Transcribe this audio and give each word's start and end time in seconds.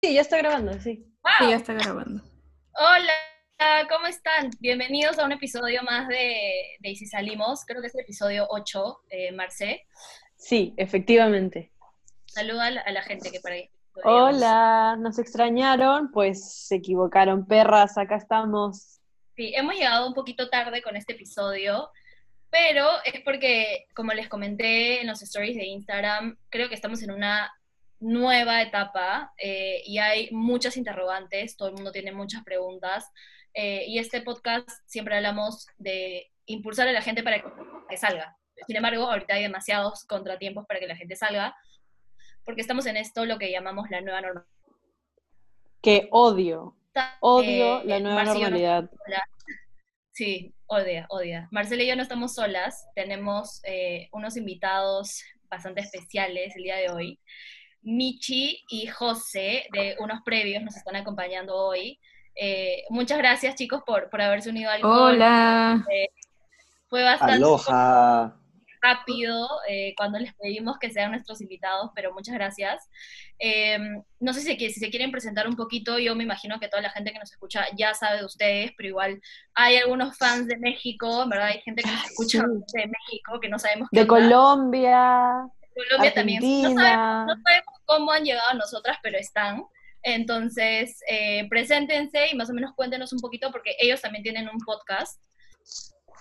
Sí, 0.00 0.14
ya 0.14 0.20
está 0.20 0.38
grabando, 0.38 0.74
sí. 0.74 1.04
Sí, 1.38 1.50
ya 1.50 1.56
está 1.56 1.72
grabando. 1.74 2.22
Hola, 2.72 3.88
¿cómo 3.88 4.06
están? 4.06 4.50
Bienvenidos 4.60 5.18
a 5.18 5.24
un 5.24 5.32
episodio 5.32 5.82
más 5.82 6.06
de, 6.06 6.76
de 6.78 6.88
Y 6.88 6.94
si 6.94 7.06
salimos, 7.06 7.64
creo 7.66 7.80
que 7.80 7.88
es 7.88 7.94
el 7.96 8.02
episodio 8.02 8.46
8, 8.48 9.00
eh, 9.10 9.32
Marce. 9.32 9.88
Sí, 10.36 10.72
efectivamente. 10.76 11.72
Saluda 12.26 12.66
a 12.66 12.70
la, 12.70 12.80
a 12.82 12.92
la 12.92 13.02
gente 13.02 13.32
que 13.32 13.40
por 13.40 13.50
ahí. 13.50 13.68
Hola, 14.04 14.96
nos 15.00 15.18
extrañaron, 15.18 16.12
pues 16.12 16.48
se 16.48 16.76
equivocaron, 16.76 17.44
perras, 17.44 17.98
acá 17.98 18.14
estamos. 18.14 19.00
Sí, 19.34 19.52
hemos 19.56 19.74
llegado 19.74 20.06
un 20.06 20.14
poquito 20.14 20.48
tarde 20.48 20.80
con 20.80 20.94
este 20.94 21.14
episodio, 21.14 21.90
pero 22.50 22.86
es 23.04 23.20
porque, 23.22 23.86
como 23.96 24.12
les 24.12 24.28
comenté 24.28 25.00
en 25.00 25.08
los 25.08 25.20
stories 25.22 25.56
de 25.56 25.66
Instagram, 25.66 26.38
creo 26.50 26.68
que 26.68 26.76
estamos 26.76 27.02
en 27.02 27.10
una 27.10 27.52
nueva 28.00 28.62
etapa 28.62 29.32
eh, 29.38 29.82
y 29.84 29.98
hay 29.98 30.28
muchas 30.30 30.76
interrogantes, 30.76 31.56
todo 31.56 31.68
el 31.68 31.74
mundo 31.74 31.92
tiene 31.92 32.12
muchas 32.12 32.44
preguntas 32.44 33.10
eh, 33.54 33.84
y 33.86 33.98
este 33.98 34.20
podcast 34.22 34.68
siempre 34.86 35.16
hablamos 35.16 35.66
de 35.78 36.30
impulsar 36.46 36.88
a 36.88 36.92
la 36.92 37.02
gente 37.02 37.22
para 37.22 37.42
que 37.88 37.96
salga. 37.96 38.36
Sin 38.66 38.76
embargo, 38.76 39.04
ahorita 39.04 39.34
hay 39.34 39.42
demasiados 39.42 40.04
contratiempos 40.04 40.66
para 40.66 40.80
que 40.80 40.86
la 40.86 40.96
gente 40.96 41.16
salga, 41.16 41.56
porque 42.44 42.60
estamos 42.60 42.86
en 42.86 42.96
esto 42.96 43.24
lo 43.24 43.38
que 43.38 43.50
llamamos 43.50 43.90
la 43.90 44.00
nueva 44.00 44.20
normalidad. 44.20 44.52
Que 45.82 46.08
odio, 46.10 46.76
odio 47.20 47.80
Eh, 47.82 47.84
la 47.84 48.00
nueva 48.00 48.24
no 48.24 48.34
normalidad. 48.34 48.90
Sí, 50.12 50.52
odia, 50.66 51.06
odia. 51.10 51.48
Marcela 51.52 51.84
y 51.84 51.86
yo 51.86 51.94
no 51.94 52.02
estamos 52.02 52.34
solas, 52.34 52.88
tenemos 52.96 53.62
unos 54.12 54.36
invitados 54.36 55.22
bastante 55.48 55.80
especiales 55.80 56.54
el 56.56 56.62
día 56.62 56.76
de 56.76 56.90
hoy. 56.90 57.20
Michi 57.88 58.62
y 58.68 58.86
José, 58.86 59.64
de 59.72 59.96
unos 59.98 60.20
previos, 60.22 60.62
nos 60.62 60.76
están 60.76 60.96
acompañando 60.96 61.54
hoy. 61.56 61.98
Eh, 62.34 62.84
muchas 62.90 63.16
gracias, 63.18 63.54
chicos, 63.54 63.82
por, 63.86 64.10
por 64.10 64.20
haberse 64.20 64.50
unido 64.50 64.70
al. 64.70 64.84
Hola. 64.84 65.84
Fue 66.88 67.02
bastante 67.02 67.34
Aloha. 67.34 68.34
rápido 68.82 69.48
eh, 69.68 69.94
cuando 69.96 70.18
les 70.18 70.34
pedimos 70.34 70.78
que 70.78 70.90
sean 70.90 71.10
nuestros 71.12 71.40
invitados, 71.40 71.90
pero 71.94 72.12
muchas 72.12 72.34
gracias. 72.34 72.88
Eh, 73.38 73.78
no 74.20 74.32
sé 74.34 74.40
si, 74.42 74.56
si 74.58 74.80
se 74.80 74.90
quieren 74.90 75.10
presentar 75.10 75.48
un 75.48 75.56
poquito, 75.56 75.98
yo 75.98 76.14
me 76.14 76.24
imagino 76.24 76.60
que 76.60 76.68
toda 76.68 76.82
la 76.82 76.90
gente 76.90 77.12
que 77.12 77.18
nos 77.18 77.30
escucha 77.32 77.64
ya 77.76 77.94
sabe 77.94 78.18
de 78.18 78.24
ustedes, 78.26 78.72
pero 78.76 78.88
igual 78.90 79.20
hay 79.54 79.76
algunos 79.76 80.16
fans 80.18 80.46
de 80.46 80.58
México, 80.58 81.26
verdad 81.28 81.46
hay 81.48 81.60
gente 81.62 81.82
que 81.82 81.90
nos 81.90 82.04
escucha 82.04 82.38
Sí. 82.66 82.78
de 82.80 82.86
México, 82.86 83.40
que 83.40 83.48
no 83.48 83.58
sabemos 83.58 83.88
qué 83.90 83.98
De 83.98 84.02
onda. 84.02 84.14
Colombia, 84.14 85.48
Colombia 85.84 86.14
también. 86.14 86.40
No 86.40 86.46
sabemos, 86.46 86.82
Argentina. 86.82 87.26
no 87.26 87.34
sabemos 87.42 87.74
cómo 87.84 88.12
han 88.12 88.24
llegado 88.24 88.48
a 88.50 88.54
nosotras, 88.54 88.98
pero 89.02 89.18
están. 89.18 89.62
Entonces, 90.02 91.00
eh, 91.08 91.48
preséntense 91.48 92.28
y 92.30 92.34
más 92.36 92.50
o 92.50 92.54
menos 92.54 92.72
cuéntenos 92.74 93.12
un 93.12 93.20
poquito, 93.20 93.50
porque 93.50 93.74
ellos 93.78 94.00
también 94.00 94.22
tienen 94.22 94.48
un 94.48 94.58
podcast. 94.58 95.20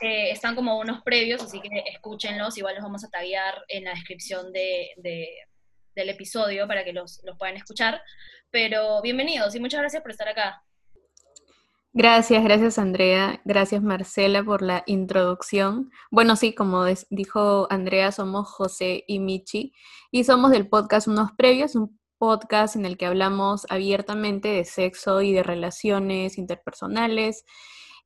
Eh, 0.01 0.29
están 0.31 0.55
como 0.55 0.77
unos 0.79 1.01
previos, 1.03 1.41
así 1.41 1.59
que 1.59 1.69
escúchenlos. 1.91 2.57
Igual 2.57 2.75
los 2.75 2.83
vamos 2.83 3.03
a 3.03 3.09
taguear 3.09 3.63
en 3.67 3.85
la 3.85 3.91
descripción 3.91 4.51
de, 4.53 4.89
de- 4.97 5.35
del 5.95 6.09
episodio 6.09 6.67
para 6.67 6.83
que 6.83 6.93
los, 6.93 7.21
los 7.23 7.37
puedan 7.37 7.55
escuchar. 7.55 8.01
Pero 8.51 9.01
bienvenidos 9.01 9.55
y 9.55 9.59
muchas 9.59 9.79
gracias 9.79 10.01
por 10.03 10.11
estar 10.11 10.27
acá. 10.29 10.61
Gracias, 11.99 12.43
gracias 12.43 12.77
Andrea, 12.77 13.41
gracias 13.43 13.81
Marcela 13.81 14.43
por 14.43 14.61
la 14.61 14.83
introducción. 14.85 15.89
Bueno, 16.11 16.35
sí, 16.35 16.53
como 16.53 16.85
dijo 17.09 17.65
Andrea, 17.71 18.11
somos 18.11 18.47
José 18.49 19.03
y 19.07 19.17
Michi 19.17 19.73
y 20.11 20.23
somos 20.23 20.51
del 20.51 20.69
podcast 20.69 21.07
Unos 21.07 21.31
Previos, 21.31 21.73
un 21.73 21.99
podcast 22.19 22.75
en 22.75 22.85
el 22.85 22.99
que 22.99 23.07
hablamos 23.07 23.65
abiertamente 23.71 24.47
de 24.49 24.63
sexo 24.63 25.23
y 25.23 25.33
de 25.33 25.41
relaciones 25.41 26.37
interpersonales. 26.37 27.45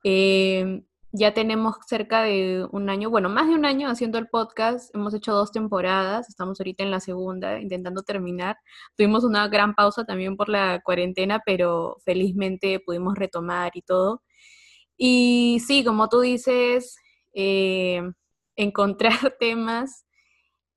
Eh, 0.05 0.83
ya 1.13 1.33
tenemos 1.33 1.75
cerca 1.87 2.23
de 2.23 2.65
un 2.71 2.89
año, 2.89 3.09
bueno, 3.09 3.29
más 3.29 3.47
de 3.47 3.55
un 3.55 3.65
año 3.65 3.89
haciendo 3.89 4.17
el 4.17 4.29
podcast, 4.29 4.93
hemos 4.95 5.13
hecho 5.13 5.33
dos 5.33 5.51
temporadas, 5.51 6.29
estamos 6.29 6.59
ahorita 6.59 6.83
en 6.83 6.91
la 6.91 7.01
segunda, 7.01 7.59
intentando 7.59 8.03
terminar. 8.03 8.57
Tuvimos 8.95 9.23
una 9.23 9.47
gran 9.49 9.75
pausa 9.75 10.05
también 10.05 10.37
por 10.37 10.47
la 10.47 10.81
cuarentena, 10.81 11.41
pero 11.45 11.97
felizmente 12.05 12.79
pudimos 12.79 13.15
retomar 13.15 13.71
y 13.75 13.81
todo. 13.81 14.23
Y 14.95 15.61
sí, 15.67 15.83
como 15.83 16.07
tú 16.07 16.21
dices, 16.21 16.95
eh, 17.33 18.01
encontrar 18.55 19.11
temas 19.39 20.05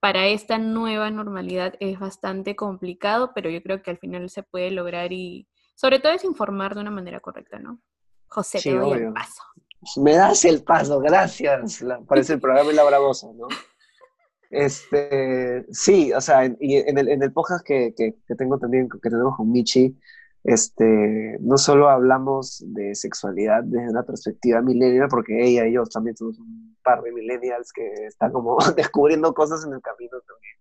para 0.00 0.26
esta 0.26 0.58
nueva 0.58 1.10
normalidad 1.10 1.74
es 1.80 1.98
bastante 1.98 2.56
complicado, 2.56 3.32
pero 3.34 3.50
yo 3.50 3.62
creo 3.62 3.82
que 3.82 3.90
al 3.90 3.98
final 3.98 4.28
se 4.30 4.42
puede 4.42 4.70
lograr 4.70 5.12
y 5.12 5.48
sobre 5.76 5.98
todo 5.98 6.12
es 6.12 6.24
informar 6.24 6.74
de 6.74 6.80
una 6.80 6.90
manera 6.90 7.20
correcta, 7.20 7.58
¿no? 7.58 7.80
José, 8.26 8.58
Sí, 8.58 8.70
te 8.70 8.76
doy 8.76 8.98
el 8.98 9.12
paso. 9.12 9.42
Me 9.96 10.14
das 10.14 10.44
el 10.44 10.62
paso, 10.62 11.00
gracias. 11.00 11.84
Parece 12.08 12.34
el 12.34 12.40
programa 12.40 12.70
de 12.70 12.76
la 12.76 12.84
Bravosa, 12.84 13.28
¿no? 13.34 13.48
Este, 14.50 15.66
sí, 15.72 16.12
o 16.12 16.20
sea, 16.20 16.44
en- 16.44 16.56
y 16.60 16.76
en 16.76 16.96
el, 16.98 17.08
en 17.08 17.22
el 17.22 17.32
podcast 17.32 17.64
que, 17.66 17.92
que, 17.96 18.14
que 18.26 18.34
tengo 18.36 18.58
también, 18.58 18.88
que 18.88 18.98
tenemos 19.10 19.36
con 19.36 19.50
Michi, 19.50 19.98
este, 20.44 21.38
no 21.40 21.56
solo 21.56 21.88
hablamos 21.88 22.62
de 22.66 22.94
sexualidad 22.94 23.64
desde 23.64 23.90
una 23.90 24.04
perspectiva 24.04 24.60
millennial, 24.60 25.08
porque 25.08 25.42
ella 25.44 25.66
y 25.66 25.72
yo 25.72 25.84
también 25.86 26.16
somos 26.16 26.38
un 26.38 26.76
par 26.84 27.02
de 27.02 27.12
millennials 27.12 27.72
que 27.72 27.86
están 28.06 28.30
como 28.32 28.56
descubriendo 28.76 29.32
cosas 29.34 29.64
en 29.66 29.72
el 29.72 29.80
camino 29.80 30.18
también. 30.20 30.54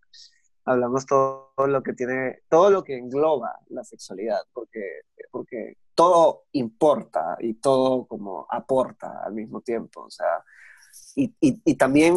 Hablamos 0.65 1.05
todo 1.05 1.51
lo 1.57 1.83
que 1.83 1.93
tiene, 1.93 2.41
todo 2.49 2.69
lo 2.69 2.83
que 2.83 2.97
engloba 2.97 3.59
la 3.67 3.83
sexualidad, 3.83 4.39
porque, 4.53 5.01
porque 5.31 5.77
todo 5.93 6.45
importa 6.53 7.37
y 7.39 7.55
todo 7.55 8.05
como 8.05 8.47
aporta 8.49 9.23
al 9.23 9.33
mismo 9.33 9.61
tiempo, 9.61 10.01
o 10.05 10.09
sea, 10.09 10.43
y, 11.15 11.35
y, 11.41 11.61
y 11.65 11.75
también 11.75 12.15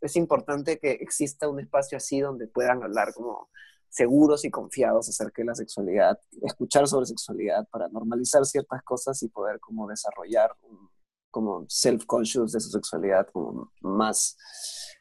es 0.00 0.16
importante 0.16 0.78
que 0.78 0.92
exista 0.92 1.48
un 1.48 1.60
espacio 1.60 1.96
así 1.96 2.20
donde 2.20 2.48
puedan 2.48 2.82
hablar 2.82 3.14
como 3.14 3.48
seguros 3.88 4.44
y 4.44 4.50
confiados 4.50 5.08
acerca 5.08 5.42
de 5.42 5.46
la 5.46 5.54
sexualidad, 5.54 6.18
escuchar 6.42 6.88
sobre 6.88 7.06
sexualidad 7.06 7.68
para 7.68 7.88
normalizar 7.88 8.44
ciertas 8.46 8.82
cosas 8.82 9.22
y 9.22 9.28
poder 9.28 9.60
como 9.60 9.86
desarrollar 9.88 10.56
un 10.62 10.90
como 11.30 11.64
self-conscious 11.68 12.52
de 12.52 12.60
su 12.60 12.70
sexualidad 12.70 13.26
como 13.32 13.72
más 13.80 14.36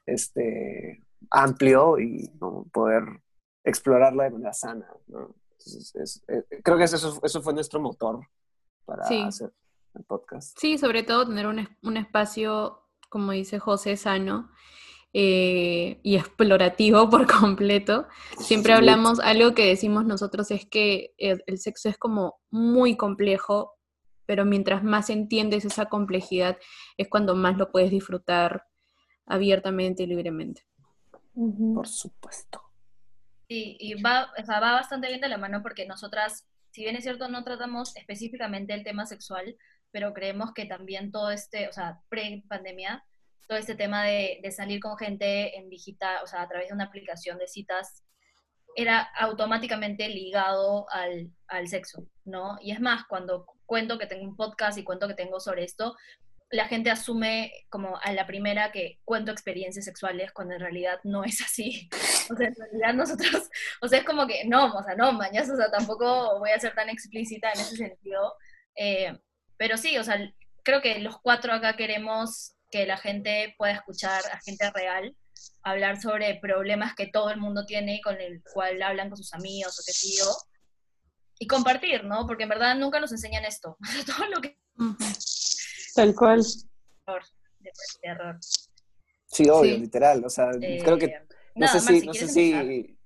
este, 0.05 1.03
amplio 1.29 1.99
y 1.99 2.29
¿no? 2.39 2.65
poder 2.73 3.03
explorarla 3.63 4.25
de 4.25 4.29
manera 4.31 4.53
sana. 4.53 4.87
¿no? 5.07 5.35
Entonces, 5.51 5.95
es- 5.95 6.23
eh, 6.27 6.43
creo 6.63 6.77
que 6.77 6.85
eso, 6.85 7.19
eso 7.23 7.41
fue 7.41 7.53
nuestro 7.53 7.79
motor 7.79 8.19
para 8.85 9.05
Sí. 9.05 9.21
hacer 9.21 9.51
el 9.93 10.03
podcast. 10.03 10.57
Sí, 10.59 10.77
sobre 10.77 11.03
todo 11.03 11.27
tener 11.27 11.45
un, 11.47 11.67
un 11.83 11.97
espacio, 11.97 12.83
como 13.09 13.31
dice 13.33 13.59
José, 13.59 13.97
sano 13.97 14.49
eh, 15.13 15.99
y 16.03 16.15
explorativo 16.15 17.09
por 17.09 17.27
completo. 17.27 18.07
Siempre 18.39 18.73
hablamos, 18.73 19.19
algo 19.19 19.53
que 19.53 19.65
decimos 19.67 20.05
nosotros 20.05 20.49
es 20.51 20.65
que 20.65 21.13
el 21.17 21.57
sexo 21.57 21.89
es 21.89 21.97
como 21.97 22.39
muy 22.49 22.95
complejo, 22.95 23.73
pero 24.25 24.45
mientras 24.45 24.83
más 24.85 25.09
entiendes 25.09 25.65
esa 25.65 25.87
complejidad 25.87 26.57
es 26.97 27.09
cuando 27.09 27.35
más 27.35 27.57
lo 27.57 27.71
puedes 27.71 27.91
disfrutar 27.91 28.63
abiertamente 29.25 30.03
y 30.03 30.07
libremente. 30.07 30.63
Por 31.33 31.87
supuesto. 31.87 32.61
Sí, 33.47 33.77
y 33.79 34.01
va, 34.01 34.31
o 34.37 34.45
sea, 34.45 34.59
va 34.59 34.73
bastante 34.73 35.07
bien 35.07 35.21
de 35.21 35.29
la 35.29 35.37
mano 35.37 35.61
porque 35.61 35.85
nosotras, 35.85 36.47
si 36.71 36.83
bien 36.83 36.95
es 36.95 37.03
cierto, 37.03 37.27
no 37.27 37.43
tratamos 37.43 37.95
específicamente 37.97 38.73
el 38.73 38.83
tema 38.83 39.05
sexual, 39.05 39.57
pero 39.91 40.13
creemos 40.13 40.53
que 40.53 40.65
también 40.65 41.11
todo 41.11 41.31
este, 41.31 41.67
o 41.67 41.73
sea, 41.73 41.99
pre-pandemia, 42.09 43.03
todo 43.47 43.57
este 43.57 43.75
tema 43.75 44.05
de, 44.05 44.39
de 44.41 44.51
salir 44.51 44.79
con 44.79 44.97
gente 44.97 45.57
en 45.57 45.69
digital, 45.69 46.19
o 46.23 46.27
sea, 46.27 46.43
a 46.43 46.47
través 46.47 46.69
de 46.69 46.75
una 46.75 46.85
aplicación 46.85 47.37
de 47.37 47.47
citas, 47.47 48.03
era 48.75 49.01
automáticamente 49.19 50.07
ligado 50.07 50.89
al, 50.89 51.31
al 51.47 51.67
sexo, 51.67 52.07
¿no? 52.23 52.57
Y 52.61 52.71
es 52.71 52.79
más, 52.79 53.05
cuando 53.07 53.45
cuento 53.65 53.97
que 53.97 54.07
tengo 54.07 54.23
un 54.23 54.35
podcast 54.35 54.77
y 54.77 54.83
cuento 54.83 55.07
que 55.07 55.13
tengo 55.13 55.39
sobre 55.39 55.63
esto, 55.63 55.95
la 56.51 56.67
gente 56.67 56.89
asume 56.89 57.51
como 57.69 57.97
a 58.01 58.11
la 58.11 58.27
primera 58.27 58.71
que 58.71 58.99
cuento 59.05 59.31
experiencias 59.31 59.85
sexuales 59.85 60.31
cuando 60.33 60.53
en 60.53 60.59
realidad 60.59 60.99
no 61.03 61.23
es 61.23 61.41
así. 61.41 61.89
O 62.29 62.35
sea, 62.35 62.47
en 62.47 62.55
realidad 62.55 62.93
nosotros, 62.93 63.49
o 63.81 63.89
sea, 63.89 63.99
es 63.99 64.05
como 64.05 64.25
que 64.25 64.45
no, 64.45 64.73
o 64.73 64.83
sea, 64.83 64.95
no, 64.95 65.11
mañas, 65.11 65.49
o 65.49 65.57
sea, 65.57 65.69
tampoco 65.69 66.39
voy 66.39 66.51
a 66.51 66.59
ser 66.59 66.73
tan 66.73 66.87
explícita 66.87 67.51
en 67.51 67.59
ese 67.59 67.75
sentido. 67.75 68.35
Eh, 68.73 69.17
pero 69.57 69.75
sí, 69.75 69.97
o 69.97 70.03
sea, 70.03 70.17
creo 70.63 70.81
que 70.81 70.99
los 70.99 71.19
cuatro 71.19 71.51
acá 71.51 71.75
queremos 71.75 72.53
que 72.69 72.85
la 72.85 72.95
gente 72.95 73.53
pueda 73.57 73.73
escuchar 73.73 74.21
a 74.31 74.39
gente 74.39 74.71
real 74.71 75.13
hablar 75.63 76.01
sobre 76.01 76.35
problemas 76.35 76.95
que 76.95 77.07
todo 77.07 77.29
el 77.31 77.39
mundo 77.39 77.65
tiene 77.65 77.95
y 77.95 78.01
con 78.01 78.19
el 78.19 78.41
cual 78.53 78.81
hablan 78.81 79.09
con 79.09 79.17
sus 79.17 79.33
amigos 79.33 79.79
o 79.79 79.83
qué 79.85 79.91
sé 79.91 80.07
yo. 80.17 80.31
Y 81.39 81.47
compartir, 81.47 82.03
¿no? 82.03 82.27
Porque 82.27 82.43
en 82.43 82.49
verdad 82.49 82.75
nunca 82.75 82.99
nos 82.99 83.11
enseñan 83.11 83.45
esto. 83.45 83.77
todo 84.05 84.27
lo 84.27 84.41
que. 84.41 84.57
Tal 85.95 86.15
cual. 86.15 86.41
error, 87.07 87.21
de 87.59 87.71
terror. 88.01 88.37
Sí, 89.27 89.49
obvio, 89.49 89.75
Sí. 89.75 89.79
literal. 89.81 90.23
O 90.25 90.29
sea, 90.29 90.51
creo 90.51 90.97
que 90.97 91.05
Eh, 91.05 91.21
no 91.55 91.65
nada, 91.65 91.79
sé 91.79 91.79
si, 91.79 91.85
Marci, 91.93 92.05
no 92.07 92.13
sé 92.13 92.19
¿quieres 92.19 92.33
si? 92.33 92.97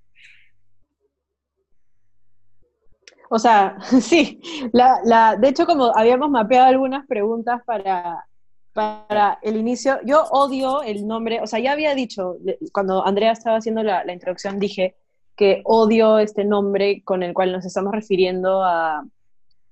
O 3.30 3.40
sea, 3.40 3.78
sí, 4.02 4.40
la, 4.72 5.00
la, 5.04 5.36
de 5.36 5.50
hecho 5.50 5.66
como 5.66 5.96
habíamos 5.96 6.30
mapeado 6.30 6.68
algunas 6.68 7.06
preguntas 7.08 7.62
para, 7.66 8.26
para 8.74 9.40
el 9.42 9.58
inicio, 9.58 10.00
yo 10.06 10.24
odio 10.32 10.84
el 10.84 11.08
nombre, 11.08 11.42
o 11.42 11.48
sea, 11.48 11.60
ya 11.60 11.72
había 11.72 11.96
dicho, 11.96 12.38
cuando 12.72 13.06
Andrea 13.06 13.32
estaba 13.32 13.58
haciendo 13.58 13.84
la, 13.84 14.04
la 14.06 14.14
introducción, 14.14 14.60
dije 14.60 14.96
que 15.36 15.62
odio 15.66 16.20
este 16.20 16.46
nombre 16.46 17.02
con 17.04 17.24
el 17.24 17.34
cual 17.34 17.52
nos 17.52 17.66
estamos 17.66 17.94
refiriendo 17.94 18.64
a 18.64 19.04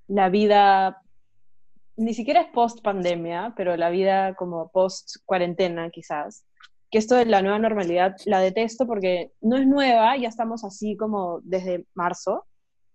la 0.07 0.29
vida, 0.29 1.01
ni 1.95 2.13
siquiera 2.13 2.41
es 2.41 2.47
post 2.47 2.81
pandemia, 2.81 3.53
pero 3.55 3.75
la 3.77 3.89
vida 3.89 4.35
como 4.35 4.69
post 4.71 5.17
cuarentena 5.25 5.89
quizás, 5.89 6.45
que 6.89 6.97
esto 6.97 7.15
de 7.15 7.25
la 7.25 7.41
nueva 7.41 7.59
normalidad 7.59 8.15
la 8.25 8.39
detesto 8.39 8.85
porque 8.85 9.31
no 9.41 9.57
es 9.57 9.67
nueva, 9.67 10.15
ya 10.17 10.27
estamos 10.27 10.63
así 10.63 10.95
como 10.97 11.39
desde 11.43 11.85
marzo, 11.93 12.45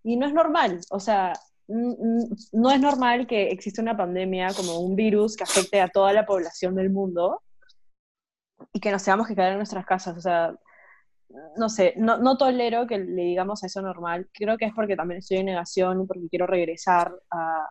y 0.03 0.17
no 0.17 0.27
es 0.27 0.33
normal, 0.33 0.81
o 0.91 1.01
sea, 1.01 1.33
no 1.69 2.71
es 2.71 2.81
normal 2.81 3.27
que 3.27 3.49
exista 3.49 3.83
una 3.83 3.97
pandemia 3.97 4.49
como 4.55 4.81
un 4.81 4.97
virus 4.97 5.37
que 5.37 5.45
afecte 5.45 5.81
a 5.81 5.89
toda 5.89 6.13
la 6.13 6.25
población 6.25 6.75
del 6.75 6.91
mundo 6.91 7.43
y 8.73 8.81
que 8.81 8.91
nos 8.91 9.05
tengamos 9.05 9.27
que 9.27 9.35
quedar 9.35 9.53
en 9.53 9.59
nuestras 9.59 9.85
casas, 9.85 10.17
o 10.17 10.21
sea, 10.21 10.55
no 11.57 11.69
sé, 11.69 11.95
no, 11.97 12.19
no, 12.19 12.39
tolero 12.39 12.87
que 12.87 12.99
le 12.99 13.23
digamos 13.23 13.63
a 13.63 13.67
eso 13.67 13.83
normal. 13.83 14.29
Creo 14.33 14.57
que 14.57 14.67
es 14.67 14.73
porque 14.75 14.97
también 14.97 15.19
estoy 15.19 15.39
en 15.39 15.47
negación, 15.47 16.07
porque 16.07 16.29
quiero 16.31 16.47
regresar 16.47 17.13
a, 17.31 17.69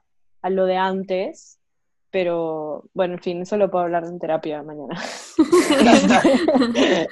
a 0.48 0.50
lo 0.50 0.66
de 0.66 0.78
antes. 0.78 1.60
Pero 2.10 2.86
bueno, 2.94 3.16
en 3.16 3.22
fin, 3.22 3.42
eso 3.42 3.58
lo 3.58 3.70
puedo 3.70 3.84
hablar 3.84 4.06
en 4.06 4.18
terapia 4.18 4.64
mañana. 4.64 5.00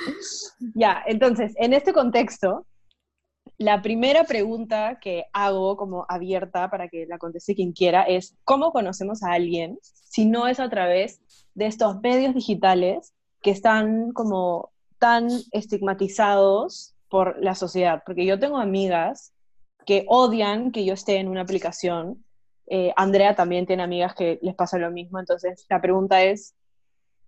ya, 0.74 1.04
entonces, 1.06 1.54
en 1.58 1.74
este 1.74 1.94
contexto, 1.94 2.66
la 3.58 3.82
primera 3.82 4.24
pregunta 4.24 5.00
que 5.00 5.26
hago 5.34 5.76
como 5.78 6.06
abierta 6.08 6.70
para 6.70 6.88
que 6.88 7.06
la 7.08 7.18
conteste 7.18 7.56
quien 7.56 7.74
quiera 7.74 8.04
es, 8.04 8.36
¿cómo 8.44 8.72
conocemos 8.72 9.22
a 9.24 9.34
alguien 9.34 9.78
si 9.84 10.26
no 10.26 10.48
es 10.48 10.60
a 10.60 10.70
través 10.70 11.20
de 11.54 11.68
estos 11.68 12.02
medios 12.02 12.34
digitales 12.34 13.14
que 13.42 13.52
están 13.52 14.12
como 14.12 14.72
tan 14.98 15.28
estigmatizados 15.52 16.96
por 17.10 17.42
la 17.42 17.56
sociedad, 17.56 18.04
porque 18.06 18.26
yo 18.26 18.40
tengo 18.40 18.58
amigas 18.58 19.34
que 19.86 20.06
odian 20.08 20.72
que 20.72 20.84
yo 20.84 20.94
esté 20.94 21.18
en 21.18 21.30
una 21.30 21.42
aplicación. 21.42 22.25
Eh, 22.68 22.94
Andrea 22.96 23.36
también 23.36 23.66
tiene 23.66 23.84
amigas 23.84 24.16
que 24.16 24.40
les 24.42 24.56
pasa 24.56 24.78
lo 24.78 24.92
mismo, 24.92 25.20
entonces 25.20 25.66
la 25.70 25.82
pregunta 25.82 26.24
es 26.24 26.56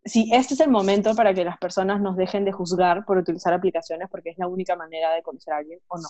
si 0.04 0.34
este 0.34 0.54
es 0.54 0.60
el 0.62 0.70
momento 0.70 1.14
para 1.16 1.34
que 1.34 1.44
las 1.44 1.58
personas 1.58 2.02
nos 2.02 2.16
dejen 2.16 2.46
de 2.46 2.52
juzgar 2.52 3.06
por 3.06 3.18
utilizar 3.18 3.54
aplicaciones 3.54 4.10
porque 4.10 4.30
es 4.30 4.38
la 4.38 4.48
única 4.48 4.76
manera 4.76 5.14
de 5.14 5.22
conocer 5.22 5.54
a 5.54 5.58
alguien 5.58 5.80
o 5.88 5.98
no. 5.98 6.10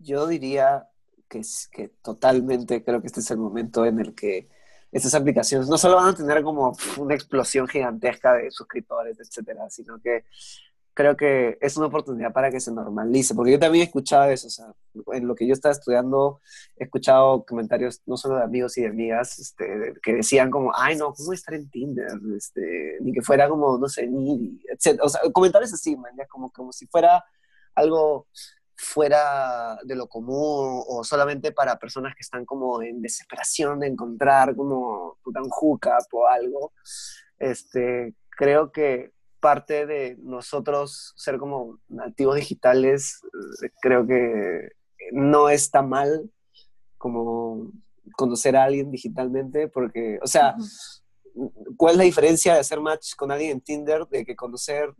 Yo 0.00 0.26
diría 0.26 0.88
que, 1.28 1.42
que 1.70 1.88
totalmente 2.02 2.82
creo 2.82 3.00
que 3.00 3.08
este 3.08 3.20
es 3.20 3.30
el 3.30 3.38
momento 3.38 3.84
en 3.84 4.00
el 4.00 4.14
que 4.14 4.48
estas 4.90 5.14
aplicaciones 5.14 5.68
no 5.68 5.76
solo 5.76 5.96
van 5.96 6.08
a 6.08 6.16
tener 6.16 6.42
como 6.42 6.74
una 6.96 7.14
explosión 7.14 7.68
gigantesca 7.68 8.32
de 8.34 8.50
suscriptores, 8.50 9.18
etcétera, 9.20 9.68
sino 9.68 10.00
que 10.00 10.24
creo 10.98 11.16
que 11.16 11.58
es 11.60 11.76
una 11.76 11.86
oportunidad 11.86 12.32
para 12.32 12.50
que 12.50 12.58
se 12.58 12.72
normalice, 12.72 13.32
porque 13.32 13.52
yo 13.52 13.58
también 13.60 13.82
he 13.82 13.86
escuchado 13.86 14.32
eso, 14.32 14.48
o 14.48 14.50
sea, 14.50 14.74
en 15.12 15.28
lo 15.28 15.36
que 15.36 15.46
yo 15.46 15.52
estaba 15.52 15.72
estudiando, 15.72 16.40
he 16.76 16.82
escuchado 16.82 17.44
comentarios 17.46 18.02
no 18.04 18.16
solo 18.16 18.34
de 18.34 18.42
amigos 18.42 18.76
y 18.76 18.80
de 18.82 18.88
amigas, 18.88 19.38
este, 19.38 19.94
que 20.02 20.14
decían 20.14 20.50
como, 20.50 20.72
ay, 20.74 20.96
no, 20.96 21.14
¿cómo 21.14 21.32
estar 21.32 21.54
en 21.54 21.70
Tinder? 21.70 22.18
Este, 22.36 22.96
ni 23.00 23.12
que 23.12 23.22
fuera 23.22 23.48
como, 23.48 23.78
no 23.78 23.88
sé, 23.88 24.08
ni, 24.08 24.60
etcétera, 24.68 25.04
o 25.04 25.08
sea, 25.08 25.20
comentarios 25.32 25.72
así, 25.72 25.96
man, 25.96 26.10
ya 26.18 26.26
como, 26.26 26.50
como 26.50 26.72
si 26.72 26.88
fuera 26.88 27.24
algo 27.76 28.26
fuera 28.74 29.78
de 29.84 29.94
lo 29.94 30.08
común 30.08 30.82
o 30.84 31.04
solamente 31.04 31.52
para 31.52 31.78
personas 31.78 32.16
que 32.16 32.22
están 32.22 32.44
como 32.44 32.82
en 32.82 33.00
desesperación 33.00 33.78
de 33.78 33.86
encontrar 33.86 34.56
como 34.56 35.16
un 35.24 35.48
hookup 35.48 36.12
o 36.12 36.26
algo. 36.26 36.72
Este, 37.38 38.16
creo 38.30 38.72
que 38.72 39.12
parte 39.40 39.86
de 39.86 40.16
nosotros 40.20 41.14
ser 41.16 41.38
como 41.38 41.78
nativos 41.88 42.36
digitales, 42.36 43.20
eh, 43.62 43.70
creo 43.80 44.06
que 44.06 44.72
no 45.12 45.48
está 45.48 45.82
mal 45.82 46.30
como 46.96 47.72
conocer 48.16 48.56
a 48.56 48.64
alguien 48.64 48.90
digitalmente, 48.90 49.68
porque, 49.68 50.18
o 50.22 50.26
sea, 50.26 50.56
¿Cuál 51.76 51.92
es 51.92 51.98
la 51.98 52.04
diferencia 52.04 52.54
de 52.54 52.60
hacer 52.60 52.80
match 52.80 53.14
con 53.14 53.30
alguien 53.30 53.52
en 53.52 53.60
Tinder 53.60 54.06
de 54.08 54.24
que 54.24 54.34
conocer, 54.34 54.94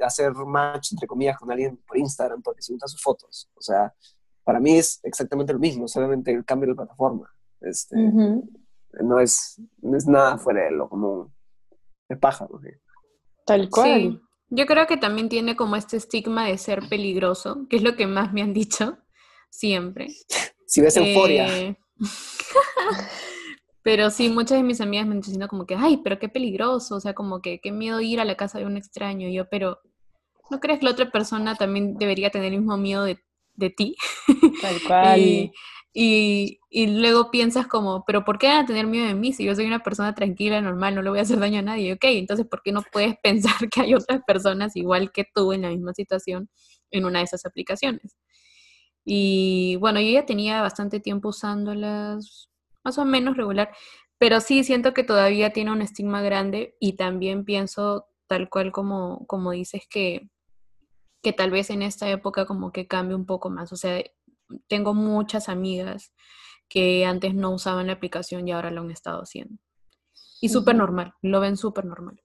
hacer 0.00 0.32
match, 0.32 0.92
entre 0.92 1.06
comillas, 1.06 1.38
con 1.38 1.50
alguien 1.50 1.76
por 1.86 1.96
Instagram 1.96 2.42
porque 2.42 2.62
se 2.62 2.72
gustan 2.72 2.88
sus 2.88 3.02
fotos? 3.02 3.48
O 3.54 3.60
sea, 3.60 3.94
para 4.42 4.60
mí 4.60 4.76
es 4.76 5.00
exactamente 5.04 5.52
lo 5.52 5.58
mismo, 5.58 5.86
solamente 5.86 6.32
el 6.32 6.44
cambio 6.44 6.70
de 6.70 6.74
plataforma. 6.74 7.32
Este, 7.60 7.96
no, 7.96 9.20
es, 9.20 9.60
no 9.80 9.96
es 9.96 10.06
nada 10.06 10.36
fuera 10.38 10.64
de 10.64 10.72
lo 10.72 10.88
común. 10.88 11.32
Es 12.08 12.18
paja, 12.18 12.48
Tal 13.44 13.68
cual. 13.70 14.20
Yo 14.50 14.66
creo 14.66 14.86
que 14.86 14.96
también 14.96 15.28
tiene 15.28 15.56
como 15.56 15.76
este 15.76 15.96
estigma 15.96 16.46
de 16.46 16.58
ser 16.58 16.88
peligroso, 16.88 17.66
que 17.68 17.76
es 17.76 17.82
lo 17.82 17.96
que 17.96 18.06
más 18.06 18.32
me 18.32 18.42
han 18.42 18.52
dicho 18.52 18.98
siempre. 19.50 20.08
Si 20.66 20.80
ves 20.80 20.96
euforia. 20.96 21.46
Eh, 21.58 21.76
Pero 23.84 24.08
sí, 24.08 24.30
muchas 24.30 24.56
de 24.56 24.64
mis 24.64 24.80
amigas 24.80 25.06
me 25.06 25.12
han 25.12 25.20
diciendo 25.20 25.46
como 25.46 25.66
que, 25.66 25.74
ay, 25.74 25.98
pero 25.98 26.18
qué 26.18 26.30
peligroso, 26.30 26.96
o 26.96 27.00
sea, 27.00 27.12
como 27.12 27.42
que 27.42 27.60
qué 27.60 27.70
miedo 27.70 28.00
ir 28.00 28.18
a 28.18 28.24
la 28.24 28.34
casa 28.34 28.58
de 28.58 28.64
un 28.64 28.78
extraño. 28.78 29.28
Y 29.28 29.34
yo, 29.34 29.50
pero 29.50 29.78
¿no 30.50 30.58
crees 30.58 30.78
que 30.78 30.86
la 30.86 30.92
otra 30.92 31.10
persona 31.10 31.54
también 31.54 31.98
debería 31.98 32.30
tener 32.30 32.54
el 32.54 32.60
mismo 32.60 32.78
miedo 32.78 33.04
de, 33.04 33.18
de 33.56 33.68
ti? 33.68 33.94
Tal 34.62 34.82
cual. 34.86 35.20
y, 35.20 35.52
y, 35.96 36.58
luego 36.72 37.30
piensas 37.30 37.68
como, 37.68 38.04
pero 38.04 38.24
¿por 38.24 38.38
qué 38.38 38.48
van 38.48 38.64
a 38.64 38.66
tener 38.66 38.86
miedo 38.88 39.06
de 39.06 39.14
mí 39.14 39.32
si 39.32 39.44
yo 39.44 39.54
soy 39.54 39.66
una 39.66 39.78
persona 39.84 40.12
tranquila, 40.14 40.60
normal, 40.60 40.96
no 40.96 41.02
le 41.02 41.10
voy 41.10 41.20
a 41.20 41.22
hacer 41.22 41.38
daño 41.38 41.60
a 41.60 41.62
nadie? 41.62 41.92
Ok, 41.92 42.04
entonces 42.04 42.46
¿por 42.46 42.62
qué 42.62 42.72
no 42.72 42.82
puedes 42.92 43.16
pensar 43.22 43.68
que 43.70 43.82
hay 43.82 43.94
otras 43.94 44.20
personas 44.26 44.74
igual 44.76 45.12
que 45.12 45.24
tú 45.32 45.52
en 45.52 45.62
la 45.62 45.68
misma 45.68 45.94
situación 45.94 46.50
en 46.90 47.04
una 47.04 47.20
de 47.20 47.26
esas 47.26 47.46
aplicaciones? 47.46 48.16
Y 49.04 49.76
bueno, 49.76 50.00
yo 50.00 50.10
ya 50.10 50.26
tenía 50.26 50.62
bastante 50.62 50.98
tiempo 50.98 51.28
usándolas, 51.28 52.50
más 52.82 52.98
o 52.98 53.04
menos 53.04 53.36
regular, 53.36 53.70
pero 54.18 54.40
sí 54.40 54.64
siento 54.64 54.94
que 54.94 55.04
todavía 55.04 55.52
tiene 55.52 55.72
un 55.72 55.82
estigma 55.82 56.22
grande 56.22 56.76
y 56.80 56.94
también 56.96 57.44
pienso 57.44 58.06
tal 58.26 58.48
cual 58.50 58.72
como, 58.72 59.26
como 59.26 59.52
dices 59.52 59.82
que, 59.88 60.28
que 61.22 61.32
tal 61.32 61.50
vez 61.50 61.70
en 61.70 61.82
esta 61.82 62.10
época 62.10 62.46
como 62.46 62.72
que 62.72 62.88
cambie 62.88 63.14
un 63.14 63.26
poco 63.26 63.50
más. 63.50 63.72
O 63.72 63.76
sea, 63.76 64.02
tengo 64.68 64.94
muchas 64.94 65.48
amigas 65.48 66.12
que 66.68 67.04
antes 67.04 67.34
no 67.34 67.50
usaban 67.50 67.86
la 67.86 67.94
aplicación 67.94 68.48
y 68.48 68.52
ahora 68.52 68.70
lo 68.70 68.82
han 68.82 68.90
estado 68.90 69.20
haciendo. 69.22 69.56
Y 70.40 70.48
súper 70.48 70.76
normal, 70.76 71.14
lo 71.22 71.40
ven 71.40 71.56
súper 71.56 71.84
normal. 71.84 72.20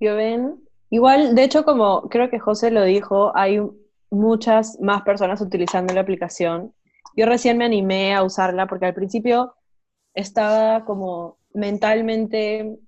Yo 0.00 0.14
ven, 0.14 0.62
igual, 0.90 1.34
de 1.34 1.44
hecho, 1.44 1.64
como 1.64 2.08
creo 2.08 2.28
que 2.30 2.38
José 2.38 2.70
lo 2.70 2.84
dijo, 2.84 3.32
hay 3.36 3.60
muchas 4.10 4.78
más 4.80 5.02
personas 5.02 5.40
utilizando 5.40 5.94
la 5.94 6.00
aplicación 6.02 6.74
yo 7.16 7.24
recién 7.24 7.56
me 7.56 7.64
animé 7.64 8.14
a 8.14 8.22
usarla 8.22 8.66
porque 8.66 8.84
al 8.84 8.94
principio 8.94 9.54
estaba 10.14 10.84
como 10.84 11.38
mentalmente 11.54 12.78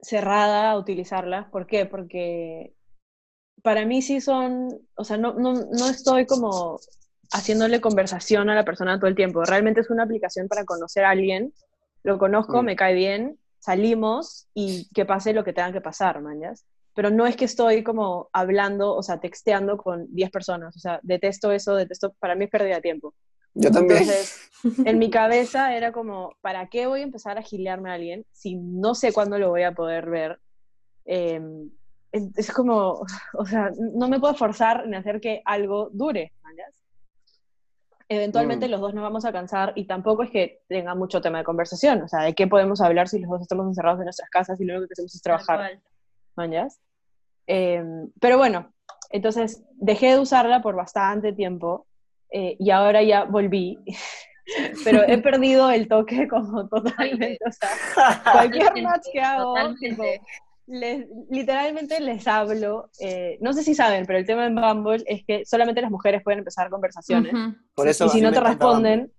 cerrada 0.00 0.70
a 0.70 0.78
utilizarla. 0.78 1.50
¿Por 1.50 1.66
qué? 1.66 1.86
Porque 1.86 2.74
para 3.64 3.84
mí 3.84 4.02
sí 4.02 4.20
son, 4.20 4.68
o 4.94 5.04
sea, 5.04 5.16
no, 5.16 5.32
no, 5.34 5.54
no 5.54 5.88
estoy 5.88 6.26
como 6.26 6.78
haciéndole 7.32 7.80
conversación 7.80 8.48
a 8.50 8.54
la 8.54 8.64
persona 8.64 8.98
todo 8.98 9.08
el 9.08 9.16
tiempo. 9.16 9.42
Realmente 9.44 9.80
es 9.80 9.90
una 9.90 10.04
aplicación 10.04 10.46
para 10.46 10.64
conocer 10.64 11.04
a 11.04 11.10
alguien, 11.10 11.52
lo 12.04 12.18
conozco, 12.18 12.62
mm. 12.62 12.64
me 12.64 12.76
cae 12.76 12.94
bien, 12.94 13.38
salimos 13.58 14.46
y 14.54 14.88
que 14.94 15.04
pase 15.04 15.32
lo 15.32 15.42
que 15.42 15.52
tenga 15.52 15.72
que 15.72 15.80
pasar, 15.80 16.20
mañas 16.20 16.64
pero 16.94 17.10
no 17.10 17.26
es 17.26 17.36
que 17.36 17.44
estoy 17.44 17.82
como 17.82 18.30
hablando, 18.32 18.94
o 18.94 19.02
sea, 19.02 19.18
texteando 19.18 19.76
con 19.76 20.06
10 20.14 20.30
personas, 20.30 20.76
o 20.76 20.78
sea, 20.78 21.00
detesto 21.02 21.50
eso, 21.50 21.74
detesto, 21.74 22.14
para 22.20 22.36
mí 22.36 22.44
es 22.44 22.50
pérdida 22.50 22.76
de 22.76 22.82
tiempo. 22.82 23.14
Yo 23.52 23.70
también. 23.70 24.02
Entonces, 24.02 24.50
en 24.84 24.98
mi 24.98 25.10
cabeza 25.10 25.76
era 25.76 25.92
como, 25.92 26.36
¿para 26.40 26.68
qué 26.68 26.86
voy 26.86 27.00
a 27.00 27.04
empezar 27.04 27.36
a 27.36 27.42
gilearme 27.42 27.90
a 27.90 27.94
alguien 27.94 28.24
si 28.32 28.54
no 28.56 28.94
sé 28.94 29.12
cuándo 29.12 29.38
lo 29.38 29.50
voy 29.50 29.62
a 29.62 29.72
poder 29.72 30.08
ver? 30.08 30.38
Em, 31.04 31.70
es, 32.14 32.52
como, 32.52 33.04
o 33.34 33.46
sea, 33.46 33.70
no 33.76 34.08
me 34.08 34.20
puedo 34.20 34.34
forzar 34.34 34.84
en 34.86 34.94
hacer 34.94 35.20
que 35.20 35.42
algo 35.44 35.90
dure, 35.92 36.32
¿sabes? 36.42 36.74
Eventualmente 38.08 38.68
mm. 38.68 38.70
los 38.70 38.80
dos 38.80 38.94
nos 38.94 39.02
vamos 39.02 39.24
a 39.24 39.32
cansar 39.32 39.72
y 39.74 39.86
tampoco 39.86 40.22
es 40.22 40.30
que 40.30 40.60
tenga 40.68 40.94
mucho 40.94 41.20
tema 41.20 41.38
de 41.38 41.44
conversación, 41.44 42.02
o 42.02 42.08
sea, 42.08 42.20
¿de 42.22 42.34
qué 42.34 42.46
podemos 42.46 42.80
hablar 42.80 43.08
si 43.08 43.18
los 43.18 43.30
dos 43.30 43.42
estamos 43.42 43.66
encerrados 43.66 44.00
en 44.00 44.04
nuestras 44.04 44.30
casas 44.30 44.60
y 44.60 44.64
lo 44.64 44.74
único 44.74 44.88
que 44.88 44.92
hacemos 44.92 45.14
es 45.14 45.22
trabajar? 45.22 45.80
¿mañas? 46.36 46.78
Em, 47.46 48.10
pero 48.20 48.38
bueno, 48.38 48.72
entonces 49.10 49.62
dejé 49.72 50.12
de 50.12 50.18
usarla 50.18 50.62
por 50.62 50.74
bastante 50.74 51.32
tiempo 51.32 51.86
eh, 52.30 52.56
y 52.58 52.70
ahora 52.70 53.02
ya 53.02 53.24
volví. 53.24 53.78
pero 54.84 55.02
he 55.06 55.18
perdido 55.18 55.70
el 55.70 55.88
toque 55.88 56.28
como 56.28 56.68
totalmente. 56.68 57.38
O 57.46 57.52
sea, 57.52 58.22
cualquier 58.32 58.82
match 58.82 59.06
que 59.12 59.20
hago, 59.20 59.54
les, 60.66 61.06
literalmente 61.30 62.00
les 62.00 62.26
hablo, 62.26 62.90
eh, 63.00 63.38
no 63.40 63.52
sé 63.52 63.62
si 63.62 63.74
saben, 63.74 64.06
pero 64.06 64.18
el 64.18 64.26
tema 64.26 64.46
en 64.46 64.54
Bumble 64.54 65.02
es 65.06 65.24
que 65.26 65.44
solamente 65.44 65.82
las 65.82 65.90
mujeres 65.90 66.22
pueden 66.22 66.38
empezar 66.38 66.70
conversaciones. 66.70 67.34
Ujú, 67.34 67.54
Por 67.74 67.88
eso 67.88 68.06
y 68.06 68.08
si 68.10 68.20
no 68.20 68.32
te 68.32 68.40
responden, 68.40 69.12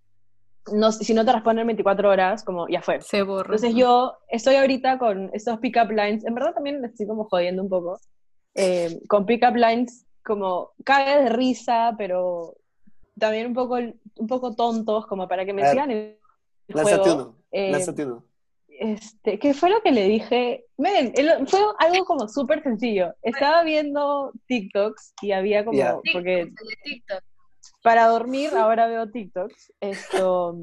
no, 0.73 0.91
si 0.91 1.13
no 1.13 1.23
te 1.23 1.33
responden 1.33 1.67
24 1.67 2.09
horas, 2.09 2.43
como 2.43 2.67
ya 2.67 2.81
fue. 2.81 2.99
Se 3.01 3.21
borra. 3.21 3.55
Entonces 3.55 3.75
yo 3.75 4.17
estoy 4.29 4.55
ahorita 4.55 4.97
con 4.97 5.29
estos 5.33 5.59
pick-up 5.59 5.91
lines, 5.91 6.25
en 6.25 6.33
verdad 6.33 6.53
también 6.53 6.81
me 6.81 6.87
estoy 6.87 7.05
como 7.07 7.25
jodiendo 7.25 7.61
un 7.61 7.69
poco, 7.69 7.99
eh, 8.55 8.99
con 9.07 9.25
pick-up 9.25 9.55
lines 9.55 10.05
como 10.23 10.71
cague 10.83 11.23
de 11.23 11.29
risa, 11.29 11.93
pero 11.97 12.55
también 13.19 13.47
un 13.47 13.53
poco, 13.53 13.75
un 13.75 14.27
poco 14.27 14.55
tontos, 14.55 15.05
como 15.05 15.27
para 15.27 15.45
que 15.45 15.53
me 15.53 15.69
sigan 15.69 15.91
el 15.91 16.17
Lánzate 16.67 17.11
uno, 17.11 17.35
Eh, 17.51 17.71
lánzate 17.71 18.05
uno. 18.05 18.25
Este, 18.79 19.39
¿qué 19.39 19.53
fue 19.53 19.69
lo 19.69 19.81
que 19.81 19.91
le 19.91 20.07
dije? 20.07 20.65
Miren, 20.77 21.13
fue 21.47 21.59
algo 21.79 22.05
como 22.05 22.27
súper 22.27 22.61
sencillo. 22.63 23.13
Estaba 23.21 23.63
viendo 23.63 24.31
TikToks 24.47 25.13
y 25.21 25.31
había 25.31 25.63
como, 25.63 25.77
Ya. 25.77 25.95
porque 26.13 26.41
El 26.41 26.49
de 26.53 26.75
TikTok. 26.83 27.23
para 27.83 28.07
dormir 28.07 28.51
ahora 28.55 28.87
veo 28.87 29.09
TikToks, 29.09 29.73
esto, 29.79 30.57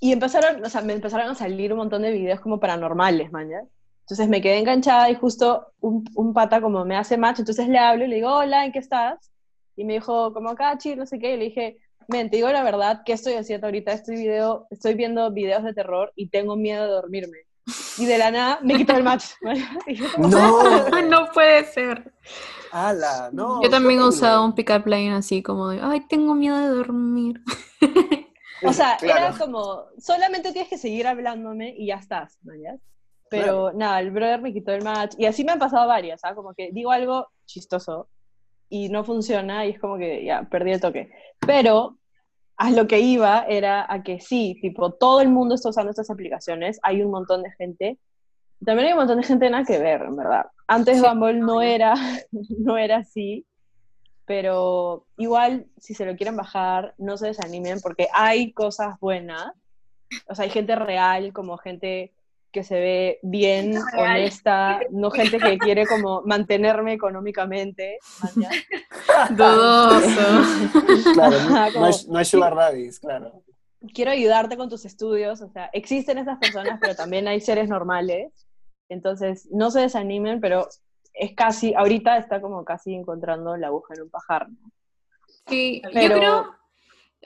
y 0.00 0.12
empezaron, 0.12 0.64
o 0.64 0.68
sea, 0.68 0.80
me 0.82 0.94
empezaron 0.94 1.28
a 1.30 1.34
salir 1.34 1.72
un 1.72 1.78
montón 1.78 2.02
de 2.02 2.10
videos 2.12 2.40
como 2.40 2.58
paranormales, 2.58 3.30
mañana. 3.32 3.66
Entonces 4.00 4.28
me 4.28 4.40
quedé 4.42 4.58
enganchada 4.58 5.08
y 5.10 5.14
justo 5.14 5.68
un, 5.80 6.04
un 6.16 6.34
pata 6.34 6.60
como 6.60 6.84
me 6.84 6.96
hace 6.96 7.16
match, 7.16 7.38
entonces 7.38 7.68
le 7.68 7.78
hablo 7.78 8.04
y 8.04 8.08
le 8.08 8.16
digo, 8.16 8.32
hola, 8.34 8.64
¿en 8.66 8.72
qué 8.72 8.80
estás? 8.80 9.30
Y 9.76 9.84
me 9.84 9.94
dijo, 9.94 10.34
como 10.34 10.50
acá, 10.50 10.76
chill, 10.76 10.98
no 10.98 11.06
sé 11.06 11.18
qué, 11.18 11.34
y 11.34 11.36
le 11.38 11.44
dije, 11.44 11.78
men, 12.12 12.30
te 12.30 12.36
digo 12.36 12.48
la 12.50 12.62
verdad, 12.62 13.02
¿qué 13.04 13.12
estoy 13.14 13.34
haciendo 13.34 13.66
ahorita? 13.66 13.92
Estoy, 13.92 14.16
video, 14.16 14.66
estoy 14.70 14.94
viendo 14.94 15.30
videos 15.32 15.64
de 15.64 15.74
terror 15.74 16.12
y 16.14 16.28
tengo 16.28 16.54
miedo 16.56 16.84
de 16.84 16.90
dormirme. 16.90 17.38
Y 17.98 18.06
de 18.06 18.18
la 18.18 18.30
nada 18.30 18.58
me 18.62 18.74
quitó 18.76 18.96
el 18.96 19.02
match. 19.04 19.24
Yo 19.86 20.06
como, 20.14 20.28
No, 20.28 21.02
no 21.02 21.32
puede 21.32 21.64
ser. 21.64 22.12
ala, 22.72 23.30
no. 23.32 23.62
Yo 23.62 23.70
también 23.70 24.00
he 24.00 24.04
usado 24.04 24.44
un 24.44 24.54
pick-up 24.54 24.86
line 24.86 25.12
así 25.14 25.42
como 25.42 25.68
de, 25.68 25.80
ay, 25.82 26.06
tengo 26.08 26.34
miedo 26.34 26.58
de 26.58 26.68
dormir. 26.68 27.40
O 28.64 28.72
sea, 28.72 28.96
Claro. 28.98 29.26
era 29.26 29.38
como, 29.38 29.86
solamente 29.98 30.52
tienes 30.52 30.70
que 30.70 30.78
seguir 30.78 31.06
hablándome 31.06 31.74
y 31.76 31.86
ya 31.86 31.96
estás, 31.96 32.38
¿no? 32.42 32.52
¿Ya? 32.54 32.76
Pero 33.28 33.72
nada, 33.72 33.98
el 34.00 34.10
brother 34.10 34.40
me 34.42 34.52
quitó 34.52 34.72
el 34.72 34.84
match. 34.84 35.14
Y 35.18 35.24
así 35.26 35.42
me 35.44 35.52
han 35.52 35.58
pasado 35.58 35.88
varias, 35.88 36.20
¿sabes? 36.20 36.36
Como 36.36 36.54
que 36.54 36.70
digo 36.72 36.90
algo 36.92 37.28
chistoso 37.46 38.08
y 38.68 38.88
no 38.88 39.04
funciona 39.04 39.66
y 39.66 39.70
es 39.70 39.80
como 39.80 39.96
que 39.98 40.24
ya, 40.24 40.42
perdí 40.50 40.72
el 40.72 40.80
toque. 40.80 41.10
Pero 41.46 41.98
a 42.56 42.70
lo 42.70 42.86
que 42.86 43.00
iba 43.00 43.44
era 43.48 43.86
a 43.92 44.02
que 44.02 44.20
sí, 44.20 44.58
tipo, 44.60 44.92
todo 44.92 45.20
el 45.20 45.28
mundo 45.28 45.54
está 45.54 45.70
usando 45.70 45.90
estas 45.90 46.10
aplicaciones, 46.10 46.78
hay 46.82 47.02
un 47.02 47.10
montón 47.10 47.42
de 47.42 47.50
gente. 47.52 47.98
También 48.64 48.88
hay 48.88 48.92
un 48.92 49.00
montón 49.00 49.18
de 49.18 49.26
gente 49.26 49.50
nada 49.50 49.64
que 49.64 49.78
ver, 49.78 50.02
en 50.02 50.16
verdad. 50.16 50.46
Antes 50.66 50.98
Sí, 50.98 51.04
Bumble 51.06 51.34
no 51.34 51.62
era, 51.62 51.94
no 52.58 52.78
era 52.78 52.98
así, 52.98 53.44
pero 54.24 55.06
igual 55.16 55.66
si 55.78 55.94
se 55.94 56.06
lo 56.06 56.16
quieren 56.16 56.36
bajar, 56.36 56.94
no 56.98 57.16
se 57.16 57.28
desanimen 57.28 57.80
porque 57.80 58.08
hay 58.12 58.52
cosas 58.52 58.98
buenas. 59.00 59.52
O 60.28 60.34
sea, 60.34 60.44
hay 60.44 60.50
gente 60.50 60.76
real, 60.76 61.32
como 61.32 61.56
gente 61.58 62.12
que 62.52 62.62
se 62.62 62.74
ve 62.74 63.18
bien, 63.22 63.72
Real. 63.92 64.10
honesta, 64.10 64.80
no 64.90 65.10
gente 65.10 65.38
que 65.38 65.58
quiere 65.58 65.86
como 65.86 66.22
mantenerme 66.22 66.92
económicamente. 66.92 67.98
Dudoso. 69.30 70.10
Claro, 71.14 71.36
no, 71.40 71.70
no 71.80 71.84
hay, 71.86 71.92
no 72.08 72.24
sugar 72.24 72.54
daddies, 72.54 73.00
claro. 73.00 73.42
Quiero 73.94 74.10
ayudarte 74.10 74.56
con 74.56 74.68
tus 74.68 74.84
estudios, 74.84 75.40
o 75.40 75.48
sea, 75.48 75.68
existen 75.72 76.18
esas 76.18 76.38
personas, 76.38 76.78
pero 76.80 76.94
también 76.94 77.26
hay 77.26 77.40
seres 77.40 77.68
normales. 77.68 78.46
Entonces, 78.88 79.48
no 79.50 79.70
se 79.70 79.80
desanimen, 79.80 80.40
pero 80.40 80.68
es 81.14 81.34
casi, 81.34 81.74
ahorita 81.74 82.18
está 82.18 82.40
como 82.40 82.64
casi 82.64 82.94
encontrando 82.94 83.56
la 83.56 83.68
aguja 83.68 83.94
en 83.94 84.02
un 84.02 84.10
pajar. 84.10 84.48
¿no? 84.50 84.70
Sí, 85.48 85.82
Pero- 85.92 86.08
yo 86.08 86.18
creo, 86.20 86.54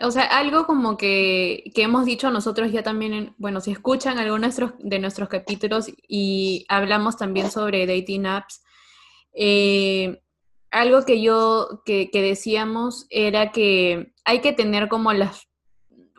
o 0.03 0.11
sea, 0.11 0.25
algo 0.25 0.67
como 0.67 0.97
que, 0.97 1.65
que 1.75 1.83
hemos 1.83 2.05
dicho 2.05 2.31
nosotros 2.31 2.71
ya 2.73 2.83
también, 2.83 3.13
en- 3.15 3.35
bueno, 3.39 3.61
si 3.61 3.71
escuchan 3.73 4.19
algunos 4.19 4.57
de 4.79 4.99
nuestros, 4.99 5.29
capítulos 5.29 5.87
y 6.09 6.67
hablamos 6.69 7.17
también 7.17 7.51
sobre 7.51 7.87
dating 7.87 8.27
apps, 8.27 8.63
eh, 9.33 10.23
algo 10.71 11.05
que 11.05 11.23
yo, 11.23 11.83
que, 11.85 12.11
que 12.11 12.23
decíamos 12.23 13.07
era 13.11 13.53
que 13.53 14.13
hay 14.25 14.41
que 14.41 14.53
tener 14.53 14.89
como 14.89 15.13
las, 15.13 15.49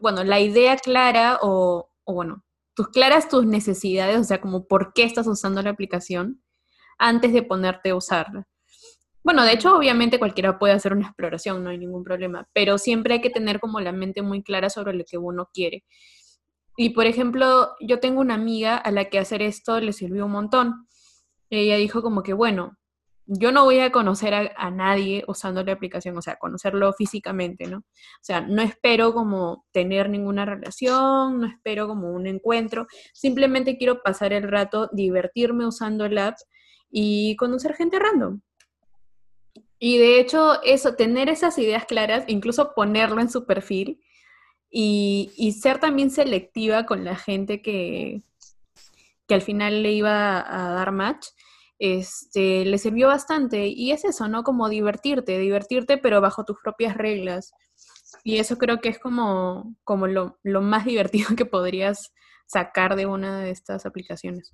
bueno, 0.02 0.24
la 0.24 0.40
idea 0.40 0.78
clara 0.78 1.40
o, 1.42 1.92
o 2.04 2.14
bueno, 2.14 2.44
tus 2.74 2.88
claras 2.90 3.30
tus 3.30 3.46
necesidades, 3.46 4.20
o 4.20 4.24
sea, 4.24 4.42
como 4.42 4.68
por 4.68 4.94
qué 4.94 5.04
estás 5.04 5.28
usando 5.28 5.62
la 5.62 5.72
aplicación 5.72 6.42
antes 7.00 7.34
de 7.34 7.44
ponerte 7.44 7.90
a 7.92 7.96
usarla. 7.96 8.48
Bueno, 9.28 9.44
de 9.44 9.52
hecho, 9.52 9.76
obviamente 9.76 10.20
cualquiera 10.20 10.58
puede 10.58 10.74
hacer 10.74 10.94
una 10.94 11.08
exploración, 11.08 11.62
no 11.62 11.70
hay 11.70 11.78
ningún 11.78 12.06
problema, 12.06 12.48
pero 12.54 12.78
siempre 12.78 13.16
hay 13.16 13.20
que 13.20 13.30
tener 13.30 13.60
como 13.60 13.82
la 13.82 13.92
mente 13.92 14.22
muy 14.22 14.42
clara 14.42 14.70
sobre 14.70 14.94
lo 14.94 15.04
que 15.04 15.18
uno 15.18 15.50
quiere. 15.54 15.84
Y 16.78 16.92
por 16.92 17.08
ejemplo, 17.08 17.76
yo 17.82 18.00
tengo 18.00 18.22
una 18.22 18.36
amiga 18.36 18.78
a 18.78 18.90
la 18.90 19.10
que 19.10 19.20
hacer 19.20 19.42
esto 19.42 19.82
le 19.82 19.92
sirvió 19.92 20.28
un 20.28 20.32
montón. 20.32 20.88
Ella 21.50 21.76
dijo 21.76 22.02
como 22.02 22.24
que, 22.24 22.32
bueno, 22.32 22.78
yo 23.26 23.52
no 23.52 23.66
voy 23.66 23.80
a 23.82 23.92
conocer 23.92 24.34
a, 24.34 24.72
nadie 24.72 25.26
usando 25.28 25.62
la 25.62 25.74
aplicación, 25.74 26.18
o 26.18 26.22
sea, 26.22 26.38
conocerlo 26.38 26.94
físicamente, 26.94 27.68
¿no? 27.68 27.80
O 27.80 28.22
sea, 28.22 28.40
no 28.40 28.62
espero 28.62 29.14
como 29.14 29.66
tener 29.74 30.10
ninguna 30.10 30.46
relación, 30.46 31.42
no 31.42 31.48
espero 31.48 31.90
como 31.90 32.12
un 32.12 32.28
encuentro, 32.28 32.88
simplemente 33.14 33.78
quiero 33.78 34.02
pasar 34.02 34.32
el 34.32 34.44
rato, 34.44 34.90
divertirme 34.94 35.66
usando 35.68 36.06
el 36.06 36.18
app 36.18 36.38
y 36.90 37.36
conocer 37.36 37.74
gente 37.76 38.00
random. 38.00 38.40
Y 39.80 39.98
de 39.98 40.20
hecho, 40.20 40.62
eso, 40.64 40.96
tener 40.96 41.30
esas 41.30 41.58
ideas 41.58 41.86
claras, 41.86 42.24
incluso 42.28 42.74
ponerlo 42.74 43.22
en 43.22 43.30
su 43.30 43.46
perfil 43.46 44.02
y, 44.72 45.32
y 45.38 45.54
ser 45.54 45.80
también 45.80 46.10
selectiva 46.10 46.86
con 46.86 47.06
la 47.06 47.16
gente 47.16 47.62
que, 47.62 48.24
que 49.28 49.36
al 49.36 49.42
final 49.42 49.84
le 49.84 49.92
iba 49.92 50.40
a 50.40 50.72
dar 50.72 50.92
match, 50.92 51.28
este, 51.80 52.66
le 52.66 52.78
sirvió 52.78 53.08
bastante. 53.08 53.68
Y 53.68 53.92
es 53.92 54.06
eso, 54.06 54.28
¿no? 54.28 54.44
Como 54.44 54.70
divertirte, 54.70 55.38
divertirte, 55.38 55.98
pero 55.98 56.22
bajo 56.22 56.46
tus 56.46 56.58
propias 56.64 56.98
reglas. 56.98 57.54
Y 58.24 58.38
eso 58.40 58.58
creo 58.58 58.80
que 58.82 58.90
es 58.90 59.00
como, 59.00 59.76
como 59.84 60.08
lo, 60.08 60.40
lo 60.44 60.62
más 60.62 60.86
divertido 60.86 61.36
que 61.36 61.46
podrías 61.46 62.14
sacar 62.48 62.96
de 62.96 63.06
una 63.06 63.42
de 63.42 63.52
estas 63.52 63.86
aplicaciones. 63.86 64.54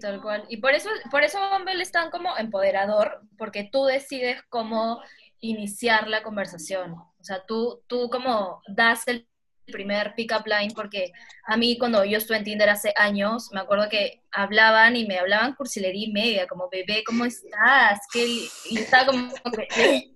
Tal 0.00 0.20
cual. 0.20 0.44
Y 0.48 0.58
por 0.58 0.74
eso, 0.74 0.88
por 1.10 1.22
eso 1.22 1.38
Bumble 1.50 1.82
es 1.82 1.92
tan 1.92 2.10
como 2.10 2.36
empoderador, 2.36 3.22
porque 3.38 3.68
tú 3.70 3.84
decides 3.84 4.42
cómo 4.48 5.02
iniciar 5.40 6.08
la 6.08 6.22
conversación. 6.22 6.92
O 6.92 7.24
sea, 7.24 7.44
tú, 7.46 7.82
tú 7.86 8.08
como 8.10 8.62
das 8.68 9.06
el 9.08 9.28
primer 9.66 10.14
pick-up 10.14 10.46
line, 10.46 10.72
porque 10.74 11.12
a 11.46 11.56
mí 11.56 11.78
cuando 11.78 12.04
yo 12.04 12.18
estuve 12.18 12.36
en 12.36 12.44
Tinder 12.44 12.68
hace 12.68 12.92
años, 12.96 13.50
me 13.52 13.60
acuerdo 13.60 13.88
que 13.88 14.22
hablaban 14.30 14.96
y 14.96 15.06
me 15.06 15.18
hablaban 15.18 15.54
cursilería 15.54 16.08
y 16.08 16.12
media, 16.12 16.46
como, 16.46 16.68
bebé, 16.70 17.02
¿cómo 17.04 17.24
estás? 17.24 18.00
¿Qué 18.12 18.26
li-?" 18.26 18.48
Y 18.70 18.78
estaba 18.78 19.06
como... 19.06 19.32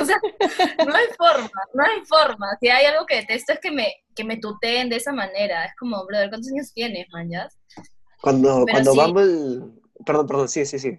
O 0.00 0.04
sea, 0.04 0.16
no 0.86 0.94
hay 0.94 1.06
forma, 1.16 1.50
no 1.74 1.82
hay 1.82 2.04
forma. 2.04 2.46
Si 2.60 2.68
hay 2.68 2.84
algo 2.84 3.06
que 3.06 3.16
detesto 3.16 3.54
es 3.54 3.60
que 3.60 3.70
me, 3.70 3.94
que 4.14 4.24
me 4.24 4.36
tuteen 4.36 4.90
de 4.90 4.96
esa 4.96 5.12
manera. 5.12 5.64
Es 5.64 5.72
como, 5.76 6.04
brother, 6.06 6.28
¿cuántos 6.28 6.52
años 6.52 6.72
tienes, 6.72 7.06
man? 7.10 7.30
Cuando, 8.20 8.64
Pero 8.66 8.72
cuando 8.72 8.92
sí. 8.92 8.98
Bumble... 8.98 9.80
Perdón, 10.04 10.26
perdón, 10.26 10.48
sí, 10.48 10.64
sí, 10.64 10.78
sí. 10.78 10.98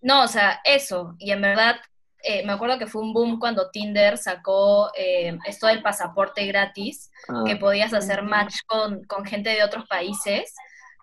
No, 0.00 0.24
o 0.24 0.28
sea, 0.28 0.60
eso. 0.64 1.14
Y 1.18 1.30
en 1.30 1.42
verdad, 1.42 1.76
eh, 2.22 2.44
me 2.44 2.52
acuerdo 2.52 2.78
que 2.78 2.86
fue 2.86 3.02
un 3.02 3.12
boom 3.12 3.38
cuando 3.38 3.70
Tinder 3.70 4.16
sacó 4.16 4.90
eh, 4.96 5.36
esto 5.46 5.66
del 5.66 5.82
pasaporte 5.82 6.46
gratis, 6.46 7.12
Ah, 7.28 7.44
que 7.46 7.56
podías 7.56 7.92
hacer 7.94 8.22
match 8.22 8.56
con, 8.66 9.04
con 9.04 9.24
gente 9.24 9.50
de 9.50 9.62
otros 9.62 9.86
países. 9.86 10.54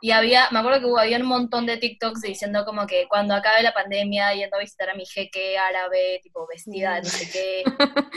Y 0.02 0.12
había, 0.12 0.50
me 0.52 0.60
acuerdo 0.60 0.80
que 0.80 0.86
hubo, 0.86 0.98
había 0.98 1.18
un 1.18 1.26
montón 1.26 1.66
de 1.66 1.78
TikToks 1.78 2.22
diciendo 2.22 2.64
como 2.66 2.88
que 2.88 3.08
cuando 3.10 3.36
acabe 3.36 3.62
la 3.64 3.74
pandemia, 3.74 4.34
yendo 4.34 4.56
a 4.56 4.60
visitar 4.60 4.90
a 4.90 4.96
mi 4.96 5.06
jeque 5.06 5.58
árabe, 5.58 6.20
tipo 6.24 6.48
vestida 6.48 6.96
de 6.96 7.02
no 7.02 7.10
sé 7.10 7.30
qué. 7.32 7.64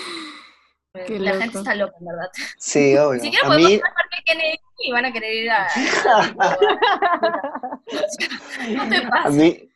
Qué 1.06 1.18
la 1.18 1.30
loco. 1.30 1.42
gente 1.42 1.58
está 1.58 1.74
loca, 1.74 1.96
en 2.00 2.06
verdad. 2.06 2.28
sí, 2.58 2.96
obvio. 2.98 3.14
Ni 3.14 3.20
siquiera 3.20 3.46
A 3.46 3.48
podemos 3.48 3.70
mí, 3.70 3.78
Parque 3.78 4.22
Kennedy 4.26 4.58
y 4.84 4.92
van 4.92 5.04
a 5.06 5.12
querer 5.12 5.34
ir 5.34 5.50
a... 5.50 5.66
no 8.72 8.88
te 8.88 8.96
a 8.96 9.08
pases. 9.10 9.34
mí, 9.34 9.70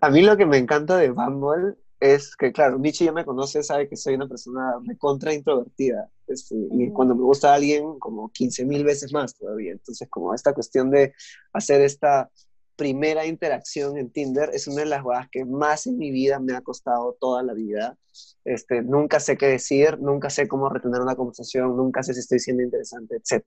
a 0.00 0.10
mí 0.10 0.22
lo 0.22 0.36
que 0.36 0.46
me 0.46 0.56
encanta 0.56 0.96
de 0.96 1.10
Bumble 1.10 1.74
es 2.00 2.34
que, 2.36 2.50
claro, 2.52 2.78
Michi 2.80 3.04
ya 3.04 3.12
me 3.12 3.24
conoce, 3.24 3.62
sabe 3.62 3.88
que 3.88 3.96
soy 3.96 4.14
una 4.14 4.26
persona 4.26 4.74
recontra 4.84 5.32
introvertida. 5.32 6.10
este, 6.26 6.56
y 6.72 6.90
cuando 6.90 7.14
me 7.14 7.22
gusta 7.22 7.54
alguien, 7.54 7.98
como 8.00 8.28
15 8.30 8.64
mil 8.64 8.82
veces 8.84 9.12
más 9.12 9.34
todavía. 9.34 9.70
Entonces, 9.72 10.08
como 10.10 10.34
esta 10.34 10.52
cuestión 10.52 10.90
de 10.90 11.14
hacer 11.52 11.80
esta 11.80 12.28
primera 12.76 13.26
interacción 13.26 13.96
en 13.96 14.10
Tinder 14.10 14.50
es 14.52 14.68
una 14.68 14.82
de 14.82 14.86
las 14.86 15.02
cosas 15.02 15.28
que 15.30 15.44
más 15.44 15.86
en 15.86 15.98
mi 15.98 16.10
vida 16.10 16.38
me 16.38 16.54
ha 16.54 16.60
costado 16.60 17.16
toda 17.18 17.42
la 17.42 17.54
vida. 17.54 17.96
Este, 18.44 18.82
nunca 18.82 19.18
sé 19.18 19.36
qué 19.36 19.46
decir, 19.46 19.98
nunca 19.98 20.30
sé 20.30 20.46
cómo 20.46 20.68
retener 20.68 21.00
una 21.00 21.16
conversación, 21.16 21.76
nunca 21.76 22.02
sé 22.02 22.14
si 22.14 22.20
estoy 22.20 22.38
siendo 22.38 22.62
interesante, 22.62 23.16
etc. 23.16 23.44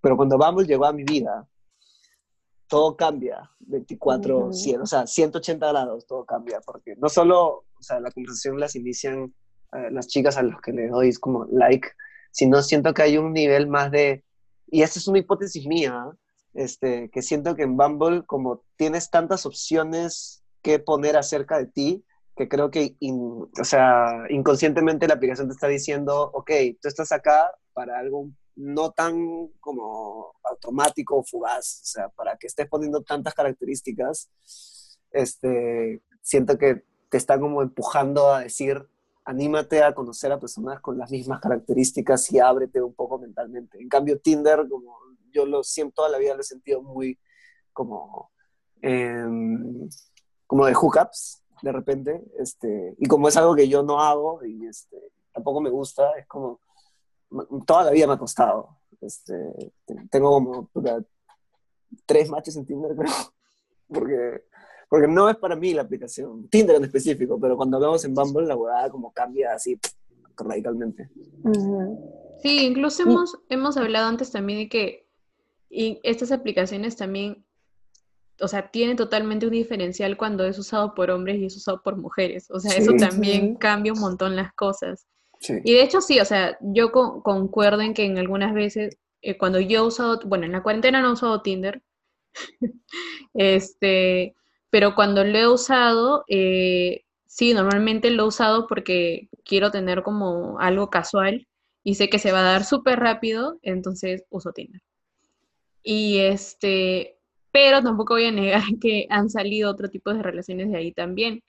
Pero 0.00 0.16
cuando 0.16 0.38
Bumble 0.38 0.66
llegó 0.66 0.86
a 0.86 0.92
mi 0.92 1.04
vida, 1.04 1.46
todo 2.68 2.96
cambia 2.96 3.50
24, 3.60 4.52
100, 4.52 4.80
o 4.80 4.86
sea, 4.86 5.06
180 5.06 5.68
grados, 5.68 6.06
todo 6.06 6.24
cambia, 6.24 6.60
porque 6.60 6.94
no 6.96 7.08
solo, 7.08 7.46
o 7.48 7.82
sea, 7.82 7.98
la 7.98 8.10
conversación 8.10 8.60
las 8.60 8.76
inician 8.76 9.34
eh, 9.72 9.90
las 9.90 10.06
chicas 10.06 10.36
a 10.36 10.42
los 10.42 10.60
que 10.60 10.72
le 10.72 10.88
doy 10.88 11.12
como 11.14 11.46
like, 11.46 11.88
sino 12.30 12.62
siento 12.62 12.94
que 12.94 13.02
hay 13.02 13.18
un 13.18 13.32
nivel 13.32 13.68
más 13.68 13.90
de, 13.90 14.24
y 14.66 14.82
esta 14.82 14.98
es 14.98 15.08
una 15.08 15.18
hipótesis 15.18 15.66
mía, 15.66 16.10
este, 16.54 17.10
que 17.10 17.22
siento 17.22 17.54
que 17.54 17.62
en 17.62 17.76
Bumble, 17.76 18.24
como 18.26 18.62
tienes 18.76 19.10
tantas 19.10 19.46
opciones 19.46 20.42
que 20.62 20.78
poner 20.78 21.16
acerca 21.16 21.58
de 21.58 21.66
ti, 21.66 22.04
que 22.36 22.48
creo 22.48 22.70
que, 22.70 22.96
o 23.00 23.64
sea, 23.64 24.24
inconscientemente 24.30 25.08
la 25.08 25.14
aplicación 25.14 25.48
te 25.48 25.54
está 25.54 25.66
diciendo, 25.66 26.30
ok, 26.32 26.50
tú 26.80 26.88
estás 26.88 27.10
acá 27.12 27.52
para 27.72 27.98
algo 27.98 28.30
no 28.54 28.90
tan 28.90 29.48
como 29.60 30.34
automático 30.42 31.18
o 31.18 31.24
fugaz, 31.24 31.80
o 31.82 31.86
sea, 31.86 32.08
para 32.10 32.36
que 32.36 32.48
estés 32.48 32.68
poniendo 32.68 33.02
tantas 33.02 33.34
características, 33.34 34.30
este, 35.12 36.02
siento 36.22 36.58
que 36.58 36.84
te 37.08 37.16
está 37.16 37.38
como 37.38 37.62
empujando 37.62 38.32
a 38.32 38.40
decir, 38.40 38.86
anímate 39.24 39.82
a 39.82 39.94
conocer 39.94 40.32
a 40.32 40.40
personas 40.40 40.80
con 40.80 40.98
las 40.98 41.10
mismas 41.10 41.40
características 41.40 42.32
y 42.32 42.40
ábrete 42.40 42.82
un 42.82 42.94
poco 42.94 43.18
mentalmente. 43.18 43.80
En 43.80 43.88
cambio, 43.88 44.18
Tinder, 44.18 44.66
como 44.68 44.96
yo 45.32 45.46
lo 45.46 45.62
siento, 45.62 45.94
toda 45.96 46.08
la 46.08 46.18
vida 46.18 46.34
lo 46.34 46.40
he 46.40 46.44
sentido 46.44 46.82
muy 46.82 47.18
como, 47.72 48.30
em, 48.82 49.88
como 50.46 50.66
de 50.66 50.74
hookups, 50.74 51.42
de 51.62 51.72
repente, 51.72 52.24
este, 52.38 52.94
y 52.98 53.06
como 53.06 53.28
es 53.28 53.36
algo 53.36 53.54
que 53.54 53.68
yo 53.68 53.82
no 53.82 54.00
hago 54.00 54.44
y 54.44 54.66
este, 54.66 54.96
tampoco 55.32 55.60
me 55.60 55.70
gusta, 55.70 56.12
es 56.18 56.26
como, 56.26 56.60
toda 57.66 57.84
la 57.84 57.90
vida 57.90 58.06
me 58.06 58.14
ha 58.14 58.18
costado. 58.18 58.78
Este, 59.00 59.34
tengo 60.10 60.30
como 60.30 60.70
tres 62.06 62.28
matches 62.30 62.56
en 62.56 62.66
Tinder, 62.66 62.94
creo, 62.96 63.12
porque, 63.88 64.44
porque 64.88 65.08
no 65.08 65.28
es 65.28 65.36
para 65.36 65.56
mí 65.56 65.74
la 65.74 65.82
aplicación, 65.82 66.48
Tinder 66.48 66.76
en 66.76 66.84
específico, 66.84 67.38
pero 67.40 67.56
cuando 67.56 67.76
hablamos 67.76 68.04
en 68.04 68.14
Bumble 68.14 68.46
la 68.46 68.56
huevada 68.56 68.90
como 68.90 69.12
cambia 69.12 69.54
así 69.54 69.78
radicalmente. 70.36 71.10
Sí, 72.42 72.66
incluso 72.66 73.02
hemos, 73.02 73.38
hemos 73.48 73.76
hablado 73.76 74.06
antes 74.08 74.30
también 74.30 74.60
de 74.60 74.68
que 74.68 75.07
y 75.70 76.00
estas 76.02 76.32
aplicaciones 76.32 76.96
también 76.96 77.44
o 78.40 78.48
sea, 78.48 78.70
tiene 78.70 78.94
totalmente 78.94 79.46
un 79.46 79.52
diferencial 79.52 80.16
cuando 80.16 80.44
es 80.44 80.58
usado 80.58 80.94
por 80.94 81.10
hombres 81.10 81.38
y 81.38 81.46
es 81.46 81.56
usado 81.56 81.82
por 81.82 81.96
mujeres. 81.96 82.50
O 82.50 82.60
sea, 82.60 82.76
eso 82.76 82.92
también 82.98 83.56
cambia 83.56 83.92
un 83.92 84.00
montón 84.00 84.36
las 84.36 84.52
cosas. 84.52 85.06
Y 85.40 85.72
de 85.72 85.82
hecho 85.82 86.00
sí, 86.00 86.18
o 86.18 86.24
sea, 86.24 86.58
yo 86.60 86.90
concuerdo 86.90 87.82
en 87.82 87.94
que 87.94 88.04
en 88.04 88.18
algunas 88.18 88.54
veces, 88.54 88.98
eh, 89.22 89.38
cuando 89.38 89.60
yo 89.60 89.80
he 89.80 89.86
usado, 89.86 90.20
bueno, 90.24 90.46
en 90.46 90.52
la 90.52 90.62
cuarentena 90.62 91.00
no 91.00 91.08
he 91.08 91.12
usado 91.12 91.42
Tinder, 91.42 91.82
este, 93.34 94.34
pero 94.70 94.94
cuando 94.94 95.24
lo 95.24 95.38
he 95.38 95.48
usado, 95.48 96.24
eh, 96.28 97.04
sí, 97.26 97.54
normalmente 97.54 98.10
lo 98.10 98.24
he 98.24 98.28
usado 98.28 98.66
porque 98.66 99.28
quiero 99.44 99.70
tener 99.70 100.02
como 100.02 100.58
algo 100.58 100.90
casual 100.90 101.46
y 101.84 101.94
sé 101.94 102.08
que 102.08 102.18
se 102.18 102.32
va 102.32 102.40
a 102.40 102.52
dar 102.52 102.64
súper 102.64 102.98
rápido, 102.98 103.58
entonces 103.62 104.24
uso 104.30 104.52
Tinder. 104.52 104.82
Y 105.90 106.18
este, 106.18 107.16
pero 107.50 107.82
tampoco 107.82 108.12
voy 108.12 108.26
a 108.26 108.30
negar 108.30 108.60
que 108.82 109.06
han 109.08 109.30
salido 109.30 109.70
otro 109.70 109.88
tipo 109.88 110.12
de 110.12 110.22
relaciones 110.22 110.70
de 110.70 110.76
ahí 110.76 110.92
también. 110.92 111.42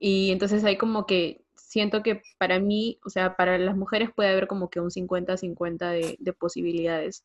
Y 0.00 0.32
entonces 0.32 0.64
hay 0.64 0.76
como 0.76 1.06
que 1.06 1.44
siento 1.54 2.02
que 2.02 2.20
para 2.36 2.58
mí, 2.58 2.98
o 3.04 3.10
sea, 3.10 3.36
para 3.36 3.58
las 3.58 3.76
mujeres 3.76 4.10
puede 4.12 4.30
haber 4.30 4.48
como 4.48 4.70
que 4.70 4.80
un 4.80 4.90
50-50 4.90 6.16
de, 6.18 6.32
posibilidades. 6.32 7.22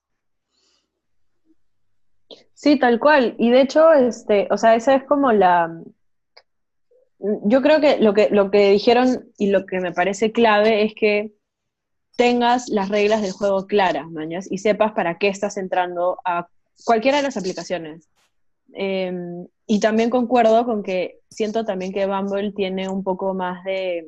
Sí, 2.54 2.78
tal 2.78 3.00
cual. 3.00 3.36
Y 3.40 3.50
de 3.50 3.62
hecho, 3.62 3.92
este, 3.94 4.48
o 4.52 4.58
sea, 4.60 4.76
esa 4.76 4.94
es 4.94 5.04
como 5.06 5.32
la. 5.32 5.82
Yo 7.18 7.64
creo 7.64 7.82
que 7.82 7.98
lo 7.98 8.14
que, 8.14 8.30
lo 8.30 8.52
que 8.52 8.70
dijeron 8.70 9.32
y 9.40 9.50
lo 9.50 9.66
que 9.66 9.80
me 9.80 9.94
parece 9.94 10.32
clave 10.32 10.84
es 10.84 10.94
que 10.94 11.34
tengas 12.16 12.70
las 12.70 12.90
reglas 12.90 13.22
del 13.22 13.32
juego 13.32 13.68
claras, 13.68 14.10
mañas, 14.10 14.48
y 14.50 14.60
sepas 14.60 14.94
para 14.94 15.18
qué 15.18 15.28
estás 15.28 15.58
entrando 15.58 16.20
a 16.24 16.48
cualquiera 16.86 17.18
de 17.18 17.24
las 17.24 17.38
aplicaciones. 17.38 18.10
Em, 18.74 19.48
y 19.68 19.80
también 19.80 20.10
concuerdo 20.10 20.66
con 20.66 20.84
que 20.84 21.20
siento 21.30 21.66
también 21.66 21.94
que 21.94 22.06
Bumble 22.06 22.52
tiene 22.52 22.90
un 22.90 23.04
poco 23.04 23.34
más 23.34 23.64
de... 23.64 24.06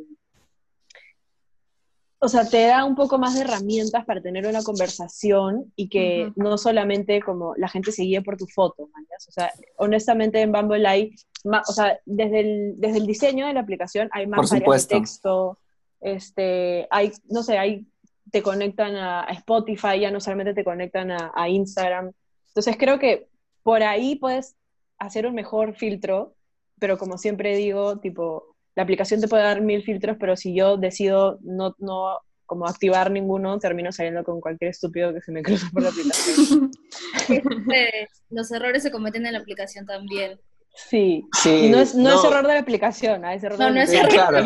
O 2.19 2.27
sea, 2.27 2.49
te 2.49 2.65
da 2.65 2.83
un 2.83 2.95
poco 2.95 3.19
más 3.19 3.35
de 3.35 3.41
herramientas 3.41 4.03
para 4.05 4.21
tener 4.21 4.47
una 4.47 4.63
conversación 4.63 5.71
y 5.75 5.87
que 5.87 6.31
no 6.35 6.57
solamente 6.57 7.21
como 7.21 7.53
la 7.57 7.69
gente 7.69 7.91
se 7.91 8.03
guíe 8.03 8.23
por 8.23 8.37
tu 8.37 8.47
foto, 8.47 8.83
O 8.83 9.31
sea, 9.31 9.51
honestamente 9.77 10.41
en 10.41 10.51
Bumble 10.51 10.87
hay, 10.87 11.13
o 11.43 11.71
sea, 11.71 11.99
desde 12.05 12.39
el, 12.39 12.73
desde 12.77 12.97
el 12.97 13.05
diseño 13.05 13.45
de 13.45 13.53
la 13.53 13.59
aplicación 13.59 14.09
hay 14.11 14.25
más 14.25 14.51
áreas 14.51 14.87
de 14.87 14.95
texto, 14.95 15.59
este, 16.01 16.87
hay, 16.89 17.11
no 17.29 17.43
sé, 17.43 17.59
hay, 17.59 17.85
te 18.31 18.41
conectan 18.41 18.95
a, 18.95 19.25
Spotify, 19.31 19.99
ya 19.99 20.11
no 20.11 20.19
solamente 20.19 20.53
te 20.53 20.63
conectan 20.63 21.11
a 21.11 21.49
Instagram, 21.49 22.11
entonces 22.47 22.75
creo 22.77 22.97
que 22.97 23.27
por 23.61 23.83
ahí 23.83 24.15
puedes 24.15 24.55
hacer 24.97 25.27
un 25.27 25.35
mejor 25.35 25.75
filtro, 25.75 26.35
pero 26.79 26.97
como 26.97 27.17
siempre 27.17 27.55
digo, 27.55 27.99
tipo, 27.99 28.55
la 28.75 28.83
aplicación 28.83 29.21
te 29.21 29.27
puede 29.27 29.43
dar 29.43 29.61
mil 29.61 29.83
filtros, 29.83 30.17
pero 30.19 30.35
si 30.35 30.55
yo 30.55 30.77
decido 30.77 31.39
no, 31.41 31.75
no 31.79 32.19
como 32.45 32.65
activar 32.65 33.11
ninguno, 33.11 33.59
termino 33.59 33.91
saliendo 33.91 34.23
con 34.23 34.39
cualquier 34.39 34.71
estúpido 34.71 35.13
que 35.13 35.21
se 35.21 35.31
me 35.31 35.43
cruza 35.43 35.67
por 35.71 35.83
la 35.83 35.89
aplicación. 35.89 36.71
Este, 37.29 38.07
los 38.29 38.49
errores 38.51 38.83
se 38.83 38.91
cometen 38.91 39.25
en 39.25 39.33
la 39.33 39.39
aplicación 39.39 39.85
también. 39.85 40.39
Sí, 40.77 41.27
sí. 41.41 41.69
no, 41.71 41.79
es, 41.79 41.95
no, 41.95 42.09
es 42.09 42.23
error 42.23 42.45
de 42.45 42.53
la 42.53 42.59
aplicación, 42.59 43.25
¿ah? 43.25 43.33
es 43.33 43.43
error 43.43 43.57
no, 43.57 43.71
no 43.71 43.81
es 43.81 43.91
error 43.91 44.09
claro. 44.09 44.37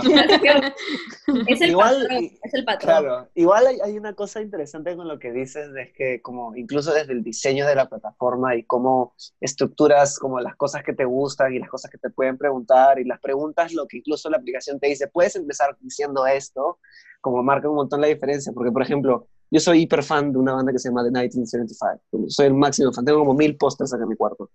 es, 1.48 1.62
el 1.62 1.70
igual, 1.72 2.02
patrón, 2.04 2.30
es 2.41 2.54
el 2.54 2.63
patrón. 2.63 2.88
Claro, 2.88 3.30
igual 3.36 3.67
hay, 3.67 3.80
hay, 3.84 3.98
una 3.98 4.13
cosa 4.13 4.41
interesante 4.41 4.96
con 4.96 5.10
lo 5.10 5.20
que 5.20 5.34
dices, 5.34 5.70
es 5.76 5.91
que 5.94 6.22
como 6.22 6.56
incluso 6.56 6.94
desde 6.94 7.12
el 7.12 7.22
diseño 7.22 7.67
de 7.67 7.76
la 7.76 7.89
plataforma 7.89 8.56
y 8.56 8.63
cómo 8.63 9.13
estructuras 9.41 10.17
como 10.17 10.39
las 10.39 10.56
cosas 10.56 10.84
que 10.84 10.94
te 10.94 11.04
gustan 11.04 11.54
y 11.54 11.60
las 11.60 11.70
cosas 11.70 11.91
que 11.91 11.98
te 11.98 12.10
pueden 12.10 12.38
preguntar 12.38 12.98
y 12.98 13.04
las 13.04 13.20
preguntas, 13.20 13.74
lo 13.74 13.86
que 13.86 13.98
incluso 13.98 14.30
la 14.30 14.38
aplicación 14.38 14.80
te 14.80 14.88
dice, 14.88 15.10
puedes 15.10 15.36
empezar 15.36 15.78
diciendo 15.82 16.26
esto, 16.26 16.80
como 17.20 17.44
marca 17.44 17.70
un 17.70 17.76
montón 17.76 18.00
la 18.00 18.08
diferencia, 18.08 18.54
porque 18.54 18.72
por 18.72 18.84
ejemplo, 18.84 19.28
yo 19.52 19.60
soy 19.60 19.82
hiper 19.82 20.02
fan 20.02 20.32
de 20.32 20.39
una 20.39 20.54
banda 20.54 20.72
que 20.72 20.80
se 20.80 20.88
llama 20.88 21.04
The 21.04 21.12
1975, 21.12 22.30
soy 22.30 22.46
el 22.46 22.54
máximo 22.54 22.94
fan, 22.94 23.04
tengo 23.04 23.20
como 23.20 23.34
mil 23.34 23.58
pósters 23.58 23.94
acá 23.94 24.04
en 24.04 24.10
mi 24.10 24.15
cuarto. 24.15 24.50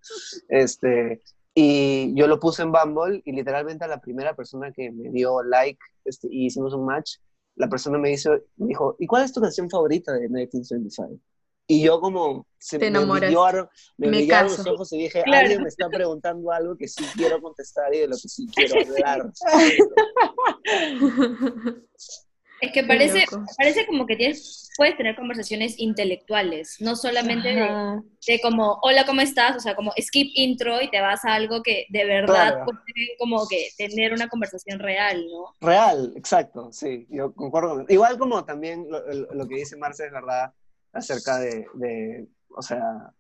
Este, 0.49 1.21
y 1.59 2.15
yo 2.15 2.27
lo 2.27 2.39
puse 2.39 2.63
en 2.63 2.71
Bumble 2.71 3.23
y 3.25 3.33
literalmente 3.33 3.83
a 3.83 3.89
la 3.89 3.99
primera 3.99 4.37
persona 4.37 4.71
que 4.73 4.93
me 4.93 5.09
dio 5.09 5.43
like 5.43 5.81
este, 6.05 6.29
y 6.31 6.45
hicimos 6.45 6.75
un 6.75 6.85
match, 6.85 7.13
la 7.55 7.67
persona 7.67 7.97
me, 7.97 8.13
hizo, 8.13 8.33
me 8.57 8.67
dijo, 8.67 8.95
¿y 8.99 9.07
cuál 9.07 9.25
es 9.25 9.33
tu 9.33 9.41
canción 9.41 9.71
favorita 9.71 10.13
de 10.13 10.29
1975? 10.29 11.19
Y 11.67 11.83
yo 11.83 11.99
como 11.99 12.47
se 12.59 12.79
me 12.79 12.91
brillaron, 12.91 13.71
me, 13.97 14.11
me 14.11 14.27
los 14.27 14.67
ojos 14.67 14.93
y 14.93 14.99
dije, 14.99 15.23
alguien 15.25 15.63
me 15.63 15.69
está 15.69 15.89
preguntando 15.89 16.53
algo 16.53 16.77
que 16.77 16.89
sí 16.89 17.03
quiero 17.17 17.41
contestar 17.41 17.95
y 17.95 18.01
de 18.01 18.09
lo 18.09 18.17
que 18.17 18.29
sí 18.29 18.47
quiero 18.55 18.75
hablar. 18.93 19.33
Es 22.61 22.73
que 22.73 22.85
parece, 22.85 23.25
parece 23.59 23.87
como 23.87 24.07
que 24.07 24.17
tienes, 24.17 24.71
puedes 24.77 24.97
tener 24.97 25.15
conversaciones 25.15 25.79
intelectuales, 25.79 26.77
no 26.81 26.97
solamente 26.97 27.55
de, 27.55 28.41
como, 28.41 28.79
hola, 28.83 29.05
¿cómo 29.05 29.21
estás? 29.21 29.57
O 29.57 29.61
sea, 29.61 29.75
como 29.75 29.93
skip 30.01 30.31
intro 30.35 30.81
y 30.81 30.91
te 30.91 31.01
vas 31.01 31.25
a 31.25 31.35
algo 31.35 31.63
que 31.63 31.87
de 31.91 32.05
verdad 32.07 32.65
puede 32.65 33.17
como 33.19 33.47
que 33.47 33.69
tener 33.77 34.13
una 34.13 34.29
conversación 34.29 34.79
real, 34.79 35.27
¿no? 35.31 35.55
Real, 35.61 36.13
exacto, 36.17 36.73
sí, 36.73 37.07
yo 37.11 37.35
concuerdo. 37.35 37.85
Igual 37.89 38.19
como 38.19 38.45
también 38.45 38.87
lo, 38.89 39.49
que 39.49 39.57
dice 39.57 39.77
Marce 39.77 40.07
es 40.07 40.13
verdad 40.13 40.53
acerca 40.93 41.39
de, 41.39 41.67
de, 41.75 42.27
o 42.49 42.63
sea, 42.63 43.13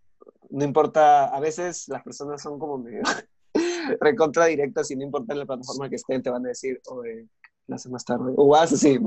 no 0.49 0.65
importa, 0.65 1.27
a 1.27 1.41
veces 1.41 1.89
las 1.89 2.03
personas 2.03 2.41
son 2.43 2.59
como 2.59 2.79
medio 2.79 3.03
recontra 4.01 4.47
directas 4.47 4.91
y 4.91 4.97
no 4.97 5.05
importa 5.05 5.35
en 5.35 5.41
la 5.41 5.47
plataforma 5.47 5.91
que 5.91 5.97
estén, 5.97 6.23
te 6.23 6.31
van 6.31 6.45
a 6.47 6.49
decir, 6.49 6.81
oye, 6.87 7.27
la 7.67 7.77
hace 7.77 7.89
más 7.89 8.05
tarde. 8.05 8.33
O 8.37 8.49
vas 8.49 8.73
así. 8.73 8.99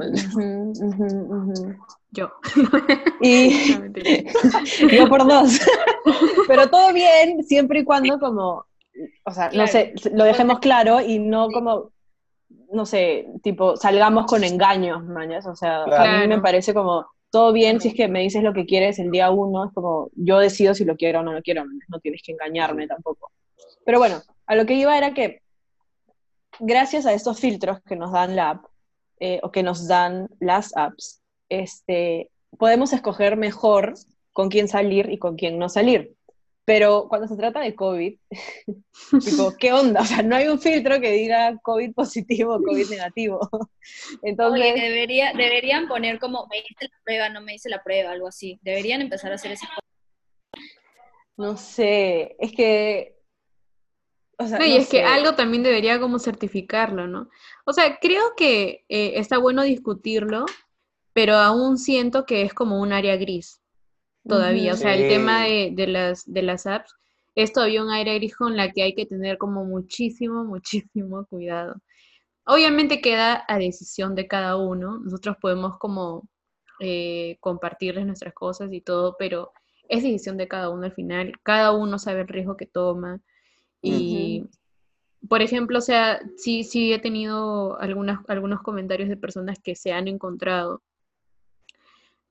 Yo. 2.12 2.32
Y 3.22 3.74
yo 4.96 5.10
por 5.10 5.28
dos. 5.28 5.60
Pero 6.48 6.70
todo 6.70 6.94
bien, 6.94 7.44
siempre 7.44 7.82
y 7.82 7.84
cuando 7.84 8.18
como, 8.18 8.66
o 9.26 9.32
sea, 9.32 9.50
no 9.52 9.68
sé, 9.68 9.94
lo 10.14 10.24
dejemos 10.24 10.60
claro 10.60 11.02
y 11.02 11.20
no 11.20 11.50
como, 11.50 11.92
no 12.72 12.86
sé, 12.86 13.28
tipo, 13.44 13.76
salgamos 13.76 14.26
con 14.26 14.46
engaños, 14.46 15.04
mañas. 15.04 15.46
O 15.48 15.56
sea, 15.56 15.84
a 15.84 16.22
mí 16.22 16.28
me 16.30 16.40
parece 16.40 16.74
como, 16.74 17.08
todo 17.30 17.52
bien 17.52 17.82
si 17.82 17.90
es 17.90 17.94
que 17.94 18.08
me 18.08 18.22
dices 18.22 18.42
lo 18.42 18.54
que 18.54 18.66
quieres 18.66 19.00
el 19.00 19.12
día 19.12 19.32
uno, 19.32 19.66
es 19.66 19.74
como, 19.74 20.10
yo 20.16 20.40
decido 20.40 20.74
si 20.74 20.86
lo 20.86 20.96
quiero 20.96 21.20
o 21.20 21.24
no 21.24 21.34
lo 21.34 21.42
quiero, 21.42 21.66
no 21.66 22.00
tienes 22.00 22.22
que 22.24 22.32
engañarme 22.32 22.88
tampoco. 22.88 23.32
Pero 23.86 24.00
bueno, 24.00 24.22
a 24.46 24.56
lo 24.56 24.66
que 24.66 24.76
iba 24.76 24.98
era 24.98 25.14
que 25.14 25.42
gracias 26.60 27.06
a 27.06 27.14
estos 27.14 27.40
filtros 27.40 27.82
que 27.84 27.96
nos 27.96 28.12
dan 28.12 28.36
la 28.36 28.52
app, 28.52 28.66
eh, 29.20 29.40
o 29.44 29.52
que 29.52 29.64
nos 29.64 29.88
dan 29.88 30.30
las 30.40 30.76
apps, 30.78 31.22
este, 31.50 32.32
podemos 32.58 32.94
escoger 32.94 33.36
mejor 33.36 33.94
con 34.32 34.50
quién 34.50 34.68
salir 34.68 35.12
y 35.12 35.20
con 35.20 35.36
quién 35.36 35.58
no 35.58 35.70
salir. 35.70 36.16
Pero 36.64 37.08
cuando 37.10 37.28
se 37.28 37.36
trata 37.36 37.62
de 37.62 37.74
COVID, 37.74 38.20
tipo, 39.26 39.58
¿qué 39.58 39.74
onda? 39.74 40.02
O 40.02 40.06
sea, 40.06 40.22
no 40.22 40.36
hay 40.36 40.48
un 40.48 40.60
filtro 40.60 41.02
que 41.02 41.12
diga 41.12 41.58
COVID 41.64 41.94
positivo 41.94 42.56
o 42.56 42.62
COVID 42.62 42.88
negativo. 42.92 43.40
Entonces, 44.22 44.62
Oye, 44.62 44.80
debería, 44.80 45.34
deberían 45.34 45.88
poner 45.88 46.20
como, 46.20 46.46
me 46.48 46.60
hice 46.60 46.86
la 46.86 47.02
prueba, 47.04 47.30
no 47.30 47.42
me 47.42 47.56
hice 47.56 47.70
la 47.70 47.84
prueba, 47.84 48.12
algo 48.12 48.28
así. 48.28 48.60
Deberían 48.62 49.02
empezar 49.02 49.32
a 49.32 49.36
hacer 49.36 49.52
esas 49.52 49.68
cosas. 49.68 49.84
no 51.38 51.58
sé, 51.58 52.36
es 52.40 52.52
que... 52.52 53.19
O 54.40 54.48
sea, 54.48 54.60
No, 54.60 54.66
y 54.66 54.70
no 54.70 54.78
es 54.78 54.90
que 54.90 55.04
algo 55.04 55.36
también 55.36 55.64
debería 55.64 56.00
como 56.00 56.20
certificarlo, 56.20 57.08
¿no? 57.08 57.30
O 57.66 57.74
sea, 57.74 58.00
creo 58.00 58.36
que 58.38 58.86
eh, 58.90 59.14
está 59.18 59.38
bueno 59.38 59.64
discutirlo, 59.64 60.46
pero 61.14 61.36
aún 61.36 61.78
siento 61.78 62.26
que 62.26 62.44
es 62.44 62.54
como 62.54 62.82
un 62.82 62.94
área 62.94 63.18
gris 63.18 63.62
todavía. 64.28 64.74
O 64.74 64.78
sea, 64.78 64.96
el 64.96 65.08
tema 65.08 65.44
de, 65.44 65.72
de 65.74 65.88
las, 65.88 66.24
de 66.32 66.42
las 66.44 66.68
apps 66.68 66.96
es 67.36 67.54
todavía 67.54 67.84
un 67.84 67.92
área 67.92 68.14
gris 68.16 68.36
con 68.36 68.58
la 68.58 68.72
que 68.72 68.84
hay 68.84 68.96
que 68.96 69.06
tener 69.06 69.38
como 69.38 69.66
muchísimo, 69.66 70.46
muchísimo 70.46 71.26
cuidado. 71.28 71.76
Obviamente 72.46 73.02
queda 73.02 73.46
a 73.48 73.60
decisión 73.60 74.16
de 74.16 74.28
cada 74.28 74.58
uno. 74.58 75.00
Nosotros 75.00 75.38
podemos 75.42 75.78
como 75.80 76.28
eh, 76.80 77.38
compartirles 77.42 78.06
nuestras 78.06 78.34
cosas 78.34 78.72
y 78.74 78.82
todo, 78.82 79.16
pero 79.20 79.52
es 79.90 80.04
decisión 80.04 80.38
de 80.38 80.48
cada 80.48 80.70
uno 80.70 80.86
al 80.86 80.94
final. 80.94 81.34
Cada 81.44 81.72
uno 81.74 82.00
sabe 82.00 82.22
el 82.22 82.28
riesgo 82.30 82.58
que 82.58 82.66
toma. 82.68 83.22
Y, 83.82 84.46
por 85.28 85.42
ejemplo, 85.42 85.78
o 85.78 85.82
sea, 85.82 86.22
sí, 86.38 86.64
sí 86.64 86.94
he 86.94 87.00
tenido 87.00 87.80
algunas, 87.80 88.20
algunos 88.28 88.62
comentarios 88.62 89.10
de 89.10 89.18
personas 89.18 89.60
que 89.60 89.76
se 89.76 89.92
han 89.92 90.08
encontrado. 90.08 90.82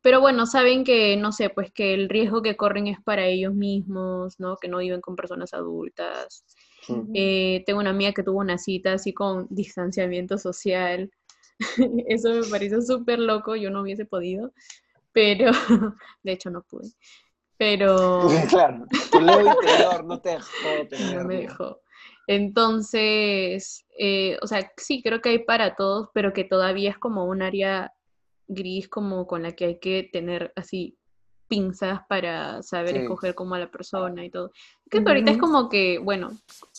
Pero 0.00 0.20
bueno, 0.20 0.46
saben 0.46 0.84
que, 0.84 1.16
no 1.16 1.32
sé, 1.32 1.50
pues 1.50 1.72
que 1.72 1.92
el 1.92 2.08
riesgo 2.08 2.40
que 2.40 2.56
corren 2.56 2.86
es 2.86 3.00
para 3.02 3.26
ellos 3.26 3.54
mismos, 3.54 4.38
¿no? 4.38 4.56
Que 4.56 4.68
no 4.68 4.78
viven 4.78 5.00
con 5.00 5.16
personas 5.16 5.52
adultas. 5.54 6.44
Eh, 7.12 7.64
tengo 7.66 7.80
una 7.80 7.90
amiga 7.90 8.12
que 8.12 8.22
tuvo 8.22 8.38
una 8.38 8.56
cita 8.58 8.94
así 8.94 9.12
con 9.12 9.46
distanciamiento 9.50 10.38
social. 10.38 11.10
Eso 12.06 12.30
me 12.30 12.46
pareció 12.46 12.80
súper 12.80 13.18
loco, 13.18 13.56
yo 13.56 13.70
no 13.70 13.82
hubiese 13.82 14.04
podido, 14.04 14.52
pero 15.12 15.50
de 16.22 16.32
hecho 16.32 16.50
no 16.50 16.62
pude. 16.62 16.88
Pero 17.58 18.28
Claro, 18.50 18.86
tu 19.10 19.18
interior 19.20 20.04
no 20.04 20.20
te 20.20 20.30
dejó 20.30 20.86
no 21.00 21.24
me 21.24 21.36
dejó. 21.36 21.80
Entonces, 22.26 23.84
eh, 23.98 24.38
o 24.42 24.46
sea, 24.46 24.70
sí, 24.76 25.02
creo 25.02 25.20
que 25.20 25.30
hay 25.30 25.38
para 25.40 25.74
todos, 25.74 26.08
pero 26.14 26.32
que 26.32 26.44
todavía 26.44 26.90
es 26.90 26.98
como 26.98 27.24
un 27.24 27.42
área 27.42 27.92
gris, 28.46 28.88
como 28.88 29.26
con 29.26 29.42
la 29.42 29.52
que 29.52 29.64
hay 29.64 29.78
que 29.78 30.08
tener 30.12 30.52
así 30.54 30.96
pinzas 31.48 32.00
para 32.08 32.62
saber 32.62 32.92
Sí. 32.92 32.98
escoger 32.98 33.34
como 33.34 33.54
a 33.54 33.58
la 33.58 33.70
persona 33.70 34.22
y 34.24 34.30
todo. 34.30 34.50
Creo 34.90 35.02
que 35.02 35.10
ahorita 35.10 35.30
es 35.30 35.38
como 35.38 35.70
que, 35.70 35.98
bueno, 35.98 36.30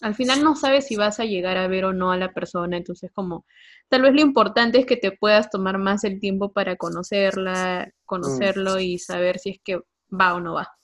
al 0.01 0.13
final 0.13 0.43
no 0.43 0.55
sabes 0.55 0.85
si 0.85 0.95
vas 0.95 1.19
a 1.19 1.25
llegar 1.25 1.57
a 1.57 1.67
ver 1.67 1.85
o 1.85 1.93
no 1.93 2.11
a 2.11 2.17
la 2.17 2.31
persona, 2.31 2.77
entonces 2.77 3.11
como, 3.13 3.45
tal 3.89 4.03
vez 4.03 4.13
lo 4.13 4.21
importante 4.21 4.77
es 4.77 4.85
que 4.85 4.97
te 4.97 5.11
puedas 5.11 5.49
tomar 5.49 5.79
más 5.79 6.03
el 6.03 6.19
tiempo 6.19 6.51
para 6.51 6.75
conocerla, 6.75 7.91
conocerlo 8.05 8.79
y 8.79 8.99
saber 8.99 9.39
si 9.39 9.49
es 9.49 9.57
que 9.63 9.79
va 10.11 10.35
o 10.35 10.39
no 10.39 10.53
va. 10.55 10.79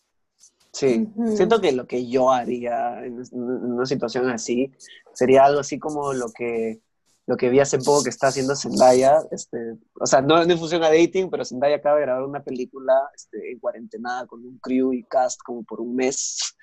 Sí, 0.75 1.07
siento 1.37 1.61
que 1.61 1.71
lo 1.71 1.87
que 1.87 2.05
yo 2.05 2.31
haría 2.31 3.01
en, 3.05 3.23
una 3.31 3.85
situación 3.85 4.29
así 4.29 4.73
sería 5.13 5.45
algo 5.45 5.61
así 5.61 5.79
como 5.79 6.11
lo 6.11 6.33
que, 6.33 6.81
lo 7.27 7.37
que 7.37 7.49
vi 7.49 7.61
hace 7.61 7.77
poco 7.77 8.03
que 8.03 8.09
está 8.09 8.27
haciendo 8.27 8.57
Zendaya, 8.57 9.21
este, 9.31 9.57
o 9.97 10.05
sea, 10.05 10.19
no, 10.19 10.35
no 10.43 10.51
en 10.51 10.59
función 10.59 10.83
a 10.83 10.89
dating, 10.89 11.29
pero 11.29 11.45
Zendaya 11.45 11.77
acaba 11.77 11.95
de 11.95 12.01
grabar 12.01 12.23
una 12.25 12.43
película 12.43 12.93
este, 13.15 13.53
en 13.53 13.59
cuarentena 13.59 14.25
con 14.27 14.45
un 14.45 14.59
crew 14.59 14.91
y 14.91 15.05
cast 15.05 15.41
como 15.43 15.63
por 15.63 15.79
un 15.79 15.95
mes, 15.95 16.57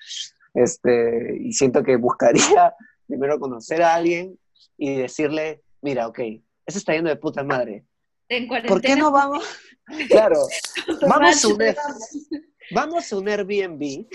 este, 0.53 1.35
y 1.41 1.51
siento 1.53 1.81
que 1.81 1.95
buscaría 1.95 2.75
primero 3.07 3.39
conocer 3.39 3.81
a 3.81 3.95
alguien 3.95 4.37
y 4.77 4.95
decirle, 4.95 5.63
mira, 5.81 6.07
ok, 6.07 6.19
eso 6.67 6.77
está 6.77 6.93
yendo 6.93 7.09
de 7.09 7.15
puta 7.15 7.43
madre, 7.43 7.83
En 8.29 8.47
¿por 8.47 8.61
qué 8.61 8.67
cuarentena. 8.67 8.95
no 8.97 9.11
vamos? 9.11 9.43
Claro, 10.07 10.37
vamos 11.01 11.43
a 11.43 11.47
un, 11.47 11.57
Tomate, 11.57 11.75
vamos 12.71 13.11
a 13.11 13.17
un 13.17 13.27
Airbnb 13.27 14.07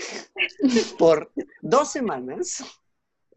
por 0.97 1.31
dos 1.61 1.91
semanas 1.91 2.63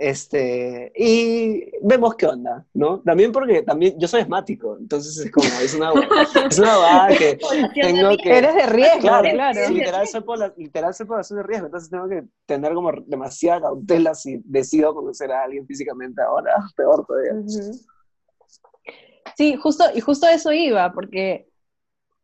este, 0.03 0.93
y 0.97 1.71
vemos 1.81 2.17
qué 2.17 2.27
onda, 2.27 2.67
¿no? 2.75 3.01
También 3.03 3.31
porque 3.31 3.63
también 3.63 3.97
yo 4.01 4.09
soy 4.09 4.23
asmático, 4.23 4.77
entonces 4.81 5.27
es 5.27 5.31
como, 5.31 5.47
es 5.47 5.75
una, 5.75 5.93
es 6.51 6.59
una 6.59 7.09
que 7.17 7.39
tengo 7.81 8.17
que... 8.17 8.37
Eres 8.39 8.55
de 8.55 8.67
riesgo, 8.67 9.01
Claro, 9.01 9.31
claro. 9.31 9.61
sí, 9.65 9.75
literal 9.75 10.09
soy, 10.09 10.23
por 10.23 10.39
la, 10.39 10.53
literal 10.57 10.93
soy 10.93 11.07
población 11.07 11.37
de 11.37 11.43
riesgo, 11.45 11.67
entonces 11.67 11.89
tengo 11.89 12.09
que 12.09 12.25
tener 12.47 12.75
como 12.75 12.91
demasiada 13.07 13.61
cautela 13.61 14.13
si 14.15 14.41
decido 14.45 14.93
conocer 14.93 15.31
a 15.31 15.45
alguien 15.45 15.67
físicamente 15.69 16.21
ahora, 16.21 16.53
peor 16.77 17.07
todavía. 17.07 17.35
Sí, 19.37 19.57
justo, 19.57 19.85
y 19.95 20.01
justo 20.01 20.27
eso 20.27 20.53
iba, 20.53 20.93
porque, 20.93 21.49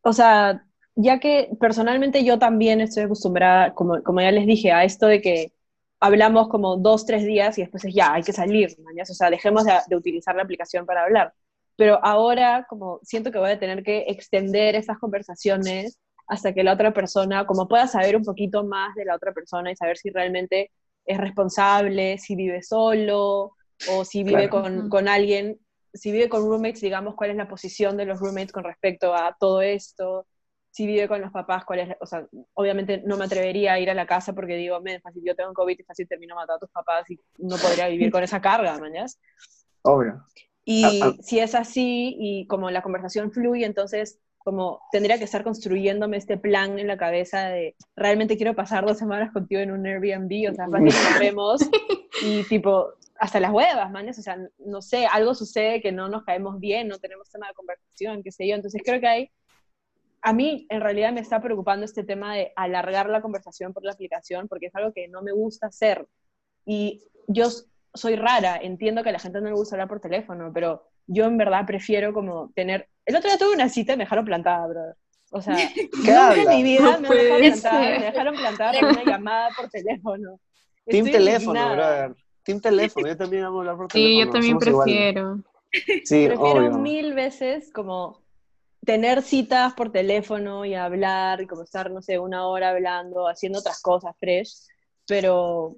o 0.02 0.12
sea, 0.12 0.66
ya 0.98 1.20
que 1.20 1.50
personalmente 1.60 2.24
yo 2.24 2.38
también 2.38 2.80
estoy 2.80 3.04
acostumbrada, 3.04 3.74
como, 3.74 4.02
como 4.02 4.20
ya 4.20 4.32
les 4.32 4.46
dije, 4.46 4.72
a 4.72 4.84
esto 4.84 5.06
de 5.06 5.20
que 5.22 5.52
hablamos 6.00 6.48
como 6.48 6.76
dos, 6.76 7.06
tres 7.06 7.24
días 7.24 7.58
y 7.58 7.62
después 7.62 7.84
es 7.84 7.94
ya, 7.94 8.14
hay 8.14 8.22
que 8.22 8.32
salir, 8.32 8.76
mañas, 8.80 9.10
o 9.10 9.14
sea, 9.14 9.30
dejemos 9.30 9.64
de, 9.64 9.72
de 9.88 9.96
utilizar 9.96 10.34
la 10.36 10.42
aplicación 10.42 10.86
para 10.86 11.04
hablar. 11.04 11.32
Pero 11.76 12.00
ahora, 12.04 12.66
como 12.68 13.00
siento 13.02 13.30
que 13.32 13.38
voy 13.38 13.50
a 13.50 13.58
tener 13.60 13.82
que 13.84 14.04
extender 14.08 14.74
esas 14.74 14.98
conversaciones 14.98 15.98
hasta 16.26 16.52
que 16.52 16.64
la 16.64 16.74
otra 16.74 16.92
persona, 16.92 17.46
como 17.46 17.68
pueda 17.68 17.86
saber 17.86 18.16
un 18.16 18.24
poquito 18.24 18.64
más 18.64 18.94
de 18.96 19.04
la 19.04 19.14
otra 19.16 19.32
persona 19.32 19.70
y 19.70 19.76
saber 19.76 19.96
si 19.98 20.10
realmente 20.10 20.70
es 21.06 21.18
responsable, 21.18 22.18
si 22.18 22.36
vive 22.36 22.62
solo 22.62 23.52
o 23.84 24.04
si 24.04 24.24
vive 24.24 24.48
Claro. 24.48 24.50
con, 24.50 24.88
con 24.88 25.08
alguien, 25.08 25.58
si 25.94 26.12
vive 26.12 26.28
con 26.28 26.42
roommates, 26.42 26.80
digamos, 26.80 27.14
cuál 27.14 27.30
es 27.30 27.36
la 27.36 27.48
posición 27.48 27.96
de 27.96 28.04
los 28.06 28.20
roommates 28.20 28.52
con 28.52 28.64
respecto 28.64 29.14
a 29.14 29.36
todo 29.38 29.62
esto, 29.62 30.26
si 30.70 30.86
vive 30.86 31.08
con 31.08 31.20
los 31.20 31.32
papás, 31.32 31.64
cuál 31.64 31.80
es, 31.80 31.96
o 32.00 32.06
sea, 32.06 32.26
obviamente 32.54 33.02
no 33.04 33.16
me 33.16 33.24
atrevería 33.24 33.72
a 33.72 33.80
ir 33.80 33.90
a 33.90 33.94
la 33.94 34.06
casa 34.06 34.34
porque 34.34 34.56
digo, 34.56 34.80
me 34.80 35.00
fácil, 35.00 35.22
yo 35.24 35.34
tengo 35.34 35.52
COVID 35.52 35.78
y 35.78 35.82
fácil 35.82 36.06
termino 36.06 36.34
matando 36.34 36.56
a 36.56 36.60
tus 36.60 36.70
papás 36.70 37.08
y 37.10 37.18
no 37.38 37.56
podría 37.56 37.88
vivir 37.88 38.10
con 38.10 38.22
esa 38.22 38.40
carga, 38.40 38.78
mañas. 38.78 39.18
Obvio. 39.82 40.24
Y 40.64 41.00
Ah, 41.02 41.06
ah. 41.06 41.16
si 41.22 41.38
es 41.38 41.54
así 41.54 42.14
y 42.18 42.46
como 42.46 42.70
la 42.70 42.82
conversación 42.82 43.32
fluye, 43.32 43.64
entonces 43.64 44.20
como 44.38 44.80
tendría 44.92 45.18
que 45.18 45.24
estar 45.24 45.44
construyéndome 45.44 46.16
este 46.16 46.38
plan 46.38 46.78
en 46.78 46.86
la 46.86 46.96
cabeza 46.96 47.48
de 47.48 47.76
realmente 47.96 48.36
quiero 48.36 48.54
pasar 48.54 48.86
dos 48.86 48.96
semanas 48.96 49.30
contigo 49.32 49.60
en 49.60 49.70
un 49.70 49.86
Airbnb, 49.86 50.50
o 50.50 50.54
sea, 50.54 50.68
fácil 50.68 50.86
nos 50.86 51.18
vemos 51.20 51.60
y 52.22 52.44
tipo 52.44 52.94
hasta 53.18 53.40
las 53.40 53.52
huevas, 53.52 53.90
manes, 53.90 54.18
o 54.18 54.22
sea, 54.22 54.38
no 54.58 54.80
sé, 54.80 55.06
algo 55.06 55.34
sucede 55.34 55.82
que 55.82 55.92
no 55.92 56.08
nos 56.08 56.24
caemos 56.24 56.58
bien, 56.60 56.88
no 56.88 56.98
tenemos 56.98 57.30
tema 57.30 57.48
de 57.48 57.54
conversación, 57.54 58.22
qué 58.22 58.30
sé 58.30 58.46
yo, 58.48 58.54
entonces 58.54 58.80
creo 58.84 59.00
que 59.00 59.06
hay, 59.08 59.30
a 60.22 60.32
mí 60.32 60.66
en 60.70 60.80
realidad 60.80 61.12
me 61.12 61.20
está 61.20 61.40
preocupando 61.40 61.84
este 61.84 62.04
tema 62.04 62.34
de 62.34 62.52
alargar 62.56 63.08
la 63.08 63.20
conversación 63.22 63.72
por 63.72 63.84
la 63.84 63.92
aplicación, 63.92 64.48
porque 64.48 64.66
es 64.66 64.74
algo 64.74 64.92
que 64.92 65.08
no 65.08 65.22
me 65.22 65.32
gusta 65.32 65.68
hacer, 65.68 66.06
y 66.66 67.02
yo 67.28 67.46
soy 67.94 68.16
rara, 68.16 68.56
entiendo 68.60 69.02
que 69.02 69.08
a 69.08 69.12
la 69.12 69.18
gente 69.18 69.40
no 69.40 69.48
le 69.48 69.54
gusta 69.54 69.76
hablar 69.76 69.88
por 69.88 70.00
teléfono, 70.00 70.50
pero 70.52 70.82
yo 71.06 71.24
en 71.24 71.36
verdad 71.38 71.64
prefiero 71.66 72.12
como 72.12 72.50
tener, 72.54 72.88
el 73.06 73.16
otro 73.16 73.30
día 73.30 73.38
tuve 73.38 73.54
una 73.54 73.68
cita 73.68 73.94
y 73.94 73.96
me 73.96 74.04
dejaron 74.04 74.24
plantada, 74.24 74.66
brother. 74.66 74.94
O 75.30 75.40
sea, 75.42 75.54
nunca 75.96 76.34
en 76.34 76.40
hablas? 76.40 76.56
mi 76.56 76.62
vida 76.62 76.98
No 76.98 77.08
me 77.08 77.16
dejaron 77.16 77.40
plantada, 77.40 77.80
me 77.98 78.04
dejaron 78.04 78.36
plantada 78.36 78.80
por 78.80 78.90
una 78.90 79.04
llamada 79.04 79.48
por 79.56 79.68
teléfono. 79.70 80.40
Team 80.86 81.06
Estoy 81.06 81.12
teléfono, 81.12 81.60
indignada. 81.60 81.74
brother. 82.06 82.16
Team 82.44 82.60
teléfono, 82.60 83.06
yo 83.08 83.16
también 83.16 83.44
amo 83.44 83.58
hablar 83.60 83.76
por 83.76 83.92
Sí, 83.92 83.98
teléfono. 83.98 84.24
yo 84.26 84.32
también 84.32 84.52
somos 84.60 84.66
iguales. 84.68 84.94
prefiero. 84.94 85.36
Sí, 86.04 86.26
Prefiero 86.26 86.58
obvio. 86.60 86.78
mil 86.78 87.12
veces 87.14 87.70
como 87.72 88.22
tener 88.84 89.22
citas 89.22 89.74
por 89.74 89.92
teléfono 89.92 90.64
y 90.64 90.74
hablar 90.74 91.40
y 91.40 91.46
como 91.46 91.62
estar, 91.62 91.90
no 91.90 92.02
sé, 92.02 92.18
una 92.18 92.46
hora 92.46 92.70
hablando, 92.70 93.28
haciendo 93.28 93.58
otras 93.58 93.80
cosas 93.82 94.16
fresh, 94.18 94.66
pero 95.06 95.76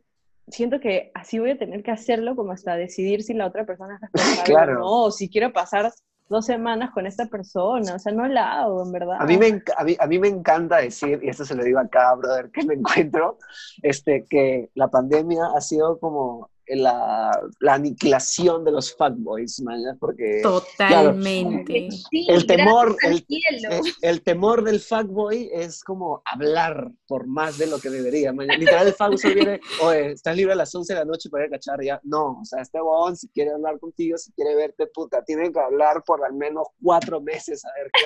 siento 0.48 0.80
que 0.80 1.10
así 1.14 1.38
voy 1.38 1.50
a 1.50 1.58
tener 1.58 1.82
que 1.82 1.90
hacerlo 1.90 2.36
como 2.36 2.52
hasta 2.52 2.76
decidir 2.76 3.22
si 3.22 3.34
la 3.34 3.46
otra 3.46 3.64
persona 3.64 3.94
es 3.94 4.00
responsable 4.00 4.44
Claro. 4.52 4.72
o 4.72 4.78
no, 4.78 5.02
o 5.04 5.10
si 5.10 5.28
quiero 5.28 5.52
pasar 5.52 5.92
dos 6.28 6.46
semanas 6.46 6.92
con 6.92 7.06
esta 7.06 7.26
persona, 7.26 7.96
o 7.96 7.98
sea, 7.98 8.12
no 8.12 8.26
la 8.28 8.60
hago, 8.60 8.84
en 8.84 8.92
verdad. 8.92 9.16
A 9.18 9.26
mí, 9.26 9.36
me, 9.36 9.60
a, 9.76 9.84
mí, 9.84 9.96
a 9.98 10.06
mí 10.06 10.18
me 10.20 10.28
encanta 10.28 10.76
decir, 10.76 11.18
y 11.22 11.28
esto 11.28 11.44
se 11.44 11.56
lo 11.56 11.64
digo 11.64 11.80
a 11.80 11.88
cada 11.88 12.14
brother 12.14 12.50
que 12.52 12.64
me 12.64 12.74
encuentro, 12.76 13.38
este, 13.82 14.24
que 14.30 14.70
la 14.74 14.86
pandemia 14.88 15.46
ha 15.56 15.60
sido 15.60 15.98
como 15.98 16.48
la, 16.76 17.30
la 17.60 17.74
aniquilación 17.74 18.64
de 18.64 18.72
los 18.72 18.94
fuckboys, 18.94 19.60
man, 19.62 19.80
porque 19.98 20.40
Totalmente. 20.42 21.88
Sí, 22.10 22.26
el 22.28 22.46
temor, 22.46 22.96
al 23.04 23.12
el, 23.12 23.24
cielo. 23.26 23.68
el, 23.70 23.92
el 24.02 24.22
temor 24.22 24.64
del 24.64 24.80
fuckboy 24.80 25.50
es 25.52 25.82
como 25.84 26.22
hablar 26.24 26.90
por 27.06 27.26
más 27.26 27.58
de 27.58 27.66
lo 27.66 27.78
que 27.78 27.90
debería. 27.90 28.32
man. 28.32 28.46
Literal, 28.48 28.86
el 28.86 28.94
fuckboy 28.94 29.34
viene, 29.34 29.60
oye, 29.82 30.12
estás 30.12 30.36
libre 30.36 30.52
a 30.52 30.56
las 30.56 30.74
11 30.74 30.92
de 30.94 30.98
la 31.00 31.04
noche 31.04 31.28
para 31.30 31.44
ir 31.44 31.48
a 31.48 31.56
cachar 31.56 31.82
ya. 31.82 32.00
No, 32.04 32.38
o 32.40 32.44
sea, 32.44 32.62
este 32.62 32.78
huevón, 32.80 33.16
si 33.16 33.28
quiere 33.28 33.50
hablar 33.52 33.78
contigo, 33.78 34.16
si 34.18 34.32
quiere 34.32 34.54
verte, 34.54 34.86
puta, 34.86 35.22
tiene 35.24 35.52
que 35.52 35.60
hablar 35.60 36.02
por 36.04 36.24
al 36.24 36.34
menos 36.34 36.68
cuatro 36.82 37.20
meses 37.20 37.64
a 37.64 37.70
ver 37.76 37.90
qué 37.92 38.02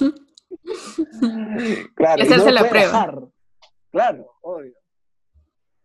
onda. 0.00 0.14
Claro, 1.94 2.22
Y 2.22 2.26
hacerse 2.26 2.46
no 2.46 2.52
la 2.52 2.68
prueba. 2.68 2.86
dejar. 2.86 3.18
Claro, 3.90 4.30
obvio. 4.42 4.72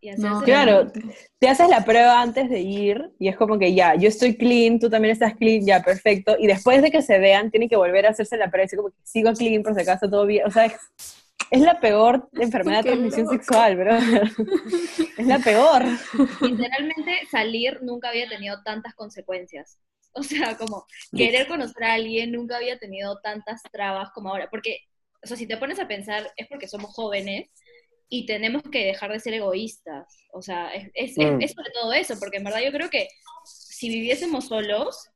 Y 0.04 0.20
No, 0.20 0.42
Claro, 0.42 0.92
te 1.38 1.48
haces 1.48 1.68
la 1.68 1.84
prueba 1.84 2.20
antes 2.20 2.50
de 2.50 2.60
ir 2.60 3.10
y 3.18 3.28
es 3.28 3.36
como 3.36 3.58
que 3.58 3.74
ya, 3.74 3.94
yo 3.94 4.08
estoy 4.08 4.36
clean, 4.36 4.78
tú 4.78 4.90
también 4.90 5.12
estás 5.12 5.34
clean, 5.34 5.64
ya, 5.64 5.82
perfecto. 5.82 6.36
Y 6.38 6.46
después 6.46 6.82
de 6.82 6.90
que 6.90 7.00
se 7.00 7.18
vean, 7.18 7.50
tienen 7.50 7.68
que 7.68 7.76
volver 7.76 8.06
a 8.06 8.10
hacerse 8.10 8.36
la 8.36 8.50
prueba 8.50 8.64
y 8.64 8.66
decir 8.66 8.76
como 8.76 8.90
que 8.90 8.96
sigo 9.04 9.32
clean 9.32 9.62
por 9.62 9.74
si 9.74 9.80
acaso 9.80 10.10
todo 10.10 10.26
bien. 10.26 10.46
O 10.46 10.50
sea, 10.50 10.66
es, 10.66 10.74
es 11.50 11.60
la 11.60 11.80
peor 11.80 12.28
enfermedad 12.32 12.84
de 12.84 12.90
transmisión 12.90 13.26
loco. 13.26 13.36
sexual, 13.36 13.76
bro. 13.76 13.96
es 15.18 15.26
la 15.26 15.38
peor. 15.38 15.84
literalmente 16.42 17.20
salir 17.30 17.78
nunca 17.82 18.10
había 18.10 18.28
tenido 18.28 18.62
tantas 18.62 18.94
consecuencias. 18.94 19.78
O 20.12 20.22
sea, 20.22 20.56
como 20.56 20.86
querer 21.16 21.48
conocer 21.48 21.84
a 21.84 21.94
alguien 21.94 22.30
nunca 22.32 22.56
había 22.56 22.78
tenido 22.78 23.18
tantas 23.20 23.62
trabas 23.72 24.10
como 24.12 24.28
ahora. 24.28 24.48
Porque, 24.50 24.78
o 25.22 25.26
sea, 25.26 25.36
si 25.36 25.46
te 25.46 25.56
pones 25.56 25.80
a 25.80 25.88
pensar, 25.88 26.30
es 26.36 26.46
porque 26.46 26.68
somos 26.68 26.94
jóvenes 26.94 27.48
y 28.08 28.26
tenemos 28.26 28.62
que 28.62 28.84
dejar 28.84 29.12
de 29.12 29.20
ser 29.20 29.34
egoístas. 29.34 30.06
O 30.32 30.42
sea, 30.42 30.72
es, 30.74 30.90
es, 30.94 31.16
Mm. 31.16 31.40
es 31.42 31.52
sobre 31.52 31.70
todo 31.70 31.92
eso, 31.92 32.18
porque 32.18 32.38
en 32.38 32.44
verdad 32.44 32.60
yo 32.64 32.72
creo 32.72 32.90
que 32.90 33.08
si 33.44 33.88
viviésemos 33.88 34.46
solos, 34.48 35.10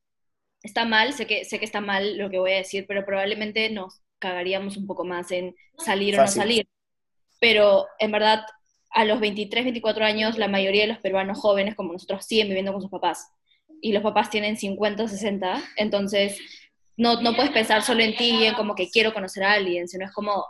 está 0.62 0.85
mal, 0.85 1.12
sé 1.12 1.27
que, 1.27 1.44
sé 1.44 1.59
que 1.59 1.64
está 1.64 1.81
mal 1.81 2.18
lo 2.18 2.31
que 2.31 2.38
voy 2.38 2.53
a 2.53 2.57
decir, 2.57 2.87
pero 2.87 3.05
probablemente 3.05 3.70
nos 3.70 4.03
cagaríamos 4.18 4.77
un 4.77 4.87
poco 4.87 5.05
más 5.05 5.31
en 5.31 5.55
salir 5.79 6.18
o 6.18 6.22
no 6.22 6.29
salir. 6.29 6.66
Pero 7.40 7.87
en 7.98 8.11
verdad, 8.11 8.44
a 8.90 9.05
los 9.05 9.20
23, 9.20 9.64
24 9.64 10.05
años, 10.05 10.38
la 10.38 10.48
mayoría 10.48 10.83
de 10.83 10.88
los 10.88 10.98
peruanos 10.98 11.38
jóvenes 11.38 11.74
como 11.77 11.92
nosotros 11.92 12.27
siguen 12.27 12.48
viviendo 12.48 12.72
con 12.72 12.83
sus 12.83 12.90
papás. 12.90 13.29
Y 13.81 13.92
los 13.92 14.03
papás 14.03 14.29
tienen 14.31 14.57
50 14.57 15.05
o 15.05 15.09
60, 15.09 15.62
entonces 15.77 16.38
no, 16.96 17.20
no 17.20 17.35
puedes 17.35 17.53
pensar 17.53 17.83
solo 17.83 18.03
en 18.03 18.16
ti 18.16 18.31
y 18.31 18.44
en 18.46 18.55
como 18.55 18.74
que 18.74 18.90
quiero 18.90 19.14
conocer 19.14 19.44
a 19.44 19.53
alguien, 19.53 19.87
sino 19.87 20.05
es 20.05 20.12
como 20.12 20.44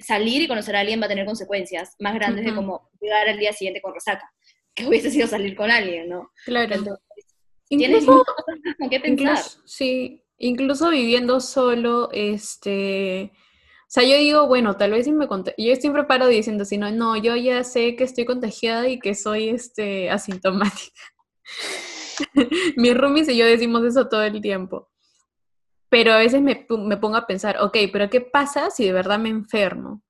salir 0.00 0.42
y 0.42 0.48
conocer 0.48 0.76
a 0.76 0.80
alguien 0.80 1.00
va 1.00 1.06
a 1.06 1.08
tener 1.08 1.26
consecuencias 1.26 1.94
más 1.98 2.14
grandes 2.14 2.44
de 2.44 2.54
como 2.54 2.90
llegar 3.00 3.28
al 3.28 3.38
día 3.38 3.52
siguiente 3.52 3.80
con 3.80 3.94
resaca, 3.94 4.30
que 4.74 4.86
hubiese 4.86 5.10
sido 5.10 5.26
salir 5.26 5.56
con 5.56 5.70
alguien, 5.70 6.08
¿no? 6.08 6.30
Claro. 6.44 6.74
Entonces, 6.74 7.04
tienes 7.68 8.02
Incluso, 8.02 8.24
cosas 8.24 8.60
con 8.78 8.90
qué 8.90 9.00
pensar. 9.00 9.28
incluso, 9.28 9.60
sí, 9.64 10.24
incluso 10.38 10.90
viviendo 10.90 11.40
solo, 11.40 12.10
este, 12.12 13.32
o 13.90 13.92
sea, 13.92 14.04
yo 14.04 14.16
digo, 14.16 14.46
bueno, 14.46 14.76
tal 14.76 14.92
vez 14.92 15.04
si 15.04 15.12
me 15.12 15.26
conté, 15.26 15.54
yo 15.58 15.74
siempre 15.76 16.04
paro 16.04 16.28
diciendo, 16.28 16.64
si 16.64 16.78
no, 16.78 16.90
no, 16.90 17.16
yo 17.16 17.36
ya 17.36 17.64
sé 17.64 17.96
que 17.96 18.04
estoy 18.04 18.24
contagiada 18.24 18.88
y 18.88 18.98
que 19.00 19.14
soy, 19.14 19.48
este, 19.48 20.10
asintomática. 20.10 21.00
Mis 22.76 22.96
roomies 22.96 23.28
y 23.28 23.36
yo 23.36 23.46
decimos 23.46 23.84
eso 23.84 24.08
todo 24.08 24.22
el 24.22 24.40
tiempo. 24.40 24.88
Pero 25.90 26.12
a 26.12 26.18
veces 26.18 26.40
me, 26.40 26.66
me 26.78 26.96
pongo 26.96 27.16
a 27.16 27.26
pensar, 27.26 27.58
ok, 27.60 27.76
pero 27.92 28.08
¿qué 28.08 28.20
pasa 28.20 28.70
si 28.70 28.86
de 28.86 28.92
verdad 28.92 29.18
me 29.18 29.28
enfermo? 29.28 30.02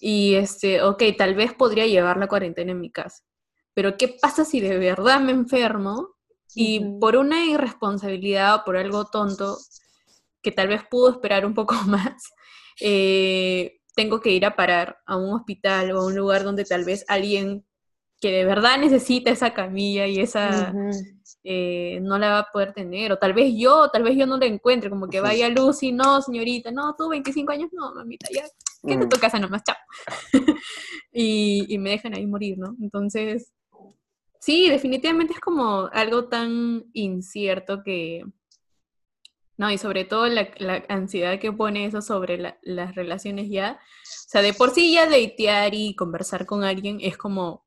Y 0.00 0.34
este, 0.34 0.82
ok, 0.82 1.02
tal 1.16 1.34
vez 1.34 1.54
podría 1.54 1.86
llevar 1.86 2.16
la 2.18 2.26
cuarentena 2.26 2.72
en 2.72 2.80
mi 2.80 2.90
casa. 2.90 3.22
Pero 3.74 3.96
¿qué 3.96 4.08
pasa 4.20 4.44
si 4.44 4.60
de 4.60 4.78
verdad 4.78 5.20
me 5.20 5.32
enfermo 5.32 6.14
y 6.54 6.98
por 7.00 7.16
una 7.16 7.44
irresponsabilidad 7.44 8.56
o 8.56 8.64
por 8.64 8.76
algo 8.76 9.06
tonto, 9.06 9.58
que 10.42 10.52
tal 10.52 10.68
vez 10.68 10.82
pudo 10.88 11.10
esperar 11.10 11.46
un 11.46 11.54
poco 11.54 11.74
más, 11.86 12.32
eh, 12.80 13.78
tengo 13.96 14.20
que 14.20 14.30
ir 14.30 14.44
a 14.44 14.56
parar 14.56 14.98
a 15.06 15.16
un 15.16 15.32
hospital 15.34 15.92
o 15.92 16.00
a 16.00 16.06
un 16.06 16.16
lugar 16.16 16.44
donde 16.44 16.64
tal 16.64 16.84
vez 16.84 17.04
alguien 17.08 17.64
que 18.20 18.30
de 18.30 18.44
verdad 18.44 18.78
necesita 18.78 19.30
esa 19.30 19.54
camilla 19.54 20.06
y 20.06 20.20
esa. 20.20 20.72
Eh, 21.44 21.98
no 22.02 22.18
la 22.18 22.30
va 22.30 22.38
a 22.40 22.50
poder 22.50 22.72
tener, 22.72 23.12
o 23.12 23.18
tal 23.18 23.34
vez 23.34 23.52
yo, 23.54 23.88
tal 23.90 24.02
vez 24.02 24.16
yo 24.16 24.26
no 24.26 24.38
la 24.38 24.46
encuentre, 24.46 24.88
como 24.90 25.08
que 25.08 25.20
vaya 25.20 25.48
Lucy, 25.50 25.92
no, 25.92 26.20
señorita, 26.22 26.70
no, 26.70 26.94
tú 26.96 27.08
25 27.10 27.52
años, 27.52 27.70
no, 27.72 27.94
mamita, 27.94 28.28
ya, 28.34 28.44
quédate 28.82 29.04
en 29.04 29.08
tu 29.10 29.18
casa 29.18 29.38
nomás, 29.38 29.62
chao. 29.62 29.76
y, 31.12 31.66
y 31.68 31.78
me 31.78 31.90
dejan 31.90 32.14
ahí 32.14 32.26
morir, 32.26 32.56
¿no? 32.58 32.74
Entonces, 32.80 33.52
sí, 34.40 34.68
definitivamente 34.70 35.34
es 35.34 35.40
como 35.40 35.88
algo 35.92 36.28
tan 36.28 36.84
incierto 36.94 37.82
que, 37.84 38.24
no, 39.56 39.70
y 39.70 39.78
sobre 39.78 40.04
todo 40.04 40.26
la, 40.26 40.48
la 40.56 40.82
ansiedad 40.88 41.38
que 41.38 41.52
pone 41.52 41.86
eso 41.86 42.00
sobre 42.02 42.38
la- 42.38 42.58
las 42.62 42.94
relaciones 42.94 43.48
ya, 43.50 43.78
o 43.80 44.28
sea, 44.28 44.42
de 44.42 44.52
por 44.52 44.70
sí 44.70 44.92
ya 44.94 45.06
datear 45.08 45.74
y 45.74 45.94
conversar 45.94 46.44
con 46.46 46.64
alguien 46.64 46.98
es 47.00 47.16
como 47.16 47.64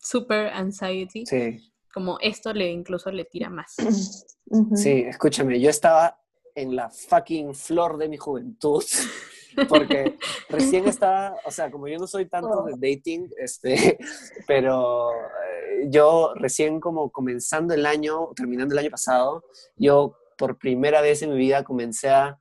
super 0.00 0.48
anxiety, 0.48 1.24
Sí, 1.26 1.70
como 1.96 2.18
esto 2.20 2.52
le 2.52 2.70
incluso 2.70 3.10
le 3.10 3.24
tira 3.24 3.48
más. 3.48 3.74
Sí, 4.76 5.02
escúchame, 5.08 5.58
yo 5.58 5.70
estaba 5.70 6.20
en 6.54 6.76
la 6.76 6.88
fucking 6.88 7.52
flor 7.52 7.98
de 7.98 8.08
mi 8.08 8.16
juventud, 8.16 8.84
porque 9.68 10.16
recién 10.48 10.86
estaba, 10.86 11.34
o 11.44 11.50
sea, 11.50 11.68
como 11.68 11.88
yo 11.88 11.98
no 11.98 12.06
soy 12.06 12.26
tanto 12.26 12.62
de 12.62 12.74
dating, 12.74 13.28
este, 13.38 13.98
pero 14.46 15.10
eh, 15.10 15.88
yo 15.88 16.32
recién 16.36 16.78
como 16.78 17.10
comenzando 17.10 17.74
el 17.74 17.86
año, 17.86 18.28
terminando 18.36 18.74
el 18.74 18.78
año 18.78 18.90
pasado, 18.90 19.42
yo 19.74 20.16
por 20.38 20.58
primera 20.58 21.00
vez 21.00 21.22
en 21.22 21.30
mi 21.30 21.38
vida 21.38 21.64
comencé 21.64 22.10
a, 22.10 22.38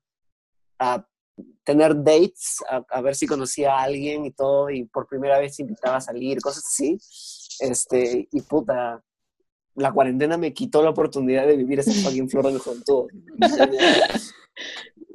a 0.77 1.07
tener 1.63 1.95
dates, 2.03 2.57
a, 2.69 2.85
a 2.87 3.01
ver 3.01 3.15
si 3.15 3.25
conocía 3.25 3.73
a 3.73 3.83
alguien 3.83 4.25
y 4.25 4.31
todo, 4.31 4.69
y 4.69 4.83
por 4.83 5.07
primera 5.07 5.39
vez 5.39 5.59
invitaba 5.59 5.95
a 5.95 6.01
salir, 6.01 6.39
cosas 6.39 6.65
así, 6.67 6.99
este, 7.61 8.27
y 8.31 8.41
puta, 8.41 9.01
la 9.75 9.91
cuarentena 9.91 10.37
me 10.37 10.53
quitó 10.53 10.81
la 10.81 10.91
oportunidad 10.91 11.45
de 11.45 11.57
vivir 11.57 11.79
esa 11.79 11.91
fucking 11.91 12.29
flor 12.29 12.51
de 12.51 12.59
juventud. 12.59 13.07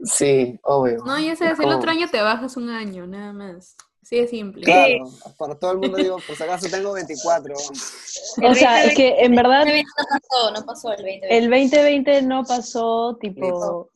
Sí, 0.05 0.59
obvio. 0.62 1.05
No, 1.05 1.18
ya 1.18 1.33
Es 1.33 1.38
sabes, 1.38 1.59
el 1.61 1.70
otro 1.70 1.90
año 1.90 2.09
te 2.11 2.20
bajas 2.23 2.57
un 2.57 2.70
año, 2.70 3.07
nada 3.07 3.33
más. 3.33 3.77
Así 4.03 4.16
de 4.16 4.27
simple. 4.29 4.62
Claro, 4.62 5.05
para 5.38 5.55
todo 5.55 5.73
el 5.73 5.79
mundo 5.79 5.99
digo, 5.99 6.16
por 6.27 6.37
si 6.37 6.42
acaso 6.42 6.68
tengo 6.70 6.92
24. 6.94 7.55
O 7.55 8.55
sea, 8.55 8.85
es 8.85 8.94
que 8.94 9.20
en 9.20 9.35
verdad 9.37 9.66
No 9.66 9.73
pasó, 10.09 10.51
no 10.53 10.66
pasó 10.66 10.90
el 10.92 10.96
2020. 10.96 11.37
el 11.38 11.51
2020 11.51 12.23
no 12.23 12.44
pasó, 12.44 13.16
tipo, 13.20 13.90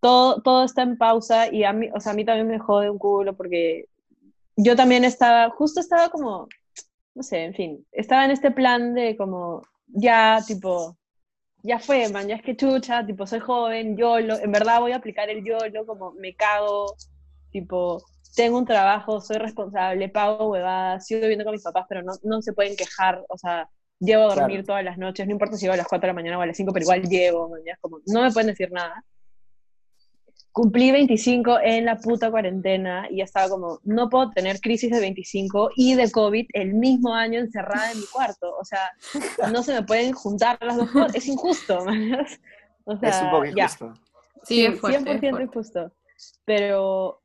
todo, 0.00 0.40
todo 0.40 0.64
está 0.64 0.82
en 0.82 0.96
pausa 0.96 1.52
y 1.52 1.64
a 1.64 1.72
mí, 1.72 1.88
o 1.94 2.00
sea, 2.00 2.12
a 2.12 2.14
mí 2.14 2.24
también 2.24 2.48
me 2.48 2.58
jode 2.58 2.90
un 2.90 2.98
culo 2.98 3.36
porque 3.36 3.84
yo 4.56 4.74
también 4.74 5.04
estaba, 5.04 5.50
justo 5.50 5.80
estaba 5.80 6.08
como, 6.08 6.48
no 7.14 7.22
sé, 7.22 7.44
en 7.44 7.54
fin, 7.54 7.86
estaba 7.92 8.24
en 8.24 8.32
este 8.32 8.50
plan 8.50 8.94
de 8.94 9.16
como, 9.16 9.62
ya, 9.92 10.40
tipo, 10.46 10.96
ya 11.62 11.78
fue, 11.80 12.08
man, 12.10 12.28
ya 12.28 12.36
es 12.36 12.42
que 12.42 12.56
chucha, 12.56 13.06
tipo, 13.06 13.26
soy 13.26 13.40
joven, 13.40 13.96
YOLO, 13.96 14.38
en 14.40 14.52
verdad 14.52 14.80
voy 14.80 14.92
a 14.92 14.96
aplicar 14.96 15.30
el 15.30 15.44
YOLO, 15.44 15.86
como 15.86 16.12
me 16.14 16.34
cago, 16.36 16.96
tipo, 17.50 18.04
tengo 18.36 18.58
un 18.58 18.66
trabajo, 18.66 19.20
soy 19.20 19.38
responsable, 19.38 20.08
pago 20.10 20.50
huevadas, 20.50 21.06
sigo 21.06 21.22
viviendo 21.22 21.44
con 21.44 21.52
mis 21.54 21.62
papás, 21.62 21.86
pero 21.88 22.02
no, 22.02 22.12
no 22.24 22.42
se 22.42 22.52
pueden 22.54 22.76
quejar, 22.76 23.24
o 23.28 23.38
sea, 23.38 23.68
llevo 24.00 24.24
a 24.24 24.28
dormir 24.36 24.60
Claro. 24.60 24.66
todas 24.66 24.84
las 24.84 24.98
noches, 24.98 25.26
no 25.26 25.32
importa 25.32 25.56
si 25.56 25.62
llego 25.62 25.74
a 25.74 25.76
las 25.78 25.88
4 25.88 26.06
de 26.08 26.12
la 26.12 26.14
mañana 26.14 26.38
o 26.38 26.42
a 26.42 26.46
las 26.46 26.56
5, 26.56 26.72
pero 26.72 26.84
igual 26.84 27.02
llevo, 27.08 27.48
man, 27.50 27.60
ya 27.66 27.72
es 27.74 27.78
como, 27.80 28.00
no 28.06 28.22
me 28.22 28.32
pueden 28.32 28.48
decir 28.48 28.70
nada. 28.72 29.04
Cumplí 30.52 30.92
25 30.92 31.60
en 31.62 31.86
la 31.86 31.96
puta 31.96 32.30
cuarentena 32.30 33.06
y 33.10 33.18
ya 33.18 33.24
estaba 33.24 33.48
como, 33.48 33.80
no 33.84 34.10
puedo 34.10 34.30
tener 34.30 34.60
crisis 34.60 34.90
de 34.90 35.00
25 35.00 35.70
y 35.76 35.94
de 35.94 36.10
COVID 36.10 36.46
el 36.52 36.74
mismo 36.74 37.14
año 37.14 37.40
encerrada 37.40 37.90
en 37.90 37.98
mi 37.98 38.06
cuarto. 38.06 38.54
O 38.56 38.64
sea, 38.64 38.90
no 39.50 39.62
se 39.62 39.72
me 39.72 39.82
pueden 39.82 40.12
juntar 40.12 40.58
las 40.60 40.76
dos 40.76 40.90
cosas. 40.90 41.14
Es 41.14 41.26
injusto, 41.26 41.84
man. 41.84 42.26
O 42.84 42.96
sea, 42.98 43.08
es 43.08 43.22
un 43.22 43.30
poco 43.30 43.44
ya. 43.46 43.64
injusto. 43.64 43.94
Sí, 44.44 44.66
es 44.66 44.78
fuerte, 44.78 44.98
100% 44.98 45.14
es 45.14 45.20
fuerte. 45.20 45.42
injusto. 45.44 45.92
Pero, 46.44 47.22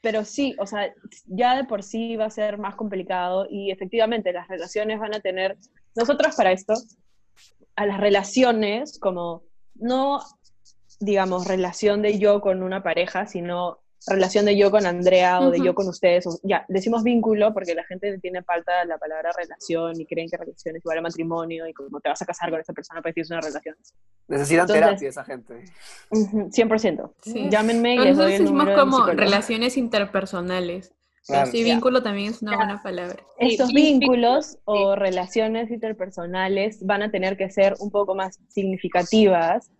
pero 0.00 0.24
sí, 0.24 0.56
o 0.58 0.66
sea, 0.66 0.92
ya 1.26 1.56
de 1.56 1.64
por 1.64 1.82
sí 1.82 2.16
va 2.16 2.26
a 2.26 2.30
ser 2.30 2.58
más 2.58 2.74
complicado 2.74 3.46
y 3.48 3.70
efectivamente 3.70 4.32
las 4.32 4.48
relaciones 4.48 4.98
van 4.98 5.14
a 5.14 5.20
tener, 5.20 5.56
nosotros 5.94 6.34
para 6.34 6.52
esto, 6.52 6.74
a 7.76 7.86
las 7.86 8.00
relaciones 8.00 8.98
como 8.98 9.44
no, 9.74 10.20
digamos, 11.04 11.46
relación 11.46 12.02
de 12.02 12.18
yo 12.18 12.40
con 12.40 12.62
una 12.62 12.82
pareja, 12.82 13.26
sino 13.26 13.78
relación 14.06 14.44
de 14.44 14.54
yo 14.56 14.70
con 14.70 14.84
Andrea 14.84 15.40
o 15.40 15.50
de 15.50 15.56
Ujú. 15.58 15.64
yo 15.66 15.74
con 15.74 15.88
ustedes. 15.88 16.26
o- 16.26 16.38
ya, 16.42 16.64
decimos 16.68 17.02
vínculo 17.02 17.54
porque 17.54 17.74
la 17.74 17.84
gente 17.84 18.18
tiene 18.18 18.42
falta 18.42 18.84
la 18.84 18.98
palabra 18.98 19.30
relación 19.36 19.98
y 19.98 20.04
creen 20.04 20.28
que 20.28 20.36
relación 20.36 20.76
es 20.76 20.82
igual 20.84 20.98
a 20.98 21.00
matrimonio 21.02 21.66
y 21.66 21.72
como 21.72 22.00
te 22.00 22.10
vas 22.10 22.20
a 22.20 22.26
casar 22.26 22.50
con 22.50 22.60
esa 22.60 22.72
persona, 22.74 23.00
pues 23.00 23.14
tienes 23.14 23.30
una 23.30 23.40
relación. 23.40 23.74
Necesitan 24.28 24.62
Entonces- 24.62 24.84
terapia 24.84 25.08
esa 25.08 25.24
gente. 25.24 25.64
Ujú, 26.10 26.50
100%. 26.50 27.14
Sí. 27.22 27.48
Llámenme 27.50 27.94
y 27.94 27.98
les 27.98 28.16
Nosotros 28.16 28.26
doy 28.26 28.32
el 28.34 28.42
decimos 28.42 28.64
número 28.66 28.80
como 28.80 29.06
relaciones 29.06 29.76
interpersonales. 29.76 30.92
Claro. 31.26 31.50
sí, 31.50 31.64
vínculo 31.64 32.02
también 32.02 32.32
es 32.32 32.42
una 32.42 32.50
Ya. 32.50 32.56
buena 32.58 32.82
palabra. 32.82 33.16
Estos 33.38 33.68
Sí, 33.70 33.74
vínculos 33.74 34.10
vínculos, 34.10 34.58
o 34.66 34.94
relaciones 34.94 35.70
interpersonales 35.70 36.84
van 36.84 37.00
a 37.00 37.10
tener 37.10 37.38
que 37.38 37.48
ser 37.48 37.74
un 37.80 37.90
poco 37.90 38.14
más 38.14 38.38
significativas 38.48 39.70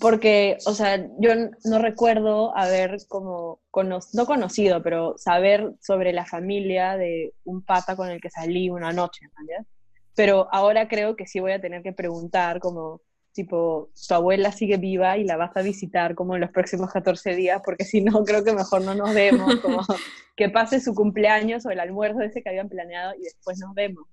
porque, 0.00 0.58
o 0.66 0.72
sea, 0.72 0.96
yo 1.18 1.30
no 1.64 1.78
recuerdo 1.78 2.56
haber 2.56 2.98
como, 3.08 3.60
cono- 3.70 4.00
no 4.12 4.26
conocido, 4.26 4.82
pero 4.82 5.16
saber 5.18 5.72
sobre 5.80 6.12
la 6.12 6.26
familia 6.26 6.96
de 6.96 7.34
un 7.44 7.62
pata 7.62 7.96
con 7.96 8.08
el 8.08 8.20
que 8.20 8.30
salí 8.30 8.70
una 8.70 8.92
noche, 8.92 9.24
¿entiendes? 9.24 9.66
Pero 10.14 10.48
ahora 10.52 10.88
creo 10.88 11.16
que 11.16 11.26
sí 11.26 11.40
voy 11.40 11.52
a 11.52 11.60
tener 11.60 11.82
que 11.82 11.92
preguntar 11.92 12.58
como 12.60 13.00
tipo, 13.32 13.90
tu 14.08 14.14
abuela 14.14 14.50
sigue 14.50 14.78
viva 14.78 15.16
y 15.16 15.22
la 15.22 15.36
vas 15.36 15.56
a 15.56 15.62
visitar 15.62 16.16
como 16.16 16.34
en 16.34 16.40
los 16.40 16.50
próximos 16.50 16.90
14 16.90 17.36
días, 17.36 17.62
porque 17.64 17.84
si 17.84 18.00
no, 18.00 18.24
creo 18.24 18.42
que 18.42 18.52
mejor 18.52 18.82
no 18.82 18.94
nos 18.96 19.14
vemos, 19.14 19.60
como 19.60 19.78
que 20.36 20.48
pase 20.48 20.80
su 20.80 20.92
cumpleaños 20.92 21.64
o 21.64 21.70
el 21.70 21.78
almuerzo 21.78 22.20
ese 22.22 22.42
que 22.42 22.48
habían 22.48 22.68
planeado 22.68 23.14
y 23.14 23.22
después 23.22 23.60
nos 23.60 23.74
vemos. 23.74 24.06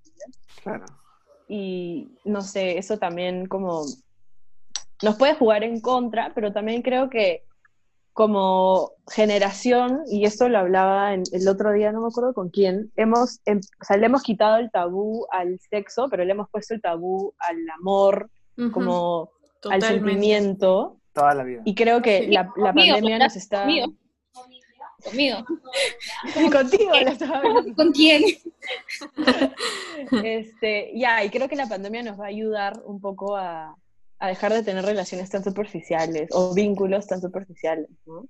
Claro. 0.62 0.84
Y 1.48 2.16
no 2.24 2.40
sé, 2.42 2.78
eso 2.78 2.98
también 2.98 3.46
como 3.46 3.84
nos 5.02 5.16
puede 5.16 5.34
jugar 5.34 5.64
en 5.64 5.80
contra, 5.80 6.32
pero 6.34 6.52
también 6.52 6.82
creo 6.82 7.10
que 7.10 7.42
como 8.12 8.92
generación, 9.10 10.00
y 10.10 10.24
esto 10.24 10.48
lo 10.48 10.58
hablaba 10.58 11.12
en, 11.12 11.24
el 11.32 11.46
otro 11.48 11.72
día, 11.72 11.92
no 11.92 12.00
me 12.00 12.08
acuerdo 12.08 12.32
con 12.32 12.48
quién, 12.48 12.90
hemos, 12.96 13.40
em, 13.44 13.58
o 13.58 13.84
sea, 13.84 13.98
le 13.98 14.06
hemos 14.06 14.22
quitado 14.22 14.56
el 14.56 14.70
tabú 14.70 15.26
al 15.30 15.60
sexo, 15.68 16.08
pero 16.08 16.24
le 16.24 16.32
hemos 16.32 16.48
puesto 16.48 16.72
el 16.72 16.80
tabú 16.80 17.34
al 17.38 17.58
amor, 17.78 18.30
como 18.72 19.32
al 19.70 19.82
sentimiento, 19.82 20.98
Toda 21.12 21.34
la 21.34 21.44
vida. 21.44 21.60
y 21.66 21.74
creo 21.74 22.00
que 22.00 22.20
Sí, 22.20 22.26
la, 22.28 22.50
la 22.56 22.72
conmigo, 22.72 22.94
pandemia 22.94 23.18
nos 23.18 23.36
está... 23.36 23.64
Conmigo. 23.64 23.92
Conmigo. 25.04 25.44
Contigo 26.52 26.92
la. 26.92 27.74
¿Con 27.76 27.92
quién? 27.92 28.22
Este, 30.24 30.92
ya, 30.94 31.22
y 31.22 31.30
creo 31.30 31.48
que 31.48 31.56
la 31.56 31.68
pandemia 31.68 32.02
nos 32.02 32.18
va 32.18 32.24
a 32.24 32.28
ayudar 32.28 32.80
un 32.84 33.00
poco 33.00 33.36
a, 33.36 33.76
a 34.18 34.28
dejar 34.28 34.52
de 34.52 34.62
tener 34.62 34.84
relaciones 34.84 35.30
tan 35.30 35.44
superficiales 35.44 36.28
o 36.32 36.54
vínculos 36.54 37.06
tan 37.06 37.20
superficiales, 37.20 37.88
¿no? 38.06 38.26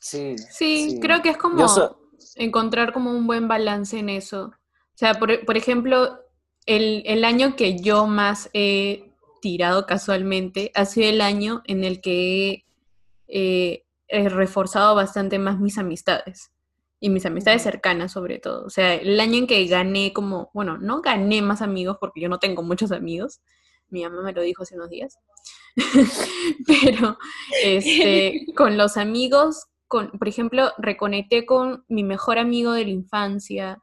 Sí. 0.00 0.36
Sí, 0.50 0.98
creo 1.00 1.22
que 1.22 1.30
es 1.30 1.36
como 1.36 1.68
so- 1.68 1.98
encontrar 2.36 2.92
como 2.92 3.10
un 3.10 3.26
buen 3.26 3.48
balance 3.48 3.98
en 3.98 4.08
eso. 4.08 4.46
O 4.46 4.96
sea, 4.96 5.14
por, 5.14 5.44
por 5.44 5.56
ejemplo, 5.56 6.18
el, 6.66 7.02
el 7.06 7.24
año 7.24 7.56
que 7.56 7.78
yo 7.78 8.06
más 8.06 8.50
he 8.52 9.10
tirado 9.40 9.86
casualmente 9.86 10.70
ha 10.74 10.84
sido 10.84 11.08
el 11.08 11.20
año 11.20 11.62
en 11.66 11.84
el 11.84 12.00
que 12.00 12.64
he, 13.26 13.84
he 14.08 14.28
reforzado 14.28 14.94
bastante 14.94 15.38
más 15.38 15.58
mis 15.58 15.78
amistades. 15.78 16.50
Y 17.00 17.08
mis 17.10 17.26
amistades 17.26 17.62
cercanas 17.62 18.12
sobre 18.12 18.38
todo. 18.38 18.64
O 18.64 18.70
sea, 18.70 18.94
el 18.94 19.18
año 19.18 19.38
en 19.38 19.46
que 19.48 19.66
gané 19.66 20.12
como, 20.12 20.50
bueno, 20.54 20.78
no 20.78 21.00
gané 21.02 21.42
más 21.42 21.60
amigos 21.60 21.96
porque 21.98 22.20
yo 22.20 22.28
no 22.28 22.38
tengo 22.38 22.62
muchos 22.62 22.92
amigos. 22.92 23.40
Mi 23.92 24.02
mamá 24.02 24.22
me 24.22 24.32
lo 24.32 24.42
dijo 24.42 24.62
hace 24.62 24.74
unos 24.74 24.90
días. 24.90 25.18
Pero 26.66 27.18
este, 27.62 28.46
con 28.56 28.76
los 28.76 28.96
amigos, 28.96 29.66
con, 29.86 30.10
por 30.10 30.28
ejemplo, 30.28 30.72
reconecté 30.78 31.46
con 31.46 31.84
mi 31.88 32.02
mejor 32.02 32.38
amigo 32.38 32.72
de 32.72 32.84
la 32.84 32.90
infancia. 32.90 33.82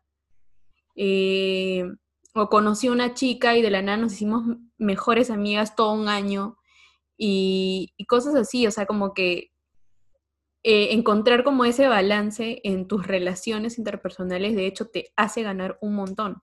eh, 0.95 1.85
o 2.35 2.47
conocí 2.47 2.87
a 2.87 2.91
una 2.91 3.13
chica 3.15 3.57
y 3.57 3.61
de 3.61 3.71
la 3.71 3.81
nada 3.81 3.97
nos 3.97 4.13
hicimos 4.13 4.43
mejores 4.77 5.31
amigas 5.31 5.75
todo 5.75 5.93
un 5.93 6.07
año. 6.07 6.57
Y, 7.17 7.93
y 7.97 8.05
cosas 8.05 8.35
así, 8.35 8.65
o 8.67 8.71
sea, 8.71 8.85
como 8.85 9.13
que 9.13 9.51
eh, 10.63 10.93
encontrar 10.93 11.43
como 11.43 11.65
ese 11.65 11.87
balance 11.87 12.59
en 12.63 12.87
tus 12.87 13.07
relaciones 13.07 13.77
interpersonales, 13.77 14.55
de 14.55 14.67
hecho, 14.67 14.87
te 14.87 15.11
hace 15.15 15.41
ganar 15.43 15.77
un 15.81 15.95
montón. 15.95 16.41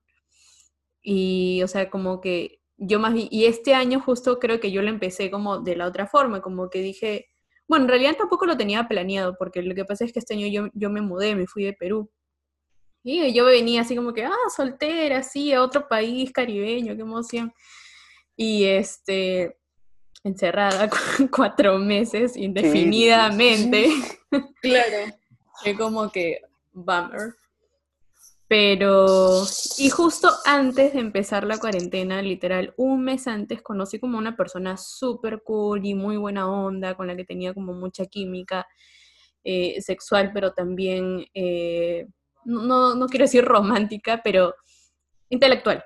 Y, 1.03 1.63
o 1.63 1.69
sea, 1.69 1.91
como 1.91 2.21
que 2.21 2.61
yo 2.77 2.99
más 3.01 3.15
vi, 3.15 3.29
y 3.31 3.47
este 3.47 3.75
año 3.75 4.01
justo 4.01 4.39
creo 4.39 4.61
que 4.61 4.71
yo 4.71 4.83
lo 4.83 4.89
empecé 4.91 5.31
como 5.31 5.59
de 5.61 5.77
la 5.77 5.87
otra 5.87 6.07
forma, 6.07 6.41
como 6.43 6.69
que 6.71 6.81
dije, 6.81 7.27
bueno, 7.69 7.85
en 7.85 7.89
realidad 7.89 8.17
tampoco 8.17 8.47
lo 8.47 8.57
tenía 8.57 8.87
planeado, 8.87 9.35
porque 9.39 9.63
lo 9.63 9.75
que 9.75 9.85
pasa 9.85 10.05
es 10.05 10.13
que 10.13 10.19
este 10.21 10.35
año 10.35 10.47
yo, 10.47 10.69
yo 10.75 10.91
me 10.91 11.01
mudé, 11.01 11.35
me 11.35 11.47
fui 11.47 11.65
de 11.65 11.73
Perú. 11.73 12.11
Y 13.03 13.33
yo 13.33 13.45
venía 13.45 13.83
así 13.83 13.95
como 13.97 14.13
que, 14.13 14.25
ah, 14.25 14.35
soltera, 14.55 15.23
sí, 15.23 15.53
a 15.53 15.63
otro 15.63 15.87
país 15.89 16.33
caribeño, 16.33 16.95
qué 16.97 17.03
emoción. 17.03 17.53
Y 18.37 18.65
este, 18.65 19.57
encerrada 20.25 20.89
cu- 20.91 21.29
cuatro 21.31 21.79
meses 21.79 22.37
indefinidamente. 22.37 23.89
Claro. 24.61 25.15
Fue 25.63 25.77
como 25.77 26.11
que 26.11 26.41
bummer. 26.73 27.35
Pero, 28.49 29.43
y 29.79 29.91
justo 29.91 30.29
antes 30.45 30.93
de 30.93 31.01
empezar 31.01 31.45
la 31.45 31.59
cuarentena, 31.59 32.23
literal, 32.23 32.75
un 32.77 33.03
mes 33.03 33.27
antes, 33.27 33.61
conocí 33.61 33.99
como 33.99 34.19
una 34.19 34.37
persona 34.37 34.77
súper 34.77 35.43
cool 35.43 35.85
y 35.85 35.95
muy 35.95 36.17
buena 36.17 36.49
onda, 36.49 36.95
con 36.97 37.09
la 37.09 37.17
que 37.17 37.25
tenía 37.25 37.53
como 37.55 37.73
mucha 37.73 38.07
química 38.07 38.67
eh, 39.43 39.81
sexual, 39.83 40.31
pero 40.33 40.53
también, 40.53 41.27
eh, 41.35 42.07
no, 42.45 42.95
no, 42.95 43.07
quiero 43.09 43.25
decir 43.25 43.45
romántica, 43.45 44.21
pero 44.23 44.55
intelectual. 45.29 45.85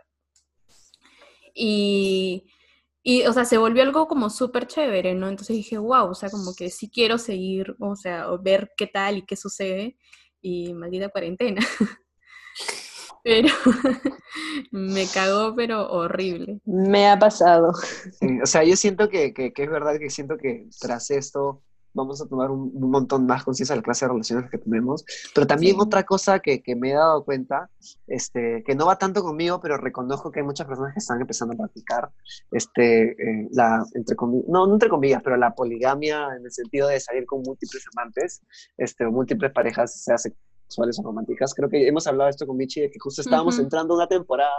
Y, 1.55 2.45
y, 3.03 3.23
o 3.27 3.33
sea, 3.33 3.45
se 3.47 3.59
volvió 3.59 3.83
algo 3.83 4.07
como 4.07 4.29
súper 4.31 4.67
chévere, 4.67 5.15
¿no? 5.15 5.29
Entonces 5.29 5.57
dije, 5.57 5.79
wow, 5.79 6.11
o 6.11 6.15
sea, 6.15 6.31
como 6.31 6.55
que 6.55 6.71
sí 6.71 6.91
quiero 6.91 7.17
seguir, 7.19 7.75
o 7.81 7.97
sea, 7.97 8.27
ver 8.43 8.71
qué 8.77 8.87
tal 8.87 9.19
y 9.19 9.23
qué 9.27 9.37
sucede, 9.37 9.97
y 10.43 10.75
maldita 10.75 11.09
cuarentena. 11.09 11.61
Pero 13.23 13.49
me 14.73 15.07
cagó, 15.13 15.55
pero 15.55 15.89
horrible. 15.91 16.61
Me 16.65 17.09
ha 17.09 17.19
pasado. 17.19 17.73
Sí, 18.19 18.41
o 18.43 18.47
sea, 18.47 18.65
yo 18.65 18.77
siento 18.77 19.09
que, 19.09 19.35
que, 19.35 19.53
que 19.53 19.63
es 19.65 19.71
verdad 19.71 19.99
que 19.99 20.11
siento 20.11 20.37
que 20.39 20.69
tras 20.81 21.11
esto 21.11 21.63
vamos 21.93 22.23
a 22.23 22.27
tomar 22.29 22.53
un, 22.53 22.71
un 22.73 22.89
montón 22.91 23.27
más 23.27 23.43
conciencia 23.43 23.75
de 23.75 23.81
la 23.81 23.83
clase 23.83 24.05
de 24.05 24.13
relaciones 24.13 24.49
que 24.49 24.59
tenemos. 24.59 25.05
Pero 25.35 25.45
también 25.47 25.75
Sí. 25.75 25.81
otra 25.83 26.05
cosa 26.05 26.39
que, 26.39 26.63
que 26.63 26.77
me 26.77 26.91
he 26.93 26.95
dado 26.95 27.25
cuenta, 27.25 27.69
este, 28.07 28.63
que 28.65 28.75
no 28.77 28.87
va 28.87 28.97
tanto 28.97 29.23
conmigo, 29.23 29.61
pero 29.61 29.77
reconozco 29.77 30.31
que 30.31 30.39
hay 30.41 30.47
muchas 30.47 30.69
personas 30.69 30.93
que 30.95 31.01
están 31.01 31.21
empezando 31.21 31.55
a 31.55 31.57
practicar 31.57 32.11
este, 32.53 33.11
eh, 33.11 33.49
la, 33.51 33.85
entre 33.95 34.15
comillas, 34.15 34.49
no, 34.49 34.67
no 34.69 34.75
entre 34.75 34.89
comillas, 34.89 35.21
pero 35.23 35.37
la 35.37 35.53
poligamia 35.55 36.29
en 36.37 36.45
el 36.45 36.53
sentido 36.53 36.87
de 36.87 37.01
salir 37.01 37.27
con 37.27 37.43
múltiples 37.43 37.85
amantes, 37.97 38.41
este, 38.79 39.05
o 39.05 39.11
múltiples 39.11 39.53
parejas, 39.53 40.03
sea 40.05 40.17
sexuales 40.71 40.99
o 41.01 41.03
románticas. 41.03 41.53
Creo 41.53 41.69
que 41.69 41.87
hemos 41.89 42.07
hablado 42.07 42.31
esto 42.31 42.47
con 42.47 42.57
Michi, 42.57 42.81
de 42.83 42.91
que 42.91 42.99
justo 43.01 43.21
estábamos 43.23 43.55
Ujú. 43.55 43.65
entrando 43.65 43.95
a 43.95 43.97
una 43.99 44.07
temporada 44.07 44.51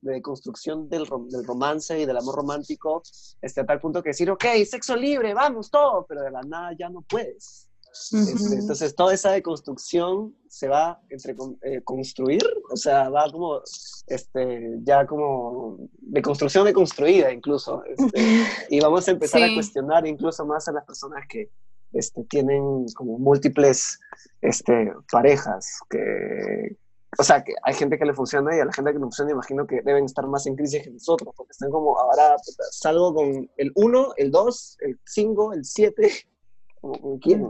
de 0.00 0.20
construcción 0.20 0.88
del, 0.88 1.06
rom- 1.06 1.28
del 1.28 1.44
romance 1.44 1.98
y 2.00 2.04
del 2.04 2.16
amor 2.16 2.34
romántico, 2.34 3.02
este, 3.40 3.60
a 3.60 3.66
tal 3.66 3.80
punto 3.80 4.02
que 4.02 4.10
decir, 4.10 4.28
ok, 4.30 4.44
sexo 4.68 4.96
libre, 4.96 5.32
vamos, 5.34 5.70
todo, 5.70 6.04
pero 6.08 6.22
de 6.22 6.30
la 6.32 6.42
nada 6.42 6.72
ya 6.78 6.88
no 6.88 7.02
puedes. 7.02 7.68
Este, 7.94 8.54
entonces, 8.54 8.94
toda 8.96 9.12
esa 9.12 9.32
deconstrucción 9.32 10.34
se 10.48 10.66
va 10.66 10.98
entre 11.10 11.36
eh, 11.62 11.82
construir, 11.84 12.42
o 12.72 12.76
sea, 12.76 13.10
va 13.10 13.30
como, 13.30 13.60
este, 14.06 14.78
ya 14.82 15.06
como 15.06 15.76
de 15.98 16.22
construcción 16.22 16.64
deconstruida 16.64 17.30
incluso, 17.30 17.84
este, 17.84 18.46
y 18.70 18.80
vamos 18.80 19.06
a 19.06 19.10
empezar 19.10 19.42
a 19.42 19.48
Sí. 19.48 19.54
cuestionar 19.54 20.06
incluso 20.06 20.44
más 20.46 20.66
a 20.68 20.72
las 20.72 20.86
personas 20.86 21.22
que 21.28 21.50
este, 21.92 22.24
tienen 22.24 22.86
como 22.94 23.18
múltiples 23.18 24.00
este, 24.40 24.92
parejas, 25.10 25.80
que, 25.90 26.76
o 27.18 27.22
sea, 27.22 27.42
que 27.44 27.52
hay 27.64 27.74
gente 27.74 27.98
que 27.98 28.04
le 28.06 28.14
funciona 28.14 28.56
y 28.56 28.60
a 28.60 28.64
la 28.64 28.72
gente 28.72 28.92
que 28.92 28.98
no 28.98 29.06
funciona 29.06 29.32
imagino 29.32 29.66
que 29.66 29.82
deben 29.82 30.04
estar 30.04 30.26
más 30.26 30.46
en 30.46 30.56
crisis 30.56 30.82
que 30.82 30.90
nosotros, 30.90 31.34
porque 31.36 31.52
están 31.52 31.70
como, 31.70 31.98
ahora 31.98 32.36
puta, 32.36 32.64
salgo 32.70 33.14
con 33.14 33.50
el 33.56 33.72
1, 33.74 34.14
el 34.16 34.30
2, 34.30 34.76
el 34.80 34.98
5, 35.04 35.52
el 35.52 35.64
7, 35.64 36.12
como 36.80 37.00
con 37.00 37.18
quién. 37.18 37.48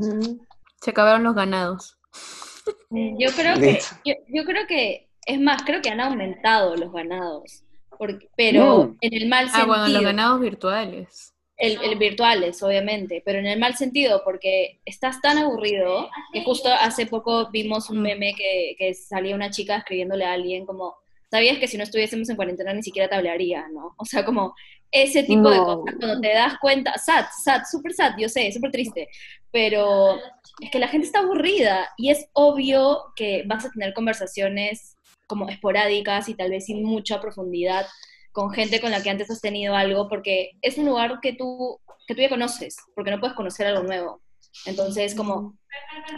Se 0.81 0.91
acabaron 0.91 1.23
los 1.25 1.35
ganados. 1.35 1.99
Yo 2.91 3.31
creo 3.35 3.59
que, 3.59 3.81
yo, 4.05 4.15
yo 4.29 4.45
creo 4.45 4.67
que, 4.69 5.09
es 5.27 5.41
más, 5.41 5.63
creo 5.65 5.81
que 5.81 5.89
han 5.89 6.01
aumentado 6.01 6.77
los 6.77 6.93
ganados, 6.93 7.65
porque, 7.99 8.29
pero 8.37 8.85
Mm. 8.85 8.97
en 9.01 9.15
el 9.15 9.29
mal 9.29 9.47
Ah, 9.53 9.65
bueno, 9.67 9.85
sentido. 9.85 10.01
los 10.03 10.07
ganados 10.11 10.41
virtuales. 10.41 11.32
El, 11.63 11.79
el 11.85 11.97
virtuales, 11.99 12.63
obviamente, 12.63 13.23
pero 13.25 13.39
en 13.39 13.47
el 13.47 13.59
mal 13.59 13.75
sentido, 13.77 14.23
porque 14.25 14.81
estás 14.85 15.21
tan 15.21 15.39
aburrido 15.39 16.11
que 16.33 16.43
justo 16.45 16.69
hace 16.71 17.07
poco 17.07 17.51
vimos 17.53 17.89
un 17.91 17.99
Mm. 17.99 18.03
meme 18.03 18.35
que, 18.35 18.75
que 18.79 18.95
salía 18.95 19.35
una 19.37 19.51
chica 19.51 19.77
escribiéndole 19.77 20.25
a 20.25 20.33
alguien 20.33 20.67
como, 20.67 20.97
¿sabías 21.31 21.59
que 21.59 21.69
si 21.69 21.77
no 21.77 21.85
estuviésemos 21.85 22.29
en 22.29 22.37
cuarentena 22.37 22.73
ni 22.75 22.83
siquiera 22.83 23.09
te 23.09 23.15
hablaría, 23.15 23.69
no? 23.73 23.95
O 23.97 24.05
sea, 24.05 24.25
como 24.25 24.55
ese 24.91 25.23
tipo 25.23 25.49
de 25.51 25.57
No. 25.59 25.65
cosas, 25.65 25.95
cuando 25.99 26.21
te 26.21 26.35
das 26.35 26.55
cuenta, 26.61 26.99
sad, 26.99 27.27
sad, 27.45 27.63
súper 27.71 27.93
sad, 27.95 28.13
yo 28.19 28.29
sé, 28.29 28.51
súper 28.53 28.71
triste, 28.73 29.09
pero 29.51 30.19
es 30.61 30.71
que 30.71 30.79
la 30.79 30.89
gente 30.89 31.07
está 31.07 31.21
aburrida 31.21 31.89
y 31.97 32.11
es 32.11 32.29
obvio 32.33 33.05
que 33.17 33.45
vas 33.47 33.65
a 33.65 33.71
tener 33.71 33.95
conversaciones 33.95 34.97
como 35.27 35.49
esporádicas 35.49 36.29
y 36.29 36.35
tal 36.35 36.51
vez 36.51 36.67
sin 36.67 36.83
mucha 36.85 37.21
profundidad 37.21 37.87
con 38.33 38.51
gente 38.51 38.81
con 38.81 38.91
la 38.91 39.03
que 39.03 39.11
antes 39.11 39.31
has 39.31 39.41
tenido 39.41 39.75
algo, 39.75 40.09
porque 40.09 40.53
es 40.63 40.79
un 40.79 40.87
lugar 40.87 41.19
que 41.21 41.35
tú, 41.35 41.81
que 42.07 42.15
tú 42.15 42.23
ya 42.23 42.29
conoces, 42.29 42.77
porque 42.95 43.11
no 43.11 43.21
puedes 43.21 43.37
conocer 43.37 43.67
algo 43.67 43.83
nuevo. 43.83 44.23
Entonces, 44.67 45.15
como 45.15 45.57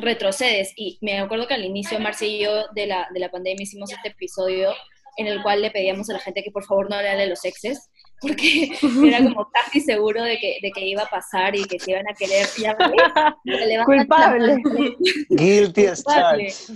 retrocedes. 0.00 0.72
Y 0.76 0.98
me 1.00 1.18
acuerdo 1.18 1.46
que 1.46 1.54
al 1.54 1.64
inicio, 1.64 1.98
Marcia 2.00 2.26
y 2.26 2.42
yo, 2.42 2.66
de 2.74 2.86
la, 2.86 3.08
de 3.12 3.20
la 3.20 3.30
pandemia, 3.30 3.62
hicimos 3.62 3.92
este 3.92 4.08
episodio 4.08 4.72
en 5.16 5.26
el 5.26 5.42
cual 5.42 5.62
le 5.62 5.70
pedíamos 5.70 6.10
a 6.10 6.14
la 6.14 6.18
gente 6.18 6.42
que 6.42 6.50
por 6.50 6.64
favor 6.64 6.90
no 6.90 6.96
hable 6.96 7.16
de 7.16 7.28
los 7.28 7.44
exes, 7.44 7.90
porque 8.26 8.70
era 9.06 9.18
como 9.22 9.48
casi 9.50 9.80
seguro 9.80 10.22
de 10.22 10.38
que, 10.38 10.58
de 10.62 10.70
que 10.72 10.86
iba 10.86 11.02
a 11.02 11.08
pasar 11.10 11.54
y 11.54 11.64
que 11.64 11.78
se 11.78 11.92
iban 11.92 12.08
a 12.08 12.14
querer. 12.14 12.46
Ya 12.58 12.74
ves, 12.74 13.84
Culpable. 13.84 14.62
Guilty 15.30 15.86
as 15.86 16.02
charged. 16.04 16.74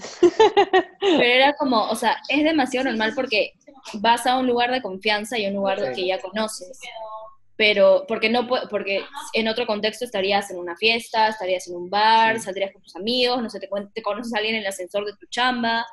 Pero 1.00 1.22
era 1.22 1.52
como, 1.54 1.88
o 1.88 1.94
sea, 1.96 2.16
es 2.28 2.44
demasiado 2.44 2.88
normal 2.90 3.12
porque 3.14 3.52
vas 3.94 4.26
a 4.26 4.36
un 4.38 4.46
lugar 4.46 4.70
de 4.70 4.82
confianza 4.82 5.38
y 5.38 5.46
a 5.46 5.48
un 5.48 5.54
lugar 5.54 5.78
Sí. 5.78 5.92
que 6.02 6.06
ya 6.08 6.18
conoces. 6.20 6.78
pero 7.56 8.04
porque 8.06 8.28
no 8.30 8.46
porque 8.46 9.02
en 9.32 9.48
otro 9.48 9.66
contexto 9.66 10.04
estarías 10.04 10.48
en 10.52 10.58
una 10.58 10.76
fiesta, 10.76 11.28
estarías 11.28 11.66
en 11.68 11.74
un 11.76 11.90
bar, 11.90 12.38
saldrías 12.38 12.72
con 12.72 12.82
tus 12.82 12.94
amigos, 12.94 13.42
no 13.42 13.50
sé, 13.50 13.58
te, 13.58 13.68
te 13.94 14.02
conoces 14.02 14.32
a 14.32 14.38
alguien 14.38 14.54
en 14.54 14.60
el 14.62 14.66
ascensor 14.68 15.04
de 15.04 15.12
tu 15.18 15.26
chamba, 15.26 15.84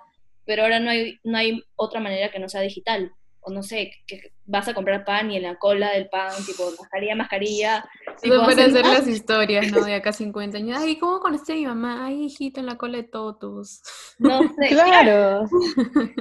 pero 0.46 0.62
ahora 0.64 0.80
no 0.80 0.92
hay, 0.92 1.18
no 1.24 1.38
hay 1.38 1.64
otra 1.76 2.00
manera 2.00 2.30
que 2.30 2.38
no 2.40 2.50
sea 2.50 2.62
digital. 2.62 3.12
O 3.48 3.52
no 3.52 3.62
sé, 3.62 3.92
que 4.08 4.34
vas 4.46 4.68
a 4.68 4.74
comprar 4.74 5.06
pan 5.06 5.30
y 5.30 5.38
en 5.38 5.44
la 5.44 5.56
cola 5.56 5.92
del 5.92 6.10
pan, 6.10 6.34
tipo, 6.46 6.64
mascarilla, 6.80 7.16
mascarilla. 7.16 7.86
Tipo, 8.20 8.44
pueden 8.44 8.72
hacer 8.72 8.86
las 8.86 9.08
historias, 9.08 9.72
¿no? 9.72 9.84
De 9.84 9.94
acá 9.94 10.12
50 10.12 10.58
años. 10.58 10.80
Ay, 10.80 10.98
¿cómo 10.98 11.20
conociste 11.20 11.54
a 11.54 11.56
mi 11.56 11.66
mamá? 11.68 12.06
Ay, 12.06 12.26
hijito, 12.26 12.60
en 12.60 12.66
la 12.66 12.78
cola 12.78 12.98
de 12.98 13.04
todos. 13.04 13.82
No 14.18 14.42
sé. 14.42 14.68
claro. 14.70 15.46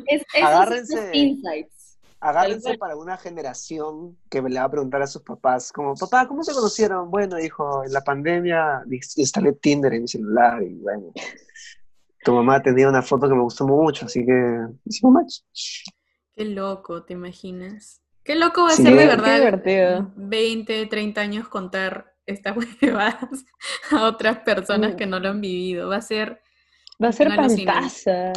Es, 0.06 0.22
Agárrense. 0.34 1.10
insights. 1.14 1.98
Agárrense 2.20 2.78
para 2.78 2.96
una 2.96 3.18
generación 3.18 4.16
que 4.30 4.40
le 4.40 4.58
va 4.58 4.64
a 4.64 4.70
preguntar 4.70 5.02
a 5.02 5.06
sus 5.06 5.22
papás, 5.22 5.70
como, 5.70 5.94
papá, 5.94 6.26
¿cómo 6.26 6.42
se 6.42 6.54
conocieron? 6.54 7.10
Bueno, 7.10 7.36
dijo, 7.36 7.84
en 7.84 7.92
la 7.92 8.00
pandemia 8.00 8.82
instalé 9.16 9.52
Tinder 9.52 9.92
en 9.92 10.02
mi 10.02 10.08
celular 10.08 10.62
y 10.62 10.74
bueno, 10.76 11.12
tu 12.24 12.32
mamá 12.32 12.62
tenía 12.62 12.88
una 12.88 13.02
foto 13.02 13.28
que 13.28 13.34
me 13.34 13.42
gustó 13.42 13.66
mucho, 13.66 14.06
así 14.06 14.24
que 14.24 14.58
hicimos 14.86 15.12
match. 15.12 15.40
Qué 16.36 16.44
loco, 16.44 17.04
¿te 17.04 17.12
imaginas? 17.12 18.00
Qué 18.24 18.34
loco 18.34 18.62
va 18.62 18.70
a 18.70 18.76
ser 18.76 18.96
de 18.96 19.06
verdad. 19.06 19.36
divertido. 19.36 20.12
20, 20.16 20.86
30 20.86 21.20
años 21.20 21.48
contar 21.48 22.14
estas 22.26 22.56
huevadas 22.82 23.44
a 23.90 24.04
otras 24.04 24.38
personas 24.38 24.96
que 24.96 25.06
no 25.06 25.20
lo 25.20 25.28
han 25.30 25.40
vivido. 25.40 25.88
Va 25.88 25.96
a 25.96 26.02
ser. 26.02 26.40
Va 27.02 27.08
a 27.08 27.12
ser. 27.88 28.32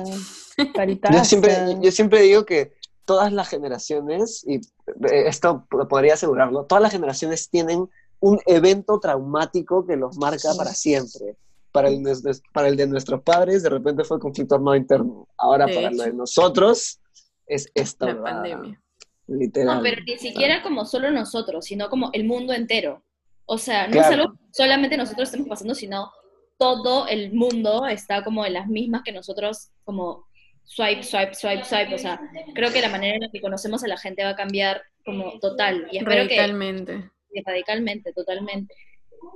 Yo 1.14 1.24
siempre, 1.24 1.54
yo 1.82 1.92
siempre 1.92 2.22
digo 2.24 2.44
que 2.44 2.74
todas 3.06 3.32
las 3.32 3.48
generaciones, 3.48 4.44
y 4.48 4.56
eh, 4.56 5.28
esto 5.28 5.68
podría 5.88 6.16
asegurarlo, 6.16 6.66
todas 6.66 6.82
las 6.82 6.92
generaciones 6.92 7.48
tienen 7.52 7.88
un 8.20 8.40
evento 8.48 9.00
traumático 9.00 9.86
que 9.86 9.96
los 9.96 10.18
marca 10.18 10.50
para 10.58 10.72
siempre 10.74 11.38
para 11.72 11.90
el, 11.90 12.04
para 12.52 12.68
el 12.70 12.76
de 12.76 12.88
nuestros 12.88 13.22
padres 13.22 13.62
de 13.62 13.70
repente 13.70 14.04
fue 14.04 14.20
conflicto 14.20 14.56
armado 14.56 14.76
interno. 14.76 15.28
Ahora 15.38 15.68
para 15.68 15.92
lo 15.92 16.04
de 16.04 16.14
nosotros 16.14 17.00
es 17.48 17.72
esta 17.74 18.08
la 18.08 18.22
pandemia. 18.22 18.82
Literal. 19.28 19.78
No, 19.78 19.84
pero 19.84 20.02
ni 20.06 20.18
siquiera 20.18 20.62
como 20.62 20.86
solo 20.86 21.12
nosotros, 21.12 21.66
sino 21.66 21.90
como 21.90 22.10
el 22.14 22.24
mundo 22.24 22.54
entero. 22.54 23.04
O 23.46 23.58
sea, 23.58 23.88
no 23.88 24.00
es 24.00 24.08
algo 24.08 24.34
que 24.34 24.40
solamente 24.52 24.98
nosotros 24.98 25.30
estamos 25.30 25.48
pasando, 25.48 25.76
sino 25.76 26.12
todo 26.58 27.08
el 27.08 27.34
mundo 27.34 27.86
está 27.86 28.24
como 28.24 28.46
en 28.46 28.54
las 28.54 28.68
mismas 28.68 29.04
que 29.04 29.12
nosotros, 29.12 29.70
como 29.84 30.28
swipe, 30.64 31.04
swipe, 31.04 31.34
swipe, 31.34 31.64
swipe. 31.64 31.96
O 31.96 31.98
sea, 31.98 32.20
creo 32.54 32.72
que 32.72 32.82
la 32.82 32.90
manera 32.90 33.16
en 33.16 33.22
la 33.22 33.30
que 33.30 33.42
conocemos 33.42 33.84
a 33.84 33.88
la 33.88 33.98
gente 33.98 34.24
va 34.24 34.32
a 34.32 34.36
cambiar 34.36 34.82
como 35.06 35.40
total. 35.40 35.88
Y 35.92 35.98
espero 35.98 36.24
radicalmente. 36.24 37.10
Que, 37.32 37.42
radicalmente, 37.46 38.14
totalmente. 38.14 38.74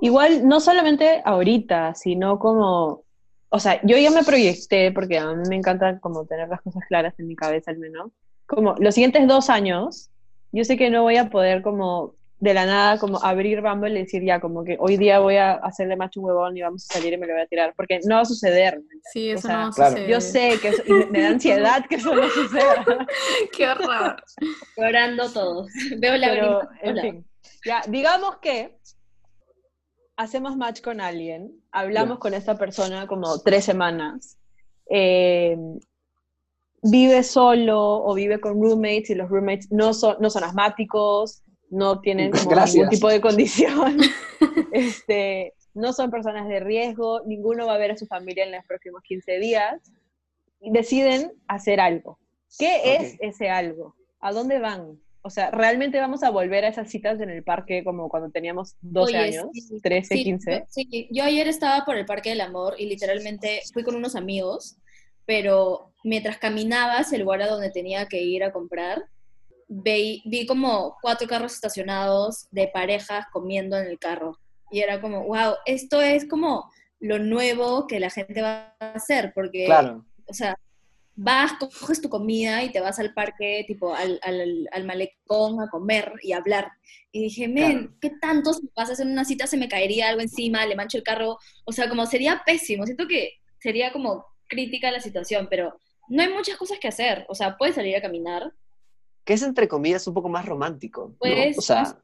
Igual, 0.00 0.46
no 0.46 0.60
solamente 0.60 1.22
ahorita, 1.24 1.94
sino 1.94 2.38
como, 2.38 3.04
o 3.52 3.60
sea, 3.60 3.80
yo 3.82 3.98
ya 3.98 4.10
me 4.10 4.24
proyecté, 4.24 4.92
porque 4.92 5.18
a 5.18 5.32
mí 5.34 5.46
me 5.48 5.56
encanta 5.56 6.00
como 6.00 6.24
tener 6.24 6.48
las 6.48 6.62
cosas 6.62 6.82
claras 6.88 7.14
en 7.18 7.28
mi 7.28 7.36
cabeza 7.36 7.70
al 7.70 7.78
menos, 7.78 8.10
como 8.46 8.74
los 8.78 8.94
siguientes 8.94 9.28
dos 9.28 9.50
años, 9.50 10.10
yo 10.52 10.64
sé 10.64 10.78
que 10.78 10.88
no 10.88 11.02
voy 11.02 11.18
a 11.18 11.28
poder 11.28 11.60
como 11.60 12.14
de 12.38 12.54
la 12.54 12.64
nada 12.66 12.98
como 12.98 13.22
abrir 13.22 13.60
Bumble 13.60 13.90
y 13.90 14.02
decir 14.02 14.24
ya 14.24 14.40
como 14.40 14.64
que 14.64 14.76
hoy 14.80 14.96
día 14.96 15.20
voy 15.20 15.36
a 15.36 15.52
hacerle 15.52 15.96
macho 15.96 16.20
un 16.20 16.26
huevón 16.26 16.56
y 16.56 16.62
vamos 16.62 16.90
a 16.90 16.94
salir 16.94 17.12
y 17.12 17.16
me 17.18 17.26
lo 17.26 17.34
voy 17.34 17.42
a 17.42 17.46
tirar, 17.46 17.74
porque 17.76 18.00
no 18.04 18.16
va 18.16 18.22
a 18.22 18.24
suceder. 18.24 18.80
Sí, 19.12 19.30
eso 19.30 19.48
no 19.48 19.54
va 19.54 19.66
a 19.66 19.72
suceder. 19.72 20.08
Yo 20.08 20.20
sé 20.20 20.58
que 20.60 20.72
me 21.10 21.20
da 21.20 21.28
ansiedad 21.28 21.84
que 21.86 21.96
eso 21.96 22.14
no 22.14 22.28
suceda. 22.30 22.84
Qué 23.56 23.68
horror. 23.68 24.16
Llorando 24.78 25.30
todos. 25.30 25.70
Veo 25.98 26.16
la 26.16 26.28
Pero, 26.28 26.68
en 26.80 26.96
fin. 27.00 27.26
Ya, 27.64 27.82
digamos 27.86 28.38
que 28.38 28.78
hacemos 30.16 30.56
match 30.56 30.80
con 30.80 31.00
alguien, 31.00 31.52
hablamos 31.70 32.18
con 32.18 32.34
esta 32.34 32.56
persona 32.56 33.06
como 33.06 33.38
tres 33.40 33.64
semanas, 33.64 34.38
eh, 34.90 35.56
vive 36.82 37.22
solo 37.22 38.04
o 38.04 38.14
vive 38.14 38.40
con 38.40 38.60
roommates 38.60 39.10
y 39.10 39.14
los 39.14 39.28
roommates 39.28 39.70
no 39.70 39.94
son, 39.94 40.16
no 40.20 40.30
son 40.30 40.44
asmáticos, 40.44 41.42
no 41.70 42.00
tienen 42.00 42.30
ningún 42.74 42.88
tipo 42.88 43.08
de 43.08 43.20
condición, 43.20 43.98
este, 44.72 45.54
no 45.74 45.92
son 45.92 46.10
personas 46.10 46.48
de 46.48 46.60
riesgo, 46.60 47.22
ninguno 47.24 47.66
va 47.66 47.74
a 47.74 47.78
ver 47.78 47.92
a 47.92 47.96
su 47.96 48.06
familia 48.06 48.44
en 48.44 48.52
los 48.52 48.64
próximos 48.66 49.02
15 49.02 49.38
días, 49.38 49.80
y 50.60 50.70
deciden 50.70 51.32
hacer 51.48 51.80
algo. 51.80 52.18
¿Qué 52.58 52.94
es 52.96 53.16
ese 53.20 53.50
algo? 53.50 53.96
¿A 54.20 54.32
dónde 54.32 54.60
van? 54.60 55.00
O 55.24 55.30
sea, 55.30 55.50
¿realmente 55.50 56.00
vamos 56.00 56.24
a 56.24 56.30
volver 56.30 56.64
a 56.64 56.68
esas 56.68 56.90
citas 56.90 57.20
en 57.20 57.30
el 57.30 57.44
parque 57.44 57.84
como 57.84 58.08
cuando 58.08 58.30
teníamos 58.30 58.74
12 58.80 59.16
años, 59.16 59.46
13, 59.82 60.14
15? 60.16 60.64
Sí, 60.68 61.08
yo 61.12 61.22
ayer 61.22 61.46
estaba 61.46 61.84
por 61.84 61.96
el 61.96 62.06
Parque 62.06 62.30
del 62.30 62.40
Amor 62.40 62.74
y 62.76 62.86
literalmente 62.86 63.62
fui 63.72 63.84
con 63.84 63.94
unos 63.94 64.16
amigos, 64.16 64.78
pero 65.24 65.92
mientras 66.02 66.38
caminaba 66.38 66.98
hacia 66.98 67.16
el 67.16 67.22
lugar 67.22 67.42
a 67.42 67.48
donde 67.48 67.70
tenía 67.70 68.06
que 68.06 68.20
ir 68.20 68.42
a 68.42 68.52
comprar, 68.52 69.04
vi, 69.68 70.22
vi 70.24 70.44
como 70.44 70.96
cuatro 71.00 71.28
carros 71.28 71.54
estacionados 71.54 72.48
de 72.50 72.68
parejas 72.68 73.26
comiendo 73.32 73.78
en 73.78 73.86
el 73.86 73.98
carro. 73.98 74.38
Y 74.70 74.80
era 74.80 75.00
como, 75.00 75.24
wow, 75.24 75.54
esto 75.66 76.00
es 76.00 76.28
como 76.28 76.70
lo 76.98 77.18
nuevo 77.18 77.86
que 77.86 78.00
la 78.00 78.10
gente 78.10 78.42
va 78.42 78.74
a 78.80 78.92
hacer, 78.92 79.32
porque, 79.34 79.66
claro. 79.66 80.04
o 80.26 80.34
sea, 80.34 80.56
vas, 81.14 81.52
coges 81.54 82.00
tu 82.00 82.08
comida 82.08 82.62
y 82.62 82.70
te 82.70 82.80
vas 82.80 82.98
al 82.98 83.12
parque, 83.12 83.64
tipo 83.66 83.94
al, 83.94 84.18
al, 84.22 84.68
al 84.72 84.84
malecón 84.84 85.60
a 85.60 85.68
comer 85.68 86.12
y 86.22 86.32
a 86.32 86.38
hablar. 86.38 86.72
Y 87.10 87.24
dije, 87.24 87.48
men, 87.48 87.96
¿qué 88.00 88.10
tanto 88.20 88.54
si 88.54 88.66
pasas 88.68 89.00
en 89.00 89.10
una 89.10 89.24
cita 89.24 89.46
se 89.46 89.56
me 89.56 89.68
caería 89.68 90.08
algo 90.08 90.22
encima, 90.22 90.64
le 90.64 90.76
mancho 90.76 90.96
el 90.96 91.04
carro? 91.04 91.38
O 91.64 91.72
sea, 91.72 91.88
como 91.88 92.06
sería 92.06 92.42
pésimo. 92.44 92.86
Siento 92.86 93.06
que 93.06 93.40
sería 93.58 93.92
como 93.92 94.24
crítica 94.48 94.90
la 94.90 95.00
situación, 95.00 95.46
pero 95.50 95.78
no 96.08 96.22
hay 96.22 96.32
muchas 96.32 96.56
cosas 96.56 96.78
que 96.78 96.88
hacer. 96.88 97.26
O 97.28 97.34
sea, 97.34 97.56
puedes 97.56 97.74
salir 97.74 97.96
a 97.96 98.02
caminar. 98.02 98.52
Que 99.24 99.34
es, 99.34 99.42
entre 99.42 99.68
comillas, 99.68 100.06
un 100.06 100.14
poco 100.14 100.28
más 100.28 100.46
romántico. 100.46 101.14
Pues, 101.18 101.58
o 101.58 101.62
sea, 101.62 101.98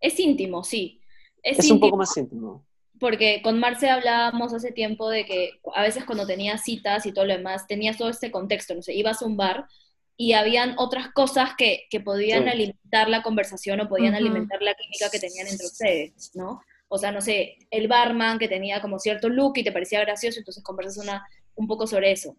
es, 0.00 0.20
íntimo, 0.20 0.62
sí. 0.62 1.00
Es, 1.42 1.70
un 1.70 1.80
poco 1.80 1.96
más 1.96 2.16
íntimo 2.16 2.64
porque 2.98 3.40
con 3.42 3.58
Marce 3.58 3.90
hablábamos 3.90 4.54
hace 4.54 4.72
tiempo 4.72 5.08
de 5.10 5.24
que 5.24 5.50
a 5.74 5.82
veces 5.82 6.04
cuando 6.04 6.26
tenías 6.26 6.62
citas 6.62 7.06
y 7.06 7.12
todo 7.12 7.26
lo 7.26 7.34
demás, 7.34 7.66
tenías 7.66 7.96
todo 7.96 8.08
este 8.08 8.30
contexto, 8.30 8.74
no 8.74 8.82
sé, 8.82 8.94
ibas 8.94 9.22
a 9.22 9.26
un 9.26 9.36
bar 9.36 9.66
y 10.16 10.32
habían 10.32 10.74
otras 10.78 11.12
cosas 11.12 11.50
que, 11.58 11.86
que 11.90 12.00
podían 12.00 12.48
alimentar 12.48 13.08
la 13.08 13.22
conversación 13.22 13.80
o 13.80 13.88
podían 13.88 14.14
alimentar 14.14 14.62
la 14.62 14.74
química 14.74 15.10
que 15.10 15.18
tenían 15.18 15.46
entre 15.46 15.66
ustedes, 15.66 16.30
¿no? 16.34 16.62
O 16.88 16.98
sea, 16.98 17.12
no 17.12 17.20
sé, 17.20 17.58
el 17.70 17.88
barman 17.88 18.38
que 18.38 18.48
tenía 18.48 18.80
como 18.80 18.98
cierto 18.98 19.28
look 19.28 19.58
y 19.58 19.64
te 19.64 19.72
parecía 19.72 20.00
gracioso, 20.00 20.38
entonces 20.38 20.62
conversas 20.62 21.02
una, 21.02 21.26
un 21.54 21.66
poco 21.66 21.86
sobre 21.86 22.12
eso. 22.12 22.36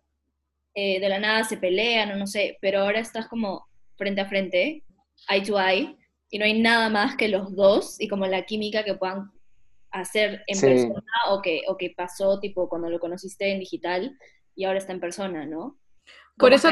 Eh, 0.74 1.00
de 1.00 1.10
la 1.10 1.20
nada 1.20 1.44
se 1.44 1.58
pelean 1.58 2.12
o 2.12 2.16
no 2.16 2.28
sé, 2.28 2.58
pero 2.62 2.82
ahora 2.82 3.00
estás 3.00 3.28
como 3.28 3.68
frente 3.96 4.22
a 4.22 4.30
frente, 4.30 4.84
eye 5.30 5.46
to 5.46 5.60
eye, 5.60 5.96
y 6.30 6.40
no 6.40 6.46
hay 6.46 6.60
nada 6.60 6.90
más 6.90 7.16
que 7.16 7.28
los 7.28 7.56
dos 7.56 8.00
y 8.00 8.08
como 8.08 8.26
la 8.28 8.46
química 8.46 8.84
que 8.84 8.96
puedan 8.96 9.32
hacer 9.92 10.44
en 10.48 10.60
persona 10.60 11.04
o 11.30 11.42
que, 11.42 11.64
o 11.68 11.78
que 11.78 11.94
pasó 11.96 12.40
tipo 12.40 12.70
cuando 12.70 12.90
lo 12.90 13.00
conociste 13.00 13.52
en 13.52 13.60
digital 13.60 14.18
y 14.56 14.66
ahora 14.66 14.80
está 14.80 14.94
en 14.94 15.00
persona, 15.00 15.46
¿no? 15.46 15.80
Por 16.38 16.54
eso, 16.54 16.70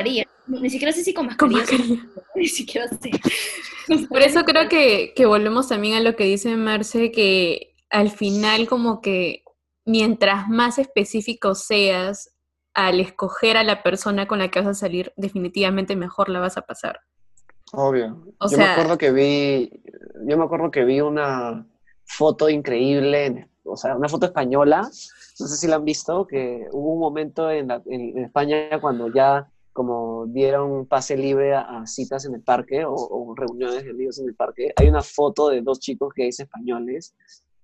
Ni 0.47 0.70
siquiera 0.70 0.93
sé 0.93 1.03
si 1.03 1.13
con 1.13 1.26
mascarilla. 1.26 1.63
Ni 2.36 2.47
siquiera 2.47 2.88
sé. 2.88 3.11
Por 4.09 4.22
eso 4.22 4.43
creo 4.43 4.70
que, 4.70 5.13
que 5.16 5.26
volvemos 5.26 5.68
también 5.70 5.95
a 5.95 6.01
lo 6.01 6.16
que 6.16 6.26
dice 6.26 6.55
Marce, 6.55 7.11
que 7.11 7.76
al 7.89 8.11
final 8.11 8.68
como 8.68 9.01
que 9.01 9.43
mientras 9.86 10.47
más 10.49 10.80
específico 10.80 11.55
seas 11.55 12.36
al 12.74 12.99
escoger 12.99 13.57
a 13.57 13.63
la 13.63 13.84
persona 13.84 14.28
con 14.28 14.39
la 14.39 14.49
que 14.49 14.59
vas 14.59 14.68
a 14.68 14.74
salir, 14.74 15.13
definitivamente 15.16 15.95
mejor 15.95 16.30
la 16.30 16.39
vas 16.39 16.57
a 16.57 16.63
pasar. 16.63 16.99
Obvio. 17.72 18.24
yo 18.51 18.57
me 18.57 18.66
acuerdo 18.66 18.97
que 18.97 19.11
vi, 19.11 19.70
yo 20.28 20.38
me 20.38 20.43
acuerdo 20.43 20.72
que 20.72 20.84
vi 20.84 21.01
una, 21.01 21.66
foto 22.06 22.49
increíble, 22.49 23.49
o 23.64 23.76
sea, 23.76 23.95
una 23.95 24.08
foto 24.08 24.28
española, 24.28 24.82
no 24.82 25.47
sé 25.47 25.58
si 25.58 25.68
la 25.68 25.76
han 25.76 25.86
visto, 25.86 26.26
que 26.28 26.68
hubo 26.72 26.93
un 26.93 26.99
momento 26.99 27.49
en, 27.51 27.70
España 28.18 28.80
cuando 28.80 29.12
ya 29.14 29.49
como 29.74 30.26
dieron 30.28 30.86
pase 30.86 31.18
libre 31.18 31.53
a, 31.53 31.86
citas 31.86 32.24
en 32.26 32.36
el 32.36 32.41
parque 32.41 32.86
o, 32.88 33.36
reuniones 33.36 33.84
de 33.84 33.91
amigos 33.91 34.20
en 34.20 34.30
el 34.30 34.36
parque, 34.36 34.72
hay 34.78 34.88
una 34.88 35.01
foto 35.01 35.49
de 35.49 35.62
dos 35.62 35.80
chicos 35.80 36.14
gays 36.16 36.39
españoles, 36.39 37.14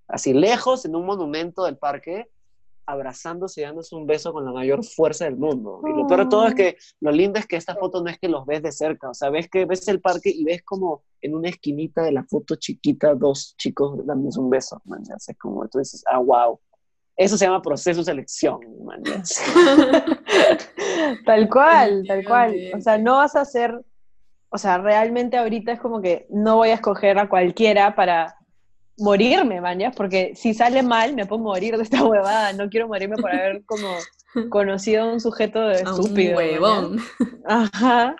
así 0.07 0.33
lejos 0.33 0.83
en 0.85 0.95
un 0.95 1.05
monumento 1.05 1.63
del 1.63 1.77
parque, 1.77 2.29
abrazándose 2.85 3.61
y 3.61 3.63
dándose 3.63 3.95
un 3.95 4.05
beso 4.05 4.33
con 4.33 4.45
la 4.45 4.51
mayor 4.51 4.83
fuerza 4.83 5.25
del 5.25 5.37
mundo. 5.37 5.81
Y 5.85 5.95
lo 5.95 6.07
peor 6.07 6.21
de 6.21 6.29
todo 6.29 6.47
es 6.47 6.55
que 6.55 6.77
lo 6.99 7.11
lindo 7.11 7.39
es 7.39 7.47
que 7.47 7.55
esta 7.55 7.75
foto 7.75 8.03
no 8.03 8.09
es 8.09 8.19
que 8.19 8.27
los 8.27 8.45
ves 8.45 8.61
de 8.61 8.71
cerca, 8.71 9.09
o 9.09 9.13
sea, 9.13 9.29
ves 9.29 9.49
que 9.49 9.65
ves 9.65 9.87
el 9.87 10.01
parque 10.01 10.29
y 10.29 10.43
ves 10.43 10.61
como 10.63 11.03
en 11.21 11.35
una 11.35 11.49
esquinita 11.49 12.03
de 12.03 12.11
la 12.11 12.23
foto 12.23 12.55
chiquita 12.55 13.15
dos 13.15 13.55
chicos 13.57 14.05
dándose 14.05 14.39
un 14.39 14.49
beso, 14.49 14.81
man, 14.85 15.03
es 15.03 15.37
como 15.37 15.67
tú 15.67 15.79
dices, 15.79 16.03
ah, 16.09 16.19
wow. 16.19 16.59
Eso 17.17 17.37
se 17.37 17.45
llama 17.45 17.61
proceso 17.61 17.99
de 17.99 18.05
selección, 18.05 18.59
man. 18.83 19.03
tal 21.25 21.49
cual, 21.49 22.03
tal 22.07 22.25
cual. 22.25 22.55
O 22.75 22.81
sea, 22.81 22.97
no 22.97 23.17
vas 23.17 23.35
a 23.35 23.45
ser 23.45 23.83
o 24.53 24.57
sea, 24.57 24.77
realmente 24.77 25.37
ahorita 25.37 25.71
es 25.71 25.79
como 25.79 26.01
que 26.01 26.27
no 26.29 26.57
voy 26.57 26.69
a 26.69 26.73
escoger 26.73 27.17
a 27.17 27.29
cualquiera 27.29 27.95
para 27.95 28.35
morirme, 28.97 29.61
mañas, 29.61 29.93
porque 29.95 30.33
si 30.35 30.53
sale 30.53 30.83
mal 30.83 31.13
me 31.15 31.25
puedo 31.25 31.41
morir 31.41 31.77
de 31.77 31.83
esta 31.83 32.03
huevada, 32.03 32.53
no 32.53 32.69
quiero 32.69 32.87
morirme 32.87 33.17
por 33.17 33.31
haber 33.31 33.63
como 33.65 33.89
conocido 34.49 35.03
a 35.03 35.13
un 35.13 35.19
sujeto 35.19 35.71
estúpido. 35.71 36.31
Un 36.31 36.37
huevón. 36.37 36.99
Ajá. 37.45 38.15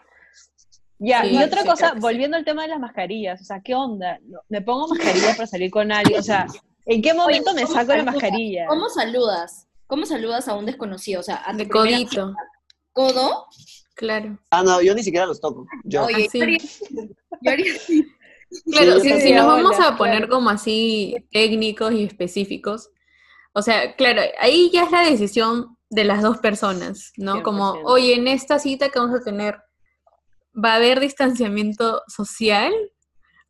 Ya, 1.04 1.26
y 1.26 1.36
otra 1.42 1.66
cosa, 1.66 1.96
volviendo 1.98 2.38
al 2.38 2.46
tema 2.46 2.62
de 2.62 2.68
las 2.68 2.80
mascarillas, 2.80 3.42
o 3.42 3.44
sea, 3.44 3.60
¿qué 3.62 3.74
onda? 3.74 4.20
¿Me 4.50 4.62
pongo 4.62 4.88
mascarilla 4.88 5.36
para 5.36 5.48
salir 5.48 5.72
con 5.72 5.92
alguien? 5.92 6.20
O 6.20 6.24
sea, 6.24 6.46
¿en 6.86 7.02
qué 7.02 7.16
momento 7.16 7.56
me 7.56 7.66
saco 7.66 7.96
la 7.96 8.04
mascarilla? 8.04 8.68
¿Cómo 8.68 8.88
saludas? 8.88 9.68
¿Cómo 9.88 10.06
saludas 10.06 10.48
a 10.48 10.54
un 10.54 10.68
desconocido? 10.68 11.22
O 11.22 11.24
sea, 11.24 11.42
a 11.44 11.54
de 11.54 11.68
codito. 11.68 12.36
¿Codo? 12.94 13.48
Claro. 13.96 14.38
Ah, 14.52 14.62
no, 14.64 14.82
yo 14.82 14.94
ni 14.94 15.02
siquiera 15.04 15.26
los 15.26 15.42
toco. 15.42 15.66
Yo. 15.84 16.06
Oye, 16.06 16.28
Así. 16.28 16.58
yo 17.42 17.52
haría 17.52 17.74
así. 17.74 18.06
Claro, 18.72 19.00
Sí, 19.00 19.20
si, 19.22 19.34
nos 19.34 19.46
vamos 19.48 19.80
a 19.80 19.96
poner 19.98 20.28
como 20.28 20.50
así 20.50 21.16
técnicos 21.32 21.94
y 21.94 22.04
específicos, 22.04 22.90
o 23.54 23.62
sea, 23.62 23.96
claro, 23.96 24.22
ahí 24.40 24.70
ya 24.72 24.84
es 24.84 24.92
la 24.92 25.04
decisión 25.10 25.78
de 25.90 26.04
las 26.06 26.22
dos 26.22 26.38
personas, 26.38 27.12
¿no? 27.18 27.44
Como, 27.44 27.76
100%. 27.76 27.82
oye, 27.86 28.16
en 28.16 28.28
esta 28.28 28.60
cita 28.60 28.90
que 28.90 29.00
vamos 29.00 29.20
a 29.20 29.24
tener, 29.24 29.62
¿va 30.54 30.74
a 30.74 30.76
haber 30.76 31.00
distanciamiento 31.00 32.02
social? 32.08 32.74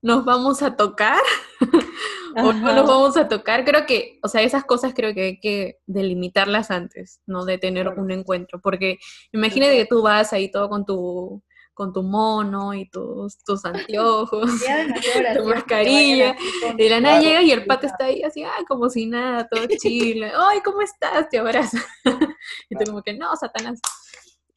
¿Nos 0.02 0.26
vamos 0.26 0.64
a 0.64 0.76
tocar? 0.76 1.22
¿O 2.38 2.54
no 2.54 2.74
nos 2.74 2.88
vamos 2.88 3.18
a 3.18 3.28
tocar? 3.28 3.66
Creo 3.66 3.86
que, 3.86 4.20
o 4.24 4.28
sea, 4.28 4.42
esas 4.42 4.64
cosas 4.66 4.94
creo 4.96 5.14
que 5.14 5.22
hay 5.22 5.40
que 5.40 5.80
delimitarlas 5.86 6.72
antes, 6.72 7.22
¿no? 7.28 7.46
De 7.46 7.58
tener 7.58 7.86
Claro. 7.86 8.02
un 8.02 8.12
encuentro, 8.12 8.60
porque 8.62 8.98
imagínate 9.32 9.76
que 9.78 9.86
tú 9.86 10.02
vas 10.02 10.34
ahí 10.34 10.50
todo 10.50 10.70
con 10.70 10.86
tu 10.86 11.44
con 11.74 11.94
tu 11.94 12.04
mono 12.04 12.74
y 12.74 12.90
tus, 12.90 13.44
tus 13.44 13.64
anteojos, 13.66 14.50
que 15.34 15.42
mascarilla, 15.42 16.36
y 16.78 16.84
de 16.84 16.90
la 16.90 17.00
nada 17.00 17.20
llega 17.22 17.42
y 17.42 17.52
el 17.52 17.66
pato 17.66 17.88
está 17.88 18.06
ahí 18.06 18.22
así, 18.24 18.44
ah, 18.44 18.64
como 18.68 18.90
si 18.90 19.06
nada, 19.06 19.48
todo 19.48 19.66
chile. 19.80 20.32
Ay, 20.36 20.60
¿cómo 20.62 20.82
estás? 20.82 21.30
Te 21.30 21.40
abraza. 21.40 21.80
y 22.70 22.76
tú 22.76 22.86
como 22.86 23.02
que, 23.02 23.14
no, 23.18 23.36
Satanás. 23.36 23.80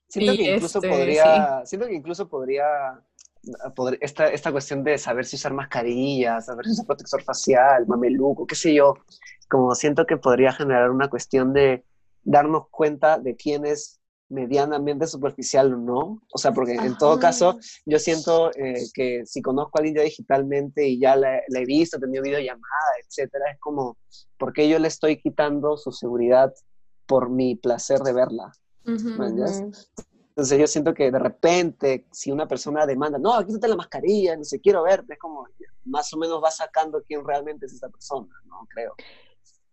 Siento 0.08 0.32
Y 0.32 0.36
que 0.36 0.54
incluso 0.54 0.78
este, 0.78 0.88
podría, 0.88 1.62
siento 1.64 1.86
que 1.86 1.94
incluso 1.94 2.28
podría, 2.28 2.64
poder- 3.74 3.98
esta, 4.00 4.28
esta 4.28 4.52
cuestión 4.52 4.84
de 4.84 4.98
saber 4.98 5.24
si 5.24 5.36
usar 5.36 5.52
mascarillas, 5.52 6.46
saber 6.46 6.66
si 6.66 6.72
usar 6.72 6.86
protector 6.86 7.22
facial, 7.22 7.86
mameluco, 7.86 8.46
qué 8.46 8.54
sé 8.54 8.74
yo, 8.74 8.94
como 9.48 9.74
siento 9.74 10.06
que 10.06 10.16
podría 10.16 10.52
generar 10.52 10.90
una 10.90 11.08
cuestión 11.08 11.52
de 11.52 11.84
darnos 12.22 12.68
cuenta 12.70 13.18
de 13.18 13.36
quién 13.36 13.66
es 13.66 14.00
medianamente 14.28 15.06
superficial 15.06 15.74
o 15.74 15.76
no. 15.76 16.22
O 16.32 16.38
sea, 16.38 16.52
porque 16.52 16.74
en 16.74 16.96
todo 16.96 17.12
Ajá. 17.12 17.20
caso, 17.20 17.58
yo 17.84 17.98
siento 17.98 18.50
eh, 18.52 18.86
que 18.94 19.24
si 19.26 19.42
conozco 19.42 19.78
a 19.78 19.80
alguien 19.80 19.96
ya 19.96 20.02
digitalmente 20.02 20.86
y 20.86 21.00
ya 21.00 21.16
la, 21.16 21.40
la 21.48 21.60
he 21.60 21.64
visto, 21.64 21.96
he 21.96 22.00
tenido 22.00 22.22
videollamada, 22.22 22.92
etcétera, 23.04 23.50
es 23.52 23.60
como, 23.60 23.96
¿por 24.38 24.52
qué 24.52 24.68
yo 24.68 24.78
le 24.78 24.88
estoy 24.88 25.20
quitando 25.20 25.76
su 25.76 25.92
seguridad 25.92 26.52
por 27.06 27.30
mi 27.30 27.56
placer 27.56 28.00
de 28.00 28.12
verla? 28.12 28.52
¿ya? 28.84 28.92
Ujú. 28.92 29.72
Entonces 30.36 30.58
yo 30.58 30.66
siento 30.66 30.92
que 30.92 31.12
de 31.12 31.18
repente, 31.18 32.08
si 32.10 32.32
una 32.32 32.48
persona 32.48 32.84
demanda, 32.86 33.18
no, 33.18 33.46
quítate 33.46 33.68
la 33.68 33.76
mascarilla, 33.76 34.36
no 34.36 34.42
sé, 34.42 34.60
quiero 34.60 34.82
verte, 34.82 35.12
es 35.12 35.18
como, 35.18 35.46
más 35.84 36.12
o 36.12 36.18
menos 36.18 36.42
va 36.42 36.50
sacando 36.50 37.00
quién 37.06 37.24
realmente 37.24 37.66
es 37.66 37.74
esa 37.74 37.88
persona, 37.88 38.34
¿no? 38.46 38.66
Creo. 38.68 38.94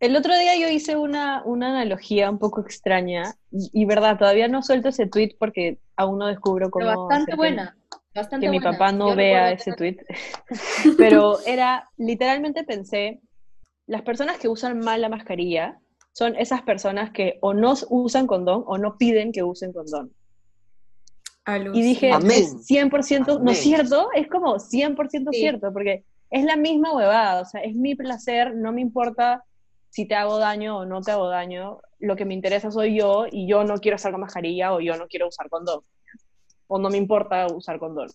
El 0.01 0.15
otro 0.15 0.35
día 0.35 0.57
yo 0.57 0.67
hice 0.67 0.97
una, 0.97 1.43
una 1.45 1.69
analogía 1.69 2.31
un 2.31 2.39
poco 2.39 2.59
extraña 2.61 3.35
y, 3.51 3.69
y 3.71 3.85
verdad, 3.85 4.17
todavía 4.17 4.47
no 4.47 4.63
suelto 4.63 4.89
ese 4.89 5.05
tweet 5.05 5.35
porque 5.37 5.77
aún 5.95 6.17
no 6.17 6.25
descubro 6.25 6.71
cómo 6.71 6.87
Pero 6.87 7.05
bastante 7.05 7.35
buena. 7.35 7.77
Bastante 8.15 8.47
que 8.47 8.51
mi 8.51 8.59
papá 8.59 8.91
no 8.91 9.09
Yo 9.09 9.15
vea 9.15 9.51
ese 9.51 9.73
tweet. 9.73 9.97
Pero 10.97 11.39
era, 11.45 11.87
literalmente 11.97 12.63
pensé, 12.63 13.21
las 13.85 14.01
personas 14.01 14.39
que 14.39 14.47
usan 14.47 14.79
mal 14.79 15.01
la 15.01 15.09
mascarilla 15.09 15.79
son 16.13 16.35
esas 16.35 16.63
personas 16.63 17.11
que 17.11 17.37
o 17.41 17.53
no 17.53 17.75
usan 17.89 18.25
condón 18.25 18.63
o 18.65 18.79
no 18.79 18.97
piden 18.97 19.31
que 19.31 19.43
usen 19.43 19.71
condón. 19.71 20.11
Y 21.73 21.81
dije, 21.83 22.11
Amén. 22.11 22.31
es 22.31 22.67
100%, 22.67 23.39
¿no 23.39 23.51
es 23.51 23.59
cierto? 23.59 24.09
Es 24.15 24.27
como 24.27 24.57
100% 24.57 25.31
Sí. 25.31 25.39
cierto, 25.39 25.71
porque 25.71 26.05
es 26.31 26.43
la 26.43 26.55
misma 26.55 26.91
huevada, 26.95 27.41
o 27.41 27.45
sea, 27.45 27.61
es 27.61 27.75
mi 27.75 27.93
placer, 27.93 28.55
no 28.55 28.71
me 28.71 28.81
importa 28.81 29.43
si 29.91 30.07
te 30.07 30.15
hago 30.15 30.37
daño 30.39 30.79
o 30.79 30.85
no 30.85 31.01
te 31.01 31.11
hago 31.11 31.27
daño, 31.27 31.81
lo 31.99 32.15
que 32.15 32.23
me 32.25 32.33
interesa 32.33 32.71
soy 32.71 32.97
yo 32.97 33.25
y 33.29 33.45
yo 33.47 33.63
no 33.65 33.77
quiero 33.77 33.97
usar 33.97 34.11
con 34.13 34.21
mascarilla 34.21 34.73
o 34.73 34.79
yo 34.79 34.95
no 34.95 35.07
quiero 35.07 35.27
usar 35.27 35.49
condón. 35.49 35.81
O 36.67 36.79
no 36.79 36.89
me 36.89 36.97
importa 36.97 37.45
usar 37.47 37.77
condón. 37.77 38.09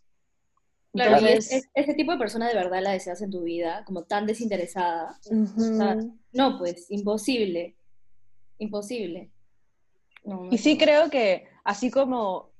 Claro, 0.94 1.10
y 1.10 1.14
Entonces, 1.26 1.52
es- 1.52 1.64
es- 1.64 1.70
ese 1.74 1.94
tipo 1.94 2.12
de 2.12 2.18
persona 2.18 2.48
de 2.48 2.54
verdad 2.54 2.80
la 2.82 2.92
deseas 2.92 3.20
en 3.20 3.30
tu 3.30 3.42
vida, 3.42 3.84
como 3.84 4.04
tan 4.04 4.26
desinteresada. 4.26 5.18
sea, 5.22 5.96
No, 6.32 6.58
pues, 6.58 6.90
imposible. 6.90 7.76
Imposible. 8.58 9.30
No, 10.24 10.44
no 10.44 10.48
Y 10.50 10.56
sí 10.58 10.78
creo 10.78 11.10
que 11.10 11.46
así 11.64 11.90
como, 11.90 12.50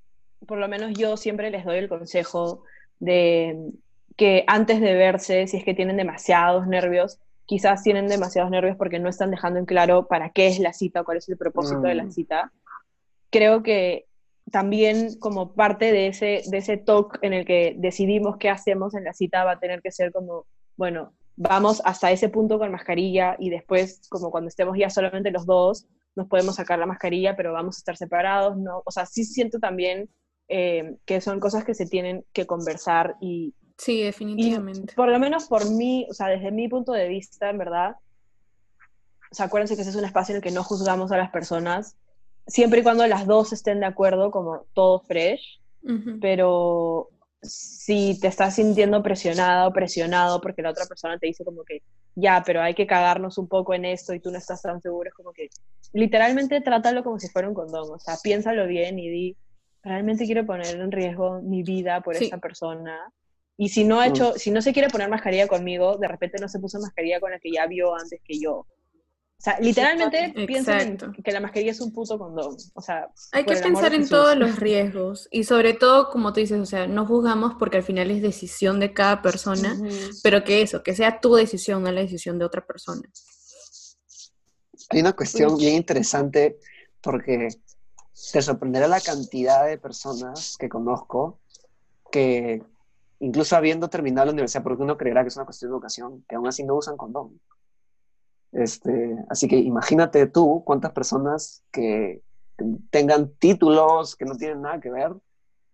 por 0.47 0.59
lo 0.59 0.69
menos 0.69 0.93
yo 0.93 1.17
siempre 1.17 1.51
les 1.51 1.65
doy 1.65 1.79
el 1.79 1.89
consejo 1.89 2.65
de 2.99 3.71
que 4.17 4.45
antes 4.47 4.81
de 4.81 4.95
verse, 4.95 5.47
si 5.47 5.57
es 5.57 5.65
que 5.65 5.75
tienen 5.75 5.97
demasiados 5.97 6.67
nervios, 6.67 7.19
quizás 7.47 7.83
tienen 7.83 8.09
demasiados 8.09 8.51
nervios 8.51 8.77
porque 8.77 8.99
no 8.99 9.09
están 9.09 9.31
dejando 9.31 9.59
en 9.59 9.67
claro 9.67 10.07
para 10.07 10.31
qué 10.31 10.49
es 10.49 10.59
la 10.59 10.73
cita 10.73 11.01
o 11.01 11.05
cuál 11.05 11.19
es 11.19 11.29
el 11.29 11.37
propósito 11.37 11.83
de 11.83 11.95
la 11.95 12.05
Mm. 12.05 12.11
cita. 12.13 12.53
Creo 13.31 13.63
que 13.63 14.07
también 14.51 15.19
como 15.19 15.55
parte 15.55 15.93
de 15.93 16.09
ese, 16.09 16.43
de 16.47 16.59
ese 16.59 16.77
talk 16.77 17.19
en 17.23 17.33
el 17.33 17.45
que 17.45 17.75
decidimos 17.79 18.37
qué 18.37 18.49
hacemos 18.51 18.95
en 18.95 19.05
la 19.05 19.13
cita 19.13 19.45
va 19.45 19.53
a 19.53 19.61
tener 19.61 19.83
que 19.83 19.91
ser 19.91 20.13
como, 20.13 20.47
bueno, 20.77 21.15
vamos 21.37 21.83
hasta 21.85 22.11
ese 22.11 22.29
punto 22.29 22.59
con 22.59 22.71
mascarilla 22.73 23.37
y 23.39 23.51
después, 23.51 24.07
como 24.09 24.31
cuando 24.31 24.49
estemos 24.49 24.77
ya 24.79 24.89
solamente 24.91 25.31
los 25.31 25.47
dos, 25.47 25.87
nos 26.15 26.29
podemos 26.29 26.55
sacar 26.55 26.79
la 26.79 26.87
mascarilla, 26.87 27.37
pero 27.37 27.53
vamos 27.53 27.77
a 27.77 27.81
estar 27.81 27.97
separados, 27.97 28.57
¿no? 28.57 28.83
O 28.85 28.91
sea, 28.91 29.05
sí 29.05 29.25
siento 29.25 29.59
también 29.59 30.09
eh, 30.49 30.97
que 31.05 31.21
son 31.21 31.41
cosas 31.41 31.65
que 31.65 31.75
se 31.75 31.87
tienen 31.87 32.25
que 32.33 32.47
conversar 32.47 33.17
y, 33.21 33.53
Sí, 33.79 34.01
y 34.01 34.05
definitivamente. 34.05 34.95
por 34.95 35.09
lo 35.11 35.19
menos 35.19 35.47
por 35.47 35.69
mí, 35.71 36.07
o 36.11 36.15
sea, 36.15 36.29
desde 36.29 36.51
mi 36.51 36.69
punto 36.69 36.93
de 36.93 37.09
vista, 37.09 37.51
en 37.51 37.59
verdad, 37.59 37.97
o 39.31 39.35
sea, 39.35 39.47
acuérdense 39.47 39.75
que 39.77 39.83
ese 39.83 39.91
es 39.91 39.97
un 39.97 40.05
espacio 40.05 40.33
en 40.33 40.37
el 40.37 40.43
que 40.43 40.51
no 40.51 40.63
juzgamos 40.65 41.13
a 41.13 41.17
las 41.19 41.31
personas, 41.31 41.97
siempre 42.47 42.81
y 42.81 42.83
cuando 42.83 43.07
las 43.07 43.27
dos 43.27 43.53
estén 43.53 43.81
de 43.81 43.87
acuerdo, 43.87 44.31
como 44.31 44.67
todo 44.73 45.01
fresh, 45.01 45.61
pero 46.21 47.09
si 47.43 48.19
te 48.21 48.27
estás 48.29 48.55
sintiendo 48.57 49.03
presionada 49.03 49.69
o 49.69 49.73
presionado 49.73 50.41
porque 50.41 50.63
la 50.63 50.71
otra 50.71 50.87
persona 50.87 51.19
te 51.19 51.27
dice 51.29 51.45
como 51.45 51.63
que 51.65 51.83
ya, 52.17 52.43
pero 52.45 52.61
hay 52.63 52.75
que 52.75 52.87
cagarnos 52.87 53.37
un 53.39 53.47
poco 53.47 53.75
en 53.75 53.85
esto 53.85 54.15
y 54.15 54.21
tú 54.21 54.31
no 54.33 54.39
estás 54.39 54.63
tan 54.63 54.81
seguro, 54.81 55.09
es 55.09 55.15
como 55.15 55.33
que 55.33 55.49
literalmente 55.93 56.61
trátalo 56.61 57.05
como 57.05 57.19
si 57.21 57.29
fuera 57.29 57.47
un 57.49 57.55
condón, 57.55 57.89
o 57.93 57.99
sea, 57.99 58.17
piénsalo 58.23 58.67
bien 58.67 58.99
y 58.99 59.09
di, 59.11 59.37
realmente 59.83 60.25
quiero 60.25 60.45
poner 60.47 60.75
en 60.81 60.91
riesgo 60.91 61.41
mi 61.43 61.63
vida 61.63 62.01
por 62.01 62.17
Sí. 62.17 62.25
esa 62.27 62.39
persona. 62.39 62.99
Y 63.59 63.71
si 63.71 63.85
no 63.85 64.01
ha 64.01 64.07
hecho, 64.07 64.35
si 64.35 64.51
no 64.51 64.61
se 64.61 64.73
quiere 64.73 64.89
poner 64.89 65.09
mascarilla 65.09 65.49
conmigo, 65.49 65.97
de 65.97 66.09
repente 66.09 66.39
no 66.41 66.49
se 66.49 66.59
puso 66.59 66.79
mascarilla 66.79 67.21
con 67.21 67.31
la 67.31 67.39
que 67.39 67.51
ya 67.51 67.67
vio 67.67 67.95
antes 67.95 68.21
que 68.23 68.39
yo. 68.39 68.67
O 69.39 69.43
sea, 69.43 69.61
literalmente 69.61 70.33
Exacto. 70.35 71.13
que 71.23 71.31
la 71.31 71.41
mascarilla 71.41 71.71
es 71.71 71.81
un 71.81 71.93
puto 71.93 72.19
condón. 72.19 72.57
O 72.75 72.81
sea, 72.81 73.11
Hay 73.33 73.45
que 73.45 73.55
pensar 73.57 73.93
en 73.93 74.01
Jesús. 74.01 74.11
todos 74.11 74.37
los 74.37 74.59
riesgos 74.59 75.29
y 75.31 75.45
sobre 75.45 75.75
todo, 75.75 76.09
como 76.09 76.33
tú 76.33 76.41
dices, 76.41 76.59
o 76.59 76.65
sea, 76.65 76.87
no 76.87 77.07
juzgamos 77.07 77.55
porque 77.59 77.77
al 77.77 77.83
final 77.83 78.11
es 78.11 78.23
decisión 78.23 78.81
de 78.81 78.95
cada 78.95 79.21
persona, 79.21 79.77
pero 80.23 80.43
que 80.43 80.63
eso, 80.63 80.83
que 80.83 80.95
sea 80.95 81.21
tu 81.21 81.35
decisión, 81.35 81.83
no 81.83 81.93
la 81.93 82.01
decisión 82.01 82.39
de 82.39 82.47
otra 82.47 82.67
persona. 82.67 83.03
Hay 84.89 85.01
una 85.01 85.13
cuestión 85.13 85.59
bien 85.59 85.75
interesante 85.75 86.59
porque 87.03 87.49
te 88.33 88.43
sorprenderá 88.43 88.89
la 88.89 89.01
cantidad 89.01 89.67
de 89.67 89.77
personas 89.77 90.57
que 90.59 90.69
conozco 90.69 91.41
que, 92.11 92.63
incluso 93.21 93.57
habiendo 93.57 93.89
terminado 93.89 94.27
la 94.27 94.33
universidad, 94.33 94.63
porque 94.63 94.83
uno 94.83 94.97
creerá 94.97 95.23
que 95.23 95.29
es 95.29 95.37
una 95.37 95.47
cuestión 95.47 95.71
de 95.71 95.75
educación, 95.75 96.25
que 96.29 96.37
aún 96.37 96.47
así 96.47 96.65
no 96.65 96.75
usan 96.75 96.97
condón. 96.97 97.41
Este, 98.53 99.17
así 99.29 99.49
que 99.49 99.57
imagínate 99.57 100.27
tú 100.27 100.63
cuántas 100.65 100.93
personas 100.93 101.63
que 101.71 102.23
tengan 102.91 103.35
títulos 103.35 104.17
que 104.17 104.25
no 104.25 104.37
tienen 104.37 104.63
nada 104.63 104.81
que 104.81 104.91
ver 104.91 105.13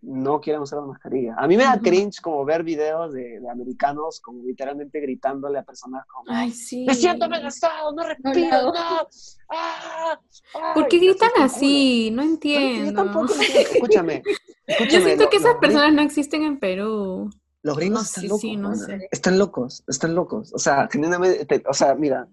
no 0.03 0.40
quieren 0.40 0.62
usar 0.62 0.80
la 0.80 0.86
mascarilla. 0.86 1.34
A 1.38 1.46
mí 1.46 1.57
me 1.57 1.62
da 1.62 1.78
cringe 1.80 2.20
como 2.20 2.44
ver 2.44 2.64
videos 2.64 3.12
de, 3.12 3.38
de 3.40 3.48
americanos 3.48 4.20
como 4.20 4.42
literalmente 4.42 5.00
gritándole 5.00 5.59
a 5.59 5.62
personas 5.62 6.05
como 6.07 6.24
Ay, 6.28 6.50
sí. 6.50 6.84
me 6.86 6.94
siento 6.94 7.26
amenazado, 7.26 7.92
no 7.92 8.03
respiro, 8.03 8.62
No. 8.64 8.72
Ah, 8.74 10.18
ay, 10.55 10.74
¿Por 10.74 10.88
qué 10.88 10.98
gritan 10.98 11.30
así? 11.40 12.11
No 12.12 12.22
entiendo. 12.22 12.86
yo 12.90 12.94
tampoco 12.94 13.32
entiendo. 13.34 13.70
Escúchame, 13.72 14.22
escúchame. 14.66 14.92
Yo 14.92 15.00
siento 15.07 15.30
que 15.30 15.36
esas 15.36 15.55
personas 15.61 15.92
no 15.92 16.03
existen 16.03 16.42
en 16.42 16.59
Perú. 16.59 17.30
Los 17.62 17.76
gringos 17.76 18.00
No, 18.00 18.03
están 18.05 18.22
sí, 18.22 18.28
locos. 18.28 18.40
sí, 18.40 18.57
no 18.57 18.68
mana. 18.70 18.84
sé. 18.86 19.09
Están 19.12 19.38
locos, 19.38 19.84
están 19.86 20.14
locos. 20.16 20.53
O 20.53 20.59
sea, 20.59 20.88
genuinamente, 20.90 21.44
te- 21.46 21.62
o 21.68 21.72
sea, 21.74 21.94
mira, 21.94 22.26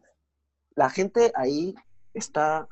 la 0.73 0.89
gente 0.89 1.31
ahí 1.35 1.75
está, 2.15 2.67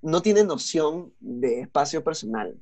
no 0.00 0.22
tiene 0.22 0.42
noción 0.42 1.12
de 1.20 1.60
espacio 1.60 2.02
personal. 2.02 2.56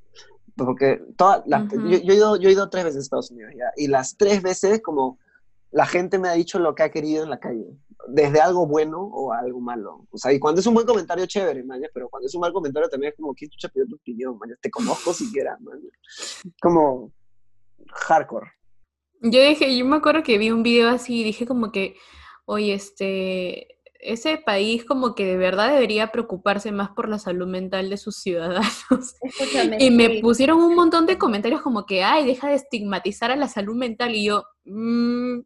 Porque 0.65 1.03
toda 1.17 1.43
la- 1.47 1.61
Ujú. 1.65 1.89
yo, 1.89 1.99
yo 1.99 2.13
he 2.13 2.17
ido, 2.17 2.37
yo 2.37 2.49
he 2.49 2.53
ido 2.53 2.69
tres 2.71 2.85
veces 2.85 2.99
a 2.99 3.03
Estados 3.03 3.31
Unidos 3.31 3.53
ya, 3.57 3.67
y 3.77 3.87
las 3.89 4.17
tres 4.17 4.43
veces 4.43 4.81
como 4.83 5.19
la 5.73 5.87
gente 5.87 6.19
me 6.19 6.29
ha 6.29 6.33
dicho 6.33 6.59
lo 6.59 6.75
que 6.75 6.83
ha 6.83 6.91
querido 6.91 7.23
en 7.23 7.31
la 7.31 7.39
calle, 7.39 7.67
desde 8.09 8.41
algo 8.41 8.67
bueno 8.67 9.01
o 9.03 9.33
algo 9.33 9.61
malo. 9.61 10.07
O 10.11 10.19
sea, 10.19 10.33
y 10.33 10.41
cuando 10.41 10.61
es 10.61 10.67
un 10.67 10.75
buen 10.75 10.87
comentario, 10.87 11.27
chévere, 11.27 11.63
man, 11.63 11.81
pero 11.95 12.09
cuando 12.09 12.27
es 12.27 12.35
un 12.35 12.41
mal 12.41 12.53
comentario 12.53 12.89
también 12.89 13.13
es 13.13 13.17
como, 13.17 13.35
¿quién 13.35 13.51
chucha 13.51 13.69
pidió 13.69 13.87
tu 13.87 13.95
opinión, 13.95 14.37
man? 14.37 14.51
Te 14.61 14.71
conozco 14.71 15.13
siquiera, 15.13 15.57
man. 15.61 15.81
Como 16.61 17.13
hardcore. 17.93 18.51
Yo 19.23 19.41
dije, 19.43 19.77
yo 19.77 19.85
me 19.85 19.97
acuerdo 19.97 20.23
que 20.23 20.39
vi 20.39 20.51
un 20.51 20.63
video 20.63 20.89
así 20.89 21.21
y 21.21 21.25
dije 21.25 21.47
como 21.47 21.71
que, 21.71 21.95
oye, 22.47 22.75
este, 22.75 23.80
ese 24.03 24.39
país 24.39 24.85
como 24.85 25.15
que 25.15 25.25
de 25.25 25.37
verdad 25.37 25.73
debería 25.73 26.11
preocuparse 26.11 26.73
más 26.73 26.91
por 26.91 27.09
la 27.09 27.19
salud 27.19 27.47
mental 27.47 27.91
de 27.91 27.97
sus 27.97 28.17
ciudadanos. 28.17 28.85
Escúchame. 29.23 29.77
Y 29.81 29.91
me 29.91 30.07
sí. 30.09 30.21
pusieron 30.23 30.59
un 30.63 30.75
montón 30.75 31.07
de 31.07 31.19
comentarios 31.19 31.61
como 31.63 31.87
que, 31.87 32.03
ay, 32.03 32.27
deja 32.27 32.49
de 32.49 32.55
estigmatizar 32.57 33.31
a 33.31 33.37
la 33.37 33.49
salud 33.49 33.77
mental. 33.77 34.15
Y 34.15 34.25
yo, 34.25 34.45
"Mm, 34.65 35.41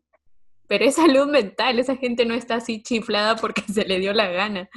pero 0.67 0.85
es 0.87 0.95
salud 0.95 1.27
mental, 1.27 1.79
esa 1.79 1.97
gente 1.97 2.25
no 2.25 2.35
está 2.35 2.55
así 2.57 2.83
chiflada 2.83 3.37
porque 3.37 3.63
se 3.73 3.85
le 3.85 3.99
dio 3.99 4.13
la 4.15 4.29
gana. 4.29 4.69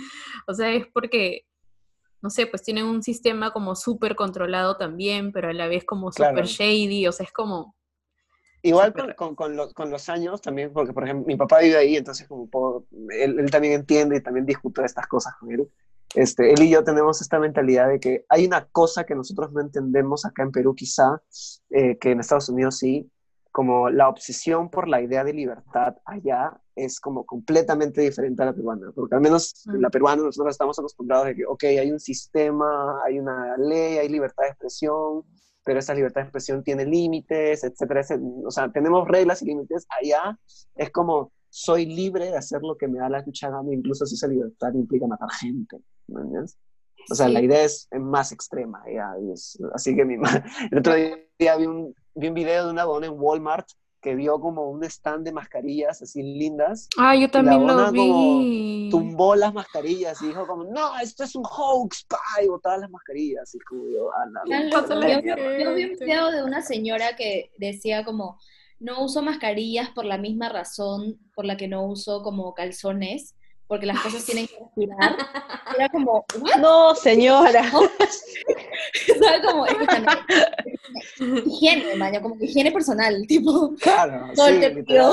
O 0.47 0.53
sea, 0.53 0.71
es 0.73 0.86
porque, 0.93 1.43
no 2.21 2.30
sé, 2.30 2.45
pues 2.47 2.63
tienen 2.63 2.86
un 2.86 3.01
sistema 3.03 3.51
como 3.51 3.75
súper 3.75 4.15
controlado 4.15 4.75
también, 4.75 5.32
pero 5.32 5.49
a 5.49 5.53
la 5.53 5.67
vez 5.67 5.86
como 5.86 6.11
súper 6.11 6.34
Claro. 6.34 6.47
shady, 6.47 7.07
o 7.07 7.11
sea, 7.11 7.25
es 7.25 7.32
como... 7.32 7.76
Igual 8.64 8.93
con, 8.93 9.14
con, 9.14 9.36
con 9.36 9.55
los, 9.55 9.74
con 9.74 9.89
los 9.91 10.10
años 10.10 10.41
también, 10.41 10.74
porque 10.74 10.93
por 10.93 11.03
ejemplo 11.03 11.26
mi 11.28 11.36
papá 11.36 11.60
vive 11.60 11.78
ahí, 11.78 11.95
entonces 11.95 12.28
como 12.28 12.47
puedo- 12.49 12.86
él, 13.12 13.39
él 13.39 13.51
también 13.51 13.74
entiende 13.74 14.18
y 14.18 14.22
también 14.22 14.45
discuto 14.45 14.82
de 14.82 14.88
estas 14.88 15.08
cosas 15.08 15.34
con 15.39 15.51
él. 15.51 15.70
Este, 16.16 16.51
él 16.53 16.62
y 16.64 16.70
yo 16.70 16.84
tenemos 16.84 17.22
esta 17.22 17.38
mentalidad 17.39 17.89
de 17.89 17.99
que 17.99 18.26
hay 18.30 18.45
una 18.45 18.66
cosa 18.66 19.05
que 19.05 19.14
nosotros 19.14 19.51
no 19.51 19.62
entendemos 19.62 20.26
acá 20.26 20.43
en 20.43 20.51
Perú 20.51 20.74
quizá, 20.74 21.22
eh, 21.70 21.97
que 21.97 22.12
en 22.12 22.20
Estados 22.22 22.49
Unidos 22.49 22.78
sí, 22.78 23.12
como 23.51 23.89
la 23.89 24.08
obsesión 24.08 24.70
por 24.70 24.88
la 24.88 25.01
idea 25.01 25.24
de 25.24 25.34
libertad 25.34 25.95
allá 26.05 26.60
es 26.76 26.99
como 26.99 27.26
completamente 27.26 28.01
diferente 28.01 28.41
a 28.43 28.45
la 28.47 28.53
peruana, 28.53 28.91
porque 28.95 29.16
al 29.16 29.22
menos 29.22 29.64
Mm. 29.66 29.82
la 29.82 29.89
peruana 29.89 30.22
nosotros 30.24 30.51
estamos 30.53 30.78
acostumbrados 30.78 31.26
de 31.28 31.36
que, 31.36 31.45
ok, 31.45 31.64
hay 31.64 31.91
un 31.91 31.99
sistema, 31.99 33.01
hay 33.03 33.20
una 33.20 33.58
ley, 33.58 33.97
hay 33.97 34.10
libertad 34.10 34.43
de 34.43 34.49
expresión, 34.49 35.24
pero 35.68 35.80
esa 35.80 35.93
libertad 35.93 36.22
de 36.22 36.28
expresión 36.28 36.63
tiene 36.63 36.86
límites, 36.86 37.61
etcétera, 37.65 37.99
etcétera. 37.99 38.30
O 38.45 38.51
sea, 38.51 38.72
tenemos 38.72 39.05
reglas 39.05 39.41
y 39.41 39.45
límites. 39.47 39.86
Allá 39.89 40.39
es 40.76 40.89
como, 40.91 41.34
soy 41.49 41.86
libre 41.86 42.28
de 42.32 42.38
hacer 42.38 42.61
lo 42.61 42.78
que 42.78 42.88
me 42.88 42.99
da 42.99 43.09
la 43.09 43.22
gana, 43.22 43.74
incluso 43.74 44.05
si 44.05 44.15
esa 44.15 44.28
libertad 44.28 44.74
implica 44.74 45.05
matar 45.07 45.30
gente. 45.41 45.78
¿me 46.07 46.22
entiendes? 46.22 46.57
O 47.11 47.15
sea, 47.15 47.28
Sí. 47.28 47.34
la 47.34 47.41
idea 47.41 47.63
es 47.65 47.89
más 47.99 48.32
extrema. 48.32 48.82
ya, 48.89 49.11
es- 49.34 49.59
así 49.74 49.93
que 49.93 50.05
mi 50.05 50.15
el 50.72 50.78
otro 50.80 50.93
día 50.95 51.55
vi 51.57 51.65
un, 51.65 51.93
vi 52.15 52.28
un 52.30 52.34
video 52.34 52.65
de 52.65 52.72
una 52.72 52.84
dona 52.84 53.07
en 53.07 53.13
Walmart 53.18 53.68
que 54.01 54.15
vio 54.15 54.39
como 54.39 54.69
un 54.69 54.83
stand 54.83 55.25
de 55.25 55.31
mascarillas 55.31 56.01
así 56.01 56.21
lindas, 56.21 56.87
Ah, 56.97 57.15
yo 57.15 57.29
también 57.31 57.65
lo 57.65 57.73
bona 57.73 57.87
como 57.87 58.39
vi. 58.39 58.89
tumbó 58.91 59.35
las 59.35 59.53
mascarillas 59.53 60.21
y 60.21 60.27
dijo 60.27 60.45
como, 60.45 60.63
no, 60.65 60.99
esto 60.99 61.23
es 61.23 61.35
un 61.35 61.43
hoax, 61.43 62.05
pa, 62.05 62.19
y 62.43 62.47
botaba 62.47 62.77
las 62.77 62.89
mascarillas. 62.91 63.53
Y 63.55 63.59
como 63.59 63.83
yo, 63.89 64.11
a 64.13 64.25
la 64.27 64.41
Tan 64.49 64.69
Pasa 64.69 64.95
loco. 64.95 65.07
la 65.07 65.21
Yo, 65.21 65.73
vi 65.75 65.83
un 65.85 65.97
video 65.97 66.31
de 66.31 66.43
una 66.43 66.61
señora 66.61 67.15
que 67.15 67.51
decía 67.57 68.05
como, 68.05 68.39
no 68.79 69.03
uso 69.03 69.23
mascarillas 69.23 69.89
por 69.89 70.05
la 70.05 70.17
misma 70.19 70.49
razón 70.49 71.19
por 71.33 71.45
la 71.45 71.57
que 71.57 71.67
no 71.67 71.83
uso 71.85 72.21
como 72.21 72.53
calzones, 72.53 73.35
porque 73.68 73.86
las 73.86 73.99
cosas 74.01 74.24
tienen 74.26 74.47
que 74.47 74.57
respirar. 74.59 75.15
Era 75.78 75.89
como, 75.89 76.26
¿what? 76.39 76.55
No, 76.59 76.95
señora. 76.95 77.63
¿Sabes? 77.72 79.41
Como, 79.45 79.65
escúchame, 79.65 80.05
higiene, 81.45 81.95
maño, 81.97 82.22
como 82.22 82.38
que 82.38 82.45
higiene 82.45 82.72
personal, 82.72 83.26
tipo, 83.28 83.74
Claro, 83.82 84.32
Todo 84.36 84.47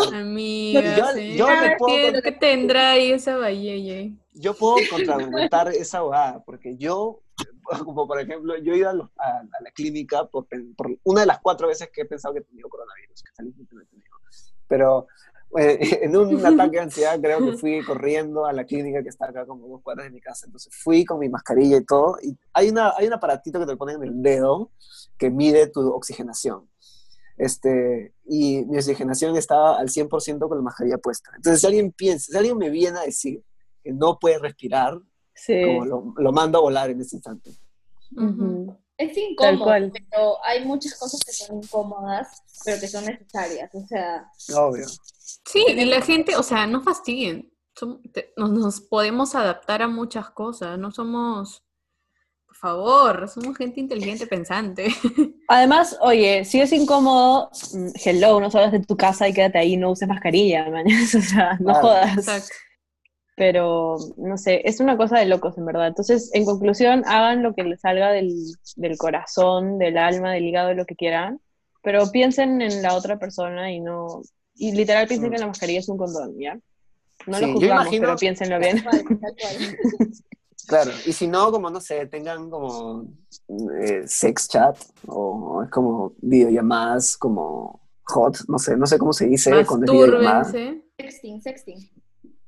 sí. 0.05 0.15
Amiga, 0.15 0.97
Yo- 0.97 1.07
sí. 1.15 1.37
yo 1.37 1.49
le 1.61 1.77
puedo 1.77 2.13
¿Qué, 2.13 2.21
qué 2.23 2.33
tendrá 2.33 2.91
ahí 2.93 3.13
esa 3.13 3.37
valleye? 3.37 4.13
yo 4.37 4.55
puedo 4.55 4.77
contraargumentar 4.91 5.69
esa 5.69 5.99
abogada, 5.99 6.43
porque 6.45 6.77
yo, 6.77 7.21
como 7.85 8.07
por 8.07 8.21
ejemplo, 8.21 8.57
yo 8.59 8.73
he 8.75 8.79
ido 8.79 8.91
a, 8.91 8.93
los- 8.93 9.11
a- 9.19 9.41
a 9.41 9.63
la 9.63 9.71
clínica 9.73 10.27
por, 10.27 10.47
por 10.77 10.97
una 11.05 11.21
de 11.23 11.27
las 11.27 11.41
cuatro 11.41 11.69
veces 11.69 11.89
que 11.93 12.03
he 12.03 12.05
pensado 12.05 12.35
que 12.35 12.41
he 12.41 12.45
tenido 12.45 12.69
coronavirus, 12.69 13.23
que 13.23 13.33
felizmente 13.37 13.75
no 13.75 13.83
he 13.83 13.87
tenido. 13.87 14.05
Pero 14.67 15.07
en 16.05 16.17
un 16.17 16.45
ataque 16.47 16.77
de 16.77 16.81
ansiedad 16.81 17.21
creo 17.21 17.39
que 17.45 17.57
fui 17.57 17.85
corriendo 17.85 18.45
a 18.47 18.53
la 18.53 18.65
clínica 18.65 19.03
que 19.03 19.09
está 19.09 19.27
acá 19.27 19.47
como 19.47 19.69
dos 19.69 19.83
cuadras 19.83 20.07
de 20.07 20.11
mi 20.13 20.21
casa, 20.21 20.47
entonces 20.47 20.73
fui 20.75 21.05
con 21.05 21.19
mi 21.19 21.29
mascarilla 21.29 21.77
y 21.77 21.85
todo, 21.85 22.17
y 22.23 22.37
hay, 22.53 22.71
una, 22.71 22.93
hay 22.97 23.07
un 23.07 23.13
aparatito 23.13 23.61
que 23.61 23.67
te 23.67 23.77
ponen 23.77 23.97
en 23.97 24.09
el 24.09 24.23
dedo 24.23 24.71
que 25.19 25.31
mide 25.31 25.69
tu 25.69 25.81
oxigenación. 25.93 26.69
Este, 27.37 28.15
y 28.27 28.65
mi 28.67 28.77
oxigenación 28.79 29.37
estaba 29.37 29.79
al 29.79 29.89
100% 29.89 30.49
con 30.49 30.57
la 30.59 30.63
mascarilla 30.63 30.99
puesta. 30.99 31.31
Entonces, 31.37 31.61
si 31.61 31.67
alguien 31.67 31.91
piensa, 31.93 32.31
si 32.31 32.37
alguien 32.39 32.57
me 32.57 32.71
viene 32.71 32.99
a 32.99 33.03
decir 33.03 33.43
que 33.83 33.93
no 33.93 34.19
puede 34.19 34.39
respirar, 34.39 35.01
Sí. 35.37 35.61
como 35.65 35.85
lo, 35.85 36.15
lo 36.17 36.33
mando 36.33 36.59
a 36.59 36.61
volar 36.61 36.91
en 36.91 37.01
ese 37.01 37.17
instante. 37.17 37.51
Ujú. 38.17 38.77
Es 38.97 39.17
incómodo, 39.17 39.73
pero 39.93 40.45
hay 40.45 40.65
muchas 40.65 40.95
cosas 40.99 41.21
que 41.25 41.33
son 41.33 41.63
incómodas, 41.63 42.43
pero 42.65 42.81
que 42.81 42.89
son 42.89 43.05
necesarias, 43.05 43.71
o 43.75 43.87
sea, 43.87 44.29
Obvio. 44.57 44.87
Sí, 45.47 45.65
y 45.69 45.85
la 45.85 46.01
gente, 46.03 46.37
o 46.37 46.43
sea, 46.43 46.67
no 46.67 46.83
fastidien. 46.83 47.51
Som- 47.79 48.01
te- 48.13 48.33
nos, 48.37 48.51
nos 48.51 48.81
podemos 48.81 49.35
adaptar 49.35 49.83
a 49.83 49.89
muchas 49.89 50.31
cosas, 50.31 50.79
no 50.79 50.93
somos, 50.93 51.65
por 52.47 52.57
favor, 52.57 53.29
somos 53.29 53.57
gente 53.57 53.81
inteligente 53.81 54.27
pensante. 54.29 54.87
Además, 55.49 55.99
oye, 56.01 56.45
si 56.45 56.61
es 56.61 56.73
incómodo, 56.73 57.51
mm, 57.73 57.89
hello, 58.05 58.39
no 58.41 58.51
salgas 58.51 58.73
de 58.73 58.81
tu 58.81 58.97
casa 58.97 59.29
y 59.29 59.35
quédate 59.35 59.59
ahí, 59.59 59.77
no 59.77 59.91
uses 59.91 60.09
mascarilla, 60.09 60.69
man. 60.71 60.87
O 61.19 61.21
sea, 61.21 61.57
no 61.61 61.75
jodas. 61.75 62.17
Exacto. 62.17 62.55
Pero, 63.37 63.97
no 64.17 64.39
sé, 64.39 64.63
es 64.65 64.79
una 64.79 64.97
cosa 64.97 65.19
de 65.19 65.27
locos, 65.27 65.59
en 65.59 65.67
verdad. 65.67 65.89
Entonces, 65.89 66.31
en 66.35 66.45
conclusión, 66.45 67.03
hagan 67.07 67.43
lo 67.43 67.55
que 67.55 67.65
les 67.65 67.81
salga 67.81 68.13
del, 68.13 68.33
del 68.77 68.97
corazón, 68.97 69.79
del 69.79 69.99
alma, 69.99 70.33
del 70.33 70.45
hígado, 70.45 70.69
de 70.69 70.77
lo 70.77 70.85
que 70.87 70.95
quieran, 70.95 71.41
pero 71.83 72.11
piensen 72.13 72.63
en 72.63 72.81
la 72.83 72.95
otra 72.95 73.19
persona 73.19 73.73
y 73.73 73.81
no... 73.81 74.23
Y 74.57 74.71
literal 74.73 75.09
piensen 75.09 75.31
Mm. 75.31 75.33
que 75.33 75.39
la 75.41 75.47
mascarilla 75.49 75.81
es 75.81 75.89
un 75.89 75.99
condón, 75.99 76.39
¿ya? 76.39 76.55
No 77.27 77.39
Sí, 77.39 77.47
lo 77.47 77.53
juzgamos, 77.55 77.83
imagino- 77.87 78.03
pero 78.07 78.17
piénsenlo 78.17 78.59
bien. 78.61 78.83
tal 78.85 79.03
cual, 79.05 79.19
tal 79.21 79.35
cual. 79.37 79.79
Claro. 80.67 80.93
Y 81.05 81.13
si 81.13 81.27
no, 81.29 81.51
como 81.53 81.69
no 81.69 81.79
sé, 81.79 82.07
tengan 82.07 82.49
como 82.49 83.05
eh, 83.77 84.05
sex 84.07 84.49
chat 84.49 84.79
o 85.07 85.63
es 85.63 85.71
como 85.71 86.15
videollamadas 86.23 87.19
como 87.19 87.81
hot, 88.07 88.39
no 88.49 88.59
sé, 88.59 88.75
no 88.75 88.87
sé 88.87 88.97
cómo 88.99 89.13
se 89.13 89.27
dice. 89.27 89.51
Mastúrbense. 89.51 90.83
Sexting, 90.99 91.43
sexting. 91.43 91.91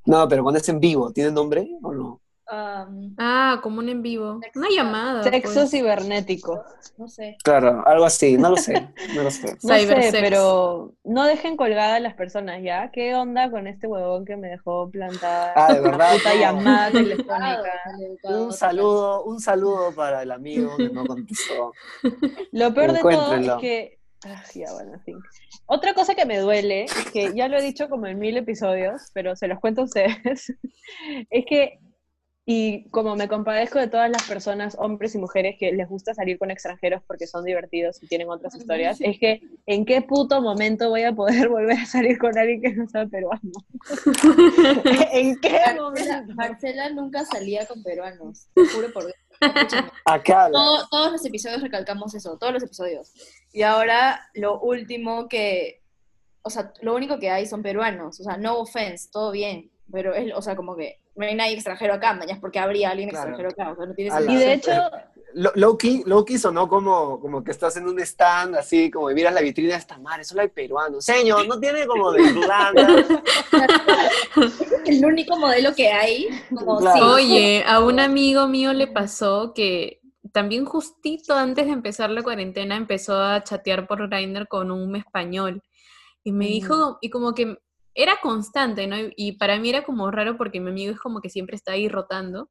No, 0.06 0.28
pero 0.28 0.42
cuando 0.42 0.60
es 0.60 0.68
en 0.68 0.80
vivo, 0.80 1.12
¿tiene 1.12 1.30
nombre 1.30 1.68
o 1.82 1.92
no? 1.92 2.20
Um, 2.48 3.12
Ah, 3.18 3.58
como 3.60 3.80
un 3.80 3.88
en 3.88 4.02
vivo. 4.02 4.40
Una 4.54 4.68
llamada. 4.70 5.24
Sexo 5.24 5.54
pues. 5.54 5.70
cibernético. 5.70 6.62
no 6.96 7.08
sé. 7.08 7.36
Claro, 7.42 7.82
algo 7.84 8.04
así, 8.04 8.36
no 8.36 8.50
lo 8.50 8.56
sé, 8.56 8.88
no 9.14 9.24
lo 9.24 9.30
sé. 9.32 9.56
No 9.64 9.74
sé, 9.74 10.10
pero 10.12 10.92
no 11.02 11.24
dejen 11.24 11.56
colgadas 11.56 12.00
las 12.00 12.14
personas, 12.14 12.62
¿ya? 12.62 12.90
¿Qué 12.92 13.16
onda 13.16 13.50
con 13.50 13.66
este 13.66 13.88
huevón 13.88 14.24
que 14.24 14.36
me 14.36 14.48
dejó 14.48 14.88
plantada? 14.88 15.54
Ah, 15.56 15.74
de 15.74 15.80
verdad. 15.80 16.12
Puta 16.12 16.34
no. 16.34 16.40
llamada 16.40 16.90
telefónica. 16.92 17.72
Un 18.22 18.52
saludo, 18.52 19.24
un 19.24 19.40
saludo 19.40 19.92
para 19.92 20.22
el 20.22 20.30
amigo 20.30 20.76
que 20.76 20.88
no 20.88 21.04
contestó. 21.04 21.72
Lo 22.52 22.72
peor 22.72 22.92
de 22.92 23.00
todo 23.00 23.34
es 23.34 23.50
que. 23.60 23.98
Ah, 24.24 24.42
ya, 24.54 24.72
bueno, 24.72 24.94
en 24.94 25.00
fin. 25.00 25.18
Otra 25.66 25.94
cosa 25.94 26.14
que 26.14 26.26
me 26.26 26.38
duele, 26.38 26.86
que 27.12 27.32
ya 27.34 27.48
lo 27.48 27.58
he 27.58 27.62
dicho 27.62 27.88
como 27.88 28.06
en 28.06 28.18
mil 28.18 28.36
episodios, 28.36 29.10
pero 29.12 29.34
se 29.36 29.48
los 29.48 29.58
cuento 29.60 29.80
a 29.82 29.84
ustedes, 29.84 30.52
es 31.30 31.44
que, 31.46 31.80
y 32.48 32.88
como 32.90 33.16
me 33.16 33.26
compadezco 33.26 33.80
de 33.80 33.88
todas 33.88 34.08
las 34.08 34.22
personas, 34.22 34.76
hombres 34.78 35.16
y 35.16 35.18
mujeres, 35.18 35.56
que 35.58 35.72
les 35.72 35.88
gusta 35.88 36.14
salir 36.14 36.38
con 36.38 36.52
extranjeros 36.52 37.02
porque 37.08 37.26
son 37.26 37.44
divertidos 37.44 38.00
y 38.00 38.06
tienen 38.06 38.30
otras 38.30 38.54
historias, 38.54 39.00
es 39.00 39.18
que 39.18 39.40
en 39.66 39.84
qué 39.84 40.02
puto 40.02 40.40
momento 40.40 40.88
voy 40.88 41.02
a 41.02 41.12
poder 41.12 41.48
volver 41.56 41.78
a 41.80 41.86
salir 41.86 42.18
con 42.18 42.38
alguien 42.38 42.62
que 42.62 42.72
no 42.74 42.88
sea 42.88 43.04
peruano. 43.06 43.50
¿En 45.12 45.40
qué 45.40 45.50
Marcela, 45.50 45.82
momento? 45.82 46.34
Marcela 46.34 46.90
nunca 46.90 47.24
salía 47.24 47.66
con 47.66 47.82
peruanos, 47.82 48.46
te 48.54 48.64
juro 48.66 48.92
por 48.92 49.04
Dios. 49.06 49.16
Acá, 50.04 50.48
Todo- 50.50 50.86
todos 50.90 51.12
los 51.12 51.26
episodios 51.26 51.60
recalcamos 51.60 52.14
eso, 52.14 52.38
todos 52.38 52.54
los 52.54 52.62
episodios. 52.62 53.12
Y 53.56 53.62
ahora 53.62 54.20
lo 54.34 54.60
último 54.60 55.28
que, 55.30 55.80
o 56.42 56.50
sea, 56.50 56.74
lo 56.82 56.94
único 56.94 57.18
que 57.18 57.30
hay 57.30 57.46
son 57.46 57.62
peruanos, 57.62 58.20
o 58.20 58.22
sea, 58.22 58.36
no 58.36 58.58
offense, 58.58 59.08
todo 59.10 59.30
bien, 59.30 59.70
pero 59.90 60.12
es, 60.14 60.30
o 60.34 60.42
sea, 60.42 60.54
como 60.54 60.76
que 60.76 61.00
no 61.14 61.24
hay 61.24 61.34
nadie 61.34 61.54
extranjero 61.54 61.94
acá, 61.94 62.12
mañas, 62.12 62.38
porque 62.38 62.58
habría 62.58 62.90
alguien 62.90 63.08
Claro. 63.08 63.30
extranjero 63.30 63.48
acá, 63.48 63.72
o 63.72 63.76
sea, 63.76 63.86
no 63.86 63.94
tiene 63.94 64.10
sentido. 64.10 64.38
Y 64.42 64.44
de 64.44 64.52
hecho, 64.52 64.72
Lo- 65.32 65.52
Loki, 65.54 66.02
Loki 66.04 66.36
sonó 66.36 66.68
como, 66.68 67.18
como 67.18 67.42
que 67.42 67.50
estás 67.50 67.78
en 67.78 67.88
un 67.88 67.98
stand, 68.00 68.56
así 68.56 68.90
como 68.90 69.08
miras 69.08 69.32
la 69.32 69.40
vitrina 69.40 69.72
de 69.72 69.78
esta 69.78 69.96
madre, 69.96 70.24
solo 70.24 70.42
hay 70.42 70.48
peruanos. 70.48 71.06
Señor, 71.06 71.48
no 71.48 71.58
tiene 71.58 71.86
como 71.86 72.12
de 72.12 72.24
Irlanda. 72.24 72.94
el 74.84 75.02
único 75.02 75.34
modelo 75.38 75.74
que 75.74 75.88
hay, 75.88 76.28
como 76.54 76.76
Claro. 76.78 76.96
sí, 76.98 77.02
Oye, 77.02 77.64
a 77.66 77.80
un 77.80 78.00
amigo 78.00 78.48
mío 78.48 78.74
le 78.74 78.86
pasó 78.86 79.52
que 79.54 80.02
también 80.36 80.66
justito 80.66 81.32
antes 81.32 81.64
de 81.64 81.72
empezar 81.72 82.10
la 82.10 82.22
cuarentena 82.22 82.76
empezó 82.76 83.18
a 83.18 83.42
chatear 83.42 83.86
por 83.86 84.06
Grindr 84.06 84.46
con 84.46 84.70
un 84.70 84.94
español. 84.94 85.62
Y 86.22 86.32
me 86.32 86.44
dijo, 86.44 86.98
y 87.00 87.08
como 87.08 87.32
que 87.32 87.56
era 87.94 88.18
constante, 88.20 88.86
¿no? 88.86 88.96
Y, 89.16 89.38
para 89.38 89.58
mí 89.58 89.70
era 89.70 89.82
como 89.82 90.10
raro 90.10 90.36
porque 90.36 90.60
mi 90.60 90.68
amigo 90.68 90.92
es 90.92 91.00
como 91.00 91.22
que 91.22 91.30
siempre 91.30 91.56
está 91.56 91.72
ahí 91.72 91.88
rotando. 91.88 92.50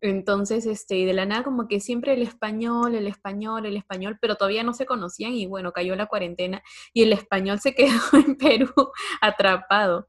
Entonces, 0.00 0.64
este, 0.64 0.94
y 0.94 1.06
de 1.06 1.12
la 1.12 1.26
nada 1.26 1.42
como 1.42 1.66
que 1.66 1.80
siempre 1.80 2.12
el 2.12 2.22
español, 2.22 2.94
el 2.94 3.08
español, 3.08 3.66
el 3.66 3.76
español, 3.76 4.16
pero 4.20 4.36
todavía 4.36 4.62
no 4.62 4.72
se 4.72 4.86
conocían 4.86 5.32
y 5.32 5.46
bueno, 5.46 5.72
cayó 5.72 5.96
la 5.96 6.06
cuarentena 6.06 6.62
y 6.92 7.02
el 7.02 7.12
español 7.12 7.58
se 7.58 7.74
quedó 7.74 8.00
en 8.12 8.36
Perú 8.36 8.72
atrapado. 9.20 10.06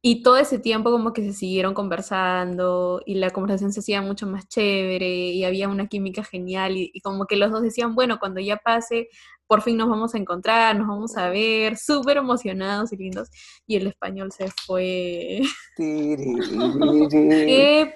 Y 0.00 0.22
todo 0.22 0.36
ese 0.36 0.60
tiempo 0.60 0.92
como 0.92 1.12
que 1.12 1.24
se 1.24 1.32
siguieron 1.32 1.74
conversando 1.74 3.02
y 3.04 3.16
la 3.16 3.30
conversación 3.30 3.72
se 3.72 3.80
hacía 3.80 4.00
mucho 4.00 4.28
más 4.28 4.46
chévere 4.46 5.08
y 5.08 5.44
había 5.44 5.68
una 5.68 5.88
química 5.88 6.22
genial 6.22 6.76
y, 6.76 7.00
como 7.00 7.26
que 7.26 7.34
los 7.34 7.50
dos 7.50 7.62
decían, 7.62 7.96
bueno, 7.96 8.20
cuando 8.20 8.40
ya 8.40 8.58
pase, 8.58 9.08
por 9.48 9.62
fin 9.62 9.76
nos 9.76 9.88
vamos 9.88 10.14
a 10.14 10.18
encontrar, 10.18 10.78
nos 10.78 10.86
vamos 10.86 11.16
a 11.16 11.30
ver, 11.30 11.76
súper 11.76 12.18
emocionados 12.18 12.92
y 12.92 12.96
lindos. 12.96 13.28
Y 13.66 13.74
el 13.74 13.88
español 13.88 14.30
se 14.30 14.48
fue. 14.66 15.40
Qué 15.76 16.16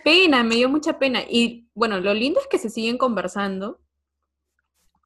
pena, 0.03 0.42
me 0.42 0.57
dio 0.57 0.68
mucha 0.68 0.98
pena. 0.98 1.20
Y 1.28 1.68
bueno, 1.72 2.00
lo 2.00 2.14
lindo 2.14 2.40
es 2.40 2.48
que 2.48 2.59
se 2.59 2.68
siguen 2.68 2.98
conversando, 2.98 3.80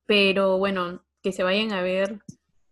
pero 0.06 0.56
bueno, 0.56 1.04
que 1.22 1.32
se 1.32 1.42
vayan 1.42 1.72
a 1.72 1.82
ver 1.82 2.22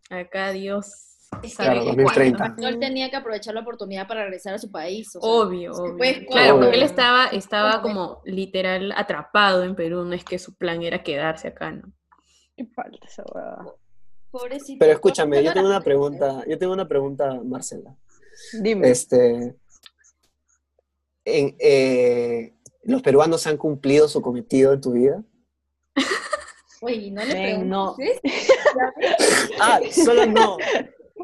acá, 0.09 0.53
Dios 0.53 1.14
claro, 1.57 1.85
2030. 1.85 2.57
Él 2.59 2.78
tenía 2.78 3.11
que 3.11 3.16
aprovechar 3.16 3.55
la 3.55 3.61
oportunidad 3.61 4.07
para 4.07 4.22
regresar 4.22 4.55
a 4.55 4.59
su 4.59 4.70
país. 4.70 5.16
obvio, 5.20 5.72
obvio. 5.72 6.26
claro, 6.28 6.61
porque 6.61 6.76
él 6.76 6.82
estaba, 6.82 7.26
estaba 7.26 7.82
como 7.82 8.20
literal 8.24 8.93
atrapado 8.97 9.64
en 9.64 9.74
Perú, 9.74 10.05
no 10.05 10.14
es 10.14 10.24
que 10.24 10.39
su 10.39 10.55
plan 10.55 10.82
era 10.82 11.03
quedarse 11.03 11.49
acá, 11.49 11.70
¿no? 11.70 11.93
Qué 12.57 12.66
falta 12.66 13.07
esa 13.07 13.24
Pobrecito. 14.30 14.78
Pero 14.80 14.93
escúchame, 14.93 15.45
yo 15.45 15.53
tengo 15.53 15.68
una 15.68 15.80
pregunta, 15.80 16.45
yo 16.49 16.59
tengo 16.59 16.72
una 16.72 16.89
pregunta, 16.89 17.41
Marcela. 17.45 17.97
Dime. 18.61 18.91
Este, 18.91 19.55
eh, 21.24 22.53
¿Los 22.82 23.03
peruanos 23.03 23.47
han 23.47 23.57
cumplido 23.57 24.09
su 24.09 24.20
cometido 24.20 24.72
en 24.72 24.80
tu 24.80 24.93
vida? 24.93 25.22
Oye, 26.82 27.11
no 27.11 27.24
le 27.24 27.32
pregunto. 27.32 27.66
No. 27.66 27.97
ah, 29.61 29.80
solo 29.91 30.26
no. 30.26 30.59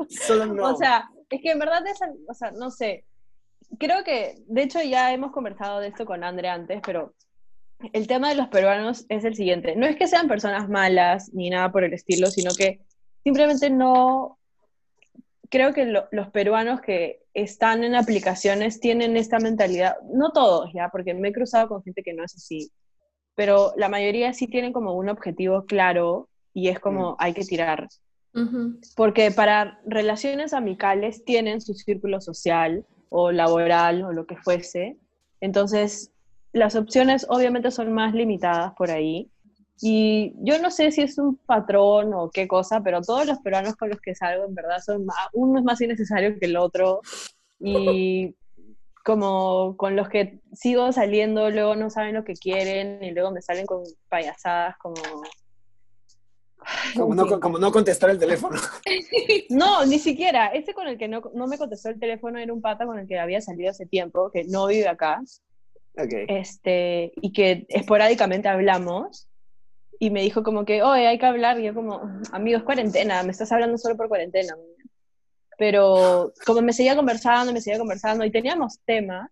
Solo 0.27 0.47
no. 0.47 0.65
O 0.65 0.77
sea, 0.77 1.09
es 1.29 1.41
que 1.41 1.51
en 1.51 1.59
verdad, 1.59 1.83
o 2.29 2.35
sea, 2.35 2.51
no 2.53 2.71
sé. 2.71 3.05
Creo 3.79 4.03
que, 4.05 4.37
de 4.47 4.63
hecho, 4.63 4.83
ya 4.83 5.13
hemos 5.13 5.31
conversado 5.31 5.81
de 5.81 5.89
esto 5.89 6.05
con 6.05 6.25
André 6.25 6.49
antes, 6.49 6.81
pero 6.85 7.15
el 7.93 8.07
tema 8.07 8.29
de 8.29 8.35
los 8.35 8.49
peruanos 8.49 9.07
es 9.09 9.25
el 9.25 9.35
siguiente. 9.35 9.77
No 9.77 9.87
es 9.87 9.97
que 9.97 10.09
sean 10.09 10.29
personas 10.29 10.69
malas 10.69 11.33
ni 11.33 11.51
nada 11.51 11.71
por 11.71 11.85
el 11.85 11.93
estilo, 11.93 12.27
sino 12.29 12.51
que 12.53 12.81
simplemente 13.23 13.71
no... 13.71 14.39
Creo 15.49 15.73
que 15.73 15.85
los 15.85 16.29
peruanos 16.31 16.81
que 16.81 17.23
están 17.35 17.83
en 17.83 17.95
aplicaciones 17.95 18.81
tienen 18.81 19.17
esta 19.17 19.39
mentalidad, 19.39 19.97
no 20.13 20.31
todos 20.31 20.71
ya, 20.73 20.89
porque 20.91 21.15
me 21.15 21.29
he 21.29 21.33
cruzado 21.33 21.69
con 21.69 21.83
gente 21.83 22.03
que 22.03 22.13
no 22.13 22.25
es 22.25 22.35
así, 22.35 22.71
pero 23.35 23.73
la 23.77 23.89
mayoría 23.89 24.33
sí 24.33 24.47
tienen 24.47 24.73
como 24.73 24.95
un 24.95 25.09
objetivo 25.09 25.65
claro 25.65 26.29
y 26.53 26.69
es 26.69 26.79
como 26.79 27.13
mm. 27.13 27.17
hay 27.19 27.33
que 27.35 27.45
tirar. 27.45 27.89
Porque 28.97 29.31
para 29.31 29.81
relaciones 29.85 30.53
amicales 30.53 31.25
tienen 31.25 31.61
su 31.61 31.75
círculo 31.75 32.21
social 32.21 32.85
o 33.09 33.33
laboral 33.33 34.03
o 34.05 34.13
lo 34.13 34.27
que 34.27 34.37
fuese. 34.37 34.97
Entonces, 35.41 36.13
las 36.53 36.77
opciones 36.77 37.27
obviamente 37.29 37.71
son 37.71 37.93
más 37.93 38.15
limitadas 38.15 38.73
por 38.75 38.91
ahí. 38.91 39.31
Y 39.83 40.35
yo 40.39 40.61
no 40.61 40.71
sé 40.71 40.93
si 40.93 41.03
es 41.03 41.19
un 41.19 41.37
patrón 41.37 42.13
o 42.15 42.31
qué 42.31 42.47
cosa, 42.47 42.83
pero 42.83 43.01
todos 43.01 43.27
los 43.27 43.39
peruanos 43.39 43.77
con 43.77 43.89
los 43.89 44.01
que 44.01 44.15
salgo, 44.15 44.45
en 44.45 44.55
verdad, 44.55 44.79
son 44.85 45.07
uno 45.33 45.59
es 45.59 45.65
más 45.65 45.81
innecesario 45.81 46.39
que 46.39 46.47
el 46.47 46.57
otro. 46.57 47.01
Y 47.59 48.35
como 49.05 49.77
con 49.77 49.97
los 49.97 50.09
que 50.09 50.41
sigo 50.53 50.93
saliendo, 50.93 51.51
luego 51.51 51.77
no 51.77 51.89
saben 51.89 52.15
lo 52.15 52.25
que 52.25 52.35
quieren 52.35 53.03
y 53.03 53.13
luego 53.13 53.31
me 53.31 53.43
salen 53.43 53.67
con 53.67 53.83
payasadas 54.09 54.77
como 54.79 54.95
como 56.97 57.15
no, 57.15 57.41
como 57.41 57.59
no 57.59 57.73
contestar 57.73 58.11
el 58.11 58.19
teléfono. 58.19 58.59
No, 59.51 59.85
ni 59.85 59.99
siquiera. 59.99 60.49
Ese 60.49 60.75
con 60.75 60.87
el 60.87 60.97
que 60.97 61.09
no, 61.09 61.23
me 61.49 61.59
contestó 61.59 61.89
el 61.89 61.99
teléfono 61.99 62.39
era 62.39 62.53
un 62.53 62.61
pata 62.61 62.87
con 62.87 62.99
el 62.99 63.09
que 63.09 63.19
había 63.19 63.41
salido 63.41 63.71
hace 63.71 63.85
tiempo, 63.85 64.31
que 64.31 64.45
no 64.45 64.67
vive 64.67 64.87
acá. 64.87 65.21
Este, 65.97 67.13
y 67.17 67.33
que 67.33 67.67
esporádicamente 67.69 68.49
hablamos. 68.49 69.27
Y 69.99 70.11
me 70.11 70.23
dijo 70.23 70.43
como 70.43 70.65
que, 70.65 70.83
oye, 70.83 71.09
hay 71.09 71.19
que 71.19 71.27
hablar. 71.27 71.59
Y 71.59 71.65
yo 71.65 71.75
como, 71.75 72.01
amigo, 72.33 72.59
es 72.59 72.65
cuarentena, 72.65 73.23
me 73.25 73.33
estás 73.33 73.51
hablando 73.51 73.77
solo 73.77 73.97
por 73.97 74.09
cuarentena. 74.09 74.55
Pero 75.59 76.33
como 76.47 76.63
me 76.63 76.73
seguía 76.73 76.97
conversando, 76.97 77.53
me 77.53 77.61
seguía 77.61 77.79
conversando 77.79 78.25
y 78.25 78.31
teníamos 78.31 78.79
tema, 78.85 79.31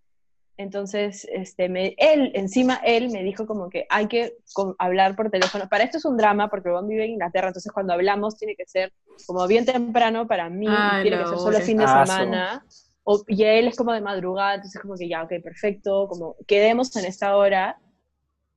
entonces, 0.58 1.24
este, 1.32 1.68
me, 1.68 1.94
él, 1.98 2.32
encima 2.34 2.80
él 2.84 3.10
me 3.10 3.22
dijo 3.22 3.46
como 3.46 3.70
que 3.70 3.86
hay 3.88 4.08
que 4.08 4.34
hablar 4.78 5.14
por 5.14 5.30
teléfono. 5.30 5.68
Para 5.68 5.84
esto 5.84 5.98
es 5.98 6.04
un 6.04 6.16
drama 6.16 6.50
porque 6.50 6.68
Juan 6.68 6.88
vive 6.88 7.04
en 7.04 7.12
Inglaterra, 7.12 7.46
entonces 7.46 7.70
cuando 7.72 7.92
hablamos 7.92 8.36
tiene 8.36 8.56
que 8.56 8.66
ser 8.66 8.92
como 9.24 9.46
bien 9.46 9.64
temprano 9.64 10.26
para 10.26 10.50
mí, 10.50 10.66
tiene 11.02 11.18
que 11.18 11.28
ser 11.28 11.38
solo 11.38 11.60
fin 11.60 11.76
de 11.76 11.84
ah, 11.86 12.04
semana. 12.04 12.66
O, 13.04 13.22
y 13.28 13.44
él 13.44 13.68
es 13.68 13.76
como 13.76 13.92
de 13.92 14.00
madrugada, 14.00 14.56
entonces 14.56 14.82
como 14.82 14.96
que 14.96 15.08
ya, 15.08 15.22
ok, 15.22 15.34
perfecto, 15.44 16.08
como 16.08 16.34
quedemos 16.48 16.94
en 16.96 17.04
esta 17.04 17.36
hora. 17.36 17.78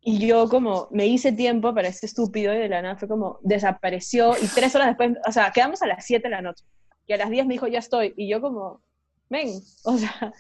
Y 0.01 0.25
yo 0.25 0.49
como 0.49 0.87
me 0.89 1.05
hice 1.05 1.31
tiempo 1.31 1.75
para 1.75 1.89
ese 1.89 2.07
estúpido 2.07 2.51
y 2.51 2.57
de 2.57 2.67
la 2.67 2.81
nada 2.81 2.95
fue 2.95 3.07
como 3.07 3.37
desapareció 3.43 4.33
y 4.41 4.47
tres 4.47 4.73
horas 4.73 4.87
después, 4.87 5.11
o 5.27 5.31
sea, 5.31 5.51
quedamos 5.51 5.83
a 5.83 5.87
las 5.87 6.03
7 6.03 6.23
de 6.23 6.29
la 6.31 6.41
noche. 6.41 6.65
Y 7.05 7.13
a 7.13 7.17
las 7.17 7.29
10 7.29 7.45
me 7.45 7.53
dijo, 7.53 7.67
ya 7.67 7.77
estoy. 7.77 8.15
Y 8.17 8.27
yo 8.27 8.41
como, 8.41 8.81
ven, 9.29 9.49
o 9.83 9.97
sea, 9.99 10.33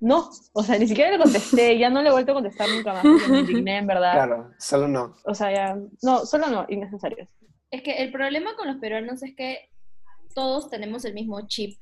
no, 0.00 0.30
o 0.52 0.62
sea, 0.62 0.78
ni 0.78 0.86
siquiera 0.86 1.10
le 1.10 1.18
contesté, 1.18 1.78
ya 1.78 1.90
no 1.90 2.02
le 2.02 2.08
he 2.08 2.12
vuelto 2.12 2.32
a 2.32 2.34
contestar 2.36 2.68
nunca 2.68 2.94
más, 2.94 3.04
me 3.28 3.40
indigné, 3.40 3.78
en 3.78 3.86
verdad. 3.86 4.12
Claro, 4.12 4.50
solo 4.58 4.88
no. 4.88 5.16
O 5.24 5.34
sea, 5.34 5.52
ya, 5.52 5.78
no, 6.02 6.24
solo 6.24 6.48
no, 6.48 6.66
innecesarios. 6.68 7.28
Es 7.70 7.82
que 7.82 8.02
el 8.02 8.12
problema 8.12 8.54
con 8.56 8.68
los 8.68 8.76
peruanos 8.76 9.22
es 9.22 9.34
que 9.34 9.70
todos 10.34 10.70
tenemos 10.70 11.04
el 11.04 11.14
mismo 11.14 11.40
chip 11.48 11.78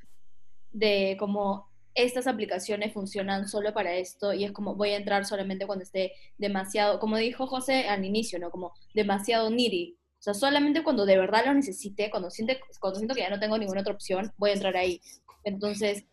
de 0.72 1.16
como 1.18 1.68
estas 1.94 2.26
aplicaciones 2.26 2.92
funcionan 2.92 3.48
solo 3.48 3.72
para 3.72 3.94
esto 3.94 4.34
y 4.34 4.44
es 4.44 4.52
como 4.52 4.74
voy 4.74 4.90
a 4.90 4.96
entrar 4.96 5.24
solamente 5.24 5.66
cuando 5.66 5.82
esté 5.82 6.12
demasiado, 6.36 7.00
como 7.00 7.16
dijo 7.16 7.46
José 7.46 7.88
al 7.88 8.04
inicio, 8.04 8.38
¿no? 8.38 8.50
Como 8.50 8.72
demasiado 8.94 9.50
needy. 9.50 9.96
O 10.18 10.22
sea, 10.22 10.34
solamente 10.34 10.82
cuando 10.82 11.06
de 11.06 11.18
verdad 11.18 11.46
lo 11.46 11.54
necesite, 11.54 12.10
cuando, 12.10 12.30
siente, 12.30 12.60
cuando 12.80 12.98
siento 12.98 13.14
que 13.14 13.22
ya 13.22 13.30
no 13.30 13.40
tengo 13.40 13.56
ninguna 13.56 13.80
otra 13.80 13.94
opción, 13.94 14.32
voy 14.36 14.50
a 14.50 14.54
entrar 14.54 14.76
ahí. 14.76 15.00
Entonces, 15.44 16.04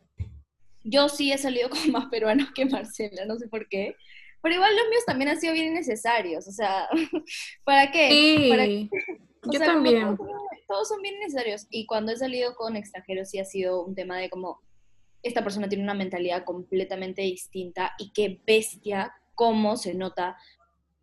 yo 0.83 1.09
sí 1.09 1.31
he 1.31 1.37
salido 1.37 1.69
con 1.69 1.91
más 1.91 2.07
peruanos 2.07 2.49
que 2.53 2.65
Marcela, 2.65 3.25
no 3.25 3.37
sé 3.37 3.47
por 3.47 3.67
qué. 3.67 3.95
Pero 4.41 4.55
igual 4.55 4.75
los 4.75 4.89
míos 4.89 5.03
también 5.05 5.29
han 5.29 5.39
sido 5.39 5.53
bien 5.53 5.73
necesarios, 5.73 6.47
o 6.47 6.51
sea, 6.51 6.89
¿para 7.63 7.91
qué? 7.91 8.09
Sí, 8.09 8.89
yo 9.51 9.59
también. 9.59 10.17
Todos, 10.67 10.87
son 10.87 11.01
bien 11.01 11.19
necesarios. 11.19 11.67
Y 11.69 11.85
cuando 11.85 12.11
he 12.11 12.17
salido 12.17 12.55
con 12.55 12.75
extranjeros 12.75 13.29
sí 13.29 13.39
ha 13.39 13.45
sido 13.45 13.85
un 13.85 13.95
tema 13.95 14.17
de 14.17 14.29
como, 14.29 14.59
esta 15.21 15.43
persona 15.43 15.69
tiene 15.69 15.83
una 15.83 15.93
mentalidad 15.93 16.43
completamente 16.43 17.21
distinta 17.21 17.93
y 17.97 18.11
qué 18.11 18.41
bestia 18.45 19.13
cómo 19.35 19.77
se 19.77 19.93
nota 19.93 20.35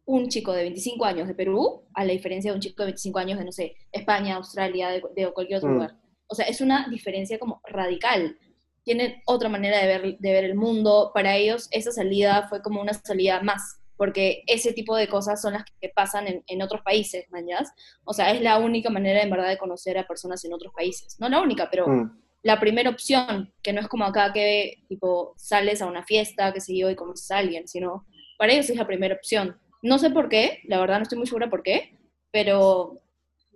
un 0.04 0.28
chico 0.28 0.52
de 0.52 0.62
25 0.62 1.04
años 1.04 1.28
de 1.28 1.34
Perú 1.34 1.84
a 1.94 2.04
la 2.04 2.12
diferencia 2.12 2.50
de 2.50 2.56
un 2.56 2.60
chico 2.60 2.82
de 2.82 2.88
25 2.88 3.18
años 3.18 3.38
de, 3.38 3.44
no 3.44 3.52
sé, 3.52 3.76
España, 3.92 4.36
Australia, 4.36 4.90
de, 4.90 5.32
cualquier 5.32 5.58
otro 5.58 5.70
mm. 5.70 5.74
lugar. 5.74 5.96
O 6.26 6.34
sea, 6.34 6.46
es 6.46 6.60
una 6.60 6.88
diferencia 6.88 7.38
como 7.38 7.60
radical 7.64 8.36
tienen 8.84 9.22
otra 9.26 9.48
manera 9.48 9.78
de 9.78 9.86
ver, 9.86 10.18
de 10.18 10.32
ver 10.32 10.44
el 10.44 10.54
mundo. 10.54 11.10
Para 11.14 11.36
ellos 11.36 11.68
esa 11.70 11.92
salida 11.92 12.46
fue 12.48 12.62
como 12.62 12.80
una 12.80 12.94
salida 12.94 13.40
más, 13.42 13.80
porque 13.96 14.42
ese 14.46 14.72
tipo 14.72 14.96
de 14.96 15.08
cosas 15.08 15.40
son 15.40 15.54
las 15.54 15.64
que 15.80 15.88
pasan 15.88 16.26
en, 16.26 16.44
en 16.46 16.62
otros 16.62 16.82
países, 16.82 17.26
mañas. 17.30 17.70
O 18.04 18.12
sea, 18.12 18.32
es 18.32 18.40
la 18.40 18.58
única 18.58 18.90
manera 18.90 19.22
en 19.22 19.30
verdad 19.30 19.48
de 19.48 19.58
conocer 19.58 19.98
a 19.98 20.06
personas 20.06 20.44
en 20.44 20.52
otros 20.52 20.72
países. 20.72 21.18
No 21.20 21.28
la 21.28 21.40
única, 21.40 21.68
pero 21.70 21.86
mm. 21.86 22.20
la 22.42 22.58
primera 22.58 22.90
opción, 22.90 23.52
que 23.62 23.72
no 23.72 23.80
es 23.80 23.88
como 23.88 24.04
acá 24.04 24.32
que 24.32 24.84
tipo 24.88 25.34
sales 25.36 25.82
a 25.82 25.86
una 25.86 26.04
fiesta, 26.04 26.52
que 26.52 26.60
sé 26.60 26.76
yo, 26.76 26.90
y 26.90 26.96
conoces 26.96 27.30
a 27.30 27.38
alguien, 27.38 27.68
sino 27.68 28.06
para 28.38 28.52
ellos 28.52 28.70
es 28.70 28.76
la 28.76 28.86
primera 28.86 29.14
opción. 29.14 29.58
No 29.82 29.98
sé 29.98 30.10
por 30.10 30.28
qué, 30.28 30.60
la 30.64 30.80
verdad 30.80 30.96
no 30.96 31.02
estoy 31.02 31.18
muy 31.18 31.26
segura 31.26 31.50
por 31.50 31.62
qué, 31.62 31.96
pero 32.30 33.02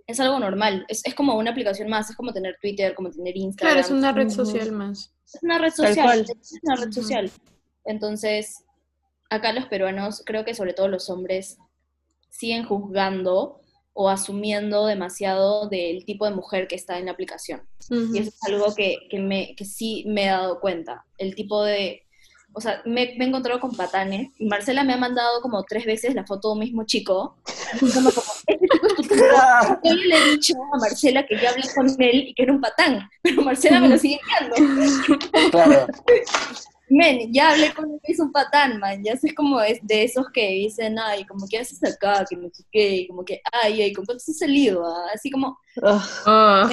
es 0.06 0.20
algo 0.20 0.38
normal. 0.38 0.84
Es, 0.88 1.04
es, 1.04 1.14
como 1.14 1.36
una 1.36 1.50
aplicación 1.50 1.88
más, 1.88 2.10
es 2.10 2.16
como 2.16 2.32
tener 2.32 2.58
Twitter, 2.60 2.94
como 2.94 3.10
tener 3.10 3.36
Instagram. 3.36 3.74
Claro, 3.74 3.86
es 3.86 3.90
una 3.90 4.12
red 4.12 4.28
social 4.28 4.72
más. 4.72 5.12
Es 5.26 5.42
una 5.42 5.58
red 5.58 5.72
social, 5.72 6.20
es 6.20 6.60
una 6.62 6.76
red 6.76 6.92
social. 6.92 7.30
Entonces, 7.84 8.64
acá 9.30 9.52
los 9.52 9.66
peruanos, 9.66 10.22
creo 10.24 10.44
que 10.44 10.54
sobre 10.54 10.74
todo 10.74 10.88
los 10.88 11.08
hombres, 11.10 11.58
siguen 12.30 12.64
juzgando 12.64 13.60
o 13.92 14.08
asumiendo 14.08 14.86
demasiado 14.86 15.68
del 15.68 16.04
tipo 16.04 16.24
de 16.24 16.34
mujer 16.34 16.66
que 16.66 16.74
está 16.74 16.98
en 16.98 17.06
la 17.06 17.12
aplicación. 17.12 17.62
Y 17.90 18.18
eso 18.18 18.30
es 18.30 18.42
algo 18.44 18.74
que, 18.74 19.06
que, 19.08 19.20
me, 19.20 19.54
que 19.54 19.64
sí 19.64 20.04
me 20.08 20.24
he 20.24 20.28
dado 20.28 20.60
cuenta. 20.60 21.04
El 21.16 21.34
tipo 21.34 21.62
de 21.62 22.02
o 22.54 22.60
sea, 22.60 22.80
me, 22.84 23.14
me 23.18 23.24
he 23.24 23.28
encontrado 23.28 23.60
con 23.60 23.76
patanes 23.76 24.30
y 24.38 24.46
Marcela 24.46 24.84
me 24.84 24.94
ha 24.94 24.96
mandado 24.96 25.40
como 25.42 25.62
tres 25.64 25.84
veces 25.84 26.14
la 26.14 26.24
foto 26.24 26.48
de 26.48 26.52
un 26.54 26.60
mismo 26.60 26.84
chico. 26.84 27.36
Como, 27.80 28.08
este 28.46 28.68
chico 28.68 28.86
es 28.86 28.94
tu 28.94 29.02
tipo. 29.02 29.14
Yo 29.82 29.94
le 29.94 30.16
he 30.16 30.30
dicho 30.30 30.54
a 30.72 30.78
Marcela 30.78 31.26
que 31.26 31.36
yo 31.36 31.48
hablé 31.48 31.62
con 31.74 31.88
él 32.00 32.28
y 32.28 32.34
que 32.34 32.42
era 32.44 32.52
un 32.52 32.60
patán, 32.60 33.08
pero 33.22 33.42
Marcela 33.42 33.80
me 33.80 33.88
lo 33.88 33.98
sigue 33.98 34.20
enviando. 34.22 35.10
Claro. 35.50 35.86
Men, 36.88 37.32
ya 37.32 37.50
hablé 37.50 37.72
con 37.74 37.90
él, 37.90 38.00
es 38.04 38.20
un 38.20 38.30
patán, 38.30 38.78
man. 38.78 39.02
Ya 39.02 39.12
es 39.12 39.34
como 39.34 39.60
es 39.60 39.80
de 39.82 40.04
esos 40.04 40.26
que 40.32 40.48
dicen, 40.50 40.98
ay, 40.98 41.24
como 41.24 41.48
que 41.48 41.58
haces 41.58 41.82
acá, 41.82 42.24
que 42.28 42.36
no 42.36 42.48
sé 42.52 42.62
qué, 42.70 42.96
y 42.96 43.08
como 43.08 43.24
que, 43.24 43.40
ay, 43.50 43.82
ay, 43.82 43.92
¿con 43.92 44.04
cuánto 44.04 44.22
has 44.26 44.38
salido? 44.38 44.86
ah? 44.86 45.08
Así 45.12 45.30
como. 45.30 45.58
Ah, 45.82 46.68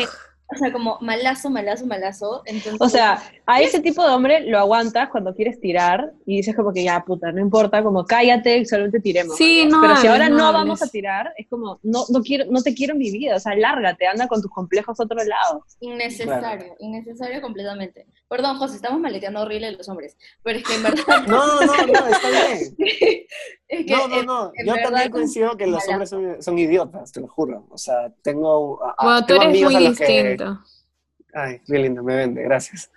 o 0.53 0.57
sea, 0.57 0.71
como 0.71 0.97
malazo, 1.01 1.49
malazo, 1.49 1.85
malazo. 1.85 2.41
Entonces, 2.45 2.81
O 2.81 2.89
sea, 2.89 3.21
a 3.45 3.61
ese 3.61 3.79
tipo 3.79 4.03
de 4.05 4.13
hombre 4.13 4.41
lo 4.41 4.59
aguantas 4.59 5.09
cuando 5.09 5.33
quieres 5.33 5.59
tirar 5.59 6.11
y 6.25 6.37
dices 6.37 6.55
como 6.55 6.73
que 6.73 6.83
ya, 6.83 7.03
puta, 7.05 7.31
no 7.31 7.39
importa, 7.39 7.81
como 7.83 8.05
cállate, 8.05 8.65
solamente 8.65 8.99
tiremos. 8.99 9.35
Sí, 9.37 9.65
¿no? 9.65 9.79
Pero 9.81 9.95
si 9.97 10.07
ahora 10.07 10.29
no 10.29 10.51
vamos 10.53 10.81
a 10.81 10.87
tirar, 10.87 11.33
es 11.37 11.47
como, 11.47 11.79
no, 11.83 12.03
no, 12.09 12.21
quiero, 12.21 12.45
no 12.49 12.61
te 12.61 12.73
quiero 12.73 12.93
en 12.93 12.99
mi 12.99 13.11
vida, 13.11 13.35
o 13.35 13.39
sea, 13.39 13.55
lárgate, 13.55 14.07
anda 14.07 14.27
con 14.27 14.41
tus 14.41 14.51
complejos 14.51 14.99
a 14.99 15.03
otro 15.03 15.17
lado. 15.23 15.65
innecesario, 15.79 16.75
innecesario 16.79 17.41
completamente. 17.41 18.05
Perdón, 18.27 18.57
José, 18.57 18.75
estamos 18.77 18.99
maleteando 18.99 19.41
horrible 19.41 19.71
los 19.73 19.87
hombres, 19.89 20.17
pero 20.43 20.59
es 20.59 20.65
que 20.65 20.75
en 20.75 20.83
verdad, 20.83 21.27
No, 21.27 21.61
no, 21.61 21.85
no, 21.87 22.07
está 22.07 22.29
bien. 22.29 22.75
es 23.67 23.85
que 23.85 23.91
No, 23.93 24.07
no, 24.07 24.23
no. 24.23 24.51
Yo 24.65 24.73
verdad 24.73 24.83
también 24.89 25.11
coincido 25.11 25.57
que 25.57 25.67
los 25.67 25.87
hombres 25.87 26.09
son, 26.09 26.41
son 26.41 26.57
idiotas, 26.59 27.11
te 27.11 27.19
lo 27.21 27.27
juro. 27.27 27.67
O 27.69 27.77
sea, 27.77 28.11
tengo, 28.21 28.79
a- 28.83 28.95
bueno, 29.03 29.19
tú 29.21 29.25
tengo 29.27 29.41
eres 29.43 29.49
amigos 29.53 29.73
muy 29.73 29.85
a 29.85 29.89
los 29.89 29.97
que- 29.97 30.05
Ay, 31.33 31.61
qué 31.65 31.79
lindo, 31.79 32.03
me 32.03 32.15
vende, 32.15 32.43
gracias. 32.43 32.91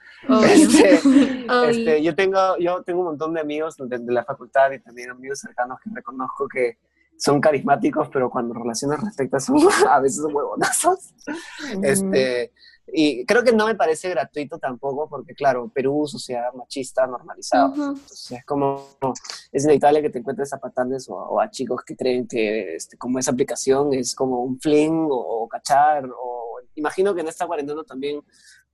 Este, 0.44 0.94
este, 1.70 2.02
yo, 2.02 2.14
tengo, 2.14 2.56
yo 2.58 2.82
tengo 2.82 3.00
un 3.00 3.06
montón 3.06 3.34
de 3.34 3.40
amigos 3.40 3.76
de, 3.76 3.98
de 3.98 4.12
la 4.12 4.24
facultad 4.24 4.70
y 4.72 4.80
también 4.80 5.10
amigos 5.10 5.40
cercanos 5.40 5.78
que 5.82 5.90
reconozco 5.94 6.48
que 6.48 6.78
son 7.16 7.40
carismáticos, 7.40 8.08
pero 8.12 8.30
cuando 8.30 8.54
relaciones 8.54 9.00
respectas 9.00 9.44
son 9.46 9.58
a 9.88 10.00
veces 10.00 10.22
son 10.22 10.34
huevonazos. 10.34 11.14
Este, 11.82 12.52
y 12.86 13.24
creo 13.24 13.42
que 13.42 13.52
no 13.52 13.66
me 13.66 13.74
parece 13.74 14.10
gratuito 14.10 14.58
tampoco, 14.58 15.08
porque 15.08 15.34
claro, 15.34 15.70
Perú, 15.72 16.04
sociedad 16.06 16.52
machista 16.54 17.06
normalizada. 17.06 17.68
Ujú. 17.68 17.82
Entonces, 17.82 18.32
es 18.32 18.44
como, 18.44 18.84
es 19.52 19.64
inevitable 19.64 20.02
que 20.02 20.10
te 20.10 20.18
encuentres 20.18 20.52
a 20.52 20.58
patanes 20.58 21.08
o, 21.08 21.14
o 21.14 21.40
a 21.40 21.50
chicos 21.50 21.82
que 21.84 21.96
creen 21.96 22.26
que 22.26 22.76
este, 22.76 22.98
como 22.98 23.18
esa 23.18 23.30
aplicación 23.30 23.92
es 23.94 24.14
como 24.14 24.42
un 24.42 24.60
fling 24.60 25.08
o, 25.10 25.16
o 25.16 25.48
cachar, 25.48 26.04
o 26.06 26.53
imagino 26.76 27.14
que 27.14 27.20
en 27.22 27.28
esta 27.28 27.46
cuarentena 27.46 27.82
también 27.84 28.20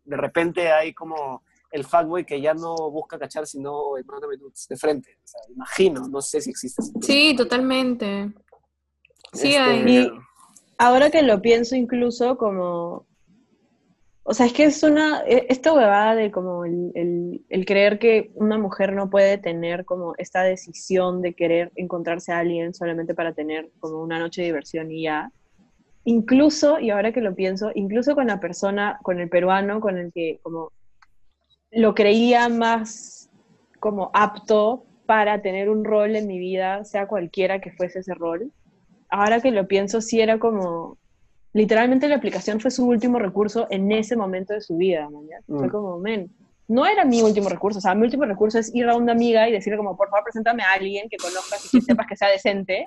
de 0.04 0.16
repente 0.16 0.70
hay 0.72 0.92
como 0.94 1.42
el 1.70 1.84
fuckboy 1.84 2.24
que 2.24 2.40
ya 2.40 2.52
no 2.54 2.74
busca 2.90 3.18
cachar, 3.18 3.46
sino 3.46 3.96
el 3.96 4.04
nudes 4.04 4.66
de 4.68 4.76
frente. 4.76 5.18
O 5.22 5.26
sea, 5.26 5.40
imagino, 5.54 6.08
no 6.08 6.20
sé 6.20 6.40
si 6.40 6.50
existe. 6.50 6.82
Sí, 7.00 7.34
totalmente. 7.36 8.32
Sí 9.32 9.48
Este, 9.48 9.60
hay. 9.60 9.96
Y 9.98 10.10
ahora 10.78 11.10
que 11.10 11.22
lo 11.22 11.40
pienso 11.40 11.76
incluso 11.76 12.36
como... 12.36 13.06
O 14.22 14.34
sea, 14.34 14.46
es 14.46 14.52
que 14.52 14.64
es 14.64 14.82
una... 14.82 15.22
e- 15.26 15.46
Esta 15.48 15.72
huevada 15.72 16.14
de 16.16 16.30
como 16.32 16.64
el, 16.64 16.90
el- 16.94 17.44
el 17.48 17.64
creer 17.64 17.98
que 18.00 18.32
una 18.34 18.58
mujer 18.58 18.92
no 18.92 19.08
puede 19.08 19.38
tener 19.38 19.84
como 19.84 20.14
esta 20.18 20.42
decisión 20.42 21.22
de 21.22 21.34
querer 21.34 21.70
encontrarse 21.76 22.32
a 22.32 22.38
alguien 22.38 22.74
solamente 22.74 23.14
para 23.14 23.32
tener 23.32 23.70
como 23.78 24.02
una 24.02 24.18
noche 24.18 24.40
de 24.42 24.48
diversión 24.48 24.90
y 24.90 25.04
ya. 25.04 25.30
Incluso, 26.04 26.80
y 26.80 26.90
ahora 26.90 27.12
que 27.12 27.20
lo 27.20 27.34
pienso, 27.34 27.70
incluso 27.74 28.14
con 28.14 28.26
la 28.26 28.40
persona, 28.40 28.98
con 29.02 29.20
el 29.20 29.28
peruano, 29.28 29.80
con 29.80 29.98
el 29.98 30.12
que 30.12 30.40
como 30.42 30.72
lo 31.70 31.94
creía 31.94 32.48
más 32.48 33.30
como 33.78 34.10
apto 34.12 34.84
para 35.06 35.42
tener 35.42 35.68
un 35.68 35.84
rol 35.84 36.16
en 36.16 36.26
mi 36.26 36.38
vida, 36.38 36.84
sea 36.84 37.06
cualquiera 37.06 37.60
que 37.60 37.72
fuese 37.72 38.00
ese 38.00 38.14
rol, 38.14 38.52
ahora 39.08 39.40
que 39.40 39.50
lo 39.50 39.66
pienso, 39.66 40.00
sí 40.00 40.20
era 40.20 40.38
como, 40.38 40.98
literalmente 41.52 42.08
la 42.08 42.16
aplicación 42.16 42.60
fue 42.60 42.70
su 42.70 42.86
último 42.86 43.18
recurso 43.18 43.66
en 43.70 43.90
ese 43.92 44.16
momento 44.16 44.54
de 44.54 44.60
su 44.60 44.76
vida, 44.76 45.08
man, 45.10 45.26
¿ya? 45.28 45.38
Fue 45.46 45.66
Mm. 45.68 45.70
como, 45.70 45.98
men, 45.98 46.30
no 46.68 46.86
era 46.86 47.04
mi 47.04 47.20
último 47.22 47.48
recurso, 47.48 47.78
o 47.78 47.82
sea, 47.82 47.94
mi 47.94 48.04
último 48.04 48.24
recurso 48.24 48.58
es 48.58 48.72
ir 48.74 48.88
a 48.88 48.94
una 48.96 49.12
amiga 49.12 49.48
y 49.48 49.52
decirle 49.52 49.76
como, 49.76 49.96
por 49.96 50.08
favor, 50.08 50.22
preséntame 50.24 50.62
a 50.62 50.72
alguien 50.74 51.08
que 51.08 51.16
conozcas 51.16 51.64
y 51.66 51.70
que 51.70 51.80
sepas 52.04 52.06
que 52.06 52.16
sea 52.16 52.28
decente 52.28 52.86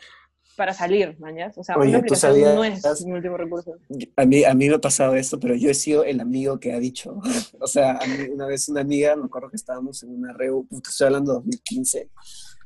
para 0.56 0.74
salir, 0.74 1.18
¿ya? 1.36 1.52
O 1.56 1.64
sea, 1.64 1.78
Oye, 1.78 1.90
una 1.90 2.00
¿tú 2.06 2.14
aplicación 2.14 2.32
sabías- 2.32 2.84
no 2.84 2.92
es 2.94 3.06
mi 3.06 3.12
último 3.14 3.38
recurso. 3.38 3.76
A 4.18 4.26
mí, 4.26 4.44
a 4.44 4.54
mí 4.54 4.70
me 4.70 4.76
ha 4.76 4.80
pasado 4.80 5.16
esto, 5.16 5.40
pero 5.40 5.56
yo 5.56 5.70
he 5.70 5.74
sido 5.74 6.04
el 6.04 6.20
amigo 6.20 6.60
que 6.60 6.74
ha 6.74 6.80
dicho. 6.80 7.20
O 7.60 7.68
sea, 7.68 7.94
a 7.98 8.06
mí 8.06 8.28
una 8.32 8.46
vez 8.46 8.68
una 8.70 8.82
amiga, 8.82 9.16
me 9.16 9.26
acuerdo 9.26 9.50
que 9.50 9.56
estábamos 9.56 10.04
en 10.04 10.12
una 10.12 10.34
reu, 10.34 10.66
puta, 10.68 10.90
estoy 10.90 11.08
hablando 11.08 11.32
de 11.32 11.36
2015. 11.40 12.10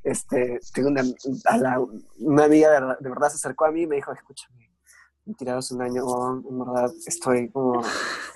Este, 0.04 0.60
tengo 0.74 0.90
una, 0.90 1.04
a 1.46 1.58
la- 1.58 1.80
una 2.20 2.44
amiga 2.46 2.70
de, 2.72 2.80
verdad- 2.80 3.00
de 3.00 3.10
verdad 3.10 3.30
se 3.30 3.36
acercó 3.36 3.66
a 3.66 3.72
mí 3.72 3.82
y 3.84 3.88
me 3.88 3.96
dijo, 3.98 4.12
escúchame, 4.12 4.72
me 5.26 5.34
tirados 5.34 5.72
un 5.72 5.82
año, 5.82 6.04
en 6.50 6.60
verdad 6.60 6.92
estoy 7.06 7.50
como 7.50 7.82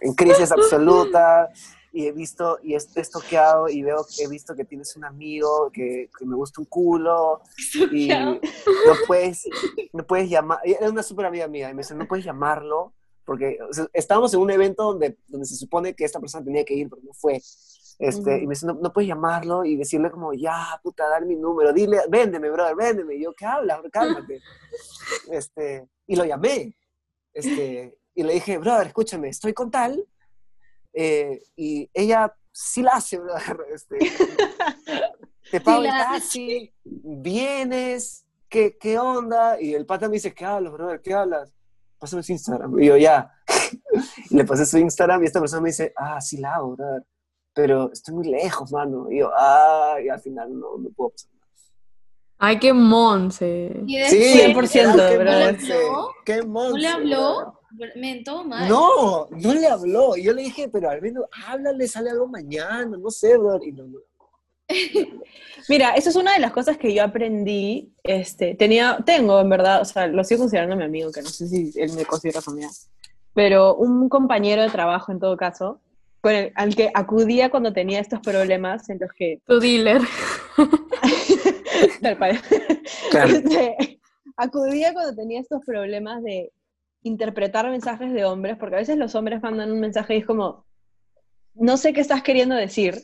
en 0.01 0.13
crisis 0.13 0.51
absoluta 0.51 1.49
y 1.93 2.07
he 2.07 2.11
visto, 2.11 2.59
y 2.63 2.73
he 2.73 2.77
estoqueado 2.77 3.67
y 3.67 3.81
veo, 3.81 4.05
he 4.19 4.27
visto 4.27 4.55
que 4.55 4.63
tienes 4.63 4.95
un 4.95 5.03
amigo 5.03 5.69
que, 5.73 6.09
que 6.17 6.25
me 6.25 6.35
gusta 6.35 6.61
un 6.61 6.67
culo 6.67 7.41
y 7.91 8.07
no 8.07 8.39
puedes, 9.07 9.47
no 9.91 10.05
puedes 10.05 10.29
llamar, 10.29 10.59
era 10.63 10.89
una 10.89 11.03
súper 11.03 11.25
amiga 11.25 11.47
mía, 11.47 11.69
y 11.69 11.73
me 11.73 11.81
dice, 11.81 11.95
no 11.95 12.07
puedes 12.07 12.23
llamarlo, 12.23 12.93
porque 13.25 13.57
o 13.69 13.73
sea, 13.73 13.87
estábamos 13.93 14.33
en 14.33 14.39
un 14.39 14.51
evento 14.51 14.83
donde, 14.83 15.17
donde 15.27 15.45
se 15.45 15.55
supone 15.55 15.93
que 15.93 16.05
esta 16.05 16.19
persona 16.19 16.43
tenía 16.43 16.63
que 16.63 16.73
ir, 16.73 16.89
pero 16.89 17.01
no 17.03 17.13
fue. 17.13 17.41
Este, 17.99 18.19
Ujú. 18.19 18.43
Y 18.43 18.47
me 18.47 18.53
dice, 18.53 18.65
no, 18.65 18.73
no 18.73 18.91
puedes 18.91 19.07
llamarlo 19.07 19.63
y 19.63 19.75
decirle 19.75 20.09
como, 20.09 20.33
ya, 20.33 20.79
puta, 20.81 21.07
dale 21.07 21.27
mi 21.27 21.35
número, 21.35 21.71
dile, 21.71 21.99
véndeme, 22.09 22.49
brother, 22.49 22.75
véndeme. 22.75 23.15
Y 23.15 23.23
yo, 23.23 23.33
¿qué 23.33 23.45
hablas? 23.45 23.79
Cálmate. 23.91 24.41
Este, 25.31 25.87
y 26.07 26.15
lo 26.15 26.25
llamé. 26.25 26.75
Este, 27.33 27.97
y 28.15 28.23
le 28.23 28.33
dije, 28.33 28.57
brother, 28.57 28.87
escúchame, 28.87 29.29
estoy 29.29 29.53
con 29.53 29.69
tal. 29.69 30.03
Eh, 30.93 31.41
y 31.55 31.89
ella 31.93 32.33
sí 32.51 32.81
la 32.81 32.91
hace, 32.91 33.19
brother. 33.19 33.57
Este, 33.73 33.97
te 35.51 35.61
pago 35.61 35.81
Sí 35.81 35.87
el 35.87 35.93
taxi, 35.93 36.73
vienes, 36.83 38.25
¿qué, 38.49 38.77
¿qué 38.77 38.97
onda? 38.99 39.59
Y 39.61 39.73
el 39.73 39.85
pata 39.85 40.07
me 40.07 40.15
dice, 40.15 40.33
¿qué 40.33 40.45
hablas, 40.45 40.73
brother? 40.73 41.01
¿Qué 41.01 41.13
hablas? 41.13 41.53
Pásame 41.97 42.23
su 42.23 42.31
Instagram. 42.31 42.79
Y 42.79 42.87
yo, 42.87 42.97
ya. 42.97 43.31
y 44.29 44.35
le 44.35 44.45
pasé 44.45 44.65
su 44.65 44.77
Instagram 44.77 45.23
y 45.23 45.27
esta 45.27 45.39
persona 45.39 45.61
me 45.61 45.69
dice, 45.69 45.93
ah, 45.95 46.19
sí 46.21 46.37
la 46.37 46.55
hago, 46.55 46.75
brother. 46.75 47.03
Pero 47.53 47.91
estoy 47.91 48.15
muy 48.15 48.27
lejos, 48.27 48.71
mano. 48.71 49.11
Y 49.11 49.19
yo, 49.19 49.29
ah, 49.35 49.97
y 50.03 50.09
al 50.09 50.19
final 50.21 50.57
no, 50.57 50.77
no 50.77 50.89
puedo 50.91 51.09
pasar 51.11 51.31
nada. 51.33 51.47
Ay, 52.37 52.59
qué 52.59 52.73
monse. 52.73 53.83
Sí, 53.85 54.37
después, 54.37 54.73
100%, 54.73 55.09
qué 55.09 55.17
bro. 55.17 55.31
monse, 55.31 55.79
qué 56.25 56.37
¿No 56.37 56.43
le 56.43 56.47
monse, 56.47 56.87
habló? 56.87 57.61
Men, 57.95 58.24
todo 58.24 58.43
mal. 58.43 58.67
No, 58.69 59.28
no 59.32 59.53
le 59.53 59.67
habló. 59.67 60.15
Y 60.17 60.24
yo 60.24 60.34
le 60.34 60.43
dije, 60.43 60.67
pero 60.69 60.89
al 60.89 61.01
menos 61.01 61.26
háblale, 61.47 61.88
sale 61.88 62.09
algo 62.09 62.28
mañana, 62.28 62.97
no 62.97 63.09
sé, 63.09 63.38
brother. 63.38 63.67
Y 63.67 63.72
no, 63.72 63.88
no. 63.88 63.99
Mira, 65.69 65.91
eso 65.95 66.09
es 66.09 66.15
una 66.15 66.34
de 66.34 66.39
las 66.39 66.51
cosas 66.51 66.78
que 66.78 66.93
yo 66.93 67.03
aprendí, 67.03 67.93
este, 68.03 68.55
tenía, 68.55 68.97
tengo 69.05 69.39
en 69.39 69.49
verdad, 69.49 69.82
o 69.82 69.86
sea, 69.86 70.07
lo 70.07 70.24
sigo 70.24 70.41
considerando 70.41 70.76
mi 70.76 70.84
amigo, 70.84 71.11
que 71.11 71.22
no 71.22 71.30
sé 71.30 71.47
si 71.47 71.72
él 71.76 71.91
me 71.93 72.05
considera 72.05 72.41
su 72.41 72.51
amiga, 72.51 72.69
pero 73.34 73.76
un 73.76 74.07
compañero 74.09 74.61
de 74.61 74.69
trabajo 74.69 75.11
en 75.11 75.19
todo 75.19 75.36
caso, 75.38 75.82
con 76.22 76.32
el- 76.34 76.51
al 76.55 76.76
que 76.76 76.89
acudía 76.93 77.49
cuando 77.49 77.74
tenía 77.74 77.99
estos 77.99 78.19
problemas 78.22 78.89
en 78.89 78.99
los 78.99 79.11
que, 79.13 79.39
Tu 79.45 79.59
dealer. 79.59 80.01
tal 82.01 82.17
Claro. 83.11 83.34
Este, 83.36 83.99
acudía 84.38 84.93
cuando 84.93 85.13
tenía 85.15 85.41
estos 85.41 85.61
problemas 85.65 86.24
de 86.24 86.51
interpretar 87.03 87.69
mensajes 87.69 88.13
de 88.13 88.25
hombres, 88.25 88.57
porque 88.57 88.75
a 88.75 88.79
veces 88.79 88.97
los 88.97 89.15
hombres 89.15 89.41
mandan 89.41 89.71
un 89.71 89.79
mensaje 89.79 90.15
y 90.15 90.19
es 90.19 90.25
como, 90.25 90.65
no 91.53 91.77
sé 91.77 91.93
qué 91.93 92.01
estás 92.01 92.21
queriendo 92.23 92.55
decir, 92.55 92.95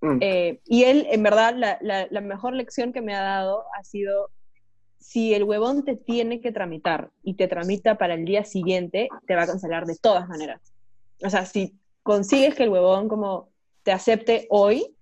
Mm. 0.00 0.18
eh, 0.20 0.60
y 0.64 0.82
él, 0.84 1.06
en 1.10 1.22
verdad, 1.22 1.54
la, 1.56 1.78
la- 1.80 2.08
la 2.10 2.20
mejor 2.20 2.54
lección 2.54 2.92
que 2.92 3.00
me 3.00 3.14
ha 3.14 3.22
dado 3.22 3.64
ha 3.78 3.84
sido, 3.84 4.30
si 4.98 5.32
el 5.32 5.44
huevón 5.44 5.84
te 5.84 5.94
tiene 5.96 6.40
que 6.40 6.50
tramitar 6.50 7.10
y 7.22 7.34
te 7.34 7.46
tramita 7.46 7.98
para 7.98 8.14
el 8.14 8.24
día 8.24 8.44
siguiente, 8.44 9.08
te 9.28 9.34
va 9.36 9.42
a 9.42 9.46
cancelar 9.46 9.86
de 9.86 9.96
todas 9.96 10.28
maneras. 10.28 10.60
O 11.24 11.30
sea, 11.30 11.44
si 11.46 11.78
consigues 12.02 12.54
que 12.56 12.64
el 12.64 12.70
huevón 12.70 13.08
como 13.08 13.50
te 13.84 13.92
acepte 13.92 14.46
hoy, 14.50 14.96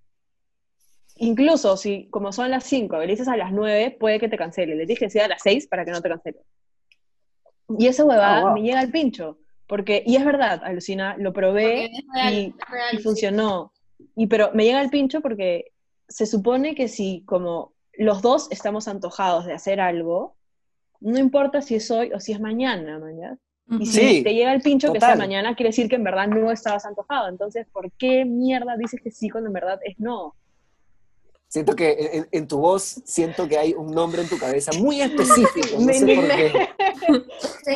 incluso 1.15 1.77
si 1.77 2.07
como 2.09 2.31
son 2.31 2.49
las 2.51 2.63
5, 2.65 2.97
le 2.99 3.07
dices 3.07 3.27
a 3.27 3.37
las 3.37 3.51
9, 3.51 3.95
puede 3.99 4.19
que 4.19 4.29
te 4.29 4.37
cancele. 4.37 4.75
Le 4.75 4.85
dije 4.85 5.05
que 5.05 5.09
sea 5.09 5.25
a 5.25 5.29
las 5.29 5.41
6 5.43 5.67
para 5.67 5.85
que 5.85 5.91
no 5.91 6.01
te 6.01 6.09
cancele. 6.09 6.39
Y 7.79 7.87
esa 7.87 8.05
huevada 8.05 8.37
Ah, 8.37 8.41
wow. 8.45 8.53
me 8.53 8.61
llega 8.61 8.79
al 8.79 8.91
pincho. 8.91 9.37
Porque, 9.67 10.03
y 10.05 10.17
es 10.17 10.25
verdad, 10.25 10.61
alucina, 10.63 11.15
lo 11.17 11.31
probé 11.31 11.89
real, 12.13 12.33
y- 12.33 12.47
es 12.47 12.69
real, 12.69 12.89
y 12.93 12.97
sí. 12.97 13.03
funcionó. 13.03 13.71
Y 14.15 14.27
pero 14.27 14.51
me 14.53 14.65
llega 14.65 14.81
el 14.81 14.89
pincho 14.89 15.21
porque 15.21 15.71
se 16.07 16.25
supone 16.25 16.75
que 16.75 16.87
si 16.89 17.23
como 17.25 17.73
los 17.93 18.21
dos 18.21 18.47
estamos 18.51 18.87
antojados 18.87 19.45
de 19.45 19.53
hacer 19.53 19.79
algo, 19.79 20.35
no 20.99 21.17
importa 21.19 21.61
si 21.61 21.75
es 21.75 21.89
hoy 21.89 22.11
o 22.13 22.19
si 22.19 22.33
es 22.33 22.39
mañana, 22.41 22.99
mañana. 22.99 23.37
Y 23.79 23.85
si 23.85 24.17
Sí, 24.17 24.23
te 24.23 24.33
llega 24.33 24.53
el 24.53 24.61
pincho 24.61 24.91
que 24.91 24.99
sea 24.99 25.15
mañana, 25.15 25.55
quiere 25.55 25.69
decir 25.69 25.87
que 25.87 25.95
en 25.95 26.03
verdad 26.03 26.27
no 26.27 26.51
estabas 26.51 26.85
antojado. 26.85 27.29
Entonces, 27.29 27.65
¿por 27.71 27.89
qué 27.93 28.25
mierda 28.25 28.75
dices 28.75 28.99
que 29.01 29.11
sí 29.11 29.29
cuando 29.29 29.47
en 29.49 29.53
verdad 29.53 29.79
es 29.85 29.97
no? 29.99 30.35
Siento 31.51 31.75
que 31.75 31.91
en, 32.13 32.27
en, 32.31 32.47
tu 32.47 32.59
voz, 32.59 33.01
siento 33.03 33.45
que 33.45 33.57
hay 33.57 33.73
un 33.73 33.91
nombre 33.91 34.21
en 34.21 34.29
tu 34.29 34.39
cabeza 34.39 34.71
muy 34.79 35.01
específico. 35.01 35.79
No 35.79 35.93
sé 35.93 36.15
por 36.15 36.27
qué. 36.27 36.69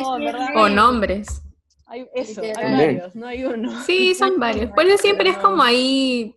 No, 0.00 0.62
o 0.62 0.68
nombres. 0.70 1.42
Hay 1.84 2.08
eso, 2.14 2.40
hay 2.40 2.52
varios, 2.54 3.14
no 3.14 3.26
hay 3.26 3.44
uno. 3.44 3.84
Sí, 3.84 4.14
son 4.14 4.40
varios. 4.40 4.70
Pues 4.74 4.98
siempre 5.02 5.28
es 5.28 5.36
como 5.36 5.62
ahí 5.62 6.34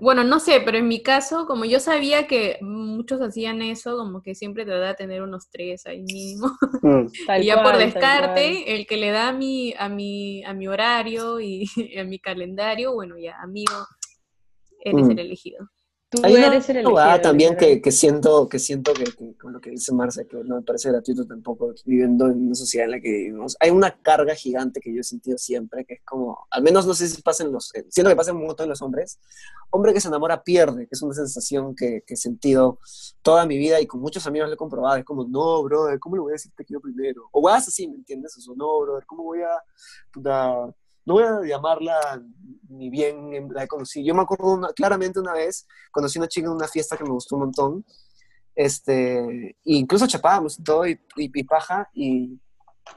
bueno, 0.00 0.24
no 0.24 0.38
sé, 0.38 0.60
pero 0.64 0.78
en 0.78 0.88
mi 0.88 1.02
caso, 1.02 1.46
como 1.46 1.64
yo 1.64 1.80
sabía 1.80 2.26
que 2.26 2.58
muchos 2.60 3.20
hacían 3.20 3.62
eso, 3.62 3.96
como 3.96 4.22
que 4.22 4.34
siempre 4.34 4.64
te 4.64 4.70
da 4.70 4.90
a 4.90 4.94
tener 4.94 5.22
unos 5.22 5.50
tres 5.50 5.86
ahí 5.86 6.02
mínimo. 6.02 6.52
Mm. 6.82 7.06
y 7.42 7.46
ya 7.46 7.62
por 7.62 7.76
descarte, 7.76 8.74
el 8.74 8.86
que 8.86 8.96
le 8.96 9.10
da 9.10 9.28
a 9.28 9.32
mi, 9.32 9.74
a 9.76 9.88
mi, 9.88 10.44
a 10.44 10.52
mi 10.54 10.68
horario 10.68 11.40
y 11.40 11.64
a 11.98 12.04
mi 12.04 12.18
calendario, 12.18 12.94
bueno, 12.94 13.16
ya, 13.18 13.36
amigo, 13.40 13.74
eres 14.84 15.06
mm. 15.06 15.10
el 15.10 15.18
elegido. 15.18 15.68
Tú 16.10 16.22
Hay 16.24 16.36
eres 16.36 16.66
el 16.70 16.78
elegido, 16.78 17.20
también 17.20 17.54
que, 17.54 17.82
que, 17.82 17.92
siento, 17.92 18.48
que 18.48 18.58
siento 18.58 18.94
que, 18.94 19.04
con 19.36 19.52
lo 19.52 19.60
que 19.60 19.68
dice 19.68 19.92
Marcia, 19.92 20.24
que 20.24 20.38
no 20.42 20.56
me 20.56 20.62
parece 20.62 20.88
gratuito 20.88 21.26
tampoco, 21.26 21.74
viviendo 21.84 22.28
en 22.28 22.46
una 22.46 22.54
sociedad 22.54 22.86
en 22.86 22.92
la 22.92 23.00
que 23.00 23.10
vivimos. 23.10 23.58
Hay 23.60 23.68
una 23.70 23.90
carga 23.90 24.34
gigante 24.34 24.80
que 24.80 24.94
yo 24.94 25.02
he 25.02 25.04
sentido 25.04 25.36
siempre, 25.36 25.84
que 25.84 25.94
es 25.94 26.00
como, 26.06 26.46
al 26.50 26.62
menos 26.62 26.86
no 26.86 26.94
sé 26.94 27.08
si 27.08 27.20
pasa 27.20 27.44
en 27.44 27.52
los, 27.52 27.74
eh, 27.74 27.84
siento 27.90 28.08
que 28.08 28.16
pasa 28.16 28.32
un 28.32 28.42
montón 28.42 28.64
en 28.64 28.70
los 28.70 28.80
hombres, 28.80 29.18
hombre 29.68 29.92
que 29.92 30.00
se 30.00 30.08
enamora 30.08 30.42
pierde, 30.42 30.86
que 30.86 30.94
es 30.94 31.02
una 31.02 31.12
sensación 31.12 31.74
que, 31.74 32.02
que, 32.06 32.14
he 32.14 32.16
sentido 32.16 32.78
toda 33.20 33.44
mi 33.44 33.58
vida 33.58 33.78
y 33.78 33.86
con 33.86 34.00
muchos 34.00 34.26
amigos 34.26 34.48
lo 34.48 34.54
he 34.54 34.56
comprobado, 34.58 34.96
es 34.96 35.04
como, 35.04 35.26
no, 35.28 35.62
brother, 35.62 35.98
¿cómo 35.98 36.16
le 36.16 36.22
voy 36.22 36.32
a 36.32 36.36
decir 36.36 36.52
te 36.56 36.64
quiero 36.64 36.80
primero? 36.80 37.28
O 37.32 37.42
vas 37.42 37.68
así, 37.68 37.86
¿me 37.86 37.96
entiendes? 37.96 38.34
O 38.48 38.54
no, 38.54 38.80
brother, 38.80 39.04
¿cómo 39.04 39.24
voy 39.24 39.42
a, 39.42 39.62
puta, 40.10 40.74
no 41.08 41.14
voy 41.14 41.24
a 41.24 41.40
llamarla 41.42 42.22
ni 42.68 42.90
bien 42.90 43.48
la 43.50 43.64
he 43.64 43.66
conocido. 43.66 44.06
Yo 44.06 44.14
me 44.14 44.20
acuerdo 44.20 44.60
claramente 44.76 45.18
una 45.18 45.32
vez, 45.32 45.66
conocí 45.90 46.18
a 46.18 46.20
una 46.20 46.28
chica 46.28 46.48
en 46.48 46.52
una 46.52 46.68
fiesta 46.68 46.98
que 46.98 47.04
me 47.04 47.10
gustó 47.10 47.36
un 47.36 47.42
montón, 47.44 47.84
este, 48.54 49.56
incluso 49.64 50.06
chapábamos 50.06 50.58
y 50.58 50.62
todo, 50.62 50.86
y, 50.86 51.00
y, 51.16 51.44
paja, 51.44 51.88
y 51.94 52.38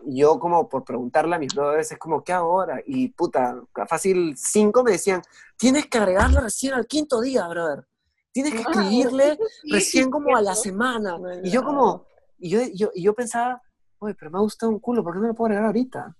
yo 0.05 0.37
como 0.39 0.67
por 0.67 0.83
preguntarle 0.83 1.35
a 1.35 1.39
mis 1.39 1.55
brothers, 1.55 1.93
es 1.93 1.97
como, 1.97 2.21
¿qué 2.21 2.33
ahora? 2.33 2.81
Y 2.85 3.07
puta, 3.09 3.63
fácil, 3.87 4.35
cinco 4.35 4.83
me 4.83 4.91
decían, 4.91 5.21
tienes 5.57 5.85
que 5.85 5.97
agregarla 5.97 6.41
recién 6.41 6.73
al 6.73 6.87
quinto 6.87 7.21
día, 7.21 7.47
brother. 7.47 7.87
Tienes 8.33 8.53
que 8.53 8.61
escribirle 8.61 9.37
recién 9.71 10.11
como 10.11 10.35
a 10.35 10.41
la 10.41 10.55
semana. 10.55 11.17
Y 11.43 11.49
yo 11.49 11.63
como, 11.63 12.05
y 12.37 12.49
yo, 12.49 12.59
yo, 12.73 12.89
yo 12.93 13.13
pensaba, 13.13 13.61
oye, 13.99 14.15
pero 14.15 14.31
me 14.31 14.37
ha 14.37 14.41
gustado 14.41 14.69
un 14.69 14.79
culo, 14.79 15.01
¿por 15.01 15.13
qué 15.13 15.19
no 15.21 15.27
lo 15.27 15.33
puedo 15.33 15.45
agregar 15.45 15.67
ahorita? 15.67 16.17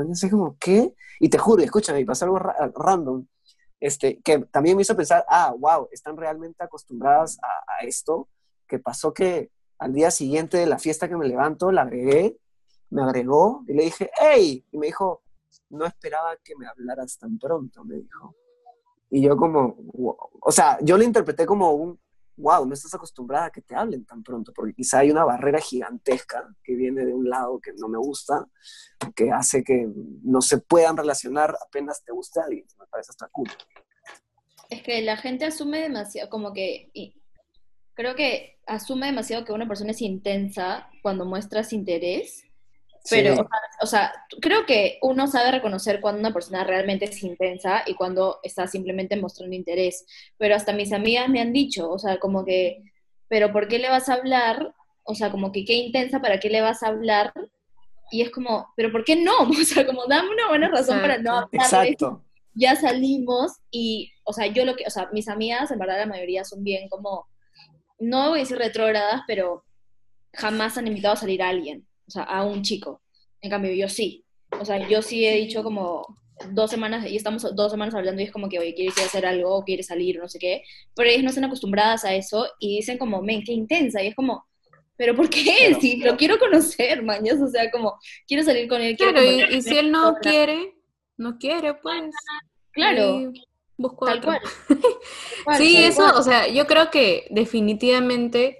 Entonces, 0.00 0.30
como, 0.30 0.56
¿qué? 0.58 0.94
Y 1.20 1.28
te 1.28 1.38
juro, 1.38 1.62
escúchame, 1.62 2.00
y 2.00 2.04
pasó 2.04 2.24
algo 2.24 2.38
random, 2.38 3.26
este, 3.80 4.20
que 4.22 4.38
también 4.46 4.76
me 4.76 4.82
hizo 4.82 4.96
pensar, 4.96 5.24
ah, 5.28 5.54
wow, 5.58 5.88
están 5.92 6.16
realmente 6.16 6.64
acostumbradas 6.64 7.38
a, 7.42 7.84
esto, 7.84 8.28
que 8.66 8.78
pasó 8.78 9.12
que 9.12 9.50
al 9.78 9.92
día 9.92 10.10
siguiente 10.10 10.56
de 10.56 10.66
la 10.66 10.78
fiesta 10.78 11.08
que 11.08 11.16
me 11.16 11.28
levanto, 11.28 11.70
la 11.70 11.82
agregué, 11.82 12.38
me 12.90 13.02
agregó, 13.02 13.64
y 13.68 13.74
le 13.74 13.84
dije, 13.84 14.10
hey, 14.18 14.64
y 14.70 14.78
me 14.78 14.86
dijo, 14.86 15.22
no 15.70 15.84
esperaba 15.84 16.36
que 16.42 16.56
me 16.56 16.66
hablaras 16.66 17.18
tan 17.18 17.38
pronto, 17.38 17.84
me 17.84 17.96
dijo. 17.96 18.34
Y 19.10 19.22
yo 19.22 19.36
como, 19.36 19.76
o 20.40 20.52
sea, 20.52 20.78
yo 20.80 20.96
lo 20.96 21.04
interpreté 21.04 21.46
como 21.46 21.72
un, 21.72 22.00
wow, 22.36 22.66
no 22.66 22.74
estás 22.74 22.94
acostumbrada 22.94 23.46
a 23.46 23.50
que 23.50 23.62
te 23.62 23.74
hablen 23.74 24.04
tan 24.04 24.22
pronto, 24.22 24.52
porque 24.54 24.74
quizá 24.74 25.00
hay 25.00 25.10
una 25.10 25.24
barrera 25.24 25.60
gigantesca 25.60 26.48
que 26.62 26.74
viene 26.74 27.04
de 27.04 27.14
un 27.14 27.28
lado 27.28 27.60
que 27.60 27.72
no 27.78 27.88
me 27.88 27.98
gusta, 27.98 28.46
que 29.14 29.30
hace 29.30 29.62
que 29.62 29.88
no 30.22 30.40
se 30.40 30.58
puedan 30.58 30.96
relacionar 30.96 31.56
apenas 31.64 32.02
te 32.04 32.12
guste 32.12 32.40
alguien. 32.40 32.66
Me 32.78 32.86
parece 32.86 33.10
hasta 33.10 33.28
cool. 33.28 33.48
Es 34.70 34.82
que 34.82 35.02
la 35.02 35.16
gente 35.16 35.44
asume 35.44 35.80
demasiado, 35.80 36.28
como 36.30 36.52
que, 36.52 36.90
creo 37.94 38.14
que 38.16 38.58
asume 38.66 39.06
demasiado 39.06 39.44
que 39.44 39.52
una 39.52 39.68
persona 39.68 39.92
es 39.92 40.02
intensa 40.02 40.88
cuando 41.02 41.24
muestras 41.24 41.72
interés 41.72 42.44
pero, 43.10 43.46
o, 43.82 43.86
sea, 43.86 44.12
creo 44.40 44.64
que 44.64 44.98
uno 45.02 45.26
sabe 45.26 45.50
reconocer 45.50 46.00
cuando 46.00 46.20
una 46.20 46.32
persona 46.32 46.64
realmente 46.64 47.04
es 47.04 47.22
intensa 47.22 47.82
y 47.86 47.94
cuando 47.94 48.40
está 48.42 48.66
simplemente 48.66 49.16
mostrando 49.16 49.54
interés. 49.54 50.06
Pero 50.38 50.54
hasta 50.54 50.72
mis 50.72 50.92
amigas 50.92 51.28
me 51.28 51.40
han 51.40 51.52
dicho, 51.52 51.90
o 51.90 51.98
sea, 51.98 52.18
como 52.18 52.44
que, 52.44 52.82
pero 53.28 53.52
¿por 53.52 53.68
qué 53.68 53.78
le 53.78 53.90
vas 53.90 54.08
a 54.08 54.14
hablar? 54.14 54.74
O 55.02 55.14
sea, 55.14 55.30
como 55.30 55.52
que 55.52 55.66
qué 55.66 55.74
intensa, 55.74 56.20
¿para 56.20 56.40
qué 56.40 56.48
le 56.48 56.62
vas 56.62 56.82
a 56.82 56.88
hablar? 56.88 57.32
Y 58.10 58.22
es 58.22 58.30
como, 58.30 58.72
pero 58.74 58.90
¿por 58.90 59.04
qué 59.04 59.16
no? 59.16 59.32
O 59.50 59.64
sea, 59.64 59.86
como 59.86 60.06
dame 60.06 60.30
una 60.30 60.48
buena 60.48 60.68
razón 60.68 61.00
para 61.00 61.18
no 61.18 61.32
hablar. 61.32 61.48
Exacto. 61.52 62.24
Ya 62.54 62.76
salimos 62.76 63.52
y, 63.70 64.12
o 64.22 64.32
sea, 64.32 64.46
yo 64.46 64.64
lo 64.64 64.76
que, 64.76 64.84
o 64.86 64.90
sea, 64.90 65.10
mis 65.12 65.28
amigas, 65.28 65.70
en 65.70 65.78
verdad 65.78 65.98
la 65.98 66.06
mayoría 66.06 66.44
son 66.44 66.64
bien 66.64 66.88
como, 66.88 67.26
no 67.98 68.30
voy 68.30 68.38
a 68.38 68.42
decir 68.42 68.56
retrógradas, 68.56 69.22
pero 69.26 69.64
jamás 70.32 70.78
han 70.78 70.86
invitado 70.86 71.14
a 71.14 71.18
salir 71.18 71.42
a 71.42 71.48
alguien 71.48 71.86
o 72.06 72.10
sea, 72.10 72.22
a 72.24 72.44
un 72.44 72.62
chico. 72.62 73.02
En 73.40 73.50
cambio, 73.50 73.72
yo 73.72 73.88
sí. 73.88 74.24
O 74.60 74.64
sea, 74.64 74.88
yo 74.88 75.02
sí 75.02 75.24
he 75.26 75.34
dicho 75.36 75.62
como 75.62 76.06
dos 76.50 76.70
semanas, 76.70 77.06
y 77.08 77.16
estamos 77.16 77.54
dos 77.54 77.70
semanas 77.70 77.94
hablando 77.94 78.20
y 78.20 78.24
es 78.24 78.32
como 78.32 78.48
que, 78.48 78.58
oye, 78.58 78.74
¿quieres 78.74 78.96
ir 78.96 79.04
a 79.04 79.06
hacer 79.06 79.26
algo 79.26 79.54
o 79.54 79.64
quieres 79.64 79.86
salir 79.86 80.18
no 80.18 80.28
sé 80.28 80.38
qué? 80.38 80.62
Pero 80.94 81.08
ellas 81.08 81.22
no 81.22 81.28
están 81.28 81.44
acostumbradas 81.44 82.04
a 82.04 82.14
eso 82.14 82.46
y 82.58 82.76
dicen 82.76 82.98
como, 82.98 83.22
men, 83.22 83.42
qué 83.44 83.52
intensa. 83.52 84.02
Y 84.02 84.08
es 84.08 84.14
como, 84.14 84.46
¿pero 84.96 85.14
por 85.14 85.28
qué? 85.28 85.76
Si 85.80 85.96
lo 86.04 86.16
quiero 86.16 86.38
conocer, 86.38 87.02
mañas. 87.02 87.40
O 87.40 87.48
sea, 87.48 87.70
como, 87.70 87.98
quiero 88.26 88.42
salir 88.42 88.68
con 88.68 88.80
él. 88.80 88.96
Claro, 88.96 89.22
y, 89.22 89.62
si 89.62 89.76
él 89.76 89.90
no 89.90 90.16
quiere, 90.20 90.74
no 91.16 91.38
quiere, 91.38 91.74
pues. 91.74 92.10
Claro. 92.72 93.32
Busco 93.76 94.06
Tal 94.06 94.20
cual. 94.22 94.40
sí, 95.56 95.76
eso, 95.76 96.06
o 96.16 96.22
sea, 96.22 96.48
yo 96.48 96.66
creo 96.66 96.90
que 96.90 97.26
definitivamente 97.30 98.58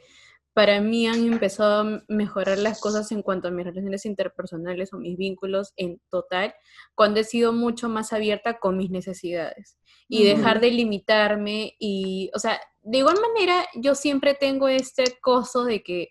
para 0.55 0.81
mí 0.81 1.07
han 1.09 1.27
empezado 1.27 1.83
a 1.83 2.03
mejorar 2.09 2.59
las 2.59 2.81
cosas 2.81 3.11
en 3.11 3.23
cuanto 3.23 3.49
a 3.49 3.51
mis 3.51 3.67
relaciones 3.67 4.07
interpersonales 4.07 4.93
o 4.93 4.99
mis 4.99 5.19
vínculos 5.19 5.73
en 5.77 6.01
total, 6.09 6.55
cuando 6.95 7.21
he 7.21 7.25
sido 7.25 7.53
mucho 7.53 7.89
más 7.89 8.13
abierta 8.13 8.59
con 8.61 8.77
mis 8.77 8.91
necesidades 8.91 9.79
y 10.09 10.25
dejar 10.25 10.61
de 10.61 10.71
limitarme 10.71 11.75
y, 11.79 12.31
o 12.35 12.39
sea, 12.39 12.61
de 12.83 12.99
igual 12.99 13.17
manera 13.21 13.67
yo 13.75 13.95
siempre 13.97 14.35
tengo 14.35 14.69
este 14.69 15.05
coso 15.21 15.65
de 15.65 15.83
que 15.83 16.09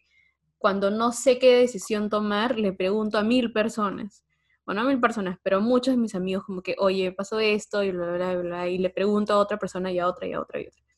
cuando 0.57 0.91
no 0.91 1.11
sé 1.13 1.39
qué 1.39 1.57
decisión 1.57 2.09
tomar, 2.09 2.57
le 2.59 2.73
pregunto 2.73 3.17
a 3.17 3.23
mil 3.23 3.51
personas. 3.53 4.25
Bueno, 4.65 4.81
a 4.81 4.83
mil 4.85 4.99
personas, 4.99 5.37
pero 5.43 5.59
muchos 5.59 5.93
de 5.93 5.97
mis 5.97 6.15
amigos 6.15 6.45
como 6.45 6.61
que, 6.61 6.75
oye, 6.79 7.11
pasó 7.11 7.39
esto 7.39 7.83
y 7.83 7.91
bla, 7.91 8.13
bla, 8.13 8.35
bla, 8.37 8.67
y 8.69 8.77
le 8.77 8.89
pregunto 8.89 9.33
a 9.33 9.37
otra 9.39 9.57
persona 9.57 9.91
y 9.91 9.99
a 9.99 10.07
otra 10.07 10.25
y 10.25 10.33
a 10.33 10.39
otra 10.39 10.61
y 10.61 10.65
a 10.65 10.69
otra. 10.69 10.92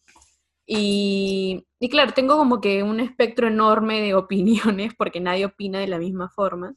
Y, 0.68 1.66
claro, 1.92 2.14
tengo 2.14 2.38
como 2.38 2.60
que 2.60 2.84
un 2.84 3.00
espectro 3.00 3.48
enorme 3.48 4.02
de 4.02 4.14
opiniones 4.16 4.94
porque 4.98 5.20
nadie 5.20 5.46
opina 5.46 5.80
de 5.80 5.88
la 5.88 6.00
misma 6.00 6.30
forma. 6.30 6.76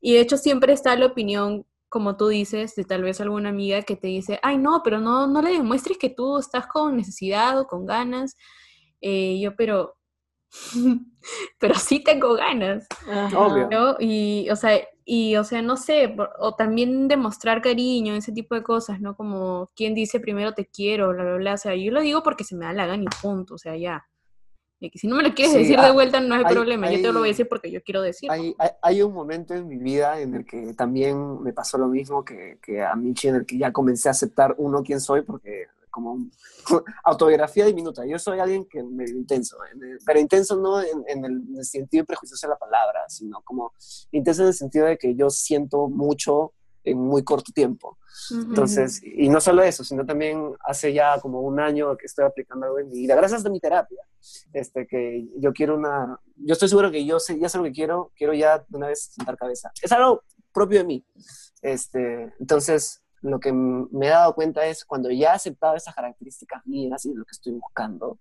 Y 0.00 0.14
de 0.14 0.20
hecho 0.20 0.36
siempre 0.36 0.72
está 0.72 0.94
la 0.96 1.06
opinión, 1.06 1.66
como 1.88 2.16
tú 2.16 2.28
dices, 2.28 2.74
de 2.76 2.84
tal 2.84 3.02
vez 3.02 3.20
alguna 3.20 3.48
amiga 3.48 3.82
que 3.82 3.96
te 3.96 4.08
dice, 4.08 4.38
ay 4.42 4.58
no, 4.58 4.82
pero 4.84 5.00
no, 5.00 5.26
no 5.26 5.42
le 5.42 5.52
demuestres 5.52 5.98
que 5.98 6.10
tú 6.10 6.38
estás 6.38 6.66
con 6.66 6.96
necesidad 6.96 7.58
o 7.58 7.66
con 7.66 7.86
ganas. 7.86 8.36
Eh, 9.00 9.40
yo, 9.40 9.56
pero, 9.56 9.96
pero 11.58 11.74
sí 11.74 12.00
tengo 12.00 12.34
ganas. 12.34 12.86
Obvio. 13.34 13.96
Y, 13.98 14.48
o 14.50 14.56
sea, 14.56 14.80
y, 15.08 15.36
o 15.36 15.44
sea, 15.44 15.62
no 15.62 15.76
sé, 15.76 16.16
o 16.40 16.56
también 16.56 17.06
demostrar 17.06 17.62
cariño, 17.62 18.16
ese 18.16 18.32
tipo 18.32 18.56
de 18.56 18.64
cosas, 18.64 19.00
¿no? 19.00 19.16
Como, 19.16 19.70
¿quién 19.76 19.94
dice 19.94 20.18
primero 20.18 20.52
te 20.52 20.66
quiero? 20.66 21.10
Bla, 21.10 21.22
bla, 21.22 21.36
bla. 21.36 21.54
O 21.54 21.56
sea, 21.56 21.76
yo 21.76 21.92
lo 21.92 22.00
digo 22.00 22.24
porque 22.24 22.42
se 22.42 22.56
me 22.56 22.64
da 22.64 22.72
la 22.72 22.86
gana 22.86 23.04
y 23.04 23.22
punto, 23.22 23.54
o 23.54 23.58
sea, 23.58 23.76
ya. 23.76 24.04
Y 24.80 24.90
que 24.90 24.98
si 24.98 25.06
no 25.06 25.14
me 25.14 25.22
lo 25.22 25.32
quieres 25.32 25.54
decir 25.54 25.78
de 25.78 25.86
ah, 25.86 25.92
vuelta, 25.92 26.18
no 26.18 26.34
hay, 26.34 26.44
problema, 26.44 26.90
yo 26.90 27.00
te 27.00 27.12
lo 27.12 27.20
voy 27.20 27.28
a 27.28 27.30
decir 27.30 27.48
porque 27.48 27.70
yo 27.70 27.80
quiero 27.84 28.02
decir. 28.02 28.28
Hay, 28.32 28.56
hay, 28.82 29.00
un 29.00 29.14
momento 29.14 29.54
en 29.54 29.68
mi 29.68 29.78
vida 29.78 30.20
en 30.20 30.34
el 30.34 30.44
que 30.44 30.74
también 30.74 31.40
me 31.40 31.52
pasó 31.52 31.78
lo 31.78 31.86
mismo 31.86 32.24
que, 32.24 32.58
que 32.60 32.82
a 32.82 32.94
Michi, 32.96 33.28
en 33.28 33.36
el 33.36 33.46
que 33.46 33.58
ya 33.58 33.70
comencé 33.70 34.08
a 34.08 34.10
aceptar 34.10 34.56
uno 34.58 34.82
quién 34.82 35.00
soy, 35.00 35.22
porque 35.22 35.68
como 35.96 36.28
autobiografía 37.04 37.64
diminuta. 37.64 38.04
Yo 38.04 38.18
soy 38.18 38.38
alguien 38.38 38.66
que 38.66 38.82
me 38.82 39.04
intenso, 39.08 39.56
pero 40.04 40.20
intenso 40.20 40.56
no 40.56 40.82
en, 40.82 41.24
el, 41.24 41.64
sentido 41.64 42.04
prejuicioso 42.04 42.46
de 42.46 42.50
la 42.50 42.58
palabra, 42.58 43.04
sino 43.08 43.40
como 43.42 43.72
intenso 44.10 44.42
en 44.42 44.48
el 44.48 44.54
sentido 44.54 44.84
de 44.84 44.98
que 44.98 45.14
yo 45.14 45.30
siento 45.30 45.88
mucho 45.88 46.52
en 46.84 46.98
muy 46.98 47.24
corto 47.24 47.50
tiempo. 47.50 47.96
Entonces, 48.30 49.02
y 49.02 49.28
no 49.30 49.40
solo 49.40 49.62
eso, 49.62 49.84
sino 49.84 50.04
también 50.04 50.52
hace 50.60 50.92
ya 50.92 51.18
como 51.18 51.40
un 51.40 51.60
año 51.60 51.96
que 51.96 52.06
estoy 52.06 52.26
aplicando 52.26 52.66
algo 52.66 52.78
en 52.78 52.88
mi 52.88 52.98
vida, 53.00 53.16
gracias 53.16 53.44
a 53.44 53.48
mi 53.48 53.58
terapia, 53.58 54.02
este, 54.52 54.86
que 54.86 55.26
yo 55.38 55.52
quiero 55.52 55.76
una, 55.76 56.20
yo 56.36 56.52
estoy 56.52 56.68
seguro 56.68 56.90
que 56.90 57.04
yo 57.06 57.18
sé, 57.18 57.38
ya 57.38 57.48
sé 57.48 57.56
lo 57.56 57.64
que 57.64 57.72
quiero, 57.72 58.12
quiero 58.14 58.34
ya 58.34 58.58
de 58.58 58.76
una 58.76 58.88
vez 58.88 59.10
sentar 59.14 59.36
cabeza. 59.36 59.72
Es 59.82 59.90
algo 59.92 60.22
propio 60.52 60.78
de 60.78 60.84
mí. 60.84 61.06
Este, 61.62 62.32
entonces, 62.38 63.02
lo 63.22 63.40
que 63.40 63.52
me 63.52 64.06
he 64.06 64.10
dado 64.10 64.34
cuenta 64.34 64.66
es 64.66 64.84
cuando 64.84 65.10
ya 65.10 65.32
he 65.32 65.34
aceptado 65.34 65.74
esas 65.74 65.94
características 65.94 66.64
mías 66.66 67.04
y 67.06 67.14
lo 67.14 67.24
que 67.24 67.32
estoy 67.32 67.52
buscando, 67.54 68.18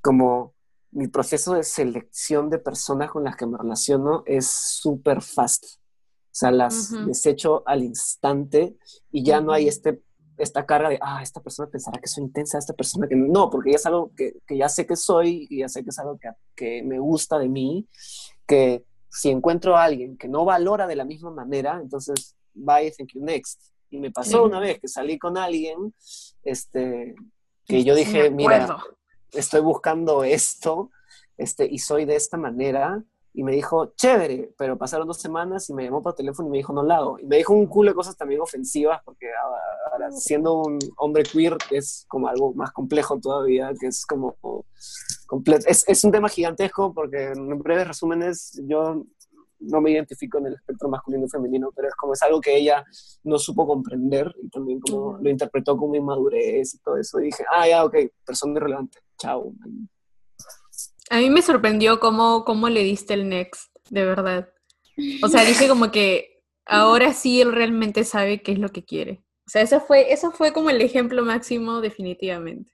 como 0.00 0.54
mi 0.90 1.08
proceso 1.08 1.54
de 1.54 1.64
selección 1.64 2.50
de 2.50 2.58
personas 2.58 3.10
con 3.10 3.24
las 3.24 3.36
que 3.36 3.46
me 3.46 3.58
relaciono 3.58 4.22
es 4.26 4.46
súper 4.46 5.22
fast. 5.22 5.64
O 5.64 6.34
sea, 6.34 6.50
las 6.50 6.92
desecho 7.06 7.62
al 7.66 7.82
instante 7.82 8.76
y 9.10 9.22
ya 9.22 9.40
no 9.40 9.52
hay 9.52 9.68
este 9.68 10.02
esta 10.38 10.66
carga 10.66 10.88
de, 10.88 10.98
ah, 11.00 11.22
esta 11.22 11.40
persona 11.40 11.68
pensará 11.70 12.00
que 12.00 12.08
soy 12.08 12.24
intensa, 12.24 12.58
esta 12.58 12.72
persona 12.72 13.06
que 13.06 13.14
no, 13.14 13.50
porque 13.50 13.70
ya 13.70 13.76
es 13.76 13.86
algo 13.86 14.12
que, 14.16 14.34
que 14.46 14.56
ya 14.56 14.68
sé 14.68 14.86
que 14.86 14.96
soy 14.96 15.46
y 15.50 15.58
ya 15.58 15.68
sé 15.68 15.84
que 15.84 15.90
es 15.90 15.98
algo 15.98 16.18
que, 16.18 16.30
que 16.56 16.82
me 16.82 16.98
gusta 16.98 17.38
de 17.38 17.48
mí, 17.48 17.86
que 18.46 18.84
si 19.10 19.30
encuentro 19.30 19.76
a 19.76 19.84
alguien 19.84 20.16
que 20.16 20.28
no 20.28 20.44
valora 20.44 20.86
de 20.86 20.96
la 20.96 21.04
misma 21.04 21.30
manera, 21.30 21.78
entonces, 21.80 22.34
bye, 22.54 22.92
thank 22.96 23.12
you, 23.12 23.22
next. 23.22 23.71
Y 23.92 24.00
me 24.00 24.10
pasó 24.10 24.44
una 24.44 24.58
vez 24.58 24.80
que 24.80 24.88
salí 24.88 25.18
con 25.18 25.36
alguien, 25.36 25.94
este, 26.42 27.14
que 27.66 27.84
yo 27.84 27.94
dije, 27.94 28.30
mira, 28.30 28.78
estoy 29.30 29.60
buscando 29.60 30.24
esto, 30.24 30.90
este, 31.36 31.68
y 31.70 31.78
soy 31.78 32.06
de 32.06 32.16
esta 32.16 32.38
manera, 32.38 33.04
y 33.34 33.42
me 33.42 33.52
dijo, 33.52 33.92
chévere, 33.94 34.54
pero 34.56 34.78
pasaron 34.78 35.06
dos 35.06 35.18
semanas 35.18 35.68
y 35.68 35.74
me 35.74 35.84
llamó 35.84 36.00
por 36.02 36.14
teléfono 36.14 36.48
y 36.48 36.52
me 36.52 36.56
dijo, 36.56 36.72
no 36.72 36.82
la 36.82 36.96
hago. 36.96 37.18
Y 37.18 37.26
me 37.26 37.36
dijo 37.36 37.52
un 37.52 37.66
culo 37.66 37.90
de 37.90 37.94
cosas 37.94 38.16
también 38.16 38.40
ofensivas, 38.40 39.02
porque 39.04 39.26
ahora, 39.92 40.10
siendo 40.10 40.62
un 40.62 40.78
hombre 40.96 41.22
queer 41.22 41.58
es 41.70 42.06
como 42.08 42.28
algo 42.28 42.54
más 42.54 42.72
complejo 42.72 43.20
todavía, 43.20 43.72
que 43.78 43.88
es 43.88 44.06
como 44.06 44.36
completo. 45.26 45.66
Es, 45.68 45.86
es 45.86 46.02
un 46.02 46.12
tema 46.12 46.30
gigantesco 46.30 46.94
porque 46.94 47.32
en 47.32 47.58
breves 47.58 47.88
resúmenes 47.88 48.58
yo 48.64 49.04
no 49.62 49.80
me 49.80 49.90
identifico 49.90 50.38
en 50.38 50.46
el 50.46 50.54
espectro 50.54 50.88
masculino 50.88 51.26
y 51.26 51.28
femenino, 51.28 51.70
pero 51.74 51.88
es 51.88 51.94
como 51.94 52.12
es 52.12 52.22
algo 52.22 52.40
que 52.40 52.56
ella 52.56 52.84
no 53.24 53.38
supo 53.38 53.66
comprender 53.66 54.32
y 54.42 54.48
también 54.48 54.80
como 54.80 55.18
lo 55.18 55.30
interpretó 55.30 55.76
como 55.76 55.94
inmadurez 55.94 56.74
y 56.74 56.78
todo 56.78 56.96
eso. 56.96 57.20
Y 57.20 57.26
dije, 57.26 57.44
ah, 57.52 57.68
ya, 57.68 57.84
ok, 57.84 57.96
persona 58.24 58.56
irrelevante, 58.56 58.98
chao. 59.18 59.52
A 61.10 61.18
mí 61.18 61.30
me 61.30 61.42
sorprendió 61.42 62.00
cómo, 62.00 62.44
cómo 62.44 62.68
le 62.68 62.82
diste 62.82 63.14
el 63.14 63.28
next, 63.28 63.74
de 63.90 64.04
verdad. 64.04 64.48
O 65.22 65.28
sea, 65.28 65.44
dije 65.44 65.68
como 65.68 65.90
que 65.90 66.42
ahora 66.66 67.12
sí 67.12 67.40
él 67.40 67.52
realmente 67.52 68.04
sabe 68.04 68.42
qué 68.42 68.52
es 68.52 68.58
lo 68.58 68.70
que 68.70 68.84
quiere. 68.84 69.24
O 69.46 69.50
sea, 69.50 69.62
eso 69.62 69.80
fue, 69.80 70.12
eso 70.12 70.30
fue 70.30 70.52
como 70.52 70.70
el 70.70 70.80
ejemplo 70.80 71.24
máximo 71.24 71.80
definitivamente. 71.80 72.72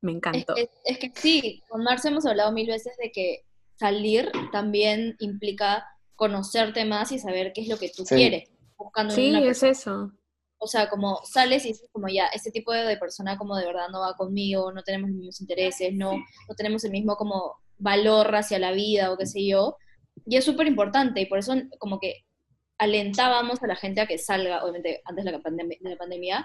Me 0.00 0.12
encantó. 0.12 0.54
Es, 0.56 0.98
que 0.98 1.10
sí, 1.14 1.62
con 1.68 1.82
Marce 1.82 2.08
hemos 2.08 2.26
hablado 2.26 2.52
mil 2.52 2.66
veces 2.66 2.94
de 3.02 3.10
que 3.10 3.44
salir 3.76 4.30
también 4.52 5.16
implica 5.18 5.86
conocerte 6.16 6.84
más 6.84 7.12
y 7.12 7.18
saber 7.18 7.52
qué 7.52 7.62
es 7.62 7.68
lo 7.68 7.78
que 7.78 7.90
tú 7.90 8.04
quieres. 8.04 8.50
Buscando 8.76 9.14
sí, 9.14 9.34
es 9.34 9.62
eso. 9.62 10.12
O 10.58 10.66
sea, 10.66 10.88
como 10.88 11.20
sales 11.24 11.64
y 11.64 11.68
dices 11.68 11.88
como 11.92 12.08
ya, 12.08 12.26
este 12.26 12.50
tipo 12.50 12.72
de, 12.72 12.96
persona 12.96 13.36
como 13.36 13.56
de 13.56 13.66
verdad 13.66 13.88
no 13.90 14.00
va 14.00 14.16
conmigo, 14.16 14.72
no 14.72 14.82
tenemos 14.82 15.10
los 15.10 15.18
mismos 15.18 15.40
intereses, 15.40 15.92
no, 15.92 16.12
no 16.12 16.54
tenemos 16.56 16.84
el 16.84 16.90
mismo 16.90 17.16
como 17.16 17.56
valor 17.78 18.34
hacia 18.34 18.58
la 18.58 18.72
vida 18.72 19.12
o 19.12 19.16
qué 19.16 19.26
sé 19.26 19.46
yo. 19.46 19.76
Y 20.26 20.36
es 20.36 20.44
súper 20.44 20.66
importante 20.66 21.20
y 21.20 21.26
por 21.26 21.38
eso 21.38 21.54
como 21.78 21.98
que 21.98 22.24
alentábamos 22.78 23.62
a 23.62 23.66
la 23.66 23.76
gente 23.76 24.00
a 24.00 24.06
que 24.06 24.18
salga, 24.18 24.62
obviamente 24.62 25.02
antes 25.04 25.24
de 25.24 25.32
la, 25.32 25.38
de 25.38 25.90
la 25.90 25.96
pandemia, 25.96 26.44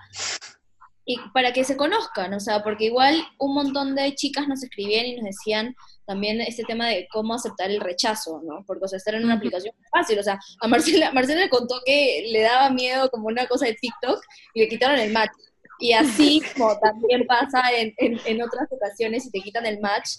y 1.10 1.18
para 1.34 1.52
que 1.54 1.64
se 1.64 1.76
conozcan, 1.76 2.36
o 2.36 2.40
sea, 2.40 2.62
porque 2.62 2.86
igual 2.86 3.20
un 3.40 3.56
montón 3.56 3.96
de 3.96 4.14
chicas 4.14 4.48
nos 4.48 4.62
escribían 4.62 5.08
y 5.08 5.16
nos 5.16 5.26
decían 5.26 5.76
también 6.06 6.40
este 6.40 6.64
tema 6.66 6.88
de 6.88 7.08
cómo 7.12 7.34
aceptar 7.34 7.72
el 7.72 7.82
rechazo, 7.82 8.42
¿no? 8.44 8.64
Porque, 8.68 8.86
o 8.86 8.88
sea, 8.88 8.98
estar 8.98 9.16
en 9.16 9.26
una 9.26 9.34
aplicación 9.34 9.74
es 9.82 9.90
fácil, 9.90 10.20
o 10.20 10.24
sea, 10.24 10.38
a 10.62 10.68
Marcela, 10.68 11.12
Marcela 11.14 11.42
le 11.42 11.50
contó 11.50 11.82
que 11.84 12.30
le 12.32 12.42
daba 12.42 12.70
miedo 12.70 13.10
como 13.10 13.26
una 13.26 13.48
cosa 13.48 13.66
de 13.66 13.74
TikTok 13.74 14.22
y 14.54 14.60
le 14.60 14.70
quitaron 14.70 15.00
el 15.00 15.12
match. 15.12 15.32
Y 15.80 15.94
así 15.94 16.44
como 16.56 16.78
también 16.78 17.26
pasa 17.26 17.64
en, 17.76 17.92
en, 17.98 18.42
otras 18.44 18.68
ocasiones 18.70 19.26
y 19.26 19.32
te 19.32 19.42
quitan 19.42 19.66
el 19.66 19.80
match, 19.80 20.10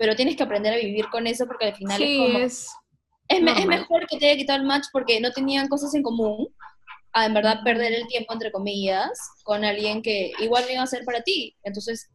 pero 0.00 0.16
tienes 0.16 0.34
que 0.34 0.42
aprender 0.42 0.72
a 0.74 0.78
vivir 0.78 1.06
con 1.10 1.28
eso 1.28 1.46
porque 1.46 1.66
al 1.66 1.76
final 1.76 2.02
es 2.02 2.18
como... 2.18 2.38
Es, 2.40 2.68
es, 3.28 3.66
mejor 3.66 4.04
que 4.08 4.18
te 4.18 4.26
haya 4.26 4.36
quitado 4.36 4.58
el 4.58 4.66
match 4.66 4.86
porque 4.92 5.20
no 5.20 5.30
tenían 5.30 5.68
cosas 5.68 5.94
en 5.94 6.02
común, 6.02 6.48
a 7.12 7.26
en 7.26 7.34
verdad 7.34 7.60
perder 7.64 7.92
el 7.92 8.06
tiempo, 8.06 8.32
entre 8.32 8.52
comillas, 8.52 9.10
con 9.42 9.64
alguien 9.64 10.02
que 10.02 10.32
igual 10.40 10.64
no 10.64 10.72
iba 10.72 10.82
a 10.82 10.86
ser 10.86 11.04
para 11.04 11.22
ti. 11.22 11.56
Entonces, 11.62 12.10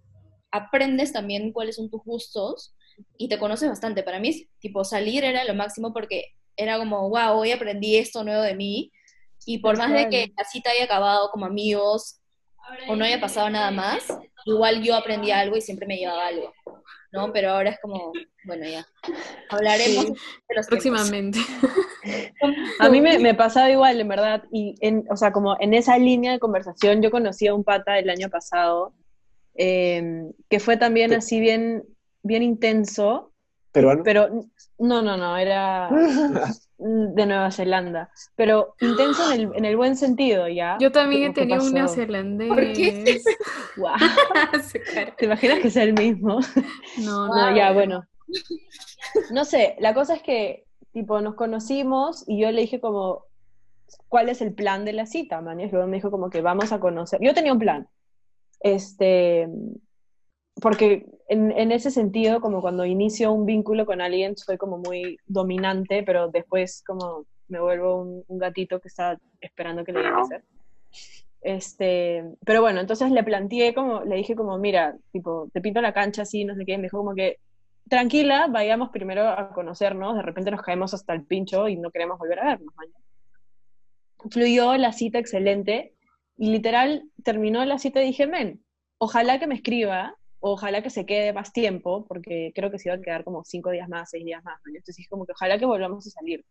aprendes 0.51 1.11
también 1.11 1.51
cuáles 1.51 1.75
son 1.75 1.89
tus 1.89 2.01
gustos 2.03 2.75
y 3.17 3.27
te 3.27 3.37
conoces 3.37 3.69
bastante. 3.69 4.03
Para 4.03 4.19
mí, 4.19 4.47
tipo, 4.59 4.83
salir 4.83 5.23
era 5.23 5.43
lo 5.43 5.53
máximo 5.53 5.93
porque 5.93 6.33
era 6.55 6.77
como, 6.77 7.09
wow, 7.09 7.37
hoy 7.37 7.51
aprendí 7.51 7.97
esto 7.97 8.23
nuevo 8.23 8.41
de 8.41 8.55
mí. 8.55 8.91
Y 9.45 9.59
por 9.59 9.77
más 9.77 9.91
de 9.91 10.09
que 10.09 10.31
la 10.35 10.43
cita 10.45 10.71
haya 10.71 10.85
acabado 10.85 11.29
como 11.29 11.45
amigos 11.45 12.19
o 12.87 12.95
no 12.95 13.05
haya 13.05 13.19
pasado 13.19 13.49
nada 13.49 13.69
más, 13.69 14.07
igual 14.45 14.81
yo 14.81 14.95
aprendí 14.95 15.31
algo 15.31 15.55
y 15.55 15.61
siempre 15.61 15.85
me 15.85 15.97
llevaba 15.97 16.27
algo. 16.27 16.53
¿No? 17.15 17.31
Pero 17.31 17.51
ahora 17.51 17.71
es 17.71 17.79
como, 17.81 18.11
bueno, 18.43 18.65
ya. 18.67 18.85
Hablaremos 19.49 20.05
de 20.05 20.55
los 20.55 20.67
próximamente. 20.67 21.39
a 22.79 22.89
mí 22.89 23.01
me, 23.01 23.17
me, 23.19 23.33
pasaba 23.33 23.71
igual, 23.71 23.99
en 23.99 24.07
verdad, 24.07 24.43
y 24.51 24.75
en, 24.81 25.05
o 25.09 25.15
sea, 25.15 25.31
como 25.31 25.57
en 25.59 25.73
esa 25.73 25.97
línea 25.97 26.33
de 26.33 26.39
conversación, 26.39 27.01
yo 27.01 27.09
conocí 27.09 27.47
a 27.47 27.55
un 27.55 27.63
pata 27.63 27.97
el 27.97 28.09
año 28.09 28.29
pasado, 28.29 28.93
em, 29.55 30.31
que 30.49 30.59
fue 30.59 30.77
también 30.77 31.13
así 31.13 31.39
bien, 31.39 31.83
bien 32.21 32.43
intenso. 32.43 33.31
¿Peruano? 33.75 34.03
Pero, 34.05 34.29
no, 34.79 35.01
no, 35.01 35.17
no, 35.17 35.35
era 35.35 35.89
de 36.77 37.25
Nueva 37.25 37.51
Zelanda. 37.51 38.09
Pero 38.37 38.73
intenso 38.79 39.33
en 39.33 39.41
el, 39.41 39.51
en 39.53 39.65
el 39.65 39.75
buen 39.75 39.97
sentido, 39.97 40.47
¿ya? 40.47 40.77
Yo 40.79 40.93
también 40.93 41.23
he 41.23 41.33
tenido 41.33 41.61
un 41.61 41.73
neozelandés. 41.73 42.47
¿Por 42.47 42.71
qué? 42.71 43.21
wow. 43.75 43.95
¿Te 45.17 45.25
imaginas 45.25 45.59
que 45.59 45.69
sea 45.69 45.83
el 45.83 45.93
mismo? 45.93 46.39
No, 47.03 47.27
no, 47.27 47.53
ya, 47.53 47.73
bueno. 47.73 48.05
No 49.31 49.43
sé, 49.43 49.75
la 49.79 49.93
cosa 49.93 50.15
es 50.15 50.21
que, 50.21 50.65
tipo, 50.93 51.19
nos 51.19 51.35
conocimos 51.35 52.23
y 52.25 52.39
yo 52.39 52.49
le 52.51 52.61
dije 52.61 52.79
como, 52.79 53.25
¿cuál 54.07 54.29
es 54.29 54.41
el 54.41 54.53
plan 54.53 54.85
de 54.85 54.93
la 54.93 55.05
cita, 55.05 55.41
man? 55.41 55.59
Y 55.59 55.69
luego 55.69 55.85
me 55.85 55.97
dijo 55.97 56.11
como 56.11 56.29
que 56.29 56.39
vamos 56.39 56.71
a 56.71 56.79
conocer. 56.79 57.19
Yo 57.21 57.33
tenía 57.33 57.51
un 57.51 57.59
plan. 57.59 57.89
Este, 58.61 59.49
porque 60.61 61.05
en, 61.27 61.71
ese 61.71 61.91
sentido, 61.91 62.39
como 62.39 62.61
cuando 62.61 62.85
inicio 62.85 63.31
un 63.31 63.45
vínculo 63.45 63.85
con 63.85 64.01
alguien, 64.01 64.37
soy 64.37 64.57
como 64.57 64.77
muy 64.77 65.17
dominante, 65.25 66.03
pero 66.03 66.29
después 66.29 66.83
como 66.85 67.25
me 67.47 67.59
vuelvo 67.59 68.23
un, 68.27 68.39
gatito 68.39 68.79
que 68.79 68.87
está 68.87 69.17
esperando 69.41 69.83
que 69.83 69.91
le 69.91 69.99
diga 69.99 70.21
hacer. 70.21 70.43
Este, 71.41 72.23
pero 72.43 72.61
bueno, 72.61 72.79
entonces 72.79 73.11
le 73.11 73.23
planteé 73.23 73.73
como, 73.73 74.03
le 74.03 74.15
dije 74.15 74.35
como, 74.35 74.57
mira, 74.57 74.95
tipo, 75.11 75.49
te 75.53 75.61
pinto 75.61 75.81
la 75.81 75.93
cancha 75.93 76.23
así, 76.23 76.43
no 76.45 76.55
sé 76.55 76.65
qué, 76.65 76.77
me 76.77 76.83
dijo 76.83 76.97
como 76.97 77.13
que, 77.13 77.37
tranquila, 77.87 78.47
vayamos 78.49 78.89
primero 78.89 79.27
a 79.27 79.49
conocernos, 79.49 80.15
de 80.15 80.23
repente 80.23 80.51
nos 80.51 80.61
caemos 80.61 80.93
hasta 80.93 81.13
el 81.13 81.23
pincho 81.23 81.67
y 81.67 81.75
no 81.75 81.91
queremos 81.91 82.17
volver 82.17 82.39
a 82.39 82.45
vernos. 82.45 82.73
Fluyó 84.31 84.75
la 84.77 84.91
cita 84.91 85.19
excelente 85.19 85.93
y 86.37 86.49
literal 86.49 87.03
terminó 87.23 87.63
la 87.65 87.77
cita 87.77 88.01
y 88.01 88.07
dije, 88.07 88.25
men, 88.25 88.63
ojalá 88.97 89.37
que 89.37 89.45
me 89.45 89.55
escriba 89.55 90.15
ojalá 90.51 90.83
que 90.83 90.91
se 90.91 91.05
quede 91.05 91.33
más 91.33 91.51
tiempo, 91.51 92.05
porque 92.07 92.51
creo 92.53 92.69
que 92.69 92.77
se 92.77 92.89
iba 92.89 92.95
a 92.95 93.01
quedar 93.01 93.23
como 93.23 93.43
cinco 93.43 93.71
días 93.71 93.89
más, 93.89 94.11
seis 94.11 94.23
días 94.23 94.43
más. 94.43 94.61
Entonces 94.67 94.99
es 94.99 95.09
como 95.09 95.25
que 95.25 95.31
ojalá 95.31 95.57
que 95.57 95.65
volvamos 95.65 96.05
a 96.05 96.09
salir. 96.11 96.45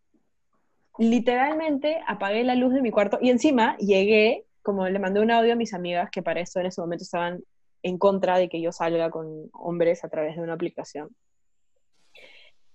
Literalmente 0.99 2.01
apagué 2.07 2.43
la 2.43 2.57
luz 2.57 2.73
de 2.73 2.83
mi 2.83 2.91
cuarto 2.91 3.19
y 3.21 3.31
encima 3.31 3.77
llegué, 3.79 4.47
como 4.63 4.89
le 4.89 4.99
mandé 4.99 5.21
un 5.21 5.31
audio 5.31 5.53
a 5.53 5.57
mis 5.57 5.75
amigas 5.75 6.11
que 6.11 6.23
para 6.23 6.41
eso 6.41 6.59
en 6.59 6.67
ese 6.67 6.81
momento 6.81 7.05
estaban 7.05 7.43
en 7.83 7.99
contra 7.99 8.37
de 8.39 8.49
que 8.49 8.61
yo 8.61 8.73
salga 8.73 9.11
con 9.11 9.49
hombres 9.53 10.03
a 10.05 10.09
través 10.09 10.35
de 10.35 10.43
una 10.43 10.55
aplicación. 10.55 11.11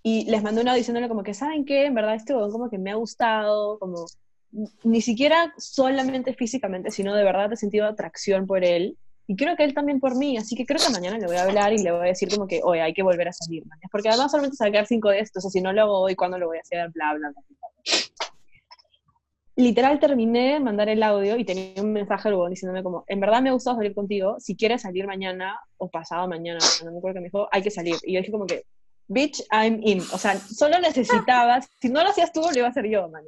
Y 0.02 0.30
les 0.30 0.42
mandé 0.42 0.62
un 0.62 0.68
audio 0.68 0.78
diciéndole 0.78 1.08
como 1.08 1.22
que, 1.22 1.34
¿saben 1.34 1.66
qué? 1.66 1.84
En 1.84 1.94
verdad 1.94 2.14
este 2.14 2.32
como 2.32 2.70
que 2.70 2.78
me 2.78 2.92
ha 2.92 2.94
gustado, 2.94 3.78
como 3.78 4.06
ni 4.84 5.02
siquiera 5.02 5.52
solamente 5.58 6.32
físicamente, 6.32 6.90
sino 6.90 7.14
de 7.14 7.24
verdad 7.24 7.52
he 7.52 7.56
sentido 7.56 7.86
atracción 7.86 8.46
por 8.46 8.64
él 8.64 8.96
y 9.30 9.36
creo 9.36 9.54
que 9.54 9.62
él 9.62 9.74
también 9.74 10.00
por 10.00 10.16
mí, 10.16 10.36
así 10.36 10.56
que 10.56 10.66
creo 10.66 10.80
que 10.84 10.92
mañana 10.92 11.16
le 11.16 11.24
voy 11.24 11.36
a 11.36 11.44
hablar 11.44 11.72
y 11.72 11.78
le 11.78 11.92
voy 11.92 12.00
a 12.00 12.08
decir 12.08 12.28
como 12.28 12.48
que, 12.48 12.62
oye, 12.64 12.80
hay 12.80 12.92
que 12.92 13.04
volver 13.04 13.28
a 13.28 13.32
salir, 13.32 13.64
man. 13.64 13.78
Porque 13.92 14.08
además 14.08 14.32
solamente 14.32 14.56
quedar 14.58 14.86
cinco 14.86 15.08
de 15.08 15.20
estos, 15.20 15.44
o 15.44 15.50
si 15.50 15.60
no 15.60 15.72
lo 15.72 15.82
hago 15.82 16.00
hoy, 16.00 16.16
¿cuándo 16.16 16.36
lo 16.36 16.48
voy 16.48 16.58
a 16.58 16.62
hacer? 16.62 16.90
Bla, 16.90 17.14
bla, 17.14 17.30
bla. 17.30 17.42
Literal 19.54 20.00
terminé 20.00 20.54
de 20.54 20.58
mandar 20.58 20.88
el 20.88 21.00
audio 21.04 21.36
y 21.36 21.44
tenía 21.44 21.80
un 21.80 21.92
mensaje 21.92 22.28
luego 22.28 22.48
diciéndome 22.48 22.82
como, 22.82 23.04
en 23.06 23.20
verdad 23.20 23.40
me 23.40 23.50
ha 23.50 23.52
gustado 23.52 23.76
salir 23.76 23.94
contigo, 23.94 24.34
si 24.40 24.56
quieres 24.56 24.82
salir 24.82 25.06
mañana 25.06 25.60
o 25.76 25.88
pasado 25.88 26.26
mañana, 26.26 26.58
no 26.84 26.90
me 26.90 26.98
acuerdo 26.98 27.14
que 27.14 27.20
me 27.20 27.26
dijo, 27.26 27.48
hay 27.52 27.62
que 27.62 27.70
salir. 27.70 27.94
Y 28.02 28.14
yo 28.14 28.18
dije 28.18 28.32
como 28.32 28.46
que, 28.46 28.64
bitch, 29.06 29.44
I'm 29.52 29.78
in. 29.84 30.00
O 30.12 30.18
sea, 30.18 30.36
solo 30.40 30.80
necesitabas, 30.80 31.70
si 31.80 31.88
no 31.88 32.02
lo 32.02 32.10
hacías 32.10 32.32
tú, 32.32 32.40
lo 32.40 32.58
iba 32.58 32.66
a 32.66 32.70
hacer 32.70 32.88
yo, 32.88 33.08
man. 33.08 33.22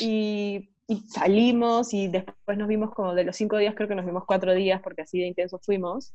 Y 0.00 0.70
y 0.88 1.00
salimos 1.08 1.92
y 1.92 2.08
después 2.08 2.56
nos 2.56 2.68
vimos 2.68 2.94
como 2.94 3.14
de 3.14 3.24
los 3.24 3.36
cinco 3.36 3.58
días, 3.58 3.74
creo 3.74 3.88
que 3.88 3.94
nos 3.94 4.06
vimos 4.06 4.24
cuatro 4.24 4.54
días 4.54 4.80
porque 4.82 5.02
así 5.02 5.18
de 5.18 5.26
intenso 5.26 5.58
fuimos. 5.58 6.14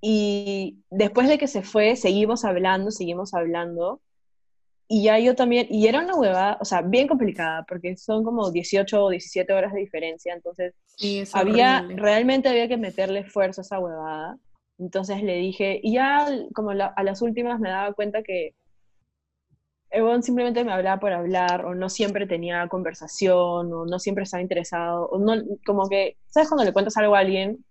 Y 0.00 0.78
después 0.90 1.28
de 1.28 1.38
que 1.38 1.46
se 1.46 1.62
fue, 1.62 1.94
seguimos 1.94 2.44
hablando, 2.44 2.90
seguimos 2.90 3.34
hablando. 3.34 4.00
Y 4.88 5.04
ya 5.04 5.18
yo 5.20 5.36
también, 5.36 5.68
y 5.70 5.86
era 5.86 6.00
una 6.00 6.16
huevada, 6.16 6.58
o 6.60 6.64
sea, 6.64 6.82
bien 6.82 7.06
complicada, 7.06 7.64
porque 7.68 7.96
son 7.96 8.24
como 8.24 8.50
18 8.50 9.04
o 9.04 9.10
17 9.10 9.52
horas 9.52 9.72
de 9.72 9.80
diferencia, 9.80 10.34
entonces 10.34 10.74
había, 11.32 11.86
realmente 11.88 12.48
había 12.48 12.68
que 12.68 12.76
meterle 12.76 13.20
esfuerzo 13.20 13.60
a 13.60 13.62
esa 13.62 13.78
huevada. 13.78 14.38
Entonces 14.78 15.22
le 15.22 15.36
dije, 15.36 15.80
y 15.82 15.94
ya 15.94 16.26
como 16.52 16.70
a 16.70 17.02
las 17.04 17.22
últimas 17.22 17.60
me 17.60 17.70
daba 17.70 17.94
cuenta 17.94 18.22
que 18.24 18.54
el 19.92 20.02
huevón 20.02 20.22
simplemente 20.22 20.64
me 20.64 20.72
hablaba 20.72 20.98
por 20.98 21.12
hablar, 21.12 21.66
o 21.66 21.74
no 21.74 21.90
siempre 21.90 22.26
tenía 22.26 22.66
conversación, 22.68 23.72
o 23.72 23.84
no 23.84 23.98
siempre 23.98 24.24
estaba 24.24 24.42
interesado, 24.42 25.06
o 25.06 25.18
no, 25.18 25.34
como 25.66 25.88
que, 25.88 26.16
¿sabes 26.28 26.48
cuando 26.48 26.64
le 26.64 26.72
cuentas 26.72 26.96
algo 26.96 27.14
a 27.14 27.18
alguien? 27.18 27.64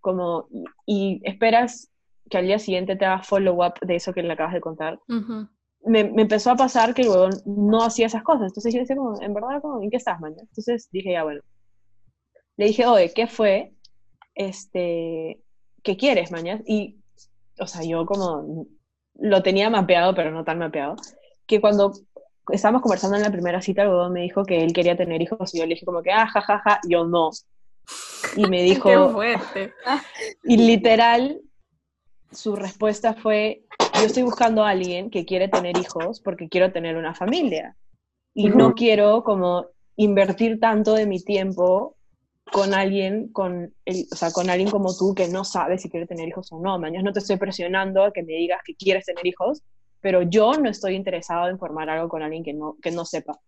Como, 0.00 0.48
y, 0.86 1.20
esperas 1.24 1.90
que 2.28 2.38
al 2.38 2.46
día 2.46 2.58
siguiente 2.58 2.96
te 2.96 3.04
haga 3.04 3.22
follow-up 3.22 3.74
de 3.80 3.94
eso 3.94 4.12
que 4.12 4.22
le 4.22 4.32
acabas 4.32 4.54
de 4.54 4.60
contar. 4.60 4.98
me, 5.06 6.04
me, 6.04 6.22
empezó 6.22 6.50
a 6.50 6.56
pasar 6.56 6.94
que 6.94 7.02
el 7.02 7.08
huevón 7.08 7.30
no 7.46 7.84
hacía 7.84 8.06
esas 8.06 8.24
cosas. 8.24 8.48
Entonces 8.48 8.74
yo 8.74 8.80
decía, 8.80 8.96
como, 8.96 9.20
en 9.22 9.32
verdad, 9.32 9.62
como, 9.62 9.80
¿en 9.80 9.90
qué 9.90 9.98
estás, 9.98 10.20
man? 10.20 10.34
Entonces 10.36 10.88
dije, 10.90 11.12
ya, 11.12 11.22
bueno. 11.22 11.40
Le 12.56 12.66
dije, 12.66 12.86
oye, 12.86 13.12
¿qué 13.14 13.28
fue? 13.28 13.72
Este, 14.34 15.40
¿qué 15.84 15.96
quieres, 15.96 16.32
mañana? 16.32 16.60
Y, 16.66 16.98
o 17.60 17.66
sea, 17.68 17.82
yo 17.84 18.04
como 18.04 18.66
lo 19.14 19.42
tenía 19.42 19.70
mapeado, 19.70 20.14
pero 20.14 20.32
no 20.32 20.44
tan 20.44 20.58
mapeado, 20.58 20.96
que 21.48 21.60
cuando 21.60 21.92
estábamos 22.50 22.82
conversando 22.82 23.16
en 23.16 23.22
la 23.22 23.32
primera 23.32 23.60
cita, 23.60 23.82
el 23.82 23.88
huevón 23.88 24.12
me 24.12 24.20
dijo 24.20 24.44
que 24.44 24.62
él 24.62 24.72
quería 24.72 24.96
tener 24.96 25.20
hijos 25.20 25.54
y 25.54 25.58
yo 25.58 25.64
le 25.64 25.74
dije 25.74 25.86
como 25.86 26.02
que, 26.02 26.12
ah, 26.12 26.26
jajaja, 26.26 26.58
ja, 26.58 26.74
ja. 26.74 26.80
yo 26.88 27.04
no. 27.04 27.30
Y 28.36 28.46
me 28.46 28.62
dijo... 28.62 28.88
Qué 28.88 29.12
fuerte. 29.12 29.72
Y 30.44 30.58
literal, 30.58 31.40
su 32.30 32.54
respuesta 32.54 33.14
fue, 33.14 33.64
yo 33.94 34.06
estoy 34.06 34.22
buscando 34.22 34.62
a 34.62 34.70
alguien 34.70 35.10
que 35.10 35.24
quiere 35.24 35.48
tener 35.48 35.76
hijos 35.78 36.20
porque 36.20 36.48
quiero 36.48 36.70
tener 36.70 36.96
una 36.96 37.14
familia. 37.14 37.74
Y 38.34 38.50
no 38.50 38.74
quiero 38.74 39.24
como 39.24 39.66
invertir 39.96 40.60
tanto 40.60 40.94
de 40.94 41.06
mi 41.06 41.20
tiempo 41.20 41.96
con 42.52 42.72
alguien, 42.72 43.28
con, 43.32 43.74
el, 43.84 44.06
o 44.12 44.16
sea, 44.16 44.30
con 44.30 44.48
alguien 44.48 44.70
como 44.70 44.96
tú 44.96 45.14
que 45.14 45.28
no 45.28 45.44
sabe 45.44 45.78
si 45.78 45.90
quiere 45.90 46.06
tener 46.06 46.28
hijos 46.28 46.52
o 46.52 46.60
no. 46.60 46.78
Mañana 46.78 47.04
no 47.04 47.12
te 47.12 47.18
estoy 47.18 47.36
presionando 47.36 48.04
a 48.04 48.12
que 48.12 48.22
me 48.22 48.34
digas 48.34 48.60
que 48.64 48.74
quieres 48.74 49.06
tener 49.06 49.26
hijos, 49.26 49.62
pero 50.00 50.22
yo 50.22 50.52
no 50.54 50.68
estoy 50.68 50.94
interesado 50.94 51.48
en 51.48 51.58
formar 51.58 51.90
algo 51.90 52.08
con 52.08 52.22
alguien 52.22 52.44
que 52.44 52.54
no, 52.54 52.76
que 52.82 52.90
no 52.90 53.04
sepa. 53.04 53.38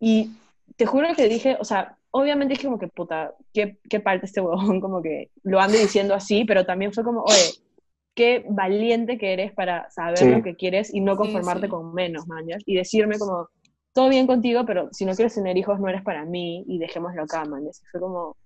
Y 0.00 0.30
te 0.76 0.86
juro 0.86 1.08
que 1.14 1.28
dije, 1.28 1.56
o 1.60 1.64
sea, 1.64 1.96
obviamente 2.10 2.54
dije 2.54 2.66
como 2.66 2.78
que, 2.78 2.88
puta, 2.88 3.34
qué, 3.52 3.78
qué 3.88 4.00
parte 4.00 4.26
este 4.26 4.40
huevón, 4.40 4.80
como 4.80 5.02
que 5.02 5.30
lo 5.42 5.60
ande 5.60 5.78
diciendo 5.78 6.14
así, 6.14 6.44
pero 6.44 6.64
también 6.64 6.92
fue 6.92 7.04
como, 7.04 7.22
oye, 7.22 7.52
qué 8.14 8.44
valiente 8.48 9.18
que 9.18 9.32
eres 9.32 9.52
para 9.52 9.90
saber 9.90 10.22
lo 10.26 10.42
que 10.42 10.54
quieres 10.54 10.92
y 10.92 11.00
no 11.00 11.16
conformarte 11.16 11.68
con 11.68 11.94
menos, 11.94 12.26
mañas. 12.26 12.62
Y 12.66 12.76
decirme 12.76 13.18
como, 13.18 13.48
todo 13.92 14.08
bien 14.08 14.26
contigo, 14.26 14.64
pero 14.66 14.88
si 14.92 15.04
no 15.04 15.14
quieres 15.14 15.34
tener 15.34 15.56
hijos 15.56 15.80
no 15.80 15.88
eres 15.88 16.02
para 16.02 16.24
mí 16.24 16.64
y 16.66 16.78
dejémoslo 16.78 17.22
acá, 17.22 17.44
mañas. 17.44 17.82
Fue 17.90 18.00
como, 18.00 18.36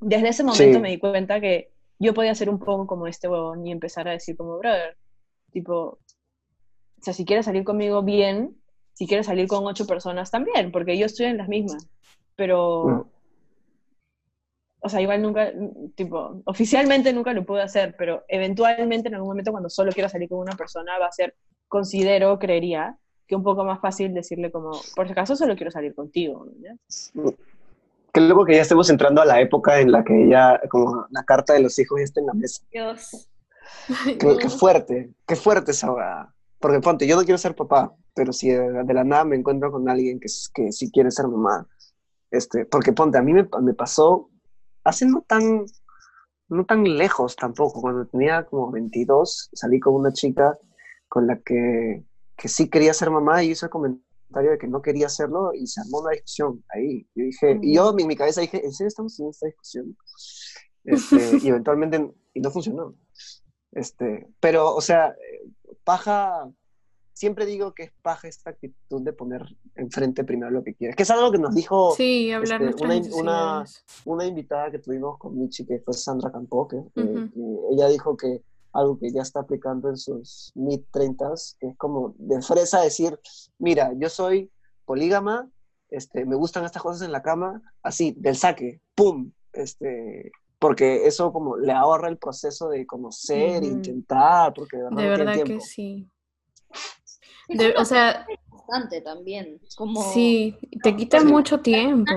desde 0.00 0.28
ese 0.28 0.44
momento 0.44 0.80
me 0.80 0.90
di 0.90 0.98
cuenta 0.98 1.40
que 1.40 1.70
yo 1.98 2.14
podía 2.14 2.34
ser 2.34 2.50
un 2.50 2.58
poco 2.58 2.86
como 2.86 3.06
este 3.06 3.28
huevón 3.28 3.66
y 3.66 3.72
empezar 3.72 4.06
a 4.08 4.12
decir 4.12 4.36
como, 4.36 4.58
brother, 4.58 4.96
tipo, 5.52 5.98
sea, 7.06 7.14
si 7.14 7.24
quieres 7.24 7.46
salir 7.46 7.64
conmigo 7.64 8.02
bien, 8.02 8.56
si 8.92 9.06
quieres 9.06 9.26
salir 9.26 9.46
con 9.46 9.66
ocho 9.66 9.86
personas 9.86 10.30
también, 10.30 10.72
porque 10.72 10.98
yo 10.98 11.06
estoy 11.06 11.26
en 11.26 11.38
las 11.38 11.48
mismas, 11.48 11.88
pero... 12.36 12.84
Mm 12.84 13.16
o 14.86 14.88
sea, 14.88 15.00
igual 15.00 15.20
nunca, 15.20 15.52
tipo, 15.96 16.42
oficialmente 16.44 17.12
nunca 17.12 17.32
lo 17.32 17.44
pude 17.44 17.60
hacer, 17.60 17.96
pero 17.98 18.24
eventualmente 18.28 19.08
en 19.08 19.14
algún 19.14 19.30
momento 19.30 19.50
cuando 19.50 19.68
solo 19.68 19.90
quiero 19.90 20.08
salir 20.08 20.28
con 20.28 20.38
una 20.38 20.54
persona 20.56 20.96
va 20.98 21.06
a 21.06 21.12
ser, 21.12 21.34
considero, 21.66 22.38
creería, 22.38 22.96
que 23.26 23.34
un 23.34 23.42
poco 23.42 23.64
más 23.64 23.80
fácil 23.80 24.14
decirle 24.14 24.52
como, 24.52 24.70
por 24.94 25.06
si 25.06 25.12
acaso 25.12 25.34
solo 25.34 25.56
quiero 25.56 25.72
salir 25.72 25.92
contigo. 25.92 26.46
¿no? 27.14 27.34
Qué 28.12 28.20
loco 28.20 28.44
que 28.44 28.54
ya 28.54 28.62
estemos 28.62 28.88
entrando 28.88 29.20
a 29.20 29.24
la 29.24 29.40
época 29.40 29.80
en 29.80 29.90
la 29.90 30.04
que 30.04 30.28
ya, 30.28 30.60
como 30.70 31.06
la 31.10 31.24
carta 31.24 31.54
de 31.54 31.62
los 31.62 31.76
hijos 31.80 31.98
ya 31.98 32.04
está 32.04 32.20
en 32.20 32.26
la 32.26 32.34
mesa. 32.34 32.62
Dios. 32.70 33.28
Qué, 34.20 34.48
fuerte, 34.48 35.10
qué 35.26 35.34
fuerte 35.34 35.72
esa 35.72 35.90
Porque 36.58 36.80
ponte, 36.80 37.06
yo 37.06 37.16
no 37.16 37.24
quiero 37.24 37.38
ser 37.38 37.54
papá, 37.54 37.94
pero 38.14 38.32
si 38.32 38.50
de, 38.50 38.94
la 38.94 39.04
nada 39.04 39.24
me 39.24 39.36
encuentro 39.36 39.70
con 39.70 39.88
alguien 39.88 40.18
que, 40.18 40.28
que 40.54 40.72
sí 40.72 40.90
quiere 40.90 41.10
ser 41.10 41.28
mamá, 41.28 41.66
este, 42.30 42.64
porque 42.64 42.92
ponte, 42.92 43.18
a 43.18 43.22
mí 43.22 43.32
me, 43.32 43.48
me 43.62 43.74
pasó 43.74 44.30
hace 44.84 45.06
no 45.06 45.22
tan, 45.22 45.66
no 46.48 46.64
tan 46.64 46.84
lejos 46.84 47.36
tampoco, 47.36 47.80
cuando 47.80 48.06
tenía 48.06 48.44
como 48.46 48.70
22, 48.70 49.50
salí 49.52 49.80
con 49.80 49.94
una 49.94 50.12
chica 50.12 50.58
con 51.08 51.26
la 51.26 51.40
que, 51.40 52.04
que 52.36 52.48
sí 52.48 52.68
quería 52.68 52.94
ser 52.94 53.10
mamá 53.10 53.42
y 53.42 53.50
hizo 53.50 53.66
el 53.66 53.70
comentario 53.70 54.52
de 54.52 54.58
que 54.58 54.68
no 54.68 54.82
quería 54.82 55.06
hacerlo 55.06 55.52
y 55.54 55.66
se 55.66 55.80
armó 55.80 56.00
una 56.00 56.12
discusión 56.12 56.64
ahí. 56.68 57.06
Yo 57.14 57.24
dije, 57.24 57.58
y 57.62 57.74
yo 57.74 57.94
en 57.96 58.06
mi 58.06 58.16
cabeza 58.16 58.40
dije, 58.40 58.64
¿en 58.64 58.72
serio 58.72 58.88
estamos 58.88 59.18
en 59.20 59.28
esta 59.28 59.46
discusión? 59.46 59.96
Este, 60.84 61.16
y 61.42 61.48
eventualmente, 61.48 62.12
y 62.34 62.40
no 62.40 62.50
funcionó. 62.50 62.94
Este, 63.72 64.28
pero, 64.40 64.74
o 64.74 64.80
sea, 64.80 65.14
paja 65.86 66.50
siempre 67.12 67.46
digo 67.46 67.72
que 67.72 67.84
es 67.84 67.92
paja 68.02 68.28
esta 68.28 68.50
actitud 68.50 69.00
de 69.00 69.12
poner 69.12 69.42
enfrente 69.76 70.24
primero 70.24 70.50
lo 70.50 70.62
que 70.62 70.74
quieres, 70.74 70.96
que 70.96 71.04
es 71.04 71.10
algo 71.10 71.30
que 71.30 71.38
nos 71.38 71.54
dijo 71.54 71.94
sí, 71.96 72.30
hablar 72.30 72.62
este, 72.62 73.14
una, 73.14 73.64
una, 74.04 74.26
invitada 74.26 74.70
que 74.70 74.80
tuvimos 74.80 75.16
con 75.16 75.38
Michi, 75.38 75.64
que 75.64 75.78
fue 75.78 75.94
Sandra 75.94 76.30
Campo, 76.30 76.68
que, 76.68 76.76
ella 77.70 77.88
dijo 77.88 78.16
que 78.16 78.42
algo 78.72 78.98
que 78.98 79.10
ya 79.10 79.22
está 79.22 79.40
aplicando 79.40 79.88
en 79.88 79.96
sus 79.96 80.52
mid 80.54 80.80
30 80.90 81.32
que 81.58 81.68
es 81.68 81.76
como 81.78 82.14
de 82.18 82.42
fresa 82.42 82.82
decir, 82.82 83.18
mira, 83.58 83.92
yo 83.96 84.10
soy 84.10 84.50
polígama, 84.84 85.48
este, 85.88 86.26
me 86.26 86.36
gustan 86.36 86.64
estas 86.64 86.82
cosas 86.82 87.02
en 87.02 87.12
la 87.12 87.22
cama, 87.22 87.62
así, 87.82 88.14
del 88.18 88.36
saque, 88.36 88.82
¡pum! 88.94 89.32
Este, 89.54 90.32
porque 90.58 91.06
eso 91.06 91.32
como 91.32 91.56
le 91.56 91.72
ahorra 91.72 92.08
el 92.08 92.18
proceso 92.18 92.68
de 92.68 92.86
conocer, 92.86 93.62
intentar, 93.62 94.52
porque 94.54 94.76
de 94.76 94.82
verdad, 94.84 94.96
de 94.96 95.08
verdad 95.08 95.44
que 95.44 95.60
sí 95.60 96.08
o 97.76 97.84
sea, 97.84 98.26
bastante 98.50 99.00
también. 99.00 99.60
Como, 99.76 100.02
sí, 100.12 100.56
te 100.82 100.96
quita 100.96 101.22
mucho 101.22 101.60
tiempo. 101.60 102.12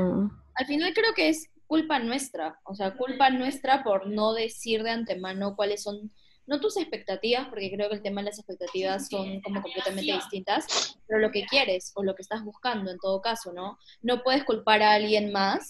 Al 0.55 0.65
final 0.65 0.93
creo 0.93 1.13
que 1.15 1.29
es 1.29 1.49
culpa 1.67 1.99
nuestra, 1.99 2.59
o 2.63 2.73
sea, 2.73 2.95
culpa 2.95 3.29
nuestra 3.29 3.83
por 3.83 4.07
no 4.07 4.33
decir 4.33 4.83
de 4.83 4.89
antemano 4.89 5.55
cuáles 5.55 5.83
son, 5.83 6.11
no 6.47 6.59
tus 6.59 6.77
expectativas, 6.77 7.47
porque 7.47 7.71
creo 7.71 7.89
que 7.89 7.95
el 7.95 8.01
tema 8.01 8.21
de 8.21 8.25
las 8.25 8.39
expectativas 8.39 9.07
son 9.07 9.39
como 9.41 9.61
completamente 9.61 10.13
distintas, 10.13 10.97
pero 11.07 11.19
lo 11.19 11.31
que 11.31 11.45
quieres 11.45 11.91
o 11.95 12.03
lo 12.03 12.15
que 12.15 12.23
estás 12.23 12.43
buscando 12.43 12.89
en 12.89 12.97
todo 12.97 13.21
caso, 13.21 13.53
¿no? 13.53 13.77
No 14.01 14.23
puedes 14.23 14.43
culpar 14.43 14.81
a 14.81 14.93
alguien 14.93 15.31
más 15.31 15.69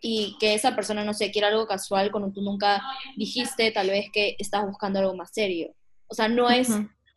y 0.00 0.36
que 0.40 0.54
esa 0.54 0.74
persona 0.74 1.04
no 1.04 1.14
sé, 1.14 1.30
quiera 1.30 1.48
algo 1.48 1.66
casual 1.66 2.10
cuando 2.10 2.32
tú 2.32 2.42
nunca 2.42 2.82
dijiste 3.16 3.70
tal 3.70 3.88
vez 3.88 4.06
que 4.12 4.36
estás 4.38 4.64
buscando 4.66 4.98
algo 4.98 5.14
más 5.14 5.30
serio. 5.32 5.74
O 6.08 6.14
sea, 6.14 6.28
no 6.28 6.50
es 6.50 6.68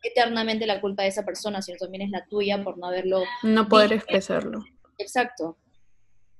eternamente 0.02 0.66
la 0.66 0.80
culpa 0.80 1.02
de 1.02 1.08
esa 1.08 1.24
persona, 1.24 1.60
sino 1.62 1.78
también 1.78 2.02
es 2.02 2.10
la 2.10 2.24
tuya 2.26 2.62
por 2.62 2.78
no 2.78 2.86
haberlo. 2.86 3.22
No 3.42 3.68
poder 3.68 3.92
expresarlo. 3.92 4.64
Exacto. 4.98 5.58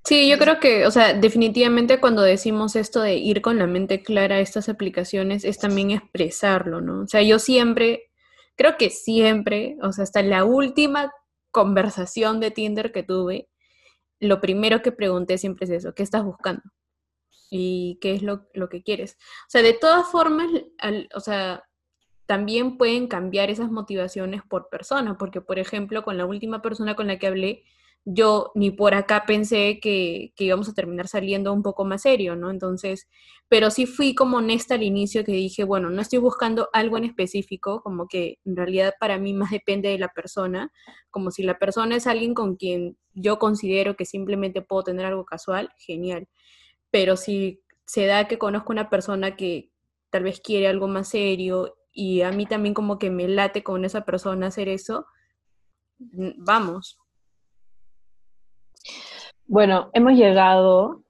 Sí, 0.05 0.29
yo 0.29 0.39
creo 0.39 0.61
que, 0.61 0.87
o 0.87 0.91
sea, 0.93 1.15
definitivamente 1.15 1.99
cuando 1.99 2.23
decimos 2.23 2.77
esto 2.77 3.01
de 3.01 3.17
ir 3.17 3.43
con 3.43 3.59
la 3.59 3.67
mente 3.67 4.05
clara 4.05 4.37
a 4.37 4.41
estas 4.41 4.69
aplicaciones 4.69 5.45
es 5.45 5.59
también 5.59 5.91
expresarlo, 5.91 6.81
¿no? 6.81 7.03
O 7.03 7.07
sea, 7.09 7.23
yo 7.23 7.41
siempre, 7.41 8.05
creo 8.55 8.77
que 8.79 8.91
siempre, 8.91 9.77
o 9.83 9.91
sea, 9.91 10.05
hasta 10.05 10.23
la 10.23 10.45
última 10.45 11.13
conversación 11.51 12.39
de 12.39 12.53
Tinder 12.53 12.93
que 12.93 13.03
tuve, 13.03 13.49
lo 14.21 14.41
primero 14.41 14.83
que 14.83 14.93
pregunté 14.93 15.39
siempre 15.39 15.65
es 15.65 15.71
eso, 15.71 15.95
¿qué 15.95 16.03
estás 16.03 16.25
buscando? 16.25 16.63
¿Y 17.51 17.99
qué 18.01 18.15
es 18.15 18.23
lo, 18.23 18.49
lo 18.55 18.69
que 18.69 18.83
quieres? 18.83 19.17
O 19.43 19.51
sea, 19.51 19.63
de 19.63 19.75
todas 19.75 20.07
formas, 20.09 20.49
o 21.15 21.21
sea, 21.21 21.65
también 22.27 22.77
pueden 22.77 23.07
cambiar 23.07 23.51
esas 23.51 23.71
motivaciones 23.71 24.43
por 24.43 24.69
persona, 24.69 25.17
porque 25.17 25.41
por 25.41 25.59
ejemplo, 25.59 26.03
con 26.03 26.17
la 26.19 26.27
última 26.27 26.61
persona 26.61 26.97
con 26.97 27.07
la 27.07 27.19
que 27.19 27.29
hablé, 27.29 27.65
yo 28.09 28.53
ni 28.55 28.71
por 28.71 28.95
acá 28.95 29.25
pensé 29.27 29.81
que, 29.81 30.33
íbamos 30.39 30.69
a 30.69 30.75
terminar 30.75 31.09
saliendo 31.09 31.53
un 31.53 31.65
poco 31.65 31.85
más 31.85 32.03
serio, 32.03 32.37
¿no? 32.37 32.51
Entonces, 32.51 33.09
pero 33.49 33.69
sí 33.71 33.85
fui 33.85 34.15
como 34.15 34.37
honesta 34.37 34.77
al 34.77 34.85
inicio 34.85 35.25
que 35.25 35.33
dije, 35.33 35.65
bueno, 35.65 35.91
no 35.91 36.01
estoy 36.01 36.21
buscando 36.21 36.69
algo 36.73 36.99
en 36.99 37.05
específico, 37.05 37.83
como 37.83 38.07
que 38.07 38.39
en 38.45 38.55
realidad 38.55 38.95
para 39.01 39.19
mí 39.19 39.35
más 39.35 39.51
depende 39.51 39.89
de 39.89 39.99
la 39.99 40.09
persona, 40.09 40.71
como 41.11 41.33
si 41.33 41.43
la 41.43 41.59
persona 41.59 41.97
es 41.97 42.07
alguien 42.07 42.33
con 42.33 42.55
quien 42.55 42.97
yo 43.13 43.41
considero 43.41 43.97
que 43.97 44.05
simplemente 44.05 44.63
puedo 44.63 44.85
tener 44.85 45.05
algo 45.05 45.25
casual, 45.25 45.71
genial. 45.77 46.29
Pero 46.93 47.17
si 47.17 47.61
se 47.87 48.07
da 48.07 48.29
que 48.29 48.39
conozco 48.39 48.73
una 48.73 48.89
persona 48.89 49.35
que 49.35 49.73
tal 50.11 50.23
vez 50.23 50.41
quiere 50.41 50.69
algo 50.69 50.87
más 50.87 51.09
serio 51.09 51.77
y 51.93 52.21
a 52.21 52.31
mí 52.31 52.47
también 52.47 52.75
como 52.75 53.01
que 53.01 53.11
me 53.11 53.27
late 53.27 53.65
con 53.65 53.85
esa 53.85 54.05
persona 54.05 54.47
hacer 54.47 54.69
eso, 54.69 55.07
vamos. 55.99 57.01
Bueno, 59.47 59.91
hemos 59.93 60.13
llegado, 60.13 61.03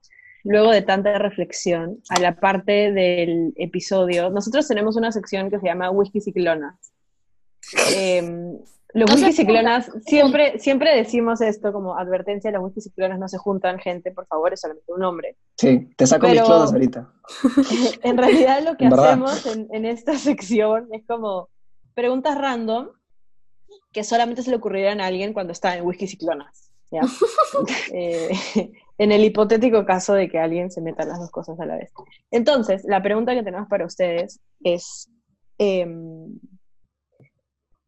luego 0.45 0.71
de 0.71 0.83
tanta 0.83 1.19
reflexión, 1.19 2.01
a 2.09 2.21
la 2.21 2.37
parte 2.37 2.93
del 2.93 3.53
episodio. 3.57 4.31
Nosotros 4.31 4.69
tenemos 4.69 4.97
una 4.97 5.13
sección 5.13 5.51
que 5.51 5.59
se 5.59 5.67
llama 5.67 5.91
Whisky 5.91 6.21
Ciclonas. 6.21 6.93
Em, 7.95 8.59
los 8.97 9.13
whisky 9.13 9.33
ciclonas, 9.33 9.91
siempre, 10.07 10.59
siempre 10.59 10.97
decimos 10.97 11.43
esto 11.43 11.71
como 11.71 11.99
advertencia, 11.99 12.51
los 12.51 12.63
whisky 12.63 12.81
ciclonas 12.81 13.19
no 13.19 13.29
se 13.29 13.37
juntan, 13.37 13.79
gente, 13.79 14.11
por 14.11 14.27
favor, 14.27 14.55
es 14.55 14.61
solamente 14.61 14.91
un 14.91 15.01
nombre. 15.01 15.37
Sí, 15.57 15.91
te 15.97 16.07
saco 16.07 16.29
mis 16.29 16.41
clonas 16.41 16.73
ahorita. 16.73 17.13
En 18.03 18.17
realidad 18.17 18.63
lo 18.63 18.77
que 18.77 18.87
hacemos 18.87 19.45
en, 19.47 19.85
esta 19.85 20.17
sección 20.17 20.89
es 20.93 21.05
como 21.07 21.51
preguntas 21.95 22.39
random 22.39 22.89
que 23.93 24.05
solamente 24.05 24.43
se 24.43 24.51
le 24.51 24.57
ocurrieran 24.57 25.01
a 25.01 25.07
alguien 25.07 25.33
cuando 25.33 25.53
está 25.53 25.77
en 25.77 25.85
whisky 25.85 26.07
ciclonas. 26.07 26.71
Eh, 27.93 28.31
en 28.99 29.13
el 29.13 29.25
hipotético 29.25 29.85
caso 29.85 30.15
de 30.15 30.29
que 30.29 30.39
alguien 30.39 30.71
se 30.71 30.81
meta 30.81 31.05
las 31.05 31.19
dos 31.19 31.31
cosas 31.31 31.59
a 31.61 31.67
la 31.67 31.77
vez. 31.77 31.93
Entonces, 32.31 32.85
la 32.85 33.03
pregunta 33.03 33.35
que 33.35 33.43
tenemos 33.43 33.69
para 33.69 33.85
ustedes 33.85 34.41
es, 34.63 35.11
em, 35.59 36.39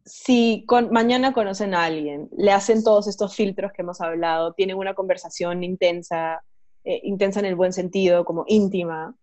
si 0.05 0.66
mañana 0.91 1.33
conocen 1.33 1.75
a 1.75 1.85
alguien, 1.85 2.29
le 2.37 2.53
hacen 2.53 2.83
todos 2.83 3.09
estos 3.09 3.35
filtros 3.35 3.73
que 3.73 3.83
hemos 3.83 4.01
hablado, 4.01 4.53
tienen 4.55 4.77
una 4.77 4.95
conversación 4.95 5.62
intensa, 5.62 6.43
eh, 6.85 7.01
intensa 7.05 7.41
en 7.41 7.47
el 7.47 7.57
buen 7.57 7.73
sentido, 7.73 8.25
como 8.25 8.45
íntima, 8.47 9.15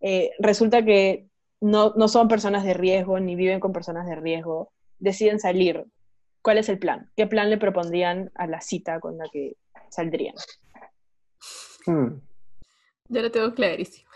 eh, 0.00 0.32
resulta 0.38 0.84
que 0.84 1.26
no, 1.60 1.94
no 1.96 2.08
son 2.08 2.28
personas 2.28 2.64
de 2.64 2.74
riesgo 2.74 3.18
ni 3.20 3.34
viven 3.34 3.60
con 3.60 3.72
personas 3.72 4.06
de 4.06 4.16
riesgo, 4.16 4.72
deciden 4.98 5.40
salir. 5.40 5.84
¿Cuál 6.46 6.58
es 6.58 6.68
el 6.68 6.78
plan? 6.78 7.10
¿Qué 7.16 7.26
plan 7.26 7.50
le 7.50 7.58
propondrían 7.58 8.30
a 8.36 8.46
la 8.46 8.60
cita 8.60 9.00
con 9.00 9.18
la 9.18 9.24
que 9.32 9.56
saldrían? 9.90 10.36
Hmm. 11.84 12.20
Yo 13.08 13.22
lo 13.22 13.32
tengo 13.32 13.52
clarísimo. 13.52 14.08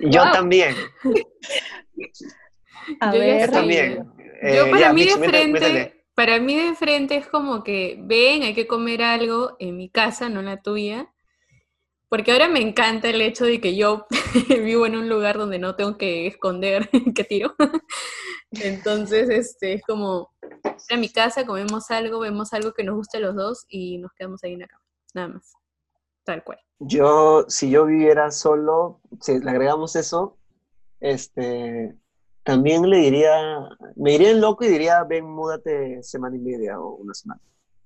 Yo 0.00 0.24
Wow. 0.24 0.32
también. 0.32 0.74
A 3.00 3.14
Yo 3.14 3.20
ver, 3.20 3.50
también. 3.50 4.04
Yo 4.42 4.66
Eh, 4.66 4.70
para 4.70 4.80
ya, 4.80 4.92
mí 4.92 5.06
de 5.06 5.16
Michi, 5.16 5.28
frente, 5.30 6.04
para 6.14 6.38
mí 6.40 6.56
de 6.56 6.74
frente 6.74 7.16
es 7.16 7.26
como 7.26 7.64
que 7.64 7.96
ven, 8.00 8.42
hay 8.42 8.52
que 8.52 8.66
comer 8.66 9.02
algo 9.02 9.56
en 9.60 9.78
mi 9.78 9.88
casa, 9.88 10.28
no 10.28 10.40
en 10.40 10.46
la 10.46 10.60
tuya. 10.60 11.10
Porque 12.10 12.32
ahora 12.32 12.48
me 12.48 12.60
encanta 12.60 13.08
el 13.08 13.22
hecho 13.22 13.46
de 13.46 13.62
que 13.62 13.76
yo 13.76 14.06
vivo 14.62 14.84
en 14.84 14.94
un 14.94 15.08
lugar 15.08 15.38
donde 15.38 15.58
no 15.58 15.74
tengo 15.74 15.96
que 15.96 16.26
esconder 16.26 16.90
que 17.14 17.24
tiro. 17.24 17.54
Entonces, 18.50 19.28
este, 19.28 19.74
es 19.74 19.82
como, 19.86 20.30
a 20.90 20.96
mi 20.96 21.10
casa, 21.10 21.46
comemos 21.46 21.90
algo, 21.90 22.20
vemos 22.20 22.52
algo 22.52 22.72
que 22.72 22.84
nos 22.84 22.96
guste 22.96 23.18
a 23.18 23.20
los 23.20 23.34
dos 23.34 23.64
y 23.68 23.98
nos 23.98 24.12
quedamos 24.12 24.42
ahí 24.44 24.54
en 24.54 24.60
la 24.60 24.66
cama. 24.66 24.84
Nada 25.14 25.28
más. 25.28 25.52
Tal 26.24 26.44
cual. 26.44 26.58
Yo, 26.80 27.44
si 27.48 27.70
yo 27.70 27.86
viviera 27.86 28.30
solo, 28.30 29.00
si 29.20 29.38
le 29.38 29.50
agregamos 29.50 29.96
eso, 29.96 30.36
este, 31.00 31.96
también 32.44 32.88
le 32.88 32.98
diría, 32.98 33.68
me 33.96 34.14
iría 34.14 34.30
en 34.30 34.40
loco 34.40 34.64
y 34.64 34.68
diría, 34.68 35.02
ven, 35.04 35.24
múdate 35.24 36.02
semana 36.02 36.36
y 36.36 36.40
media 36.40 36.80
o 36.80 36.94
una 36.96 37.14
semana 37.14 37.40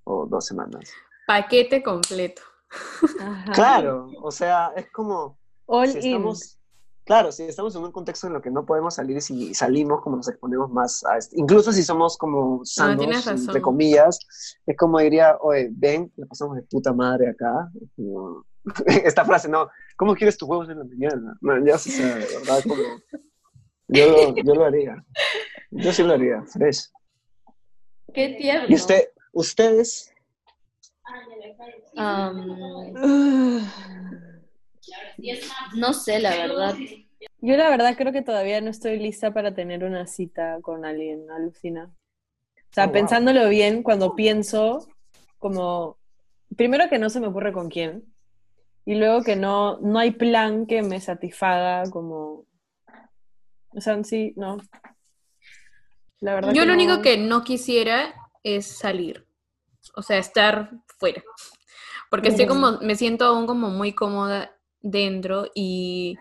o 0.04 0.26
dos 0.26 0.44
semanas. 0.44 0.90
Paquete 1.26 1.82
completo. 1.82 2.42
Ajá. 3.20 3.52
Claro, 3.52 4.08
o 4.22 4.30
sea, 4.30 4.72
es 4.76 4.90
como, 4.90 5.38
All 5.66 5.88
si 5.88 5.98
in. 5.98 6.16
estamos, 6.16 6.58
claro, 7.04 7.32
si 7.32 7.42
estamos 7.44 7.74
en 7.76 7.82
un 7.84 7.92
contexto 7.92 8.26
en 8.26 8.32
lo 8.32 8.40
que 8.42 8.50
no 8.50 8.64
podemos 8.64 8.94
salir, 8.94 9.20
si 9.22 9.54
salimos, 9.54 10.00
como 10.02 10.16
nos 10.16 10.28
exponemos 10.28 10.70
más 10.70 11.04
a 11.04 11.18
esto, 11.18 11.34
incluso 11.38 11.72
si 11.72 11.82
somos 11.82 12.16
como 12.16 12.64
sanos, 12.64 12.98
tienes 12.98 13.24
razón. 13.24 13.40
entre 13.46 13.60
comillas, 13.62 14.18
es 14.66 14.76
como 14.76 14.98
diría, 14.98 15.36
oye, 15.40 15.68
ven, 15.72 16.12
la 16.16 16.26
pasamos 16.26 16.56
de 16.56 16.62
puta 16.62 16.92
madre 16.92 17.30
acá. 17.30 17.70
Como- 17.96 18.44
Esta 18.86 19.24
frase, 19.24 19.48
no, 19.48 19.68
¿cómo 19.96 20.14
quieres 20.14 20.36
tus 20.38 20.48
huevos 20.48 20.68
en 20.68 20.78
la 20.78 20.84
mañana? 20.84 21.36
No, 21.40 21.64
ya, 21.66 21.74
o 21.74 21.78
sea, 21.78 22.14
de 22.14 22.26
verdad, 22.38 22.62
como, 22.62 22.82
yo 23.88 24.06
lo, 24.08 24.34
yo 24.36 24.54
lo 24.54 24.64
haría. 24.64 25.04
Yo 25.72 25.92
sí 25.92 26.02
lo 26.04 26.12
haría, 26.14 26.42
fresh. 26.44 26.90
Qué 28.14 28.36
tierno. 28.38 28.66
¿Y 28.68 28.74
usted, 28.74 29.08
ustedes? 29.32 30.12
Am, 31.96 33.66
no 35.76 35.92
sé, 35.92 36.18
la 36.20 36.30
verdad. 36.36 36.74
Yo 37.40 37.56
la 37.56 37.70
verdad 37.70 37.96
creo 37.96 38.12
que 38.12 38.22
todavía 38.22 38.60
no 38.60 38.70
estoy 38.70 38.98
lista 38.98 39.32
para 39.32 39.54
tener 39.54 39.84
una 39.84 40.06
cita 40.06 40.58
con 40.62 40.84
alguien, 40.84 41.30
alucina. 41.30 41.92
O 42.56 42.74
sea, 42.74 42.84
Oh, 42.84 42.86
wow. 42.86 42.92
pensándolo 42.94 43.48
bien, 43.48 43.82
cuando 43.82 44.14
pienso, 44.14 44.88
como, 45.38 45.98
primero 46.56 46.88
que 46.88 46.98
no 46.98 47.10
se 47.10 47.20
me 47.20 47.26
ocurre 47.26 47.52
con 47.52 47.68
quién, 47.68 48.04
y 48.84 48.94
luego 48.94 49.22
que 49.22 49.36
no, 49.36 49.78
no 49.78 49.98
hay 49.98 50.12
plan 50.12 50.66
que 50.66 50.82
me 50.82 51.00
satisfaga 51.00 51.90
como, 51.90 52.46
o 53.68 53.80
sea, 53.80 54.02
sí, 54.04 54.32
no. 54.36 54.56
La 56.20 56.34
verdad 56.34 56.52
Yo 56.54 56.62
que 56.62 56.66
lo 56.66 56.74
no. 56.74 56.82
único 56.82 57.02
que 57.02 57.16
no 57.18 57.44
quisiera 57.44 58.14
es 58.42 58.66
salir, 58.66 59.26
o 59.94 60.02
sea, 60.02 60.18
estar 60.18 60.70
fuera, 60.98 61.22
porque 62.10 62.28
estoy 62.28 62.46
como, 62.46 62.78
me 62.80 62.94
siento 62.96 63.26
aún 63.26 63.46
como 63.46 63.68
muy 63.68 63.92
cómoda 63.92 64.56
dentro 64.82 65.46
y, 65.54 66.16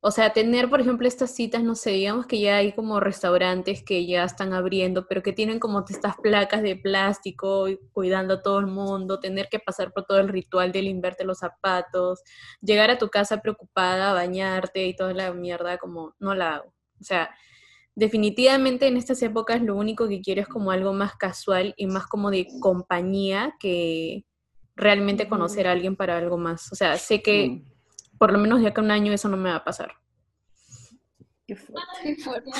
o 0.00 0.10
sea, 0.10 0.32
tener, 0.32 0.68
por 0.68 0.80
ejemplo, 0.80 1.06
estas 1.06 1.34
citas, 1.34 1.62
no 1.62 1.76
sé, 1.76 1.90
digamos 1.90 2.26
que 2.26 2.40
ya 2.40 2.56
hay 2.56 2.72
como 2.72 2.98
restaurantes 2.98 3.84
que 3.84 4.04
ya 4.04 4.24
están 4.24 4.52
abriendo, 4.52 5.06
pero 5.06 5.22
que 5.22 5.32
tienen 5.32 5.60
como 5.60 5.84
estas 5.88 6.16
placas 6.16 6.62
de 6.62 6.74
plástico 6.74 7.66
cuidando 7.92 8.34
a 8.34 8.42
todo 8.42 8.58
el 8.58 8.66
mundo, 8.66 9.20
tener 9.20 9.48
que 9.48 9.60
pasar 9.60 9.92
por 9.92 10.04
todo 10.04 10.18
el 10.18 10.28
ritual 10.28 10.72
de 10.72 10.82
limpiarte 10.82 11.24
los 11.24 11.38
zapatos, 11.38 12.20
llegar 12.60 12.90
a 12.90 12.98
tu 12.98 13.10
casa 13.10 13.40
preocupada, 13.40 14.12
bañarte 14.12 14.86
y 14.86 14.96
toda 14.96 15.14
la 15.14 15.32
mierda, 15.32 15.78
como 15.78 16.16
no 16.18 16.34
la 16.34 16.56
hago. 16.56 16.74
O 17.00 17.04
sea, 17.04 17.30
definitivamente 17.94 18.86
en 18.86 18.96
estas 18.96 19.22
épocas 19.22 19.62
lo 19.62 19.76
único 19.76 20.08
que 20.08 20.20
quiero 20.20 20.40
es 20.40 20.48
como 20.48 20.70
algo 20.70 20.92
más 20.92 21.14
casual 21.14 21.74
y 21.76 21.86
más 21.86 22.06
como 22.06 22.30
de 22.30 22.48
compañía 22.60 23.54
que 23.60 24.24
realmente 24.74 25.28
conocer 25.28 25.66
a 25.66 25.72
alguien 25.72 25.96
para 25.96 26.16
algo 26.16 26.38
más. 26.38 26.72
O 26.72 26.74
sea, 26.74 26.96
sé 26.96 27.22
que. 27.22 27.62
Por 28.22 28.30
lo 28.32 28.38
menos 28.38 28.60
de 28.60 28.68
acá 28.68 28.80
a 28.80 28.84
un 28.84 28.92
año 28.92 29.12
eso 29.12 29.28
no 29.28 29.36
me 29.36 29.50
va 29.50 29.56
a 29.56 29.64
pasar. 29.64 29.96
Qué 31.44 31.56
fuerte. 31.56 31.88
Qué 32.04 32.14
fuerte. 32.14 32.50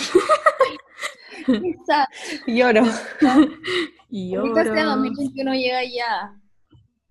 Quizá, 1.46 2.08
Lloro. 2.48 2.82
Y 4.10 4.34
ahorita 4.34 4.62
este 4.62 4.74
lloro, 4.74 4.90
2021 4.96 5.54
llega 5.54 5.84
ya. 5.84 6.34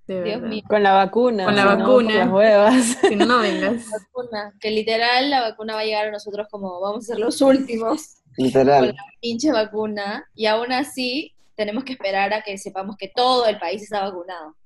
de 0.06 0.23
Dios 0.23 0.41
verdad. 0.41 0.49
mío. 0.49 0.64
Con 0.68 0.84
la 0.84 0.91
vacuna. 0.91 1.45
Con 1.45 1.56
la 1.56 1.64
¿no? 1.64 1.78
vacuna. 1.78 2.10
Con 2.10 2.18
las 2.18 2.30
huevas. 2.30 2.98
Si 3.07 3.15
no, 3.15 3.26
no 3.26 3.40
vengas. 3.40 3.90
Vacuna. 3.90 4.53
Que 4.60 4.69
literal 4.72 5.30
la 5.30 5.40
vacuna 5.44 5.76
va 5.76 5.80
a 5.80 5.86
llegar 5.86 6.07
a 6.10 6.11
nosotros 6.11 6.45
como 6.52 6.82
vamos 6.82 7.06
a 7.06 7.14
ser 7.14 7.19
los 7.19 7.41
últimos 7.41 8.22
con 8.36 8.45
Literal. 8.48 8.88
la 8.88 9.03
pinche 9.22 9.49
vacuna. 9.53 10.26
Y 10.36 10.48
aún 10.48 10.73
así 10.73 11.34
tenemos 11.56 11.86
que 11.86 11.94
esperar 11.94 12.34
a 12.34 12.41
que 12.41 12.57
sepamos 12.57 12.98
que 12.98 13.07
todo 13.15 13.45
el 13.45 13.57
país 13.60 13.82
está 13.82 14.02
vacunado. 14.03 14.57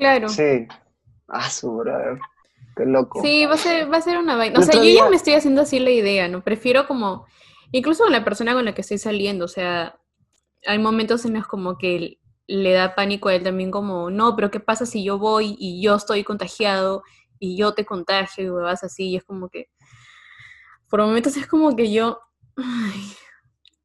Claro. 0.00 0.28
Sí. 0.28 0.66
Ah, 1.28 1.48
su 1.48 1.70
brother. 1.76 2.18
Qué 2.76 2.84
loco. 2.84 3.22
Sí, 3.22 3.46
va 3.46 3.54
a 3.54 3.58
ser, 3.58 3.90
va 3.90 3.96
a 3.96 4.02
ser 4.02 4.18
una 4.18 4.36
vaina. 4.36 4.58
O 4.58 4.62
sea, 4.62 4.74
yo 4.74 4.90
ya 4.90 5.08
me 5.08 5.16
estoy 5.16 5.32
haciendo 5.34 5.62
así 5.62 5.78
la 5.78 5.90
idea, 5.90 6.28
¿no? 6.28 6.44
Prefiero 6.44 6.86
como, 6.86 7.26
incluso 7.72 8.04
con 8.04 8.12
la 8.12 8.22
persona 8.22 8.52
con 8.52 8.66
la 8.66 8.74
que 8.74 8.82
estoy 8.82 8.98
saliendo, 8.98 9.46
o 9.46 9.48
sea, 9.48 9.98
hay 10.66 10.78
momentos 10.78 11.24
en 11.24 11.34
los 11.34 11.46
como 11.46 11.78
que 11.78 12.18
le 12.46 12.72
da 12.72 12.94
pánico 12.94 13.28
a 13.28 13.34
él 13.34 13.42
también 13.42 13.70
como, 13.70 14.10
no, 14.10 14.36
pero 14.36 14.50
¿qué 14.50 14.60
pasa 14.60 14.84
si 14.84 15.02
yo 15.02 15.18
voy 15.18 15.56
y 15.58 15.82
yo 15.82 15.94
estoy 15.94 16.22
contagiado 16.22 17.02
y 17.38 17.56
yo 17.56 17.72
te 17.74 17.86
contagio 17.86 18.44
y 18.44 18.48
vas 18.50 18.84
así? 18.84 19.08
Y 19.10 19.16
es 19.16 19.24
como 19.24 19.48
que, 19.48 19.70
por 20.88 21.00
momentos 21.00 21.36
es 21.36 21.46
como 21.46 21.74
que 21.76 21.90
yo, 21.90 22.20
ay, 22.56 23.02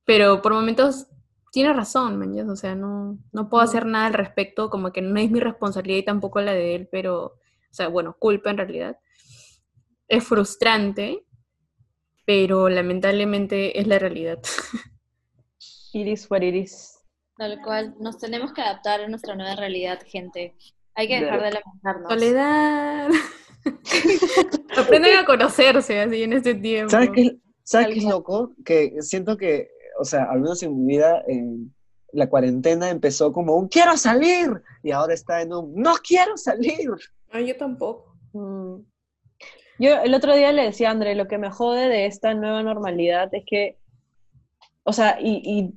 pero 0.06 0.42
por 0.42 0.54
momentos 0.54 1.08
tiene 1.52 1.74
razón, 1.74 2.18
man, 2.20 2.50
o 2.50 2.56
sea, 2.58 2.76
no, 2.76 3.18
no 3.32 3.50
puedo 3.50 3.64
hacer 3.64 3.86
nada 3.86 4.08
al 4.08 4.14
respecto, 4.14 4.70
como 4.70 4.92
que 4.92 5.02
no 5.02 5.20
es 5.20 5.32
mi 5.32 5.40
responsabilidad 5.40 6.00
y 6.00 6.06
tampoco 6.06 6.42
la 6.42 6.54
de 6.54 6.76
él, 6.76 6.90
pero, 6.92 7.36
o 7.72 7.74
sea, 7.74 7.88
bueno, 7.88 8.16
culpa 8.20 8.50
en 8.50 8.58
realidad. 8.58 9.00
Es 10.08 10.26
frustrante, 10.26 11.24
pero 12.26 12.68
lamentablemente 12.68 13.80
es 13.80 13.88
la 13.88 13.98
realidad. 13.98 14.40
It 15.94 16.08
is 16.08 16.30
what 16.30 16.42
it 16.42 16.56
is. 16.56 16.98
Tal 17.38 17.62
cual, 17.62 17.96
nos 18.00 18.18
tenemos 18.18 18.54
que 18.54 18.62
adaptar 18.62 19.02
a 19.02 19.08
nuestra 19.08 19.36
nueva 19.36 19.56
realidad, 19.56 20.00
gente. 20.06 20.56
Hay 20.96 21.08
que 21.08 21.22
dejar 21.22 21.42
de 21.42 21.52
lamentarnos. 21.52 22.10
Soledad. 22.10 23.10
Aprenden 24.78 25.18
a 25.18 25.26
conocerse 25.26 26.00
así 26.00 26.24
en 26.24 26.34
este 26.34 26.56
tiempo. 26.56 26.92
¿Sabes 26.92 27.10
qué, 27.14 27.38
¿sabes 27.64 27.88
qué 27.88 28.00
es 28.00 28.04
loco? 28.04 28.54
Que 28.66 29.02
siento 29.02 29.38
que, 29.38 29.70
o 30.00 30.06
sea, 30.06 30.26
al 30.26 30.42
menos 30.42 30.62
en 30.64 30.78
mi 30.78 30.94
vida, 30.96 31.24
en 31.28 31.74
la 32.12 32.30
cuarentena 32.30 32.90
empezó 32.90 33.32
como 33.32 33.56
un 33.56 33.70
quiero 33.70 33.96
salir 33.98 34.62
y 34.84 34.92
ahora 34.92 35.14
está 35.14 35.42
en 35.42 35.54
un 35.54 35.74
no 35.76 35.94
quiero 36.06 36.38
salir. 36.38 36.92
Ay, 37.32 37.48
yo 37.48 37.58
tampoco. 37.58 38.16
Mm. 38.34 38.82
Yo 39.80 40.02
el 40.04 40.14
otro 40.14 40.36
día 40.36 40.52
le 40.52 40.64
decía 40.64 40.90
a 40.90 40.92
André, 40.92 41.16
lo 41.16 41.28
que 41.28 41.38
me 41.38 41.50
jode 41.50 41.90
de 41.90 42.06
esta 42.06 42.34
nueva 42.34 42.62
normalidad 42.62 43.34
es 43.34 43.44
que, 43.48 43.78
o 44.84 44.94
sea, 44.94 45.18
y, 45.20 45.42
y 45.44 45.74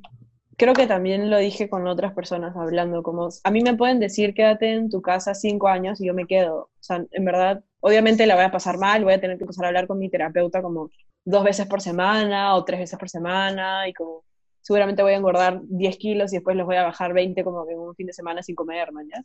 creo 0.56 0.74
que 0.74 0.86
también 0.86 1.30
lo 1.30 1.38
dije 1.38 1.68
con 1.68 1.86
otras 1.86 2.12
personas 2.12 2.56
hablando, 2.56 3.02
como 3.02 3.28
a 3.42 3.50
mí 3.50 3.62
me 3.62 3.76
pueden 3.76 4.00
decir 4.00 4.34
quédate 4.34 4.72
en 4.72 4.90
tu 4.90 5.00
casa 5.02 5.34
cinco 5.34 5.68
años 5.68 6.00
y 6.00 6.06
yo 6.06 6.14
me 6.14 6.26
quedo. 6.26 6.56
O 6.56 6.82
sea, 6.82 7.04
en 7.10 7.24
verdad, 7.24 7.64
obviamente 7.80 8.26
la 8.26 8.34
voy 8.34 8.44
a 8.44 8.50
pasar 8.50 8.78
mal, 8.78 9.04
voy 9.04 9.14
a 9.14 9.20
tener 9.20 9.38
que 9.38 9.44
empezar 9.44 9.64
a 9.64 9.68
hablar 9.68 9.86
con 9.86 9.98
mi 9.98 10.10
terapeuta 10.10 10.62
como 10.62 10.90
dos 11.24 11.44
veces 11.44 11.66
por 11.66 11.80
semana 11.80 12.54
o 12.56 12.64
tres 12.64 12.80
veces 12.80 12.98
por 12.98 13.08
semana 13.08 13.88
y 13.88 13.94
como 13.94 14.24
seguramente 14.60 15.02
voy 15.02 15.12
a 15.12 15.16
engordar 15.16 15.60
10 15.62 15.96
kilos 15.98 16.32
y 16.32 16.36
después 16.36 16.56
los 16.56 16.66
voy 16.66 16.76
a 16.76 16.84
bajar 16.84 17.12
20 17.12 17.44
como 17.44 17.68
en 17.68 17.78
un 17.78 17.94
fin 17.94 18.06
de 18.06 18.12
semana 18.12 18.42
sin 18.42 18.54
comer, 18.54 18.92
man, 18.92 19.08
¿ya? 19.08 19.22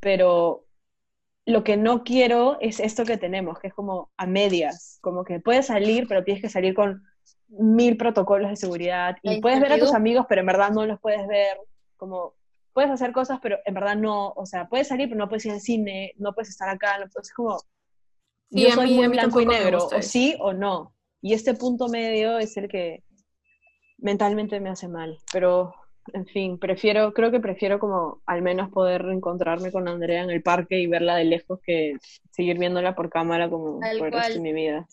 Pero 0.00 0.64
lo 1.44 1.64
que 1.64 1.76
no 1.76 2.04
quiero 2.04 2.56
es 2.60 2.78
esto 2.80 3.04
que 3.04 3.16
tenemos, 3.18 3.58
que 3.58 3.68
es 3.68 3.74
como 3.74 4.10
a 4.16 4.26
medias, 4.26 4.98
como 5.00 5.24
que 5.24 5.40
puedes 5.40 5.66
salir, 5.66 6.06
pero 6.08 6.22
tienes 6.24 6.40
que 6.42 6.48
salir 6.48 6.74
con 6.74 7.02
mil 7.48 7.96
protocolos 7.96 8.48
de 8.50 8.56
seguridad 8.56 9.16
y 9.22 9.40
puedes 9.40 9.60
ver 9.60 9.72
a 9.72 9.78
tus 9.78 9.92
amigos, 9.94 10.26
pero 10.28 10.40
en 10.40 10.46
verdad 10.46 10.70
no 10.70 10.86
los 10.86 11.00
puedes 11.00 11.26
ver, 11.26 11.58
como 11.96 12.34
puedes 12.72 12.90
hacer 12.90 13.12
cosas, 13.12 13.38
pero 13.42 13.58
en 13.66 13.74
verdad 13.74 13.96
no, 13.96 14.28
o 14.30 14.46
sea, 14.46 14.68
puedes 14.68 14.88
salir, 14.88 15.08
pero 15.08 15.18
no 15.18 15.28
puedes 15.28 15.44
ir 15.46 15.52
al 15.52 15.60
cine, 15.60 16.12
no 16.16 16.32
puedes 16.32 16.48
estar 16.48 16.68
acá, 16.68 16.98
no 16.98 17.06
puedes, 17.10 17.28
es 17.28 17.34
como, 17.34 17.58
Sí, 18.50 18.62
yo 18.62 18.70
soy 18.72 18.86
mí- 18.88 18.96
muy 18.96 19.08
blanco 19.08 19.40
y 19.40 19.46
negro, 19.46 19.86
o 19.86 20.02
sí 20.02 20.36
o 20.38 20.52
no, 20.52 20.94
y 21.20 21.32
este 21.34 21.54
punto 21.54 21.88
medio 21.88 22.38
es 22.38 22.56
el 22.56 22.68
que 22.68 23.02
mentalmente 23.98 24.60
me 24.60 24.70
hace 24.70 24.88
mal, 24.88 25.18
pero 25.32 25.74
en 26.12 26.26
fin, 26.26 26.58
prefiero, 26.58 27.12
creo 27.12 27.30
que 27.30 27.40
prefiero 27.40 27.78
como 27.78 28.22
al 28.26 28.42
menos 28.42 28.70
poder 28.70 29.02
encontrarme 29.06 29.70
con 29.70 29.88
Andrea 29.88 30.22
en 30.22 30.30
el 30.30 30.42
parque 30.42 30.78
y 30.80 30.86
verla 30.86 31.16
de 31.16 31.24
lejos 31.24 31.60
que 31.64 31.96
seguir 32.30 32.58
viéndola 32.58 32.94
por 32.94 33.08
cámara 33.10 33.48
como 33.48 33.78
Tal 33.80 33.98
por 33.98 34.08
el 34.08 34.12
resto 34.14 34.28
de 34.28 34.34
cual. 34.34 34.42
mi 34.42 34.52
vida. 34.52 34.88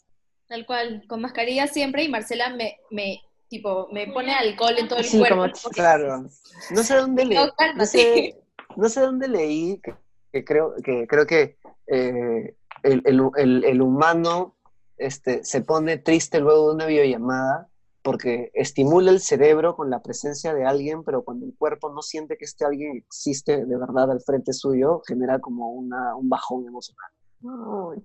Tal 0.48 0.66
cual, 0.66 1.04
con 1.08 1.22
mascarilla 1.22 1.68
siempre 1.68 2.04
y 2.04 2.10
Marcela 2.10 2.50
me, 2.56 2.78
me 2.92 3.22
tipo, 3.50 3.88
me 3.92 4.08
pone 4.08 4.34
alcohol 4.34 4.76
en 4.78 4.88
todo 4.88 5.00
el 5.00 5.06
Sí, 5.06 5.18
cuerpo. 5.20 5.36
como- 5.38 5.52
porque- 5.64 5.76
Claro. 5.76 6.24
No 6.72 6.84
sé 6.84 6.96
dónde 6.96 7.26
leí. 7.26 7.38
No, 7.76 7.86
sé, 7.86 8.36
no 8.76 8.90
sé 8.90 9.02
dónde 9.02 9.28
leí 9.28 9.80
que, 9.82 9.94
que 10.32 10.44
creo 10.44 10.76
que 10.84 11.08
creo 11.08 11.26
que 11.26 11.58
eh, 11.88 12.56
el, 12.84 13.02
el- 13.06 13.22
el- 13.38 13.64
el 13.64 13.82
humano 13.82 14.56
este, 14.98 15.44
se 15.44 15.62
pone 15.62 15.98
triste 15.98 16.40
luego 16.40 16.70
de 16.70 16.76
una 16.76 16.86
videollamada 16.86 17.69
porque 18.02 18.52
estimula 18.54 19.12
el 19.12 19.20
cerebro 19.20 19.76
con 19.76 19.90
la 19.90 20.02
presencia 20.02 20.54
de 20.54 20.66
alguien, 20.66 21.04
pero 21.04 21.24
cuando 21.24 21.46
el 21.46 21.54
cuerpo 21.58 21.92
no 21.92 22.02
siente 22.02 22.38
que 22.38 22.46
este 22.46 22.66
alguien 22.66 22.98
existe 22.98 23.66
de 23.66 23.78
verdad 23.78 24.12
al 24.12 24.22
frente 24.22 24.54
suyo, 24.54 25.02
genera 25.08 25.40
como 25.40 25.72
una, 25.72 26.16
un 26.16 26.30
bajón 26.30 26.66
emocional. 26.66 27.12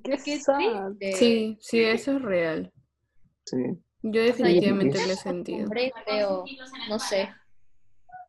qué 0.02 0.12
Qué 0.12 0.18
triste. 0.18 1.12
Sí, 1.16 1.58
sí, 1.60 1.80
eso 1.80 2.12
es 2.12 2.22
real. 2.22 2.72
Sí. 3.44 3.58
Yo 4.02 4.20
definitivamente 4.20 5.06
le 5.06 5.12
he 5.14 5.16
sentido. 5.16 5.68
Creo, 5.70 6.44
no 6.88 6.98
sé. 6.98 7.28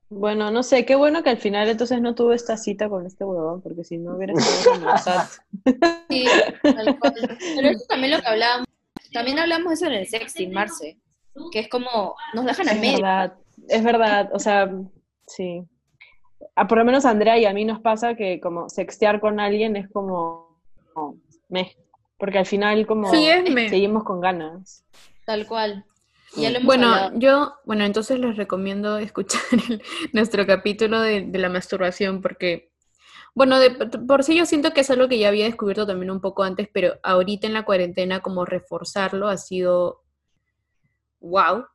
Bueno, 0.07 0.51
no 0.51 0.61
sé, 0.61 0.85
qué 0.85 0.95
bueno 0.95 1.23
que 1.23 1.31
al 1.31 1.37
final 1.37 1.67
entonces 1.67 1.99
no 1.99 2.13
tuve 2.13 2.35
esta 2.35 2.57
cita 2.57 2.87
con 2.87 3.05
este 3.05 3.25
huevón, 3.25 3.61
porque 3.61 3.83
si 3.83 3.97
no 3.97 4.15
hubiera 4.15 4.33
estado 4.33 4.79
como. 4.79 5.25
Sí, 6.09 6.25
tal 6.61 6.99
cual. 6.99 7.13
Pero 7.55 7.69
eso 7.69 7.85
también 7.89 8.11
lo 8.11 8.21
que 8.21 8.27
hablábamos, 8.27 8.67
también 9.11 9.39
hablamos 9.39 9.73
eso 9.73 9.87
en 9.87 9.93
el 9.93 10.07
sexting, 10.07 10.53
Marce, 10.53 10.97
que 11.51 11.59
es 11.59 11.69
como, 11.69 12.15
nos 12.33 12.45
dejan 12.45 12.69
a 12.69 12.73
Es 12.73 12.81
medio. 12.81 12.93
verdad, 12.93 13.37
es 13.67 13.83
verdad, 13.83 14.29
o 14.33 14.39
sea, 14.39 14.71
sí. 15.27 15.63
Ah, 16.55 16.67
por 16.67 16.77
lo 16.77 16.85
menos 16.85 17.05
a 17.05 17.11
Andrea 17.11 17.37
y 17.37 17.45
a 17.45 17.53
mí 17.53 17.65
nos 17.65 17.79
pasa 17.81 18.15
que 18.15 18.39
como 18.39 18.69
sextear 18.69 19.19
con 19.19 19.39
alguien 19.39 19.75
es 19.75 19.89
como, 19.91 20.61
como 20.93 21.17
porque 22.17 22.37
al 22.37 22.45
final 22.45 22.85
como 22.87 23.11
Sí, 23.11 23.27
es 23.27 23.51
me. 23.51 23.69
seguimos 23.69 24.03
con 24.03 24.21
ganas. 24.21 24.83
Tal 25.25 25.47
cual. 25.47 25.85
Ya 26.37 26.49
lo 26.49 26.57
hemos 26.57 26.67
Bueno, 26.67 26.93
hablado. 26.93 27.19
yo, 27.19 27.53
bueno, 27.65 27.85
entonces 27.85 28.19
les 28.19 28.35
recomiendo 28.35 28.97
escuchar 28.97 29.41
el- 29.69 29.81
nuestro 30.13 30.45
capítulo 30.45 30.99
de, 31.01 31.21
de 31.21 31.39
la 31.39 31.49
masturbación 31.49 32.21
porque, 32.21 32.71
bueno, 33.35 33.59
de, 33.59 33.71
por 33.71 34.23
sí 34.23 34.37
yo 34.37 34.45
siento 34.45 34.73
que 34.73 34.81
es 34.81 34.91
algo 34.91 35.09
que 35.09 35.19
ya 35.19 35.29
había 35.29 35.45
descubierto 35.45 35.87
también 35.87 36.11
un 36.11 36.21
poco 36.21 36.43
antes, 36.43 36.69
pero 36.73 36.95
ahorita 37.03 37.47
en 37.47 37.53
la 37.53 37.65
cuarentena 37.65 38.21
como 38.21 38.45
reforzarlo 38.45 39.29
ha 39.29 39.37
sido 39.37 40.04
wow, 41.19 41.65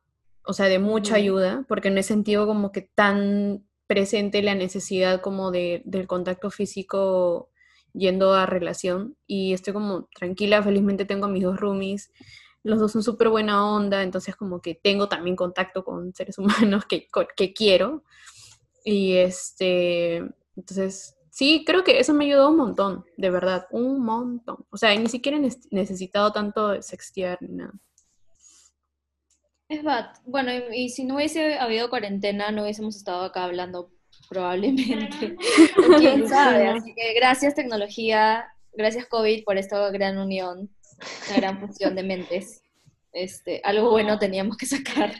o 0.43 0.53
sea, 0.53 0.67
de 0.67 0.79
mucha 0.79 1.15
ayuda, 1.15 1.65
porque 1.67 1.89
no 1.89 1.99
he 1.99 2.03
sentido 2.03 2.47
como 2.47 2.71
que 2.71 2.81
tan 2.81 3.65
presente 3.87 4.41
la 4.41 4.55
necesidad 4.55 5.21
como 5.21 5.51
de, 5.51 5.81
del 5.85 6.07
contacto 6.07 6.49
físico 6.49 7.49
yendo 7.93 8.33
a 8.33 8.45
relación 8.45 9.17
y 9.27 9.53
estoy 9.53 9.73
como 9.73 10.07
tranquila, 10.15 10.63
felizmente 10.63 11.05
tengo 11.05 11.25
a 11.25 11.29
mis 11.29 11.43
dos 11.43 11.59
roomies, 11.59 12.11
los 12.63 12.79
dos 12.79 12.91
son 12.91 13.03
súper 13.03 13.29
buena 13.29 13.69
onda, 13.69 14.03
entonces 14.03 14.35
como 14.35 14.61
que 14.61 14.75
tengo 14.75 15.09
también 15.09 15.35
contacto 15.35 15.83
con 15.83 16.13
seres 16.13 16.37
humanos 16.39 16.85
que, 16.85 17.07
que 17.35 17.53
quiero 17.53 18.03
y 18.83 19.17
este, 19.17 20.23
entonces 20.55 21.17
sí, 21.29 21.63
creo 21.65 21.83
que 21.83 21.99
eso 21.99 22.13
me 22.13 22.25
ayudó 22.25 22.49
un 22.49 22.57
montón, 22.57 23.05
de 23.17 23.29
verdad, 23.29 23.67
un 23.71 24.03
montón, 24.03 24.65
o 24.69 24.77
sea, 24.77 24.97
ni 24.97 25.09
siquiera 25.09 25.37
he 25.37 25.49
necesitado 25.71 26.31
tanto 26.31 26.81
sextear 26.81 27.37
ni 27.41 27.55
nada. 27.55 27.73
Es 29.71 29.83
bad. 29.83 30.07
Bueno, 30.25 30.51
y, 30.53 30.83
y 30.85 30.89
si 30.89 31.05
no 31.05 31.15
hubiese 31.15 31.55
habido 31.57 31.89
cuarentena, 31.89 32.51
no 32.51 32.63
hubiésemos 32.63 32.95
estado 32.97 33.23
acá 33.23 33.45
hablando, 33.45 33.89
probablemente. 34.29 35.35
¿Quién 35.97 36.27
sabe? 36.27 36.67
Así 36.67 36.93
que 36.93 37.13
gracias 37.13 37.55
tecnología, 37.55 38.45
gracias 38.73 39.05
COVID 39.05 39.43
por 39.45 39.57
esta 39.57 39.89
gran 39.91 40.17
unión, 40.17 40.69
esta 40.99 41.35
gran 41.37 41.59
fusión 41.59 41.95
de 41.95 42.03
mentes. 42.03 42.61
Este, 43.13 43.61
algo 43.63 43.91
bueno 43.91 44.19
teníamos 44.19 44.57
que 44.57 44.65
sacar. 44.65 45.13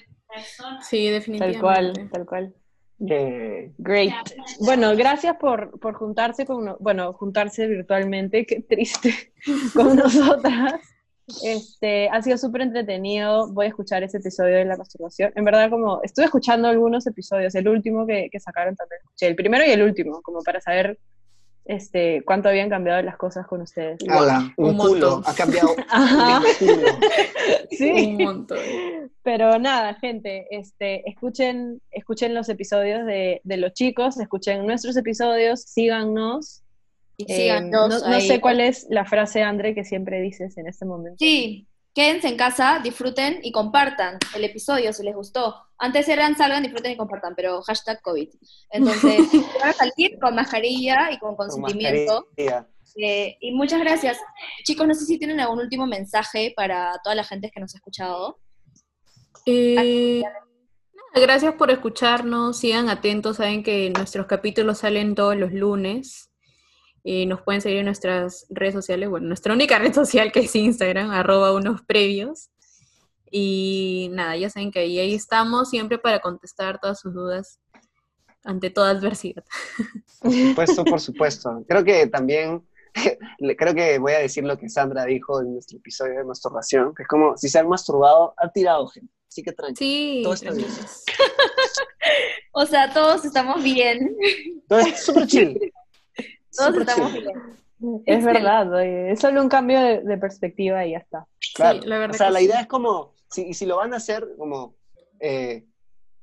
Sí, 0.82 1.06
Tal 1.06 1.14
definitivamente. 1.14 1.60
cual, 1.62 2.10
tal 2.12 2.26
cual. 2.26 2.54
Great. 2.98 4.14
Bueno, 4.60 4.96
gracias 4.96 5.36
por, 5.38 5.80
por 5.80 5.96
juntarse 5.96 6.46
con, 6.46 6.66
no- 6.66 6.78
bueno, 6.80 7.14
juntarse 7.14 7.68
virtualmente, 7.68 8.46
qué 8.46 8.62
triste, 8.62 9.34
con 9.74 9.96
nosotras. 9.96 10.74
Este, 11.44 12.10
ha 12.10 12.22
sido 12.22 12.38
súper 12.38 12.62
entretenido. 12.62 13.52
Voy 13.54 13.66
a 13.66 13.70
escuchar 13.70 14.04
ese 14.04 14.18
episodio 14.18 14.58
de 14.58 14.66
la 14.66 14.78
masturbación. 14.78 15.32
En 15.36 15.46
verdad, 15.46 15.70
como 15.70 16.02
estuve 16.04 16.26
escuchando 16.26 16.68
algunos 16.68 17.08
episodios, 17.08 17.56
el 17.56 17.68
último 17.68 18.06
que, 18.06 18.30
que 18.32 18.40
sacaron 18.40 18.76
también 18.76 19.00
escuché, 19.04 19.28
el 19.28 19.36
primero 19.36 19.66
y 19.66 19.72
el 19.72 19.82
último, 19.84 20.22
como 20.22 20.42
para 20.42 20.60
saber 20.62 21.00
este, 21.66 22.24
cuánto 22.26 22.50
habían 22.50 22.70
cambiado 22.70 23.02
las 23.02 23.18
cosas 23.18 23.46
con 23.48 23.62
ustedes. 23.62 23.98
ala, 24.10 24.52
un, 24.58 24.72
Un 24.72 24.78
culo, 24.78 25.12
montón. 25.12 25.24
ha 25.26 25.36
cambiado. 25.36 25.70
Ajá. 25.90 26.40
un 26.40 26.68
culo. 26.68 26.88
Sí. 27.72 28.16
Un 28.18 28.24
montón. 28.24 28.58
Pero 29.24 29.58
nada, 29.60 29.94
gente, 29.96 30.48
este, 30.52 31.08
escuchen, 31.10 31.82
escuchen 31.92 32.34
los 32.34 32.50
episodios 32.50 33.06
de, 33.06 33.40
de 33.44 33.58
los 33.58 33.74
chicos, 33.74 34.20
escuchen 34.20 34.66
nuestros 34.66 34.98
episodios, 34.98 35.62
síganos. 35.62 36.61
Eh, 37.28 37.36
síganos 37.36 38.02
no, 38.04 38.10
no 38.10 38.22
sé 38.22 38.40
cuál 38.42 38.60
es 38.60 38.88
la 38.90 39.06
frase, 39.06 39.44
André, 39.44 39.76
que 39.76 39.84
siempre 39.84 40.22
dices 40.22 40.58
en 40.58 40.68
este 40.68 40.86
momento. 40.86 41.18
Sí, 41.20 41.68
quédense 41.94 42.28
en 42.28 42.38
casa, 42.38 42.80
disfruten 42.84 43.40
y 43.44 43.52
compartan 43.52 44.18
el 44.36 44.44
episodio 44.44 44.94
si 44.94 45.04
les 45.04 45.16
gustó. 45.16 45.56
Antes 45.78 46.08
eran 46.08 46.38
salgan, 46.38 46.64
disfruten 46.64 46.92
y 46.92 46.98
compartan, 46.98 47.34
pero 47.36 47.62
hashtag 47.64 48.02
COVID. 48.02 48.30
Entonces, 48.72 49.20
van 49.60 49.70
a 49.70 49.74
salir 49.74 50.18
con 50.20 50.36
mascarilla 50.36 51.12
y 51.12 51.18
con 51.20 51.36
Con 51.36 51.48
consentimiento. 51.48 52.28
Eh, 52.96 53.38
y 53.40 53.52
muchas 53.54 53.80
gracias. 53.80 54.18
Chicos, 54.64 54.88
no 54.88 54.94
sé 54.94 55.06
si 55.06 55.18
tienen 55.18 55.40
algún 55.40 55.60
último 55.60 55.88
mensaje 55.88 56.54
para 56.56 57.00
toda 57.04 57.16
la 57.16 57.24
gente 57.24 57.50
que 57.50 57.60
nos 57.60 57.74
ha 57.74 57.78
escuchado. 57.78 58.40
Eh, 59.46 60.24
gracias 61.16 61.54
por 61.56 61.72
escucharnos, 61.72 62.60
sigan 62.60 62.90
atentos, 62.90 63.38
saben 63.38 63.64
que 63.64 63.92
nuestros 63.92 64.28
capítulos 64.28 64.80
salen 64.80 65.16
todos 65.16 65.36
los 65.36 65.52
lunes. 65.52 66.31
Eh, 67.04 67.26
nos 67.26 67.42
pueden 67.42 67.62
seguir 67.62 67.80
en 67.80 67.86
nuestras 67.86 68.46
redes 68.50 68.74
sociales, 68.74 69.10
bueno, 69.10 69.28
nuestra 69.28 69.54
única 69.54 69.80
red 69.80 69.94
social 69.94 70.32
que 70.32 70.42
es 70.42 70.56
Instagram, 70.56 71.12
arroba 71.12 71.54
unos 71.54 71.82
previos. 71.82 72.50
Y 73.30 74.10
nada, 74.12 74.36
ya 74.36 74.50
saben 74.50 74.72
que 74.72 74.80
ahí, 74.80 75.00
ahí 75.00 75.14
estamos 75.14 75.70
siempre 75.70 75.98
para 75.98 76.20
contestar 76.20 76.80
todas 76.80 77.00
sus 77.00 77.14
dudas 77.14 77.60
ante 78.44 78.70
toda 78.70 78.90
adversidad. 78.90 79.44
Por 80.22 80.34
supuesto, 80.34 80.86
por 80.86 81.00
supuesto. 81.00 81.66
Creo 81.68 81.84
que 81.84 82.08
también, 82.08 82.68
creo 83.58 83.74
que 83.74 84.00
voy 84.00 84.14
a 84.14 84.20
decir 84.20 84.44
lo 84.44 84.58
que 84.58 84.70
Sandra 84.70 85.06
dijo 85.06 85.42
en 85.42 85.54
nuestro 85.54 85.78
episodio 85.78 86.18
de 86.18 86.24
masturbación, 86.26 86.94
que 86.94 87.04
es 87.04 87.08
como, 87.08 87.38
si 87.38 87.48
se 87.48 87.60
han 87.60 87.70
masturbado, 87.70 88.34
han 88.38 88.52
tirado 88.52 88.88
gente. 88.88 89.14
Así 89.30 89.44
que 89.44 89.54
tranquilo. 89.54 89.78
Sí, 89.78 90.22
Todo 90.24 90.34
está 90.34 90.52
bien. 90.52 90.68
O 92.54 92.66
sea, 92.66 92.92
todos 92.94 93.24
estamos 93.24 93.64
bien. 93.64 94.18
Todo 94.68 94.80
es 94.80 95.06
súper 95.06 95.26
chill. 95.26 95.72
Todos 96.56 96.78
estamos 96.78 97.12
chill. 97.14 97.22
bien. 97.24 98.04
Es 98.06 98.24
verdad, 98.24 98.72
oye, 98.74 99.12
es 99.12 99.20
solo 99.20 99.42
un 99.42 99.50
cambio 99.50 99.80
de, 99.80 100.02
de 100.02 100.18
perspectiva 100.18 100.86
y 100.86 100.92
ya 100.92 101.00
está. 101.00 101.26
Claro. 101.56 101.82
Sí, 101.82 101.88
la 101.88 101.98
verdad 101.98 102.16
o 102.16 102.18
sea, 102.18 102.28
que 102.28 102.34
la 102.34 102.40
sí. 102.40 102.46
idea 102.46 102.62
es 102.62 102.68
como, 102.68 103.16
si, 103.30 103.48
y 103.48 103.54
si 103.54 103.66
lo 103.66 103.78
van 103.78 103.94
a 103.94 103.98
hacer, 103.98 104.28
como, 104.38 104.76
eh, 105.20 105.66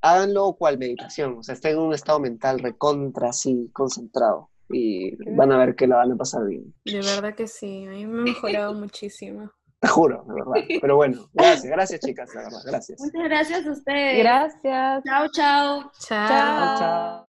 háganlo 0.01 0.53
cual 0.53 0.77
meditación. 0.77 1.37
O 1.39 1.43
sea, 1.43 1.55
estén 1.55 1.73
en 1.73 1.79
un 1.79 1.93
estado 1.93 2.19
mental 2.19 2.59
recontra, 2.59 3.29
así, 3.29 3.69
concentrado. 3.73 4.49
Y 4.69 5.15
van 5.35 5.51
a 5.51 5.57
ver 5.57 5.75
que 5.75 5.87
la 5.87 5.97
van 5.97 6.11
a 6.11 6.15
pasar 6.15 6.45
bien. 6.45 6.73
De 6.85 6.99
verdad 6.99 7.33
que 7.33 7.47
sí, 7.47 7.85
a 7.87 7.89
mí 7.89 8.05
me 8.05 8.19
ha 8.19 8.23
mejorado 8.23 8.73
muchísimo. 8.75 9.51
Te 9.79 9.87
juro, 9.87 10.23
de 10.27 10.33
verdad. 10.33 10.67
Pero 10.81 10.95
bueno, 10.97 11.29
gracias, 11.33 11.71
gracias 11.71 11.99
chicas, 12.01 12.29
de 12.31 12.39
verdad, 12.39 12.59
gracias. 12.65 12.99
Muchas 12.99 13.23
gracias 13.23 13.65
a 13.65 13.71
ustedes. 13.71 14.19
Gracias. 14.19 15.03
Chao, 15.05 15.27
chao. 15.31 15.91
Chao. 15.99 16.27
Chao. 16.27 16.79
Chao. 16.79 17.28